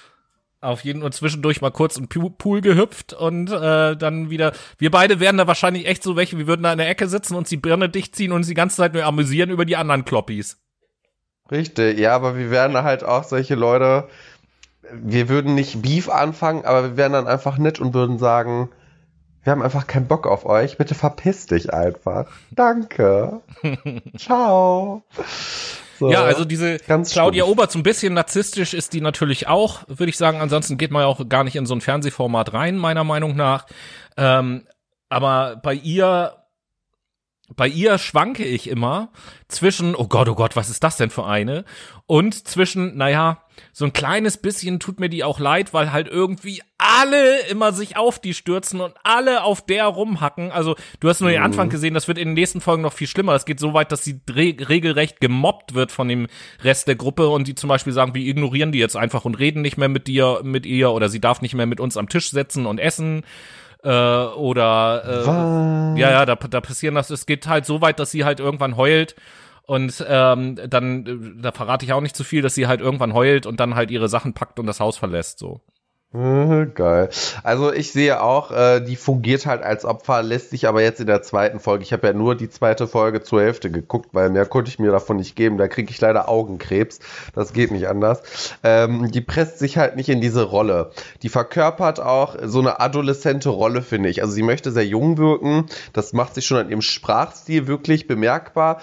Auf 0.62 0.82
jeden 0.84 1.02
Fall 1.02 1.12
zwischendurch 1.12 1.60
mal 1.60 1.70
kurz 1.70 1.98
im 1.98 2.08
Pool 2.08 2.62
gehüpft 2.62 3.12
und 3.12 3.52
äh, 3.52 3.94
dann 3.94 4.30
wieder. 4.30 4.52
Wir 4.78 4.90
beide 4.90 5.20
wären 5.20 5.36
da 5.36 5.46
wahrscheinlich 5.46 5.86
echt 5.86 6.02
so 6.02 6.16
welche, 6.16 6.38
wir 6.38 6.46
würden 6.46 6.62
da 6.62 6.72
in 6.72 6.78
der 6.78 6.88
Ecke 6.88 7.08
sitzen, 7.08 7.36
uns 7.36 7.50
die 7.50 7.58
Birne 7.58 7.90
dicht 7.90 8.16
ziehen 8.16 8.32
und 8.32 8.38
uns 8.38 8.48
die 8.48 8.54
ganze 8.54 8.76
Zeit 8.76 8.94
nur 8.94 9.04
amüsieren 9.04 9.50
über 9.50 9.66
die 9.66 9.76
anderen 9.76 10.06
Kloppis. 10.06 10.58
Richtig, 11.50 11.98
ja, 11.98 12.14
aber 12.14 12.36
wir 12.36 12.50
wären 12.50 12.74
halt 12.82 13.04
auch 13.04 13.22
solche 13.22 13.54
Leute, 13.54 14.08
wir 14.92 15.28
würden 15.28 15.54
nicht 15.54 15.82
Beef 15.82 16.08
anfangen, 16.08 16.64
aber 16.64 16.82
wir 16.82 16.96
wären 16.96 17.12
dann 17.12 17.26
einfach 17.26 17.58
nett 17.58 17.80
und 17.80 17.94
würden 17.94 18.18
sagen, 18.18 18.68
wir 19.42 19.52
haben 19.52 19.62
einfach 19.62 19.86
keinen 19.86 20.08
Bock 20.08 20.26
auf 20.26 20.44
euch, 20.44 20.76
bitte 20.76 20.94
verpiss 20.94 21.46
dich 21.46 21.72
einfach. 21.72 22.26
Danke. 22.50 23.42
Ciao. 24.16 25.04
So, 25.98 26.10
ja, 26.10 26.24
also 26.24 26.44
diese 26.44 26.78
Claudia 26.78 27.44
stumpf. 27.44 27.48
Obert, 27.48 27.72
so 27.72 27.78
ein 27.78 27.82
bisschen 27.82 28.14
narzisstisch 28.14 28.74
ist 28.74 28.92
die 28.92 29.00
natürlich 29.00 29.48
auch, 29.48 29.84
würde 29.88 30.10
ich 30.10 30.16
sagen. 30.16 30.40
Ansonsten 30.40 30.78
geht 30.78 30.90
man 30.90 31.02
ja 31.02 31.06
auch 31.06 31.28
gar 31.28 31.44
nicht 31.44 31.56
in 31.56 31.64
so 31.64 31.74
ein 31.74 31.80
Fernsehformat 31.80 32.52
rein, 32.52 32.76
meiner 32.76 33.04
Meinung 33.04 33.36
nach. 33.36 33.66
Ähm, 34.16 34.66
aber 35.08 35.56
bei 35.62 35.74
ihr 35.74 36.36
bei 37.54 37.68
ihr 37.68 37.98
schwanke 37.98 38.44
ich 38.44 38.68
immer 38.68 39.10
zwischen, 39.46 39.94
oh 39.94 40.08
Gott, 40.08 40.28
oh 40.28 40.34
Gott, 40.34 40.56
was 40.56 40.68
ist 40.68 40.82
das 40.82 40.96
denn 40.96 41.10
für 41.10 41.26
eine? 41.26 41.64
Und 42.06 42.48
zwischen, 42.48 42.96
naja, 42.96 43.42
so 43.72 43.84
ein 43.84 43.92
kleines 43.92 44.36
bisschen 44.36 44.80
tut 44.80 45.00
mir 45.00 45.08
die 45.08 45.24
auch 45.24 45.38
leid, 45.38 45.74
weil 45.74 45.92
halt 45.92 46.08
irgendwie 46.08 46.62
alle 46.78 47.40
immer 47.48 47.72
sich 47.72 47.96
auf 47.96 48.18
die 48.18 48.34
stürzen 48.34 48.80
und 48.80 48.94
alle 49.02 49.42
auf 49.42 49.64
der 49.64 49.86
rumhacken. 49.86 50.50
Also 50.50 50.76
du 51.00 51.08
hast 51.08 51.20
nur 51.20 51.30
den 51.30 51.42
Anfang 51.42 51.66
mhm. 51.66 51.70
gesehen, 51.70 51.94
das 51.94 52.08
wird 52.08 52.18
in 52.18 52.28
den 52.28 52.34
nächsten 52.34 52.60
Folgen 52.60 52.82
noch 52.82 52.92
viel 52.92 53.06
schlimmer. 53.06 53.34
Es 53.34 53.44
geht 53.44 53.60
so 53.60 53.74
weit, 53.74 53.92
dass 53.92 54.04
sie 54.04 54.20
regelrecht 54.28 55.20
gemobbt 55.20 55.74
wird 55.74 55.92
von 55.92 56.08
dem 56.08 56.26
Rest 56.62 56.88
der 56.88 56.96
Gruppe 56.96 57.28
und 57.28 57.48
die 57.48 57.54
zum 57.54 57.68
Beispiel 57.68 57.92
sagen, 57.92 58.14
wir 58.14 58.26
ignorieren 58.26 58.72
die 58.72 58.78
jetzt 58.78 58.96
einfach 58.96 59.24
und 59.24 59.38
reden 59.38 59.62
nicht 59.62 59.76
mehr 59.76 59.88
mit 59.88 60.06
dir, 60.06 60.40
mit 60.42 60.66
ihr 60.66 60.90
oder 60.90 61.08
sie 61.08 61.20
darf 61.20 61.40
nicht 61.40 61.54
mehr 61.54 61.66
mit 61.66 61.80
uns 61.80 61.96
am 61.96 62.08
Tisch 62.08 62.30
setzen 62.30 62.66
und 62.66 62.78
essen 62.78 63.24
äh, 63.82 63.88
oder 63.88 65.02
äh, 65.96 66.00
ja, 66.00 66.10
ja, 66.10 66.26
da, 66.26 66.34
da 66.34 66.60
passieren 66.60 66.94
das. 66.94 67.10
Es 67.10 67.26
geht 67.26 67.46
halt 67.46 67.66
so 67.66 67.80
weit, 67.80 67.98
dass 67.98 68.10
sie 68.10 68.24
halt 68.24 68.40
irgendwann 68.40 68.76
heult 68.76 69.16
und 69.66 70.04
ähm, 70.08 70.56
dann, 70.68 71.06
äh, 71.06 71.42
da 71.42 71.52
verrate 71.52 71.84
ich 71.84 71.92
auch 71.92 72.00
nicht 72.00 72.16
zu 72.16 72.24
viel, 72.24 72.42
dass 72.42 72.54
sie 72.54 72.66
halt 72.66 72.80
irgendwann 72.80 73.14
heult 73.14 73.46
und 73.46 73.60
dann 73.60 73.74
halt 73.74 73.90
ihre 73.90 74.08
Sachen 74.08 74.32
packt 74.32 74.58
und 74.58 74.66
das 74.66 74.80
Haus 74.80 74.96
verlässt, 74.96 75.38
so. 75.38 75.60
Geil. 76.12 77.10
Also 77.42 77.72
ich 77.74 77.92
sehe 77.92 78.22
auch, 78.22 78.50
äh, 78.50 78.80
die 78.80 78.96
fungiert 78.96 79.44
halt 79.44 79.62
als 79.62 79.84
Opfer, 79.84 80.22
lässt 80.22 80.48
sich 80.50 80.66
aber 80.66 80.80
jetzt 80.80 81.00
in 81.00 81.06
der 81.06 81.20
zweiten 81.20 81.60
Folge, 81.60 81.82
ich 81.82 81.92
habe 81.92 82.06
ja 82.06 82.12
nur 82.14 82.34
die 82.34 82.48
zweite 82.48 82.86
Folge 82.86 83.22
zur 83.22 83.42
Hälfte 83.42 83.70
geguckt, 83.70 84.10
weil 84.12 84.30
mehr 84.30 84.46
konnte 84.46 84.70
ich 84.70 84.78
mir 84.78 84.92
davon 84.92 85.16
nicht 85.16 85.36
geben, 85.36 85.58
da 85.58 85.68
kriege 85.68 85.90
ich 85.90 86.00
leider 86.00 86.28
Augenkrebs, 86.30 87.00
das 87.34 87.52
geht 87.52 87.70
nicht 87.70 87.88
anders. 87.88 88.22
Ähm, 88.62 89.10
die 89.10 89.20
presst 89.20 89.58
sich 89.58 89.76
halt 89.76 89.96
nicht 89.96 90.08
in 90.08 90.22
diese 90.22 90.44
Rolle. 90.44 90.92
Die 91.22 91.28
verkörpert 91.28 92.00
auch 92.00 92.36
so 92.44 92.60
eine 92.60 92.80
adoleszente 92.80 93.50
Rolle, 93.50 93.82
finde 93.82 94.08
ich. 94.08 94.22
Also 94.22 94.32
sie 94.32 94.42
möchte 94.42 94.70
sehr 94.70 94.86
jung 94.86 95.18
wirken, 95.18 95.66
das 95.92 96.14
macht 96.14 96.34
sich 96.34 96.46
schon 96.46 96.58
an 96.58 96.70
ihrem 96.70 96.82
Sprachstil 96.82 97.66
wirklich 97.66 98.06
bemerkbar. 98.06 98.80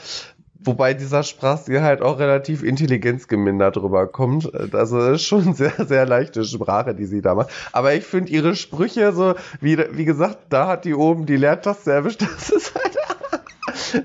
Wobei 0.66 0.94
dieser 0.94 1.24
Sprachstil 1.24 1.82
halt 1.82 2.02
auch 2.02 2.20
relativ 2.20 2.64
intelligenzgemindert 2.64 3.78
rüberkommt. 3.78 4.52
Also 4.74 5.18
schon 5.18 5.54
sehr, 5.56 5.74
sehr 5.86 6.06
leichte 6.06 6.44
Sprache, 6.44 6.96
die 6.96 7.06
sie 7.06 7.22
da 7.22 7.36
macht. 7.36 7.50
Aber 7.72 7.94
ich 7.94 8.04
finde 8.04 8.32
ihre 8.32 8.56
Sprüche 8.56 9.12
so, 9.14 9.36
wie, 9.60 9.78
wie 9.92 10.06
gesagt, 10.06 10.38
da 10.50 10.68
hat 10.68 10.86
die 10.86 10.96
oben 10.96 11.26
die 11.26 11.38
Leertaste 11.38 11.92
erwischt. 11.92 12.24
Das 12.44 12.50
ist 12.50 12.74
halt, 12.76 12.98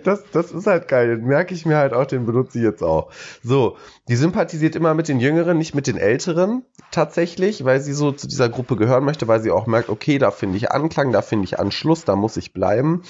das, 0.05 0.23
das 0.33 0.53
ist 0.53 0.67
halt 0.67 0.89
geil. 0.89 1.17
Den 1.17 1.27
merke 1.27 1.55
ich 1.55 1.67
mir 1.67 1.77
halt 1.77 1.93
auch, 1.93 2.07
den 2.07 2.27
benutze 2.27 2.59
ich 2.59 2.65
jetzt 2.65 2.83
auch. 2.83 3.11
So, 3.43 3.77
die 4.09 4.17
sympathisiert 4.17 4.77
immer 4.77 4.95
mit 4.95 5.09
den 5.09 5.21
Jüngeren, 5.21 5.59
nicht 5.59 5.75
mit 5.75 5.87
den 5.87 5.97
Älteren 5.97 6.63
tatsächlich, 6.91 7.65
weil 7.65 7.81
sie 7.81 7.93
so 7.93 8.13
zu 8.13 8.29
dieser 8.29 8.49
Gruppe 8.49 8.77
gehören 8.77 9.05
möchte, 9.05 9.29
weil 9.29 9.41
sie 9.41 9.51
auch 9.51 9.67
merkt, 9.67 9.89
okay, 9.89 10.19
da 10.19 10.31
finde 10.31 10.57
ich 10.57 10.71
Anklang, 10.71 11.13
da 11.13 11.23
finde 11.23 11.45
ich 11.45 11.59
Anschluss, 11.59 12.05
da 12.05 12.17
muss 12.17 12.37
ich 12.37 12.53
bleiben. 12.53 13.03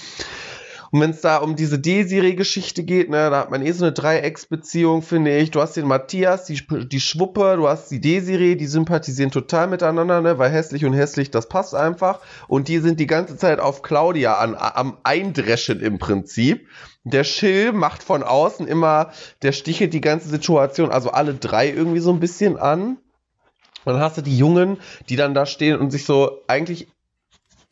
Und 0.90 1.00
wenn 1.00 1.10
es 1.10 1.20
da 1.20 1.36
um 1.38 1.54
diese 1.54 1.78
D-Serie-Geschichte 1.78 2.82
geht, 2.82 3.10
ne, 3.10 3.28
da 3.30 3.40
hat 3.40 3.50
man 3.50 3.64
eh 3.64 3.72
so 3.72 3.84
eine 3.84 3.92
Dreiecksbeziehung, 3.92 5.02
finde 5.02 5.36
ich. 5.36 5.50
Du 5.50 5.60
hast 5.60 5.76
den 5.76 5.86
Matthias, 5.86 6.44
die, 6.44 6.60
die 6.88 7.00
Schwuppe, 7.00 7.56
du 7.56 7.68
hast 7.68 7.90
die 7.90 8.00
D-Serie, 8.00 8.56
die 8.56 8.66
sympathisieren 8.66 9.30
total 9.30 9.66
miteinander, 9.66 10.20
ne, 10.22 10.38
weil 10.38 10.50
hässlich 10.50 10.84
und 10.84 10.94
hässlich, 10.94 11.30
das 11.30 11.48
passt 11.48 11.74
einfach. 11.74 12.20
Und 12.46 12.68
die 12.68 12.78
sind 12.78 13.00
die 13.00 13.06
ganze 13.06 13.36
Zeit 13.36 13.60
auf 13.60 13.82
Claudia 13.82 14.38
an, 14.38 14.54
am 14.56 14.98
Eindreschen 15.02 15.80
im 15.80 15.98
Prinzip. 15.98 16.66
Der 17.04 17.24
Schill 17.24 17.72
macht 17.72 18.02
von 18.02 18.22
außen 18.22 18.66
immer, 18.66 19.12
der 19.42 19.52
stichelt 19.52 19.92
die 19.92 20.00
ganze 20.00 20.28
Situation, 20.28 20.90
also 20.90 21.10
alle 21.10 21.34
drei 21.34 21.70
irgendwie 21.70 22.00
so 22.00 22.12
ein 22.12 22.20
bisschen 22.20 22.56
an. 22.56 22.98
Dann 23.84 24.00
hast 24.00 24.18
du 24.18 24.22
die 24.22 24.36
Jungen, 24.36 24.78
die 25.08 25.16
dann 25.16 25.34
da 25.34 25.46
stehen 25.46 25.78
und 25.78 25.90
sich 25.90 26.04
so 26.04 26.42
eigentlich 26.46 26.88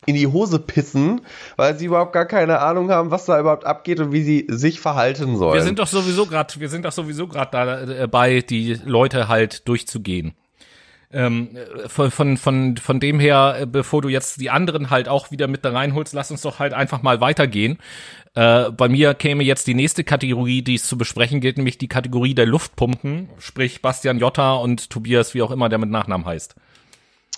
in 0.07 0.15
die 0.15 0.25
Hose 0.25 0.57
pissen, 0.57 1.21
weil 1.57 1.77
sie 1.77 1.85
überhaupt 1.85 2.13
gar 2.13 2.25
keine 2.25 2.59
Ahnung 2.59 2.89
haben, 2.89 3.11
was 3.11 3.25
da 3.25 3.39
überhaupt 3.39 3.65
abgeht 3.65 3.99
und 3.99 4.13
wie 4.13 4.23
sie 4.23 4.47
sich 4.47 4.79
verhalten 4.79 5.37
sollen. 5.37 5.53
Wir 5.53 5.61
sind 5.61 5.79
doch 5.79 5.87
sowieso 5.87 6.25
gerade, 6.25 6.53
wir 6.59 6.69
sind 6.69 6.85
doch 6.85 6.93
sowieso 6.93 7.27
gerade 7.27 7.97
dabei, 7.99 8.37
äh, 8.37 8.41
die 8.41 8.79
Leute 8.85 9.27
halt 9.27 9.67
durchzugehen. 9.67 10.33
Ähm, 11.11 11.49
von, 11.87 12.11
von, 12.11 12.37
von, 12.37 12.77
von 12.77 12.99
dem 12.99 13.19
her, 13.19 13.57
äh, 13.59 13.65
bevor 13.65 14.01
du 14.01 14.09
jetzt 14.09 14.41
die 14.41 14.49
anderen 14.49 14.89
halt 14.89 15.07
auch 15.09 15.29
wieder 15.29 15.47
mit 15.47 15.63
da 15.63 15.71
reinholst, 15.71 16.13
lass 16.13 16.31
uns 16.31 16.41
doch 16.41 16.59
halt 16.59 16.73
einfach 16.73 17.01
mal 17.01 17.21
weitergehen. 17.21 17.77
Äh, 18.33 18.71
bei 18.71 18.89
mir 18.89 19.13
käme 19.13 19.43
jetzt 19.43 19.67
die 19.67 19.73
nächste 19.73 20.03
Kategorie, 20.03 20.61
die 20.61 20.75
es 20.75 20.87
zu 20.87 20.97
besprechen 20.97 21.41
gilt, 21.41 21.57
nämlich 21.57 21.77
die 21.77 21.87
Kategorie 21.87 22.33
der 22.33 22.45
Luftpumpen, 22.45 23.29
sprich 23.39 23.81
Bastian 23.81 24.19
Jotta 24.19 24.55
und 24.55 24.89
Tobias, 24.89 25.33
wie 25.33 25.41
auch 25.41 25.51
immer 25.51 25.69
der 25.69 25.79
mit 25.79 25.89
Nachnamen 25.89 26.25
heißt. 26.25 26.55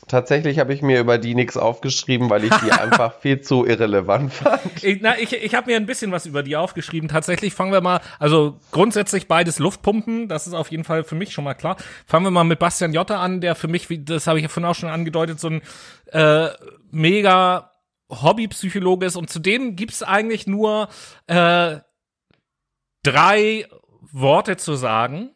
Tatsächlich 0.10 0.57
habe 0.57 0.74
ich 0.74 0.82
mir 0.82 0.99
über 0.99 1.20
die 1.20 1.36
nichts 1.36 1.55
aufgeschrieben, 1.55 2.32
weil 2.32 2.43
ich 2.43 2.53
die 2.55 2.72
einfach 2.72 3.20
viel 3.20 3.41
zu 3.41 3.66
irrelevant 3.66 4.34
fand. 4.34 4.84
Ich, 4.84 4.99
na, 5.01 5.18
ich, 5.20 5.34
ich 5.34 5.53
habe 5.53 5.70
mir 5.70 5.78
ein 5.78 5.86
bisschen 5.86 6.12
was 6.12 6.26
über 6.26 6.41
die 6.41 6.57
aufgeschrieben. 6.57 7.07
Tatsächlich 7.07 7.53
fangen 7.53 7.72
wir 7.72 7.82
mal, 7.82 8.01
also 8.18 8.57
grundsätzlich 8.72 9.28
beides 9.28 9.60
Luftpumpen, 9.60 10.28
das 10.28 10.47
ist 10.47 10.53
auf 10.53 10.72
jeden 10.72 10.84
Fall 10.84 11.03
für 11.03 11.14
mich 11.14 11.32
schon 11.32 11.43
mal 11.43 11.53
klar. 11.53 11.78
Fangen 12.07 12.26
wir 12.26 12.32
mal 12.32 12.43
mit 12.43 12.57
Bastian 12.57 12.91
Jotta 12.91 13.22
an, 13.22 13.39
der 13.39 13.53
für 13.53 13.68
mich, 13.68 13.91
wie, 13.91 14.03
das 14.03 14.26
habe 14.26 14.39
ich 14.39 14.43
ja 14.43 14.49
vorhin 14.49 14.70
auch 14.70 14.76
schon 14.76 14.89
angedeutet, 14.89 15.39
so 15.39 15.49
ein 15.49 15.62
äh, 16.07 16.49
mega 16.89 17.72
Hobbypsychologe 18.10 19.05
ist. 19.05 19.16
Und 19.16 19.30
zudem 19.30 19.76
gibt's 19.76 20.01
eigentlich 20.01 20.47
nur 20.47 20.89
äh, 21.28 21.78
drei 23.03 23.68
Worte 24.12 24.57
zu 24.57 24.74
sagen. 24.74 25.36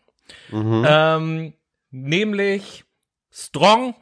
Mhm. 0.49 0.85
Ähm, 0.87 1.53
nämlich 1.91 2.85
strong, 3.29 3.93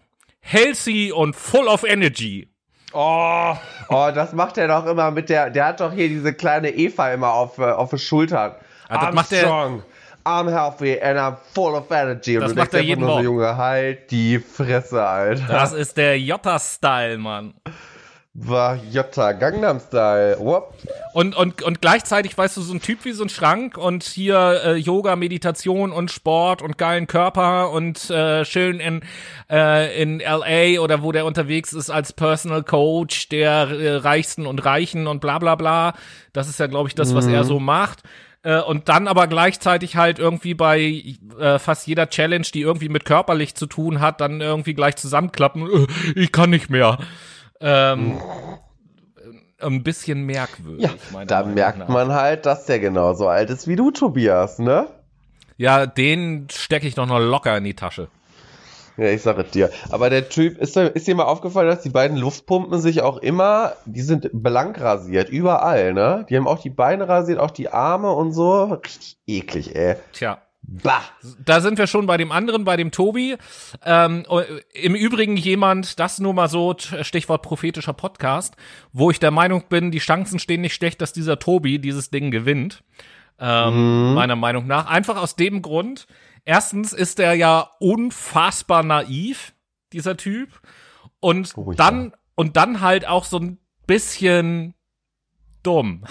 healthy 0.42 1.12
und 1.12 1.36
full 1.36 1.68
of 1.68 1.84
energy. 1.84 2.48
Oh, 2.94 3.56
oh, 3.90 4.12
das 4.14 4.34
macht 4.34 4.58
er 4.58 4.68
doch 4.68 4.86
immer 4.86 5.12
mit 5.12 5.30
der, 5.30 5.50
der 5.50 5.68
hat 5.68 5.80
doch 5.80 5.94
hier 5.94 6.10
diese 6.10 6.34
kleine 6.34 6.72
Eva 6.72 7.14
immer 7.14 7.34
auf, 7.34 7.58
äh, 7.58 7.64
auf 7.64 7.92
den 7.92 8.00
Schultern. 8.00 8.56
Ja, 8.90 8.98
das 8.98 9.10
I'm 9.10 9.14
macht 9.14 9.34
strong, 9.34 9.84
I'm 10.26 10.50
healthy 10.52 11.02
and 11.02 11.18
I'm 11.18 11.38
full 11.54 11.74
of 11.74 11.90
energy. 11.90 12.38
Und 12.38 12.44
das 12.44 12.56
macht 12.56 12.74
er 12.74 12.82
jeden 12.82 13.06
Morgen. 13.06 13.24
So, 13.24 13.32
Junge, 13.32 13.56
halt 13.56 14.12
die 14.12 14.40
Fresse, 14.40 15.06
Alter. 15.06 15.48
Das 15.48 15.72
ist 15.72 15.96
der 15.96 16.20
Jota-Style, 16.20 17.18
Mann 17.18 17.54
war 18.34 18.80
Jota 18.90 19.34
Gangnam 19.34 19.80
Style. 19.80 20.38
Whoop. 20.40 20.74
Und, 21.14 21.36
und, 21.36 21.62
und 21.64 21.82
gleichzeitig, 21.82 22.38
weißt 22.38 22.56
du, 22.56 22.62
so 22.62 22.74
ein 22.74 22.82
Typ 22.82 23.04
wie 23.04 23.12
so 23.12 23.24
ein 23.24 23.30
Schrank 23.30 23.78
und 23.78 24.04
hier 24.04 24.62
äh, 24.64 24.76
Yoga, 24.76 25.18
Meditation 25.18 25.92
und 25.92 26.12
Sport 26.12 26.62
und 26.62 26.78
geilen 26.78 27.08
Körper 27.08 27.72
und 27.72 28.10
äh, 28.10 28.46
schön 28.46 28.80
in, 28.80 29.02
äh, 29.50 30.02
in 30.02 30.20
LA 30.20 30.82
oder 30.82 31.04
wo 31.04 31.12
der 31.12 31.26
unterwegs 31.26 31.74
ist 31.74 31.90
als 31.90 32.14
Personal 32.14 32.64
Coach 32.64 33.28
der 33.28 33.70
äh, 33.70 33.96
Reichsten 33.96 34.46
und 34.46 34.64
Reichen 34.64 35.08
und 35.08 35.20
bla 35.20 35.38
bla 35.38 35.56
bla. 35.56 35.94
Das 36.32 36.48
ist 36.48 36.60
ja, 36.60 36.68
glaube 36.68 36.88
ich, 36.88 36.96
das, 36.96 37.14
was 37.14 37.26
mhm. 37.26 37.34
er 37.34 37.44
so 37.44 37.60
macht. 37.60 38.04
Äh, 38.44 38.62
und 38.62 38.88
dann 38.88 39.10
aber 39.10 39.28
gleichzeitig 39.28 39.98
halt 39.98 40.20
irgendwie 40.20 40.54
bei 40.54 41.04
äh, 41.38 41.60
fast 41.60 41.86
jeder 41.86 42.10
Challenge, 42.10 42.48
die 42.54 42.62
irgendwie 42.62 42.90
mit 42.90 43.04
körperlich 43.04 43.56
zu 43.56 43.66
tun 43.66 44.00
hat, 44.00 44.22
dann 44.22 44.40
irgendwie 44.40 44.74
gleich 44.74 44.96
zusammenklappen. 44.96 45.68
Äh, 45.68 45.88
ich 46.16 46.32
kann 46.32 46.50
nicht 46.50 46.70
mehr. 46.70 46.98
Ähm, 47.62 48.20
ein 49.60 49.84
bisschen 49.84 50.24
merkwürdig. 50.24 50.90
Ja, 51.14 51.26
da 51.26 51.40
Meinung 51.40 51.54
merkt 51.54 51.80
nach. 51.80 51.88
man 51.88 52.14
halt, 52.14 52.46
dass 52.46 52.66
der 52.66 52.80
genauso 52.80 53.28
alt 53.28 53.50
ist 53.50 53.68
wie 53.68 53.76
du, 53.76 53.92
Tobias, 53.92 54.60
ne? 54.60 54.88
Ja, 55.58 55.86
den 55.86 56.48
stecke 56.52 56.88
ich 56.88 56.96
doch 56.96 57.06
noch 57.06 57.20
locker 57.20 57.56
in 57.58 57.64
die 57.64 57.76
Tasche. 57.76 58.08
Ja, 58.98 59.06
ich 59.06 59.22
sage 59.22 59.44
dir. 59.44 59.70
Aber 59.90 60.10
der 60.10 60.30
Typ, 60.30 60.58
ist, 60.58 60.76
ist 60.76 61.08
dir 61.08 61.16
mal 61.16 61.24
aufgefallen, 61.24 61.68
dass 61.68 61.82
die 61.82 61.90
beiden 61.90 62.18
Luftpumpen 62.18 62.80
sich 62.82 63.02
auch 63.02 63.18
immer, 63.18 63.74
die 63.86 64.02
sind 64.02 64.30
blank 64.34 64.82
rasiert, 64.82 65.30
überall, 65.30 65.94
ne? 65.94 66.26
Die 66.30 66.38
haben 66.38 66.48
auch 66.48 66.60
die 66.60 66.70
Beine 66.70 67.08
rasiert, 67.08 67.40
auch 67.40 67.52
die 67.52 67.70
Arme 67.70 68.12
und 68.12 68.34
so. 68.34 68.64
Richtig 68.66 69.18
eklig, 69.28 69.76
ey. 69.76 69.96
Tja. 70.14 70.42
Bah. 70.64 71.02
Da 71.44 71.60
sind 71.60 71.78
wir 71.78 71.88
schon 71.88 72.06
bei 72.06 72.18
dem 72.18 72.32
anderen, 72.32 72.64
bei 72.64 72.78
dem 72.78 72.92
Tobi. 72.92 73.38
Ähm, 73.84 74.26
Im 74.74 74.96
Übrigen 74.96 75.36
jemand, 75.36 76.00
das 76.00 76.20
nur 76.20 76.34
mal 76.34 76.50
so, 76.50 76.76
Stichwort 76.78 77.42
prophetischer 77.42 77.94
Podcast, 77.94 78.56
wo 78.94 79.12
ich 79.12 79.20
der 79.20 79.32
Meinung 79.32 79.64
bin, 79.70 79.92
die 79.92 80.00
Chancen 80.00 80.40
stehen 80.40 80.62
nicht 80.62 80.76
schlecht, 80.76 81.02
dass 81.02 81.14
dieser 81.14 81.40
Tobi 81.40 81.80
dieses 81.80 82.10
Ding 82.10 82.32
gewinnt. 82.32 82.84
Ähm, 83.40 84.10
mhm. 84.10 84.14
Meiner 84.14 84.36
Meinung 84.36 84.68
nach. 84.68 84.86
Einfach 84.86 85.18
aus 85.18 85.36
dem 85.36 85.62
Grund, 85.62 86.06
erstens 86.46 86.94
ist 86.94 87.20
er 87.20 87.34
ja 87.34 87.72
unfassbar 87.80 88.84
naiv, 88.84 89.54
dieser 89.94 90.16
Typ. 90.16 90.62
Und 91.20 91.54
oh, 91.56 91.74
dann, 91.74 92.14
und 92.36 92.56
dann 92.56 92.82
halt 92.82 93.08
auch 93.08 93.26
so 93.26 93.40
ein 93.40 93.58
bisschen 93.88 94.76
dumm. 95.64 96.06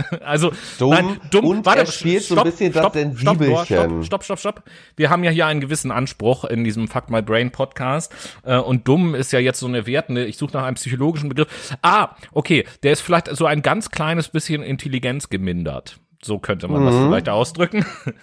also 0.24 0.52
dumm, 0.78 0.90
nein, 0.90 1.20
dumm. 1.30 1.44
Und 1.44 1.66
Warte, 1.66 1.80
er 1.80 1.86
spielt 1.86 2.24
stopp, 2.24 2.38
so 2.38 2.44
ein 2.44 2.50
bisschen 2.50 2.72
stopp, 2.72 2.92
das 2.92 3.02
Sensibelchen. 3.02 3.64
Stopp, 3.64 4.04
stopp, 4.04 4.24
stopp, 4.24 4.38
stopp. 4.38 4.62
Wir 4.96 5.10
haben 5.10 5.24
ja 5.24 5.30
hier 5.30 5.46
einen 5.46 5.60
gewissen 5.60 5.90
Anspruch 5.90 6.44
in 6.44 6.64
diesem 6.64 6.88
Fuck 6.88 7.10
My 7.10 7.22
Brain 7.22 7.50
Podcast 7.50 8.12
äh, 8.44 8.56
und 8.56 8.88
dumm 8.88 9.14
ist 9.14 9.32
ja 9.32 9.38
jetzt 9.38 9.60
so 9.60 9.66
eine 9.66 9.86
wertende. 9.86 10.24
Ich 10.24 10.36
suche 10.36 10.56
nach 10.56 10.64
einem 10.64 10.76
psychologischen 10.76 11.28
Begriff. 11.28 11.76
Ah, 11.82 12.16
okay, 12.32 12.64
der 12.82 12.92
ist 12.92 13.00
vielleicht 13.00 13.34
so 13.34 13.46
ein 13.46 13.62
ganz 13.62 13.90
kleines 13.90 14.28
bisschen 14.28 14.62
Intelligenz 14.62 15.28
gemindert. 15.28 15.98
So 16.22 16.38
könnte 16.38 16.68
man 16.68 16.82
mhm. 16.82 16.86
das 16.86 16.96
vielleicht 16.96 17.28
ausdrücken. 17.28 17.84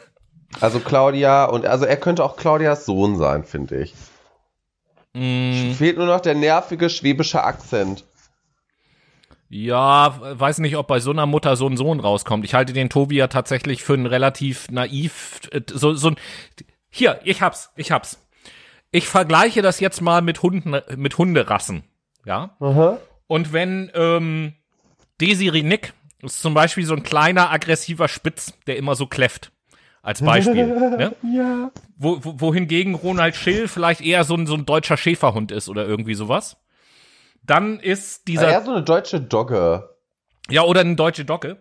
Also 0.62 0.80
Claudia 0.80 1.46
und 1.46 1.68
also 1.68 1.86
er 1.86 1.98
könnte 1.98 2.24
auch 2.24 2.36
Claudias 2.36 2.86
Sohn 2.86 3.18
sein, 3.18 3.44
finde 3.44 3.84
ich. 3.84 3.94
Mm. 5.14 5.74
Fehlt 5.74 5.98
nur 5.98 6.08
noch 6.08 6.22
der 6.22 6.36
nervige 6.36 6.90
schwäbische 6.90 7.44
Akzent. 7.44 8.06
Ja, 9.50 10.16
weiß 10.40 10.60
nicht, 10.60 10.78
ob 10.78 10.88
bei 10.88 11.00
so 11.00 11.10
einer 11.10 11.26
Mutter 11.26 11.56
so 11.56 11.68
ein 11.68 11.76
Sohn 11.76 12.00
rauskommt. 12.00 12.46
Ich 12.46 12.54
halte 12.54 12.72
den 12.72 12.90
Tobi 12.90 13.16
ja 13.16 13.28
tatsächlich 13.28 13.84
für 13.84 13.94
einen 13.94 14.06
relativ 14.06 14.70
naiv, 14.70 15.42
äh, 15.52 15.62
so, 15.68 15.96
so 15.96 16.10
ein, 16.10 16.16
hier, 16.90 17.20
ich 17.24 17.42
hab's, 17.42 17.72
ich 17.76 17.92
hab's. 17.92 18.26
Ich 18.92 19.08
vergleiche 19.08 19.62
das 19.62 19.80
jetzt 19.80 20.02
mal 20.02 20.22
mit 20.22 20.44
Hunden, 20.44 20.80
mit 20.96 21.18
Hunderassen, 21.18 21.84
ja? 22.26 22.56
Aha. 22.60 23.00
Und 23.28 23.54
wenn, 23.54 23.92
ähm, 23.94 24.54
Desiree 25.20 25.64
Nick 25.64 25.94
ist 26.22 26.42
zum 26.42 26.54
Beispiel 26.54 26.86
so 26.86 26.96
ein 26.96 27.04
kleiner, 27.04 27.52
aggressiver 27.52 28.08
Spitz, 28.08 28.54
der 28.68 28.78
immer 28.78 28.96
so 28.96 29.08
kläfft. 29.08 29.52
Als 30.02 30.22
Beispiel. 30.22 30.66
ne? 30.98 31.16
Ja. 31.36 31.72
Wo, 31.98 32.24
wo, 32.24 32.40
wohingegen 32.40 32.96
Ronald 32.96 33.36
Schill 33.36 33.68
vielleicht 33.68 34.02
eher 34.02 34.24
so 34.24 34.36
ein, 34.36 34.48
so 34.48 34.56
ein 34.56 34.66
deutscher 34.66 34.98
Schäferhund 34.98 35.52
ist 35.52 35.70
oder 35.70 35.86
irgendwie 35.86 36.14
sowas. 36.14 36.58
Dann 37.50 37.80
ist 37.80 38.28
dieser. 38.28 38.52
Ja, 38.52 38.62
so 38.62 38.72
eine 38.72 38.84
deutsche 38.84 39.20
Dogge. 39.20 39.90
Ja, 40.52 40.64
oder 40.64 40.82
eine 40.82 40.96
deutsche 40.96 41.26
Dogge. 41.26 41.60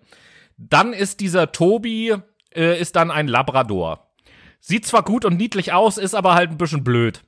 Dann 0.59 0.93
ist 0.93 1.20
dieser 1.20 1.51
Tobi, 1.51 2.14
äh, 2.55 2.78
ist 2.78 2.95
dann 2.95 3.11
ein 3.11 3.26
Labrador. 3.26 4.12
Sieht 4.61 4.84
zwar 4.84 5.03
gut 5.03 5.24
und 5.24 5.39
niedlich 5.39 5.72
aus, 5.72 5.97
ist 5.97 6.14
aber 6.14 6.34
halt 6.34 6.51
ein 6.51 6.59
bisschen 6.59 6.84
blöd. 6.84 7.22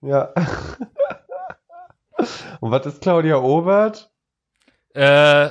Ja. 0.00 0.32
und 2.60 2.70
was 2.70 2.86
ist 2.86 3.02
Claudia 3.02 3.36
Obert? 3.36 4.10
Äh, 4.94 5.50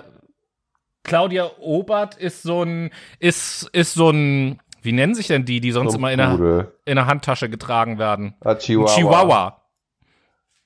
Claudia 1.04 1.52
Obert 1.60 2.18
ist 2.18 2.42
so 2.42 2.64
ein, 2.64 2.90
ist, 3.20 3.70
ist 3.72 3.94
so 3.94 4.10
ein, 4.10 4.60
wie 4.82 4.94
nennen 4.94 5.14
sich 5.14 5.28
denn 5.28 5.46
die, 5.46 5.62
die 5.62 5.72
sonst 5.72 5.92
so 5.92 6.00
immer 6.00 6.12
in 6.12 6.18
der, 6.18 6.72
in 6.86 6.96
der 6.96 7.06
Handtasche 7.06 7.50
getragen 7.50 8.00
werden? 8.00 8.36
Ah, 8.42 8.56
Chihuahua. 8.56 8.96
Chihuahua. 8.96 9.62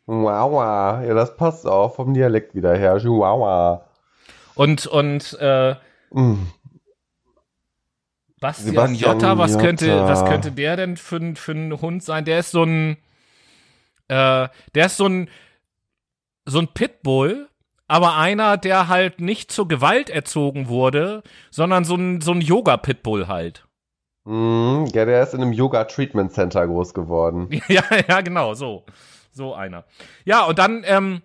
Chihuahua. 0.05 1.03
Ja, 1.03 1.13
das 1.13 1.35
passt 1.37 1.67
auch 1.67 1.95
vom 1.95 2.13
Dialekt 2.13 2.55
wieder 2.55 2.75
her. 2.75 2.97
Chihuahua. 2.97 3.85
Und, 4.55 4.87
und, 4.87 5.37
äh, 5.39 5.75
mm. 6.11 6.47
Bastian, 8.39 8.95
Jotta, 8.95 9.37
was 9.37 9.51
Jotta. 9.51 9.63
könnte, 9.63 10.03
was 10.03 10.25
könnte 10.25 10.51
der 10.51 10.75
denn 10.75 10.97
für, 10.97 11.35
für 11.35 11.51
ein 11.51 11.79
Hund 11.79 12.03
sein? 12.03 12.25
Der 12.25 12.39
ist 12.39 12.51
so 12.51 12.63
ein, 12.63 12.97
äh, 14.07 14.47
der 14.73 14.85
ist 14.87 14.97
so 14.97 15.05
ein, 15.05 15.29
so 16.45 16.57
ein 16.57 16.67
Pitbull, 16.67 17.47
aber 17.87 18.17
einer, 18.17 18.57
der 18.57 18.87
halt 18.87 19.21
nicht 19.21 19.51
zur 19.51 19.67
Gewalt 19.67 20.09
erzogen 20.09 20.69
wurde, 20.69 21.21
sondern 21.51 21.85
so 21.85 21.95
ein, 21.95 22.19
so 22.21 22.31
ein 22.31 22.41
Yoga-Pitbull 22.41 23.27
halt. 23.27 23.67
Mm, 24.23 24.85
ja, 24.93 25.05
der 25.05 25.21
ist 25.21 25.33
in 25.33 25.41
einem 25.41 25.53
Yoga-Treatment-Center 25.53 26.65
groß 26.67 26.93
geworden. 26.95 27.49
ja, 27.67 27.83
ja, 28.07 28.21
genau, 28.21 28.55
so. 28.55 28.85
So 29.32 29.53
einer. 29.53 29.86
Ja, 30.25 30.43
und 30.45 30.59
dann 30.59 30.84
ähm, 30.86 31.21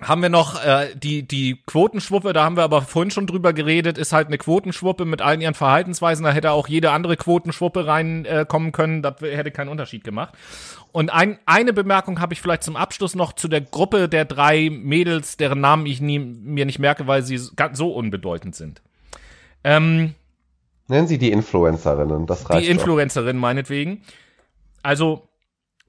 haben 0.00 0.20
wir 0.20 0.28
noch 0.28 0.62
äh, 0.62 0.94
die, 0.94 1.26
die 1.26 1.62
Quotenschwuppe, 1.64 2.34
da 2.34 2.44
haben 2.44 2.56
wir 2.56 2.64
aber 2.64 2.82
vorhin 2.82 3.10
schon 3.10 3.26
drüber 3.26 3.54
geredet, 3.54 3.96
ist 3.96 4.12
halt 4.12 4.26
eine 4.26 4.36
Quotenschwuppe 4.36 5.06
mit 5.06 5.22
allen 5.22 5.40
ihren 5.40 5.54
Verhaltensweisen. 5.54 6.24
Da 6.24 6.32
hätte 6.32 6.50
auch 6.50 6.68
jede 6.68 6.90
andere 6.90 7.16
Quotenschwuppe 7.16 7.86
reinkommen 7.86 8.68
äh, 8.68 8.72
können, 8.72 9.02
das 9.02 9.20
hätte 9.20 9.50
keinen 9.50 9.68
Unterschied 9.68 10.04
gemacht. 10.04 10.34
Und 10.92 11.10
ein, 11.10 11.38
eine 11.46 11.72
Bemerkung 11.72 12.20
habe 12.20 12.34
ich 12.34 12.42
vielleicht 12.42 12.62
zum 12.62 12.76
Abschluss 12.76 13.14
noch 13.14 13.32
zu 13.32 13.48
der 13.48 13.62
Gruppe 13.62 14.08
der 14.08 14.26
drei 14.26 14.68
Mädels, 14.70 15.38
deren 15.38 15.60
Namen 15.60 15.86
ich 15.86 16.00
nie, 16.00 16.18
mir 16.18 16.66
nicht 16.66 16.78
merke, 16.78 17.06
weil 17.06 17.22
sie 17.22 17.38
so 17.38 17.92
unbedeutend 17.92 18.54
sind. 18.54 18.82
Ähm, 19.64 20.14
Nennen 20.88 21.08
Sie 21.08 21.18
die 21.18 21.32
Influencerinnen, 21.32 22.26
das 22.26 22.48
reicht 22.48 22.64
Die 22.66 22.70
Influencerinnen 22.70 23.40
meinetwegen. 23.40 24.02
Also 24.82 25.25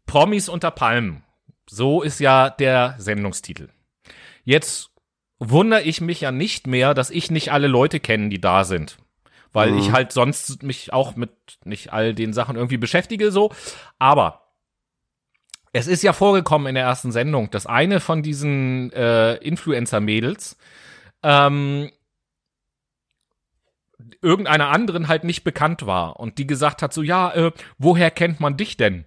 Promis 0.07 0.49
unter 0.49 0.71
Palmen. 0.71 1.23
So 1.69 2.01
ist 2.01 2.19
ja 2.19 2.49
der 2.49 2.95
Sendungstitel. 2.97 3.69
Jetzt 4.43 4.89
wundere 5.37 5.83
ich 5.83 6.01
mich 6.01 6.21
ja 6.21 6.31
nicht 6.31 6.65
mehr, 6.65 6.93
dass 6.93 7.11
ich 7.11 7.29
nicht 7.29 7.51
alle 7.51 7.67
Leute 7.67 7.99
kenne, 7.99 8.29
die 8.29 8.41
da 8.41 8.63
sind. 8.63 8.97
Weil 9.53 9.71
mhm. 9.71 9.79
ich 9.79 9.91
halt 9.91 10.11
sonst 10.11 10.63
mich 10.63 10.93
auch 10.93 11.15
mit 11.15 11.31
nicht 11.63 11.93
all 11.93 12.13
den 12.15 12.33
Sachen 12.33 12.55
irgendwie 12.55 12.77
beschäftige, 12.77 13.31
so. 13.31 13.51
Aber 13.99 14.47
es 15.73 15.87
ist 15.87 16.03
ja 16.03 16.13
vorgekommen 16.13 16.67
in 16.67 16.75
der 16.75 16.85
ersten 16.85 17.11
Sendung, 17.11 17.51
dass 17.51 17.67
eine 17.67 17.99
von 17.99 18.23
diesen 18.23 18.91
äh, 18.93 19.35
Influencer-Mädels 19.35 20.57
ähm, 21.23 21.91
irgendeiner 24.21 24.69
anderen 24.69 25.07
halt 25.07 25.23
nicht 25.23 25.43
bekannt 25.43 25.85
war 25.85 26.19
und 26.19 26.37
die 26.37 26.47
gesagt 26.47 26.81
hat 26.81 26.93
so, 26.93 27.03
ja, 27.03 27.33
äh, 27.33 27.51
woher 27.77 28.11
kennt 28.11 28.39
man 28.39 28.57
dich 28.57 28.77
denn? 28.77 29.05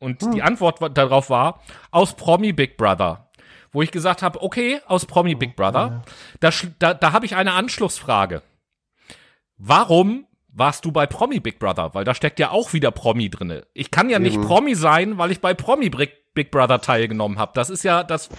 Und 0.00 0.22
hm. 0.22 0.32
die 0.32 0.42
Antwort 0.42 0.96
darauf 0.96 1.30
war, 1.30 1.60
aus 1.92 2.14
Promi 2.14 2.52
Big 2.52 2.76
Brother. 2.76 3.30
Wo 3.70 3.82
ich 3.82 3.92
gesagt 3.92 4.22
habe, 4.22 4.42
okay, 4.42 4.80
aus 4.86 5.06
Promi 5.06 5.36
Big 5.36 5.54
Brother. 5.54 6.02
Da, 6.40 6.50
da, 6.80 6.94
da 6.94 7.12
habe 7.12 7.26
ich 7.26 7.36
eine 7.36 7.52
Anschlussfrage. 7.52 8.42
Warum 9.58 10.26
warst 10.48 10.84
du 10.84 10.90
bei 10.90 11.06
Promi 11.06 11.38
Big 11.38 11.60
Brother? 11.60 11.94
Weil 11.94 12.04
da 12.04 12.14
steckt 12.14 12.40
ja 12.40 12.50
auch 12.50 12.72
wieder 12.72 12.90
Promi 12.90 13.30
drinne. 13.30 13.66
Ich 13.74 13.92
kann 13.92 14.10
ja 14.10 14.18
nicht 14.18 14.38
mhm. 14.38 14.46
Promi 14.46 14.74
sein, 14.74 15.18
weil 15.18 15.30
ich 15.30 15.40
bei 15.40 15.54
Promi 15.54 15.90
Big 15.90 16.50
Brother 16.50 16.80
teilgenommen 16.80 17.38
habe. 17.38 17.52
Das 17.54 17.70
ist 17.70 17.84
ja 17.84 18.02
das 18.02 18.30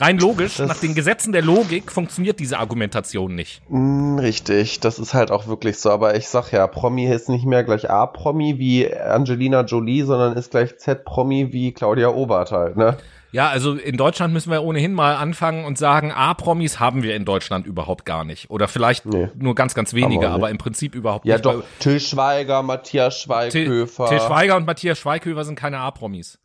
rein 0.00 0.18
logisch, 0.18 0.56
das 0.56 0.68
nach 0.68 0.78
den 0.78 0.94
Gesetzen 0.94 1.32
der 1.32 1.42
Logik 1.42 1.90
funktioniert 1.90 2.40
diese 2.40 2.58
Argumentation 2.58 3.34
nicht. 3.34 3.62
Mm, 3.68 4.18
richtig, 4.18 4.80
das 4.80 4.98
ist 4.98 5.14
halt 5.14 5.30
auch 5.30 5.46
wirklich 5.46 5.78
so. 5.78 5.90
Aber 5.90 6.16
ich 6.16 6.28
sag 6.28 6.52
ja, 6.52 6.66
Promi 6.66 7.06
ist 7.06 7.28
nicht 7.28 7.44
mehr 7.44 7.64
gleich 7.64 7.90
A-Promi 7.90 8.58
wie 8.58 8.92
Angelina 8.92 9.62
Jolie, 9.62 10.02
sondern 10.02 10.36
ist 10.36 10.50
gleich 10.50 10.76
Z-Promi 10.78 11.52
wie 11.52 11.72
Claudia 11.72 12.08
Obert 12.08 12.52
halt, 12.52 12.76
ne? 12.76 12.96
Ja, 13.32 13.48
also 13.50 13.74
in 13.74 13.96
Deutschland 13.96 14.32
müssen 14.32 14.50
wir 14.50 14.62
ohnehin 14.62 14.94
mal 14.94 15.16
anfangen 15.16 15.64
und 15.64 15.76
sagen, 15.76 16.10
A-Promis 16.10 16.80
haben 16.80 17.02
wir 17.02 17.14
in 17.16 17.24
Deutschland 17.24 17.66
überhaupt 17.66 18.06
gar 18.06 18.24
nicht. 18.24 18.50
Oder 18.50 18.66
vielleicht 18.66 19.04
nee, 19.04 19.28
nur 19.36 19.54
ganz, 19.54 19.74
ganz 19.74 19.92
wenige, 19.92 20.30
aber 20.30 20.48
im 20.48 20.58
Prinzip 20.58 20.94
überhaupt 20.94 21.26
ja, 21.26 21.36
nicht. 21.36 21.44
Ja 21.44 21.52
doch, 21.52 21.64
Till 21.78 22.00
Schweiger, 22.00 22.62
Matthias 22.62 23.20
Schweighöfer. 23.20 24.06
Till, 24.08 24.18
Till 24.18 24.26
Schweiger 24.26 24.56
und 24.56 24.64
Matthias 24.64 24.98
Schweighöfer 24.98 25.44
sind 25.44 25.58
keine 25.58 25.80
A-Promis. 25.80 26.38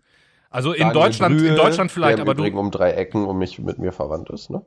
Also 0.51 0.73
in 0.73 0.79
Daniel 0.79 0.93
Deutschland, 0.93 1.37
Brühl, 1.37 1.47
in 1.47 1.55
Deutschland 1.55 1.91
vielleicht, 1.91 2.17
der 2.17 2.25
aber 2.25 2.35
du. 2.35 2.45
um 2.59 2.71
drei 2.71 2.91
Ecken 2.91 3.25
um 3.25 3.39
mich 3.39 3.57
mit 3.57 3.79
mir 3.79 3.93
verwandt 3.93 4.29
ist, 4.29 4.49
ne? 4.49 4.63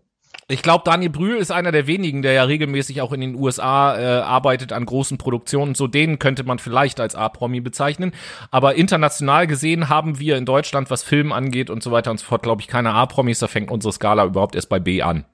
Ich 0.49 0.63
glaube, 0.63 0.83
Daniel 0.85 1.11
Brühl 1.11 1.37
ist 1.37 1.51
einer 1.51 1.73
der 1.73 1.87
wenigen, 1.87 2.21
der 2.21 2.33
ja 2.33 2.45
regelmäßig 2.45 3.01
auch 3.01 3.13
in 3.13 3.21
den 3.21 3.35
USA 3.35 3.97
äh, 3.97 4.21
arbeitet 4.21 4.73
an 4.73 4.85
großen 4.85 5.17
Produktionen. 5.17 5.75
So 5.75 5.87
den 5.87 6.19
könnte 6.19 6.45
man 6.45 6.59
vielleicht 6.59 7.01
als 7.01 7.15
A-Promi 7.15 7.61
bezeichnen. 7.61 8.13
Aber 8.51 8.75
international 8.75 9.47
gesehen 9.47 9.89
haben 9.89 10.19
wir 10.19 10.37
in 10.37 10.45
Deutschland, 10.45 10.91
was 10.91 11.03
Film 11.03 11.33
angeht 11.33 11.71
und 11.71 11.83
so 11.83 11.93
weiter 11.93 12.11
und 12.11 12.19
so 12.19 12.27
fort, 12.27 12.43
glaube 12.43 12.61
ich, 12.61 12.69
keine 12.69 12.93
A-Promis. 12.93 13.39
Da 13.39 13.47
fängt 13.47 13.71
unsere 13.71 13.93
Skala 13.93 14.27
überhaupt 14.27 14.55
erst 14.55 14.69
bei 14.69 14.81
B 14.81 15.01
an. 15.01 15.25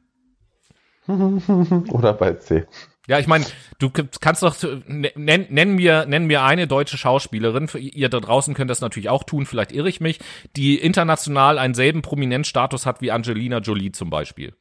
Oder 1.09 2.13
bei 2.13 2.35
C. 2.35 2.67
Ja, 3.07 3.19
ich 3.19 3.27
meine, 3.27 3.47
du 3.79 3.91
kannst 3.91 4.43
doch 4.43 4.57
nenn, 4.87 5.47
nenn 5.49 5.75
mir 5.75 6.07
nenn 6.07 6.27
mir 6.27 6.43
eine 6.43 6.67
deutsche 6.67 6.99
Schauspielerin. 6.99 7.69
Ihr 7.75 8.09
da 8.09 8.21
draußen 8.21 8.55
könnt 8.55 8.71
das 8.71 8.83
natürlich 8.83 9.09
auch 9.09 9.25
tun. 9.25 9.47
Vielleicht 9.47 9.73
irre 9.73 9.89
ich 9.89 10.01
mich, 10.01 10.21
die 10.55 10.79
international 10.79 11.59
einen 11.59 11.75
selben 11.75 12.03
Prominenzstatus 12.03 12.87
hat 12.87 13.01
wie 13.01 13.11
Angelina 13.11 13.59
Jolie 13.59 13.93
zum 13.93 14.11
Beispiel. 14.11 14.55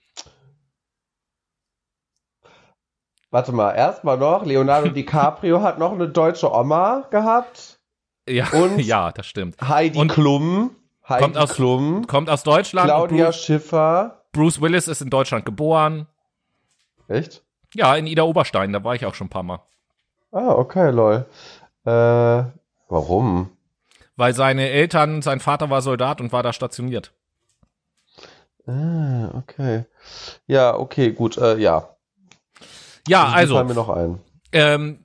Warte 3.32 3.52
mal, 3.52 3.74
erstmal 3.74 4.18
noch, 4.18 4.46
Leonardo 4.46 4.90
DiCaprio 4.94 5.62
hat 5.62 5.78
noch 5.78 5.92
eine 5.92 6.10
deutsche 6.10 6.52
Oma 6.52 7.08
gehabt. 7.12 7.80
Ja, 8.28 8.50
und 8.50 8.80
ja, 8.84 9.12
das 9.12 9.28
stimmt. 9.28 9.58
Heidi 9.62 10.00
und 10.00 10.12
Klum. 10.12 10.76
Heidi 11.08 11.24
kommt 11.24 11.38
aus, 11.38 11.54
Klum. 11.54 12.08
Kommt 12.08 12.30
aus 12.30 12.44
Deutschland. 12.44 12.88
Claudia 12.88 13.26
Bruce, 13.26 13.44
Schiffer. 13.44 14.24
Bruce 14.32 14.62
Willis 14.62 14.88
ist 14.88 15.02
in 15.02 15.10
Deutschland 15.10 15.46
geboren. 15.46 16.08
Echt? 17.08 17.44
Ja, 17.76 17.96
in 17.96 18.08
Ida 18.08 18.24
Oberstein, 18.24 18.74
da 18.74 18.84
war 18.84 18.96
ich 18.96 19.06
auch 19.06 19.16
schon 19.16 19.28
ein 19.28 19.32
paar 19.32 19.44
Mal. 19.44 19.60
Ah, 20.32 20.52
okay, 20.54 20.92
lol. 20.92 21.26
Äh, 21.86 22.44
warum? 22.90 23.50
Weil 24.16 24.34
seine 24.34 24.70
Eltern, 24.70 25.22
sein 25.22 25.40
Vater 25.40 25.70
war 25.70 25.82
Soldat 25.82 26.20
und 26.22 26.32
war 26.32 26.44
da 26.44 26.54
stationiert. 26.54 27.14
Ah, 28.68 29.30
okay. 29.36 29.86
Ja, 30.46 30.76
okay, 30.78 31.12
gut, 31.12 31.38
äh, 31.38 31.58
ja. 31.58 31.96
Ja, 33.08 33.28
also. 33.28 33.56
Fallen 33.56 33.68
mir 33.68 33.74
noch 33.74 33.90
ein. 33.90 34.20
Ähm, 34.52 35.00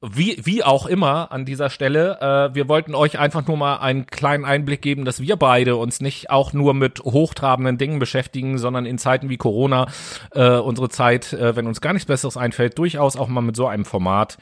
wie, 0.00 0.38
wie 0.44 0.62
auch 0.62 0.86
immer 0.86 1.32
an 1.32 1.44
dieser 1.44 1.70
Stelle, 1.70 2.18
äh, 2.20 2.54
wir 2.54 2.68
wollten 2.68 2.94
euch 2.94 3.18
einfach 3.18 3.46
nur 3.46 3.56
mal 3.56 3.76
einen 3.76 4.06
kleinen 4.06 4.44
Einblick 4.44 4.82
geben, 4.82 5.04
dass 5.04 5.20
wir 5.20 5.36
beide 5.36 5.76
uns 5.76 6.00
nicht 6.00 6.30
auch 6.30 6.52
nur 6.52 6.74
mit 6.74 7.00
hochtrabenden 7.00 7.78
Dingen 7.78 7.98
beschäftigen, 7.98 8.58
sondern 8.58 8.86
in 8.86 8.98
Zeiten 8.98 9.28
wie 9.30 9.36
Corona 9.36 9.86
äh, 10.32 10.50
unsere 10.50 10.88
Zeit, 10.88 11.32
äh, 11.32 11.56
wenn 11.56 11.66
uns 11.66 11.80
gar 11.80 11.92
nichts 11.92 12.06
Besseres 12.06 12.36
einfällt, 12.36 12.78
durchaus 12.78 13.16
auch 13.16 13.28
mal 13.28 13.40
mit 13.40 13.56
so 13.56 13.66
einem 13.66 13.84
Format 13.84 14.38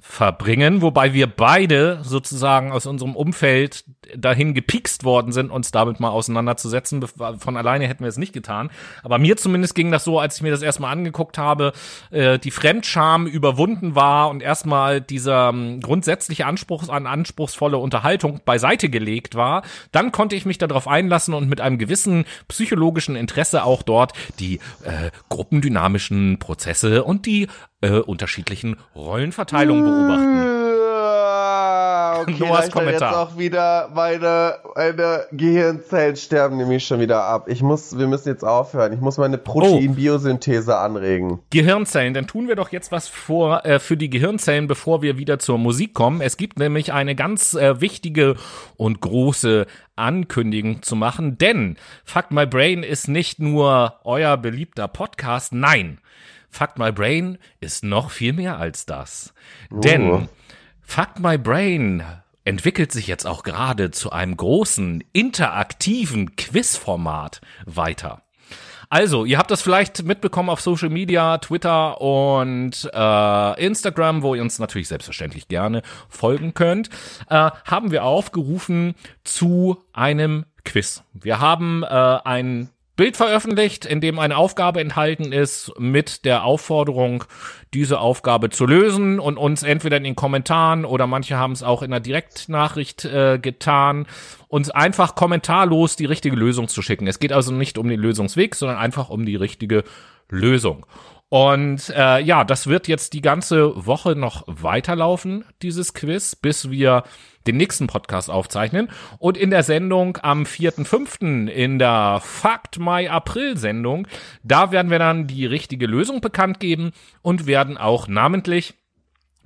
verbringen, 0.00 0.82
wobei 0.82 1.12
wir 1.12 1.26
beide 1.26 2.00
sozusagen 2.02 2.72
aus 2.72 2.86
unserem 2.86 3.14
Umfeld 3.14 3.84
dahin 4.16 4.54
gepikst 4.54 5.04
worden 5.04 5.32
sind, 5.32 5.50
uns 5.50 5.70
damit 5.70 6.00
mal 6.00 6.08
auseinanderzusetzen. 6.08 7.04
Von 7.38 7.56
alleine 7.56 7.86
hätten 7.86 8.02
wir 8.02 8.08
es 8.08 8.16
nicht 8.16 8.32
getan. 8.32 8.70
Aber 9.02 9.18
mir 9.18 9.36
zumindest 9.36 9.74
ging 9.74 9.90
das 9.90 10.04
so, 10.04 10.18
als 10.18 10.36
ich 10.36 10.42
mir 10.42 10.50
das 10.50 10.62
erstmal 10.62 10.92
angeguckt 10.92 11.38
habe, 11.38 11.72
äh, 12.10 12.38
die 12.38 12.50
Fremdscham 12.50 13.26
überwunden 13.26 13.94
war 13.94 14.30
und 14.30 14.42
erstmal 14.42 15.00
dieser 15.00 15.50
ähm, 15.50 15.80
grundsätzliche 15.80 16.46
Anspruch 16.46 16.88
an 16.88 17.06
anspruchsvolle 17.06 17.78
Unterhaltung 17.78 18.40
beiseite 18.44 18.88
gelegt 18.88 19.34
war. 19.34 19.62
Dann 19.92 20.12
konnte 20.12 20.34
ich 20.34 20.46
mich 20.46 20.58
darauf 20.58 20.88
einlassen 20.88 21.34
und 21.34 21.48
mit 21.48 21.60
einem 21.60 21.78
gewissen 21.78 22.24
psychologischen 22.48 23.16
Interesse 23.16 23.64
auch 23.64 23.82
dort 23.82 24.12
die 24.38 24.56
äh, 24.84 25.10
gruppendynamischen 25.28 26.38
Prozesse 26.38 27.04
und 27.04 27.26
die 27.26 27.48
äh, 27.80 27.98
unterschiedlichen 27.98 28.76
Rollenverteilungen 28.94 29.84
beobachten. 29.84 30.60
Okay, 32.20 32.34
Noahs 32.38 32.70
Kommentar. 32.70 33.10
jetzt 33.10 33.18
auch 33.18 33.38
wieder 33.38 33.90
meine, 33.94 34.56
meine 34.74 35.26
Gehirnzellen 35.32 36.16
sterben 36.16 36.56
nämlich 36.56 36.86
schon 36.86 37.00
wieder 37.00 37.22
ab. 37.22 37.46
Ich 37.48 37.62
muss, 37.62 37.96
wir 37.98 38.06
müssen 38.06 38.28
jetzt 38.28 38.44
aufhören. 38.44 38.92
Ich 38.92 39.00
muss 39.00 39.16
meine 39.16 39.38
Proteinbiosynthese 39.38 40.76
anregen. 40.76 41.40
Gehirnzellen, 41.50 42.12
dann 42.14 42.26
tun 42.26 42.48
wir 42.48 42.56
doch 42.56 42.70
jetzt 42.70 42.92
was 42.92 43.08
vor 43.08 43.64
äh, 43.64 43.78
für 43.78 43.96
die 43.96 44.10
Gehirnzellen, 44.10 44.66
bevor 44.66 45.02
wir 45.02 45.18
wieder 45.18 45.38
zur 45.38 45.58
Musik 45.58 45.94
kommen. 45.94 46.20
Es 46.20 46.36
gibt 46.36 46.58
nämlich 46.58 46.92
eine 46.92 47.14
ganz 47.14 47.54
äh, 47.54 47.80
wichtige 47.80 48.36
und 48.76 49.00
große 49.00 49.66
Ankündigung 49.96 50.82
zu 50.82 50.96
machen, 50.96 51.38
denn 51.38 51.76
Fuck 52.04 52.30
My 52.30 52.46
Brain 52.46 52.82
ist 52.82 53.08
nicht 53.08 53.38
nur 53.38 54.00
euer 54.04 54.36
beliebter 54.36 54.88
Podcast, 54.88 55.52
nein. 55.52 56.00
Fuck 56.50 56.78
My 56.78 56.92
Brain 56.92 57.38
ist 57.60 57.84
noch 57.84 58.10
viel 58.10 58.32
mehr 58.32 58.58
als 58.58 58.86
das. 58.86 59.32
Oh. 59.70 59.80
Denn 59.80 60.28
Fuck 60.82 61.20
My 61.20 61.38
Brain 61.38 62.04
entwickelt 62.44 62.92
sich 62.92 63.06
jetzt 63.06 63.26
auch 63.26 63.42
gerade 63.42 63.90
zu 63.90 64.10
einem 64.10 64.36
großen, 64.36 65.04
interaktiven 65.12 66.36
Quizformat 66.36 67.40
weiter. 67.64 68.22
Also, 68.92 69.24
ihr 69.24 69.38
habt 69.38 69.52
das 69.52 69.62
vielleicht 69.62 70.02
mitbekommen 70.02 70.50
auf 70.50 70.60
Social 70.60 70.88
Media, 70.88 71.38
Twitter 71.38 72.00
und 72.00 72.90
äh, 72.92 73.64
Instagram, 73.64 74.22
wo 74.22 74.34
ihr 74.34 74.42
uns 74.42 74.58
natürlich 74.58 74.88
selbstverständlich 74.88 75.46
gerne 75.46 75.82
folgen 76.08 76.54
könnt, 76.54 76.90
äh, 77.28 77.52
haben 77.64 77.92
wir 77.92 78.02
aufgerufen 78.02 78.96
zu 79.22 79.76
einem 79.92 80.44
Quiz. 80.64 81.04
Wir 81.12 81.38
haben 81.38 81.84
äh, 81.84 81.86
ein 81.86 82.70
Bild 83.00 83.16
veröffentlicht, 83.16 83.86
in 83.86 84.02
dem 84.02 84.18
eine 84.18 84.36
Aufgabe 84.36 84.78
enthalten 84.78 85.32
ist, 85.32 85.72
mit 85.78 86.26
der 86.26 86.44
Aufforderung, 86.44 87.24
diese 87.72 87.98
Aufgabe 87.98 88.50
zu 88.50 88.66
lösen 88.66 89.18
und 89.18 89.38
uns 89.38 89.62
entweder 89.62 89.96
in 89.96 90.04
den 90.04 90.16
Kommentaren 90.16 90.84
oder 90.84 91.06
manche 91.06 91.38
haben 91.38 91.52
es 91.52 91.62
auch 91.62 91.80
in 91.80 91.92
der 91.92 92.00
Direktnachricht 92.00 93.06
äh, 93.06 93.38
getan, 93.38 94.06
uns 94.48 94.68
einfach 94.68 95.14
kommentarlos 95.14 95.96
die 95.96 96.04
richtige 96.04 96.36
Lösung 96.36 96.68
zu 96.68 96.82
schicken. 96.82 97.06
Es 97.06 97.18
geht 97.18 97.32
also 97.32 97.54
nicht 97.54 97.78
um 97.78 97.88
den 97.88 97.98
Lösungsweg, 97.98 98.54
sondern 98.54 98.76
einfach 98.76 99.08
um 99.08 99.24
die 99.24 99.36
richtige 99.36 99.84
Lösung. 100.28 100.84
Und 101.30 101.90
äh, 101.90 102.20
ja, 102.20 102.42
das 102.42 102.66
wird 102.66 102.88
jetzt 102.88 103.12
die 103.12 103.20
ganze 103.20 103.86
Woche 103.86 104.16
noch 104.16 104.42
weiterlaufen, 104.48 105.44
dieses 105.62 105.94
Quiz, 105.94 106.34
bis 106.34 106.70
wir 106.70 107.04
den 107.46 107.56
nächsten 107.56 107.86
Podcast 107.86 108.28
aufzeichnen. 108.28 108.88
Und 109.18 109.36
in 109.36 109.50
der 109.50 109.62
Sendung 109.62 110.18
am 110.22 110.42
4.5. 110.42 111.46
in 111.46 111.78
der 111.78 112.20
Fakt 112.20 112.80
Mai 112.80 113.08
April 113.08 113.56
Sendung, 113.56 114.08
da 114.42 114.72
werden 114.72 114.90
wir 114.90 114.98
dann 114.98 115.28
die 115.28 115.46
richtige 115.46 115.86
Lösung 115.86 116.20
bekannt 116.20 116.58
geben 116.58 116.90
und 117.22 117.46
werden 117.46 117.78
auch 117.78 118.08
namentlich 118.08 118.74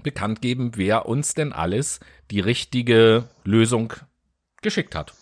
bekannt 0.03 0.41
geben, 0.41 0.73
wer 0.77 1.05
uns 1.05 1.35
denn 1.35 1.53
alles 1.53 2.01
die 2.31 2.41
richtige 2.41 3.25
Lösung 3.45 3.93
geschickt 4.63 4.95
hat. 4.95 5.13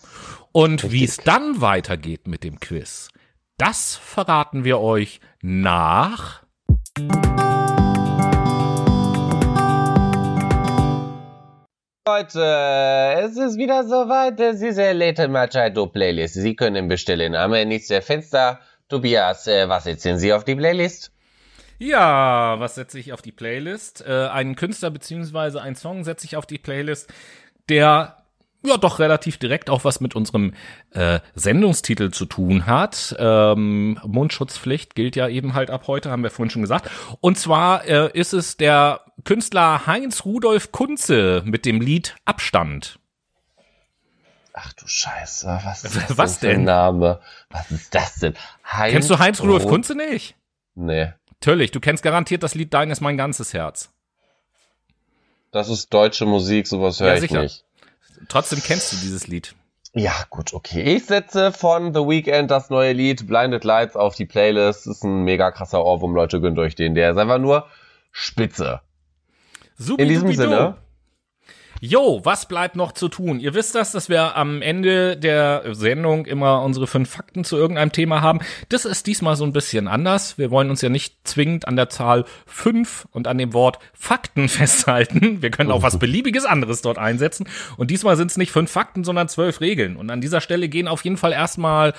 Und 0.53 0.93
wie 0.93 1.03
es 1.03 1.17
dann 1.17 1.59
weitergeht 1.59 2.29
mit 2.29 2.45
dem 2.45 2.61
Quiz, 2.61 3.09
das 3.57 3.97
verraten 3.97 4.63
wir 4.63 4.79
euch 4.79 5.19
nach 5.41 6.42
Leute, 12.05 12.43
es 13.23 13.37
ist 13.37 13.57
wieder 13.57 13.83
soweit, 13.83 14.37
diese 14.37 14.91
Late 14.91 15.27
Machado 15.27 15.87
Playlist. 15.87 16.35
Sie 16.35 16.55
können 16.55 16.87
bestellen. 16.87 17.33
Am 17.35 17.51
nächsten 17.51 18.01
Fenster. 18.03 18.59
Tobias, 18.89 19.47
äh, 19.47 19.67
was 19.67 19.85
setzen 19.85 20.19
Sie 20.19 20.31
auf 20.33 20.43
die 20.43 20.55
Playlist? 20.55 21.11
Ja, 21.79 22.59
was 22.59 22.75
setze 22.75 22.99
ich 22.99 23.11
auf 23.11 23.23
die 23.23 23.31
Playlist? 23.31 24.05
Äh, 24.05 24.27
einen 24.27 24.55
Künstler 24.55 24.91
beziehungsweise 24.91 25.61
einen 25.61 25.75
Song 25.75 26.03
setze 26.03 26.25
ich 26.25 26.37
auf 26.37 26.45
die 26.45 26.59
Playlist, 26.59 27.11
der 27.69 28.22
ja 28.65 28.77
doch 28.77 28.99
relativ 28.99 29.37
direkt 29.37 29.69
auch 29.69 29.83
was 29.83 29.99
mit 29.99 30.15
unserem 30.15 30.53
äh, 30.91 31.19
Sendungstitel 31.35 32.11
zu 32.11 32.25
tun 32.25 32.65
hat. 32.65 33.15
Ähm, 33.19 33.99
Mundschutzpflicht 34.05 34.95
gilt 34.95 35.15
ja 35.15 35.27
eben 35.27 35.53
halt 35.53 35.69
ab 35.69 35.87
heute, 35.87 36.11
haben 36.11 36.23
wir 36.23 36.31
vorhin 36.31 36.49
schon 36.49 36.61
gesagt. 36.61 36.89
Und 37.19 37.37
zwar 37.37 37.85
äh, 37.85 38.09
ist 38.13 38.33
es 38.33 38.57
der 38.57 39.01
Künstler 39.23 39.85
Heinz 39.85 40.25
Rudolf 40.25 40.71
Kunze 40.71 41.43
mit 41.45 41.65
dem 41.65 41.81
Lied 41.81 42.15
Abstand. 42.25 42.99
Ach 44.53 44.71
du 44.73 44.85
Scheiße, 44.85 45.61
was 45.63 45.83
ist 45.83 45.95
das 45.95 46.17
was 46.17 46.39
denn? 46.39 46.63
Name? 46.63 47.19
Was 47.49 47.71
ist 47.71 47.93
das 47.93 48.15
denn? 48.15 48.35
Heinz 48.71 48.93
Kennst 48.93 49.09
du 49.09 49.19
Heinz 49.19 49.41
Rudolf 49.41 49.65
Kunze 49.65 49.95
nicht? 49.95 50.35
Nee. 50.75 51.11
Natürlich, 51.31 51.71
du 51.71 51.79
kennst 51.79 52.03
garantiert 52.03 52.43
das 52.43 52.55
Lied 52.55 52.73
Dein 52.73 52.91
ist 52.91 53.01
mein 53.01 53.17
ganzes 53.17 53.53
Herz. 53.53 53.89
Das 55.51 55.69
ist 55.69 55.93
deutsche 55.93 56.25
Musik, 56.25 56.67
sowas 56.67 56.99
höre 56.99 57.15
ja, 57.15 57.23
ich 57.23 57.31
nicht. 57.31 57.63
Trotzdem 58.29 58.61
kennst 58.61 58.91
du 58.93 58.97
dieses 58.97 59.27
Lied. 59.27 59.55
Ja, 59.95 60.13
gut, 60.29 60.53
okay. 60.53 60.95
Ich 60.95 61.05
setze 61.05 61.51
von 61.51 61.93
The 61.93 61.99
Weeknd 61.99 62.49
das 62.49 62.69
neue 62.71 62.93
Lied 62.93 63.27
Blinded 63.27 63.63
Lights 63.63 63.95
auf 63.95 64.15
die 64.15 64.25
Playlist. 64.25 64.87
Das 64.87 64.97
ist 64.97 65.03
ein 65.03 65.23
mega 65.23 65.51
krasser 65.51 65.85
Ohrwurm, 65.85 66.15
Leute, 66.15 66.41
gönnt 66.41 66.57
euch 66.57 66.73
den. 66.73 66.95
Der 66.95 67.11
ist 67.11 67.17
einfach 67.17 67.37
nur 67.37 67.67
spitze. 68.11 68.81
Subi 69.77 70.01
In 70.03 70.09
diesem 70.09 70.33
Sinne. 70.33 70.77
Jo, 71.85 72.21
was 72.23 72.45
bleibt 72.45 72.77
noch 72.77 72.93
zu 72.93 73.09
tun? 73.09 73.41
Ihr 73.41 73.55
wisst 73.55 73.75
das, 73.75 73.91
dass 73.91 74.07
wir 74.07 74.37
am 74.37 74.61
Ende 74.61 75.17
der 75.17 75.75
Sendung 75.75 76.25
immer 76.25 76.61
unsere 76.61 76.87
fünf 76.87 77.09
Fakten 77.09 77.43
zu 77.43 77.57
irgendeinem 77.57 77.91
Thema 77.91 78.21
haben. 78.21 78.39
Das 78.69 78.85
ist 78.85 79.05
diesmal 79.05 79.35
so 79.35 79.43
ein 79.43 79.51
bisschen 79.51 79.89
anders. 79.89 80.37
Wir 80.37 80.49
wollen 80.49 80.69
uns 80.69 80.81
ja 80.81 80.87
nicht 80.87 81.13
zwingend 81.25 81.67
an 81.67 81.75
der 81.75 81.89
Zahl 81.89 82.23
fünf 82.45 83.05
und 83.11 83.27
an 83.27 83.37
dem 83.37 83.51
Wort 83.51 83.79
Fakten 83.91 84.47
festhalten. 84.47 85.41
Wir 85.41 85.51
können 85.51 85.71
auch 85.71 85.81
was 85.83 85.99
beliebiges 85.99 86.45
anderes 86.45 86.81
dort 86.81 86.97
einsetzen. 86.97 87.49
Und 87.75 87.91
diesmal 87.91 88.15
sind 88.15 88.31
es 88.31 88.37
nicht 88.37 88.53
fünf 88.53 88.71
Fakten, 88.71 89.03
sondern 89.03 89.27
zwölf 89.27 89.59
Regeln. 89.59 89.97
Und 89.97 90.09
an 90.09 90.21
dieser 90.21 90.39
Stelle 90.39 90.69
gehen 90.69 90.87
auf 90.87 91.03
jeden 91.03 91.17
Fall 91.17 91.33
erstmal 91.33 91.91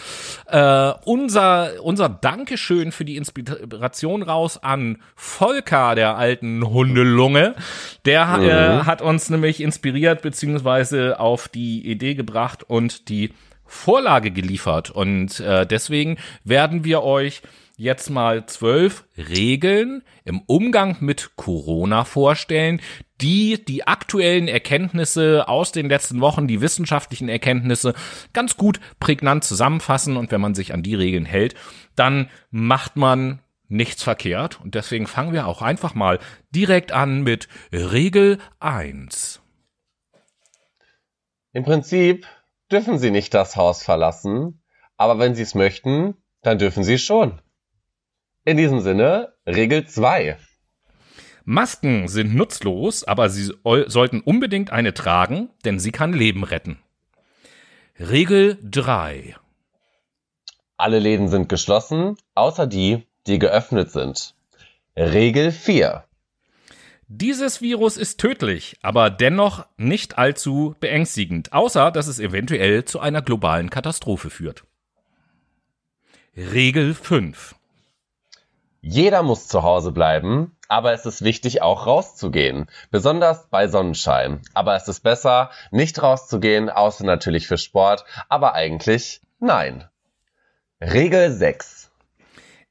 äh, 0.46 0.92
unser, 1.04 1.72
unser 1.82 2.08
Dankeschön 2.08 2.90
für 2.90 3.04
die 3.04 3.18
Inspiration 3.18 4.22
raus 4.22 4.56
an 4.62 4.96
Volker, 5.14 5.94
der 5.94 6.16
alten 6.16 6.66
Hundelunge. 6.66 7.54
Der 8.06 8.24
mhm. 8.24 8.44
äh, 8.44 8.84
hat 8.86 9.02
uns 9.02 9.28
nämlich 9.28 9.60
in 9.60 9.73
inspiriert 9.74 10.22
beziehungsweise 10.22 11.18
auf 11.18 11.48
die 11.48 11.84
Idee 11.90 12.14
gebracht 12.14 12.62
und 12.62 13.08
die 13.08 13.32
Vorlage 13.66 14.30
geliefert. 14.30 14.90
Und 14.90 15.40
äh, 15.40 15.66
deswegen 15.66 16.16
werden 16.44 16.84
wir 16.84 17.02
euch 17.02 17.42
jetzt 17.76 18.08
mal 18.08 18.46
zwölf 18.46 19.04
Regeln 19.18 20.02
im 20.24 20.42
Umgang 20.46 20.98
mit 21.00 21.32
Corona 21.34 22.04
vorstellen, 22.04 22.80
die 23.20 23.64
die 23.64 23.84
aktuellen 23.84 24.46
Erkenntnisse 24.46 25.48
aus 25.48 25.72
den 25.72 25.88
letzten 25.88 26.20
Wochen, 26.20 26.46
die 26.46 26.60
wissenschaftlichen 26.60 27.28
Erkenntnisse 27.28 27.94
ganz 28.32 28.56
gut 28.56 28.78
prägnant 29.00 29.42
zusammenfassen. 29.42 30.16
Und 30.16 30.30
wenn 30.30 30.40
man 30.40 30.54
sich 30.54 30.72
an 30.72 30.84
die 30.84 30.94
Regeln 30.94 31.24
hält, 31.24 31.56
dann 31.96 32.28
macht 32.52 32.94
man 32.96 33.40
nichts 33.66 34.04
verkehrt. 34.04 34.60
Und 34.60 34.76
deswegen 34.76 35.08
fangen 35.08 35.32
wir 35.32 35.48
auch 35.48 35.62
einfach 35.62 35.94
mal 35.96 36.20
direkt 36.54 36.92
an 36.92 37.22
mit 37.22 37.48
Regel 37.72 38.38
1. 38.60 39.43
Im 41.54 41.62
Prinzip 41.62 42.26
dürfen 42.70 42.98
Sie 42.98 43.12
nicht 43.12 43.32
das 43.32 43.54
Haus 43.54 43.84
verlassen, 43.84 44.60
aber 44.96 45.20
wenn 45.20 45.36
Sie 45.36 45.42
es 45.42 45.54
möchten, 45.54 46.16
dann 46.42 46.58
dürfen 46.58 46.82
Sie 46.82 46.98
schon. 46.98 47.40
In 48.44 48.56
diesem 48.56 48.80
Sinne, 48.80 49.34
Regel 49.46 49.86
2. 49.86 50.36
Masken 51.44 52.08
sind 52.08 52.34
nutzlos, 52.34 53.04
aber 53.04 53.28
Sie 53.28 53.52
sollten 53.86 54.20
unbedingt 54.20 54.72
eine 54.72 54.94
tragen, 54.94 55.48
denn 55.64 55.78
sie 55.78 55.92
kann 55.92 56.12
Leben 56.12 56.42
retten. 56.42 56.80
Regel 58.00 58.58
3. 58.64 59.36
Alle 60.76 60.98
Läden 60.98 61.28
sind 61.28 61.48
geschlossen, 61.48 62.16
außer 62.34 62.66
die, 62.66 63.06
die 63.28 63.38
geöffnet 63.38 63.92
sind. 63.92 64.34
Regel 64.96 65.52
4. 65.52 66.04
Dieses 67.08 67.60
Virus 67.60 67.98
ist 67.98 68.18
tödlich, 68.18 68.78
aber 68.80 69.10
dennoch 69.10 69.66
nicht 69.76 70.16
allzu 70.16 70.74
beängstigend, 70.80 71.52
außer 71.52 71.90
dass 71.90 72.06
es 72.06 72.18
eventuell 72.18 72.84
zu 72.86 72.98
einer 72.98 73.20
globalen 73.20 73.68
Katastrophe 73.68 74.30
führt. 74.30 74.64
Regel 76.34 76.94
5. 76.94 77.54
Jeder 78.80 79.22
muss 79.22 79.48
zu 79.48 79.62
Hause 79.62 79.92
bleiben, 79.92 80.56
aber 80.68 80.92
es 80.92 81.04
ist 81.04 81.22
wichtig, 81.22 81.62
auch 81.62 81.86
rauszugehen, 81.86 82.66
besonders 82.90 83.48
bei 83.48 83.68
Sonnenschein. 83.68 84.40
Aber 84.54 84.74
es 84.74 84.88
ist 84.88 85.00
besser, 85.00 85.50
nicht 85.70 86.02
rauszugehen, 86.02 86.70
außer 86.70 87.04
natürlich 87.04 87.46
für 87.46 87.58
Sport, 87.58 88.04
aber 88.28 88.54
eigentlich 88.54 89.20
nein. 89.40 89.88
Regel 90.80 91.30
6. 91.32 91.90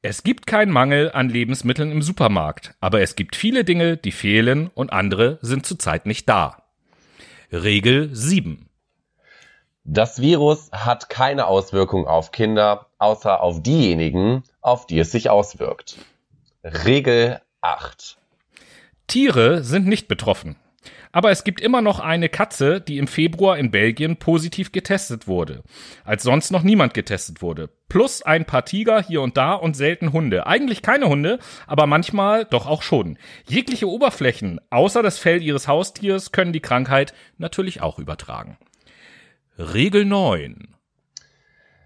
Es 0.05 0.23
gibt 0.23 0.47
keinen 0.47 0.73
Mangel 0.73 1.13
an 1.13 1.29
Lebensmitteln 1.29 1.89
im 1.89 2.01
Supermarkt, 2.01 2.75
aber 2.81 2.99
es 2.99 3.15
gibt 3.15 3.37
viele 3.37 3.63
Dinge, 3.63 3.95
die 3.95 4.11
fehlen 4.11 4.69
und 4.75 4.91
andere 4.91 5.39
sind 5.41 5.65
zurzeit 5.65 6.05
nicht 6.05 6.27
da. 6.27 6.63
Regel 7.53 8.13
7. 8.13 8.67
Das 9.85 10.19
Virus 10.19 10.69
hat 10.73 11.09
keine 11.09 11.47
Auswirkung 11.47 12.05
auf 12.05 12.33
Kinder, 12.33 12.87
außer 12.97 13.41
auf 13.41 13.63
diejenigen, 13.63 14.43
auf 14.59 14.87
die 14.87 14.99
es 14.99 15.13
sich 15.13 15.29
auswirkt. 15.29 15.99
Regel 16.65 17.39
8. 17.61 18.17
Tiere 19.07 19.63
sind 19.63 19.87
nicht 19.87 20.09
betroffen. 20.09 20.57
Aber 21.13 21.29
es 21.29 21.43
gibt 21.43 21.61
immer 21.61 21.81
noch 21.81 21.99
eine 21.99 22.27
Katze, 22.27 22.81
die 22.81 22.97
im 22.97 23.07
Februar 23.07 23.57
in 23.57 23.69
Belgien 23.69 24.17
positiv 24.17 24.71
getestet 24.71 25.27
wurde, 25.27 25.63
als 26.03 26.23
sonst 26.23 26.51
noch 26.51 26.63
niemand 26.63 26.95
getestet 26.95 27.43
wurde. 27.43 27.69
Plus 27.87 28.23
ein 28.23 28.45
paar 28.45 28.65
Tiger 28.65 29.01
hier 29.01 29.21
und 29.21 29.37
da 29.37 29.53
und 29.53 29.77
selten 29.77 30.11
Hunde. 30.11 30.47
Eigentlich 30.47 30.81
keine 30.81 31.07
Hunde, 31.07 31.37
aber 31.67 31.85
manchmal 31.85 32.45
doch 32.45 32.65
auch 32.65 32.81
schon. 32.81 33.19
Jegliche 33.47 33.87
Oberflächen, 33.87 34.59
außer 34.71 35.03
das 35.03 35.19
Fell 35.19 35.43
ihres 35.43 35.67
Haustiers, 35.67 36.31
können 36.31 36.51
die 36.51 36.61
Krankheit 36.61 37.13
natürlich 37.37 37.81
auch 37.81 37.99
übertragen. 37.99 38.57
Regel 39.59 40.05
9. 40.05 40.75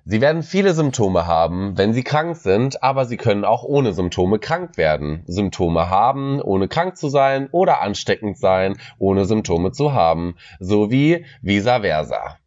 Sie 0.10 0.22
werden 0.22 0.42
viele 0.42 0.74
Symptome 0.74 1.28
haben, 1.28 1.78
wenn 1.78 1.92
Sie 1.92 2.02
krank 2.02 2.38
sind, 2.38 2.82
aber 2.82 3.04
Sie 3.04 3.18
können 3.18 3.44
auch 3.44 3.64
ohne 3.64 3.92
Symptome 3.92 4.40
krank 4.40 4.78
werden. 4.78 5.24
Symptome 5.28 5.90
haben, 5.90 6.42
ohne 6.42 6.70
krank 6.70 6.96
zu 6.96 7.10
sein 7.10 7.50
oder 7.52 7.82
ansteckend 7.82 8.38
sein, 8.38 8.78
ohne 9.00 9.26
Symptome 9.26 9.74
zu 9.74 9.92
haben, 9.92 10.38
sowie 10.62 11.26
vice 11.42 11.82
versa. 11.82 12.38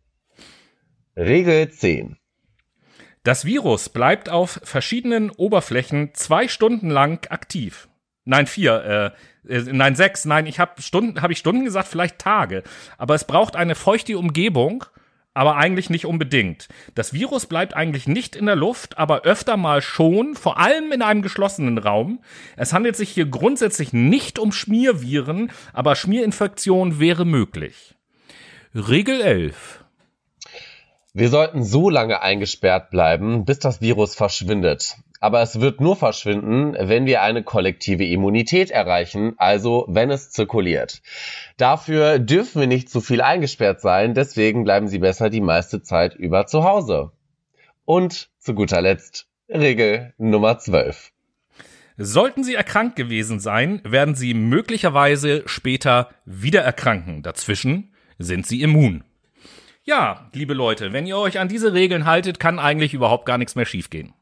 Regel 1.14 1.68
10. 1.68 2.16
Das 3.24 3.44
Virus 3.44 3.90
bleibt 3.90 4.30
auf 4.30 4.58
verschiedenen 4.64 5.28
Oberflächen 5.28 6.14
zwei 6.14 6.48
Stunden 6.48 6.88
lang 6.88 7.30
aktiv. 7.30 7.90
Nein, 8.24 8.46
vier, 8.46 9.14
äh, 9.46 9.54
äh 9.54 9.64
nein, 9.70 9.96
sechs, 9.96 10.24
nein, 10.24 10.46
ich 10.46 10.60
habe 10.60 10.80
Stunden, 10.80 11.20
habe 11.20 11.34
ich 11.34 11.38
Stunden 11.38 11.66
gesagt, 11.66 11.88
vielleicht 11.88 12.18
Tage. 12.18 12.62
Aber 12.96 13.14
es 13.14 13.24
braucht 13.24 13.54
eine 13.54 13.74
feuchte 13.74 14.16
Umgebung 14.16 14.86
aber 15.34 15.56
eigentlich 15.56 15.90
nicht 15.90 16.06
unbedingt. 16.06 16.68
Das 16.94 17.12
Virus 17.12 17.46
bleibt 17.46 17.74
eigentlich 17.74 18.08
nicht 18.08 18.34
in 18.34 18.46
der 18.46 18.56
Luft, 18.56 18.98
aber 18.98 19.22
öfter 19.22 19.56
mal 19.56 19.80
schon, 19.80 20.34
vor 20.34 20.58
allem 20.58 20.92
in 20.92 21.02
einem 21.02 21.22
geschlossenen 21.22 21.78
Raum. 21.78 22.20
Es 22.56 22.72
handelt 22.72 22.96
sich 22.96 23.10
hier 23.10 23.26
grundsätzlich 23.26 23.92
nicht 23.92 24.38
um 24.38 24.52
Schmierviren, 24.52 25.52
aber 25.72 25.94
Schmierinfektion 25.94 26.98
wäre 26.98 27.24
möglich. 27.24 27.94
Regel 28.74 29.20
11. 29.20 29.84
Wir 31.12 31.28
sollten 31.28 31.64
so 31.64 31.90
lange 31.90 32.22
eingesperrt 32.22 32.90
bleiben, 32.90 33.44
bis 33.44 33.58
das 33.58 33.80
Virus 33.80 34.14
verschwindet. 34.14 34.96
Aber 35.20 35.42
es 35.42 35.60
wird 35.60 35.82
nur 35.82 35.96
verschwinden, 35.96 36.74
wenn 36.78 37.04
wir 37.04 37.22
eine 37.22 37.42
kollektive 37.42 38.06
Immunität 38.06 38.70
erreichen, 38.70 39.34
also 39.36 39.84
wenn 39.88 40.10
es 40.10 40.30
zirkuliert. 40.30 41.02
Dafür 41.58 42.18
dürfen 42.18 42.60
wir 42.60 42.66
nicht 42.66 42.88
zu 42.88 43.02
viel 43.02 43.20
eingesperrt 43.20 43.82
sein, 43.82 44.14
deswegen 44.14 44.64
bleiben 44.64 44.88
Sie 44.88 44.98
besser 44.98 45.28
die 45.28 45.42
meiste 45.42 45.82
Zeit 45.82 46.14
über 46.14 46.46
zu 46.46 46.64
Hause. 46.64 47.12
Und 47.84 48.30
zu 48.38 48.54
guter 48.54 48.80
Letzt 48.80 49.28
Regel 49.50 50.14
Nummer 50.16 50.58
12. 50.58 51.12
Sollten 51.98 52.42
Sie 52.42 52.54
erkrankt 52.54 52.96
gewesen 52.96 53.40
sein, 53.40 53.82
werden 53.84 54.14
Sie 54.14 54.32
möglicherweise 54.32 55.42
später 55.44 56.08
wieder 56.24 56.62
erkranken. 56.62 57.22
Dazwischen 57.22 57.92
sind 58.18 58.46
Sie 58.46 58.62
immun. 58.62 59.04
Ja, 59.82 60.30
liebe 60.32 60.54
Leute, 60.54 60.94
wenn 60.94 61.06
ihr 61.06 61.18
euch 61.18 61.38
an 61.38 61.48
diese 61.48 61.74
Regeln 61.74 62.06
haltet, 62.06 62.40
kann 62.40 62.58
eigentlich 62.58 62.94
überhaupt 62.94 63.26
gar 63.26 63.36
nichts 63.36 63.54
mehr 63.54 63.66
schiefgehen. 63.66 64.14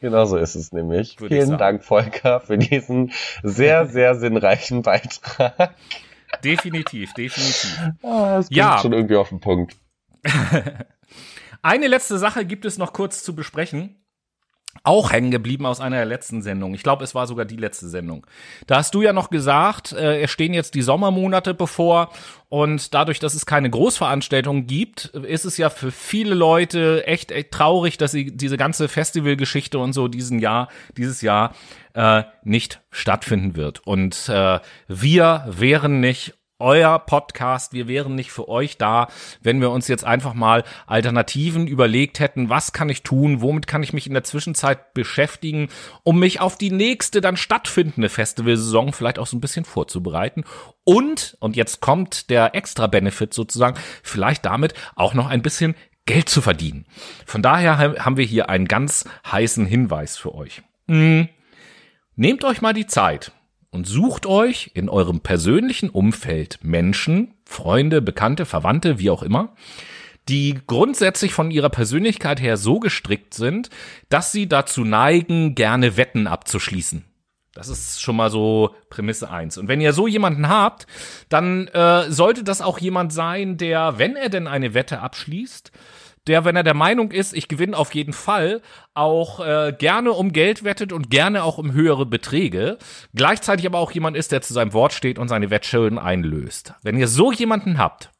Genau 0.00 0.24
so 0.26 0.36
ist 0.36 0.54
es 0.54 0.72
nämlich. 0.72 1.20
Würde 1.20 1.34
Vielen 1.34 1.58
Dank, 1.58 1.82
Volker, 1.82 2.40
für 2.40 2.56
diesen 2.58 3.12
sehr, 3.42 3.86
sehr 3.86 4.14
sinnreichen 4.14 4.82
Beitrag. 4.82 5.74
Definitiv, 6.44 7.14
definitiv. 7.14 7.78
Ah, 8.02 8.36
das 8.36 8.48
ja. 8.50 8.78
schon 8.78 8.92
irgendwie 8.92 9.16
auf 9.16 9.30
den 9.30 9.40
Punkt. 9.40 9.76
Eine 11.62 11.88
letzte 11.88 12.18
Sache 12.18 12.44
gibt 12.44 12.64
es 12.64 12.78
noch 12.78 12.92
kurz 12.92 13.24
zu 13.24 13.34
besprechen 13.34 13.96
auch 14.84 15.12
hängen 15.12 15.30
geblieben 15.30 15.66
aus 15.66 15.80
einer 15.80 15.96
der 15.96 16.06
letzten 16.06 16.42
Sendungen. 16.42 16.74
Ich 16.74 16.82
glaube, 16.82 17.04
es 17.04 17.14
war 17.14 17.26
sogar 17.26 17.44
die 17.44 17.56
letzte 17.56 17.88
Sendung. 17.88 18.26
Da 18.66 18.76
hast 18.76 18.94
du 18.94 19.02
ja 19.02 19.12
noch 19.12 19.30
gesagt, 19.30 19.92
äh, 19.92 20.22
es 20.22 20.30
stehen 20.30 20.54
jetzt 20.54 20.74
die 20.74 20.82
Sommermonate 20.82 21.54
bevor 21.54 22.10
und 22.48 22.94
dadurch, 22.94 23.18
dass 23.18 23.34
es 23.34 23.44
keine 23.44 23.68
Großveranstaltungen 23.68 24.66
gibt, 24.66 25.06
ist 25.06 25.44
es 25.44 25.58
ja 25.58 25.68
für 25.68 25.90
viele 25.90 26.34
Leute 26.34 27.06
echt, 27.06 27.30
echt 27.30 27.50
traurig, 27.50 27.98
dass 27.98 28.12
sie 28.12 28.34
diese 28.34 28.56
ganze 28.56 28.88
Festivalgeschichte 28.88 29.78
und 29.78 29.92
so 29.92 30.08
diesen 30.08 30.38
Jahr, 30.38 30.68
dieses 30.96 31.20
Jahr 31.20 31.54
äh, 31.92 32.22
nicht 32.44 32.80
stattfinden 32.90 33.56
wird. 33.56 33.86
Und 33.86 34.28
äh, 34.28 34.60
wir 34.86 35.44
wären 35.48 36.00
nicht 36.00 36.34
euer 36.58 36.98
Podcast. 36.98 37.72
Wir 37.72 37.88
wären 37.88 38.14
nicht 38.14 38.32
für 38.32 38.48
euch 38.48 38.78
da, 38.78 39.08
wenn 39.40 39.60
wir 39.60 39.70
uns 39.70 39.88
jetzt 39.88 40.04
einfach 40.04 40.34
mal 40.34 40.64
Alternativen 40.86 41.66
überlegt 41.66 42.20
hätten. 42.20 42.48
Was 42.48 42.72
kann 42.72 42.88
ich 42.88 43.02
tun? 43.02 43.40
Womit 43.40 43.66
kann 43.66 43.82
ich 43.82 43.92
mich 43.92 44.06
in 44.06 44.14
der 44.14 44.24
Zwischenzeit 44.24 44.94
beschäftigen, 44.94 45.68
um 46.02 46.18
mich 46.18 46.40
auf 46.40 46.58
die 46.58 46.70
nächste 46.70 47.20
dann 47.20 47.36
stattfindende 47.36 48.08
Festivalsaison 48.08 48.92
vielleicht 48.92 49.18
auch 49.18 49.26
so 49.26 49.36
ein 49.36 49.40
bisschen 49.40 49.64
vorzubereiten? 49.64 50.44
Und, 50.84 51.36
und 51.40 51.56
jetzt 51.56 51.80
kommt 51.80 52.30
der 52.30 52.54
extra 52.54 52.86
Benefit 52.86 53.34
sozusagen, 53.34 53.78
vielleicht 54.02 54.44
damit 54.44 54.74
auch 54.96 55.14
noch 55.14 55.28
ein 55.28 55.42
bisschen 55.42 55.74
Geld 56.06 56.28
zu 56.28 56.40
verdienen. 56.40 56.86
Von 57.26 57.42
daher 57.42 57.78
haben 57.78 58.16
wir 58.16 58.24
hier 58.24 58.48
einen 58.48 58.66
ganz 58.66 59.04
heißen 59.30 59.66
Hinweis 59.66 60.16
für 60.16 60.34
euch. 60.34 60.62
Hm. 60.88 61.28
Nehmt 62.16 62.44
euch 62.44 62.62
mal 62.62 62.72
die 62.72 62.86
Zeit 62.86 63.32
und 63.70 63.86
sucht 63.86 64.26
euch 64.26 64.70
in 64.74 64.88
eurem 64.88 65.20
persönlichen 65.20 65.90
Umfeld 65.90 66.58
Menschen, 66.62 67.34
Freunde, 67.44 68.00
Bekannte, 68.02 68.46
Verwandte, 68.46 68.98
wie 68.98 69.10
auch 69.10 69.22
immer, 69.22 69.54
die 70.28 70.58
grundsätzlich 70.66 71.32
von 71.32 71.50
ihrer 71.50 71.70
Persönlichkeit 71.70 72.40
her 72.40 72.56
so 72.56 72.80
gestrickt 72.80 73.34
sind, 73.34 73.70
dass 74.08 74.32
sie 74.32 74.48
dazu 74.48 74.84
neigen, 74.84 75.54
gerne 75.54 75.96
Wetten 75.96 76.26
abzuschließen. 76.26 77.04
Das 77.54 77.68
ist 77.68 78.00
schon 78.00 78.14
mal 78.14 78.30
so 78.30 78.74
Prämisse 78.88 79.30
eins. 79.30 79.58
Und 79.58 79.66
wenn 79.66 79.80
ihr 79.80 79.92
so 79.92 80.06
jemanden 80.06 80.48
habt, 80.48 80.86
dann 81.28 81.66
äh, 81.68 82.10
sollte 82.10 82.44
das 82.44 82.60
auch 82.60 82.78
jemand 82.78 83.12
sein, 83.12 83.56
der, 83.56 83.98
wenn 83.98 84.14
er 84.14 84.28
denn 84.28 84.46
eine 84.46 84.74
Wette 84.74 85.00
abschließt, 85.00 85.72
der, 86.28 86.44
wenn 86.44 86.56
er 86.56 86.62
der 86.62 86.74
Meinung 86.74 87.10
ist, 87.10 87.34
ich 87.34 87.48
gewinne 87.48 87.76
auf 87.76 87.94
jeden 87.94 88.12
Fall, 88.12 88.62
auch 88.94 89.40
äh, 89.40 89.74
gerne 89.76 90.12
um 90.12 90.32
Geld 90.32 90.62
wettet 90.62 90.92
und 90.92 91.10
gerne 91.10 91.42
auch 91.42 91.58
um 91.58 91.72
höhere 91.72 92.06
Beträge. 92.06 92.78
Gleichzeitig 93.14 93.66
aber 93.66 93.78
auch 93.78 93.90
jemand 93.90 94.16
ist, 94.16 94.30
der 94.32 94.42
zu 94.42 94.52
seinem 94.52 94.72
Wort 94.72 94.92
steht 94.92 95.18
und 95.18 95.28
seine 95.28 95.50
Wettschulden 95.50 95.98
einlöst. 95.98 96.74
Wenn 96.82 96.98
ihr 96.98 97.08
so 97.08 97.32
jemanden 97.32 97.78
habt, 97.78 98.10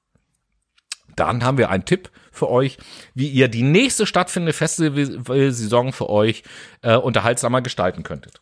dann 1.15 1.45
haben 1.45 1.59
wir 1.59 1.71
einen 1.71 1.85
Tipp 1.85 2.11
für 2.31 2.49
euch, 2.49 2.79
wie 3.15 3.29
ihr 3.29 3.49
die 3.49 3.63
nächste 3.63 4.07
stattfindende 4.07 4.53
Festivalsaison 4.53 5.93
für 5.93 6.09
euch 6.09 6.45
äh, 6.83 6.97
unterhaltsamer 6.97 7.61
gestalten 7.61 8.05
könntet. 8.05 8.41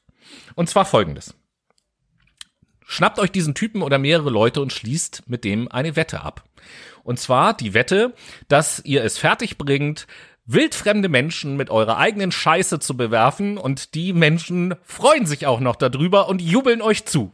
Und 0.54 0.68
zwar 0.68 0.84
folgendes. 0.84 1.34
Schnappt 2.84 3.18
euch 3.18 3.32
diesen 3.32 3.54
Typen 3.54 3.82
oder 3.82 3.98
mehrere 3.98 4.30
Leute 4.30 4.60
und 4.60 4.72
schließt 4.72 5.24
mit 5.26 5.42
dem 5.44 5.68
eine 5.68 5.96
Wette 5.96 6.22
ab. 6.22 6.44
Und 7.06 7.20
zwar 7.20 7.54
die 7.54 7.72
Wette, 7.72 8.14
dass 8.48 8.82
ihr 8.84 9.04
es 9.04 9.16
fertig 9.16 9.58
bringt, 9.58 10.08
wildfremde 10.44 11.08
Menschen 11.08 11.56
mit 11.56 11.70
eurer 11.70 11.98
eigenen 11.98 12.32
Scheiße 12.32 12.80
zu 12.80 12.96
bewerfen 12.96 13.58
und 13.58 13.94
die 13.94 14.12
Menschen 14.12 14.74
freuen 14.82 15.24
sich 15.24 15.46
auch 15.46 15.60
noch 15.60 15.76
darüber 15.76 16.28
und 16.28 16.42
jubeln 16.42 16.82
euch 16.82 17.04
zu. 17.04 17.32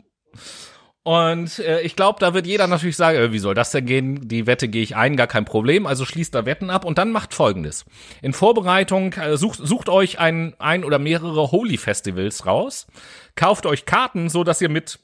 Und 1.05 1.59
äh, 1.59 1.81
ich 1.81 1.97
glaube, 1.97 2.20
da 2.20 2.35
wird 2.35 2.47
jeder 2.47 2.66
natürlich 2.66 2.97
sagen, 2.97 3.16
äh, 3.19 3.32
wie 3.32 3.39
soll 3.39 3.55
das 3.55 3.70
denn 3.70 3.86
gehen? 3.86 4.28
Die 4.28 4.47
Wette 4.47 4.69
gehe 4.69 4.82
ich 4.82 4.94
ein, 4.94 5.16
gar 5.16 5.27
kein 5.27 5.47
Problem. 5.47 5.86
Also 5.86 6.05
schließt 6.05 6.35
da 6.35 6.44
Wetten 6.44 6.69
ab 6.69 6.85
und 6.85 6.99
dann 6.99 7.11
macht 7.11 7.32
folgendes. 7.32 7.86
In 8.20 8.35
Vorbereitung 8.35 9.15
äh, 9.15 9.39
sucht, 9.39 9.59
sucht 9.62 9.89
euch 9.89 10.20
ein, 10.20 10.55
ein 10.61 10.85
oder 10.85 10.99
mehrere 10.99 11.51
Holy 11.51 11.78
Festivals 11.78 12.47
raus, 12.47 12.86
kauft 13.35 13.65
euch 13.66 13.86
Karten, 13.86 14.28
so 14.28 14.44
dass 14.44 14.61
ihr 14.61 14.69
mit 14.69 15.01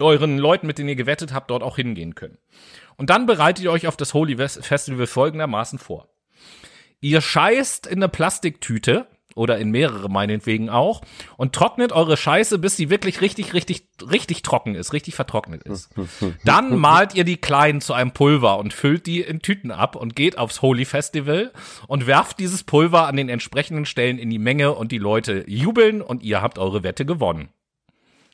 euren 0.00 0.38
Leuten, 0.38 0.66
mit 0.66 0.78
denen 0.78 0.88
ihr 0.88 0.96
gewettet 0.96 1.32
habt, 1.32 1.50
dort 1.50 1.62
auch 1.62 1.76
hingehen 1.76 2.14
könnt. 2.14 2.38
Und 2.96 3.10
dann 3.10 3.26
bereitet 3.26 3.64
ihr 3.64 3.72
euch 3.72 3.86
auf 3.86 3.96
das 3.96 4.14
Holy 4.14 4.36
Festival 4.36 5.06
folgendermaßen 5.06 5.78
vor. 5.78 6.08
Ihr 7.00 7.20
scheißt 7.20 7.86
in 7.86 7.98
eine 7.98 8.08
Plastiktüte 8.08 9.06
oder 9.36 9.58
in 9.58 9.70
mehrere 9.70 10.08
meinetwegen 10.08 10.70
auch 10.70 11.02
und 11.36 11.54
trocknet 11.54 11.92
eure 11.92 12.16
Scheiße, 12.16 12.58
bis 12.58 12.76
sie 12.76 12.88
wirklich 12.88 13.20
richtig, 13.20 13.52
richtig, 13.52 13.86
richtig 14.10 14.42
trocken 14.42 14.74
ist, 14.74 14.94
richtig 14.94 15.14
vertrocknet 15.14 15.62
ist. 15.62 15.90
Dann 16.44 16.76
malt 16.78 17.14
ihr 17.14 17.24
die 17.24 17.36
Kleinen 17.36 17.82
zu 17.82 17.92
einem 17.92 18.12
Pulver 18.12 18.58
und 18.58 18.72
füllt 18.72 19.06
die 19.06 19.20
in 19.20 19.40
Tüten 19.40 19.70
ab 19.70 19.94
und 19.94 20.16
geht 20.16 20.38
aufs 20.38 20.62
Holy 20.62 20.86
Festival 20.86 21.52
und 21.86 22.06
werft 22.06 22.38
dieses 22.38 22.64
Pulver 22.64 23.06
an 23.06 23.16
den 23.16 23.28
entsprechenden 23.28 23.84
Stellen 23.84 24.18
in 24.18 24.30
die 24.30 24.38
Menge 24.38 24.72
und 24.72 24.90
die 24.90 24.98
Leute 24.98 25.44
jubeln 25.46 26.00
und 26.00 26.22
ihr 26.22 26.40
habt 26.40 26.58
eure 26.58 26.82
Wette 26.82 27.04
gewonnen. 27.04 27.50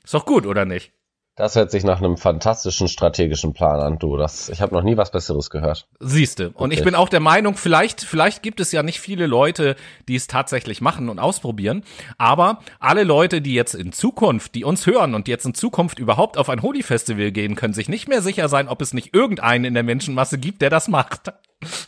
Ist 0.04 0.14
doch 0.14 0.24
gut, 0.24 0.46
oder 0.46 0.64
nicht? 0.64 0.92
Das 1.34 1.56
hört 1.56 1.70
sich 1.70 1.82
nach 1.82 1.98
einem 1.98 2.18
fantastischen 2.18 2.88
strategischen 2.88 3.54
Plan 3.54 3.80
an, 3.80 3.98
du. 3.98 4.18
Das, 4.18 4.50
ich 4.50 4.60
habe 4.60 4.74
noch 4.74 4.82
nie 4.82 4.98
was 4.98 5.10
Besseres 5.10 5.48
gehört. 5.48 5.88
Siehste. 5.98 6.50
Und 6.50 6.66
okay. 6.66 6.74
ich 6.74 6.84
bin 6.84 6.94
auch 6.94 7.08
der 7.08 7.20
Meinung, 7.20 7.54
vielleicht, 7.56 8.02
vielleicht 8.02 8.42
gibt 8.42 8.60
es 8.60 8.70
ja 8.70 8.82
nicht 8.82 9.00
viele 9.00 9.26
Leute, 9.26 9.76
die 10.08 10.14
es 10.14 10.26
tatsächlich 10.26 10.82
machen 10.82 11.08
und 11.08 11.18
ausprobieren. 11.18 11.84
Aber 12.18 12.58
alle 12.80 13.04
Leute, 13.04 13.40
die 13.40 13.54
jetzt 13.54 13.74
in 13.74 13.92
Zukunft, 13.92 14.54
die 14.54 14.64
uns 14.64 14.86
hören 14.86 15.14
und 15.14 15.26
jetzt 15.26 15.46
in 15.46 15.54
Zukunft 15.54 15.98
überhaupt 15.98 16.36
auf 16.36 16.50
ein 16.50 16.60
Holy 16.60 16.82
Festival 16.82 17.32
gehen, 17.32 17.56
können 17.56 17.72
sich 17.72 17.88
nicht 17.88 18.08
mehr 18.08 18.20
sicher 18.20 18.50
sein, 18.50 18.68
ob 18.68 18.82
es 18.82 18.92
nicht 18.92 19.14
irgendeinen 19.14 19.64
in 19.64 19.72
der 19.72 19.84
Menschenmasse 19.84 20.36
gibt, 20.36 20.60
der 20.60 20.68
das 20.68 20.88
macht. 20.88 21.32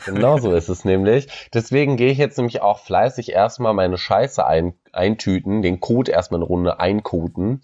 Genau 0.06 0.38
so 0.38 0.52
ist 0.54 0.68
es 0.68 0.86
nämlich. 0.86 1.26
Deswegen 1.52 1.96
gehe 1.96 2.10
ich 2.10 2.18
jetzt 2.18 2.38
nämlich 2.38 2.62
auch 2.62 2.78
fleißig 2.78 3.32
erstmal 3.32 3.74
meine 3.74 3.98
Scheiße 3.98 4.46
ein, 4.46 4.74
eintüten, 4.92 5.60
den 5.60 5.80
Code 5.80 6.12
erstmal 6.12 6.38
eine 6.38 6.46
Runde 6.46 6.80
einkoten 6.80 7.60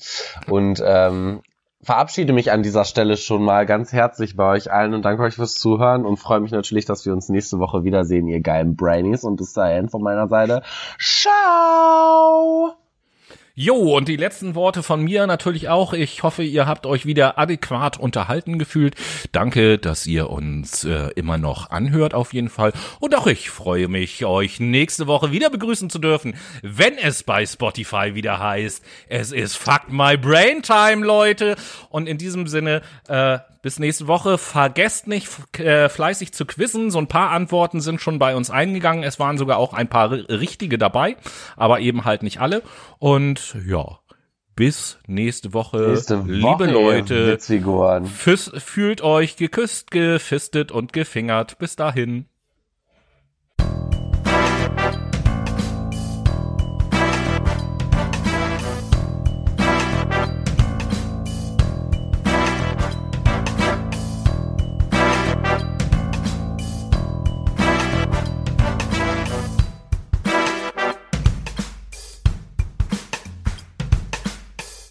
und 0.48 0.82
ähm, 0.84 1.40
verabschiede 1.82 2.32
mich 2.32 2.52
an 2.52 2.62
dieser 2.62 2.84
Stelle 2.84 3.16
schon 3.16 3.42
mal 3.42 3.66
ganz 3.66 3.92
herzlich 3.92 4.36
bei 4.36 4.50
euch 4.50 4.70
allen 4.72 4.94
und 4.94 5.02
danke 5.02 5.22
euch 5.22 5.34
fürs 5.34 5.54
Zuhören 5.54 6.04
und 6.04 6.18
freue 6.18 6.40
mich 6.40 6.52
natürlich, 6.52 6.84
dass 6.84 7.06
wir 7.06 7.12
uns 7.12 7.28
nächste 7.28 7.58
Woche 7.58 7.84
wiedersehen, 7.84 8.28
ihr 8.28 8.40
geilen 8.40 8.76
Brainies. 8.76 9.24
Und 9.24 9.36
bis 9.36 9.52
dahin 9.52 9.88
von 9.88 10.02
meiner 10.02 10.28
Seite. 10.28 10.62
Ciao! 10.98 12.79
Jo, 13.54 13.96
und 13.96 14.08
die 14.08 14.16
letzten 14.16 14.54
Worte 14.54 14.82
von 14.82 15.02
mir 15.02 15.26
natürlich 15.26 15.68
auch. 15.68 15.92
Ich 15.92 16.22
hoffe, 16.22 16.42
ihr 16.42 16.66
habt 16.66 16.86
euch 16.86 17.04
wieder 17.04 17.36
adäquat 17.36 17.98
unterhalten 17.98 18.58
gefühlt. 18.58 18.94
Danke, 19.32 19.76
dass 19.78 20.06
ihr 20.06 20.30
uns 20.30 20.84
äh, 20.84 21.08
immer 21.16 21.36
noch 21.36 21.70
anhört 21.70 22.14
auf 22.14 22.32
jeden 22.32 22.48
Fall. 22.48 22.72
Und 23.00 23.14
auch 23.16 23.26
ich 23.26 23.50
freue 23.50 23.88
mich, 23.88 24.24
euch 24.24 24.60
nächste 24.60 25.06
Woche 25.08 25.32
wieder 25.32 25.50
begrüßen 25.50 25.90
zu 25.90 25.98
dürfen, 25.98 26.36
wenn 26.62 26.96
es 26.96 27.24
bei 27.24 27.44
Spotify 27.44 28.14
wieder 28.14 28.38
heißt, 28.38 28.84
es 29.08 29.32
ist 29.32 29.56
Fuck 29.56 29.90
My 29.90 30.16
Brain 30.16 30.62
Time, 30.62 31.04
Leute. 31.04 31.56
Und 31.90 32.08
in 32.08 32.18
diesem 32.18 32.46
Sinne, 32.46 32.82
äh, 33.08 33.40
bis 33.62 33.78
nächste 33.78 34.06
Woche. 34.06 34.38
Vergesst 34.38 35.06
nicht, 35.06 35.28
äh, 35.58 35.88
fleißig 35.88 36.32
zu 36.32 36.46
quizzen. 36.46 36.90
So 36.90 36.98
ein 36.98 37.06
paar 37.06 37.30
Antworten 37.30 37.80
sind 37.80 38.00
schon 38.00 38.18
bei 38.18 38.36
uns 38.36 38.50
eingegangen. 38.50 39.04
Es 39.04 39.18
waren 39.18 39.38
sogar 39.38 39.58
auch 39.58 39.72
ein 39.72 39.88
paar 39.88 40.10
richtige 40.10 40.78
dabei, 40.78 41.16
aber 41.56 41.80
eben 41.80 42.04
halt 42.04 42.22
nicht 42.22 42.40
alle. 42.40 42.62
Und 42.98 43.56
ja, 43.66 43.98
bis 44.56 44.98
nächste 45.06 45.52
Woche. 45.54 45.78
Nächste 45.88 46.20
Woche 46.20 46.32
Liebe 46.32 46.66
Leute, 46.66 47.38
fühlt 48.58 49.00
euch 49.00 49.36
geküsst, 49.36 49.90
gefistet 49.90 50.70
und 50.70 50.92
gefingert. 50.92 51.58
Bis 51.58 51.76
dahin. 51.76 52.26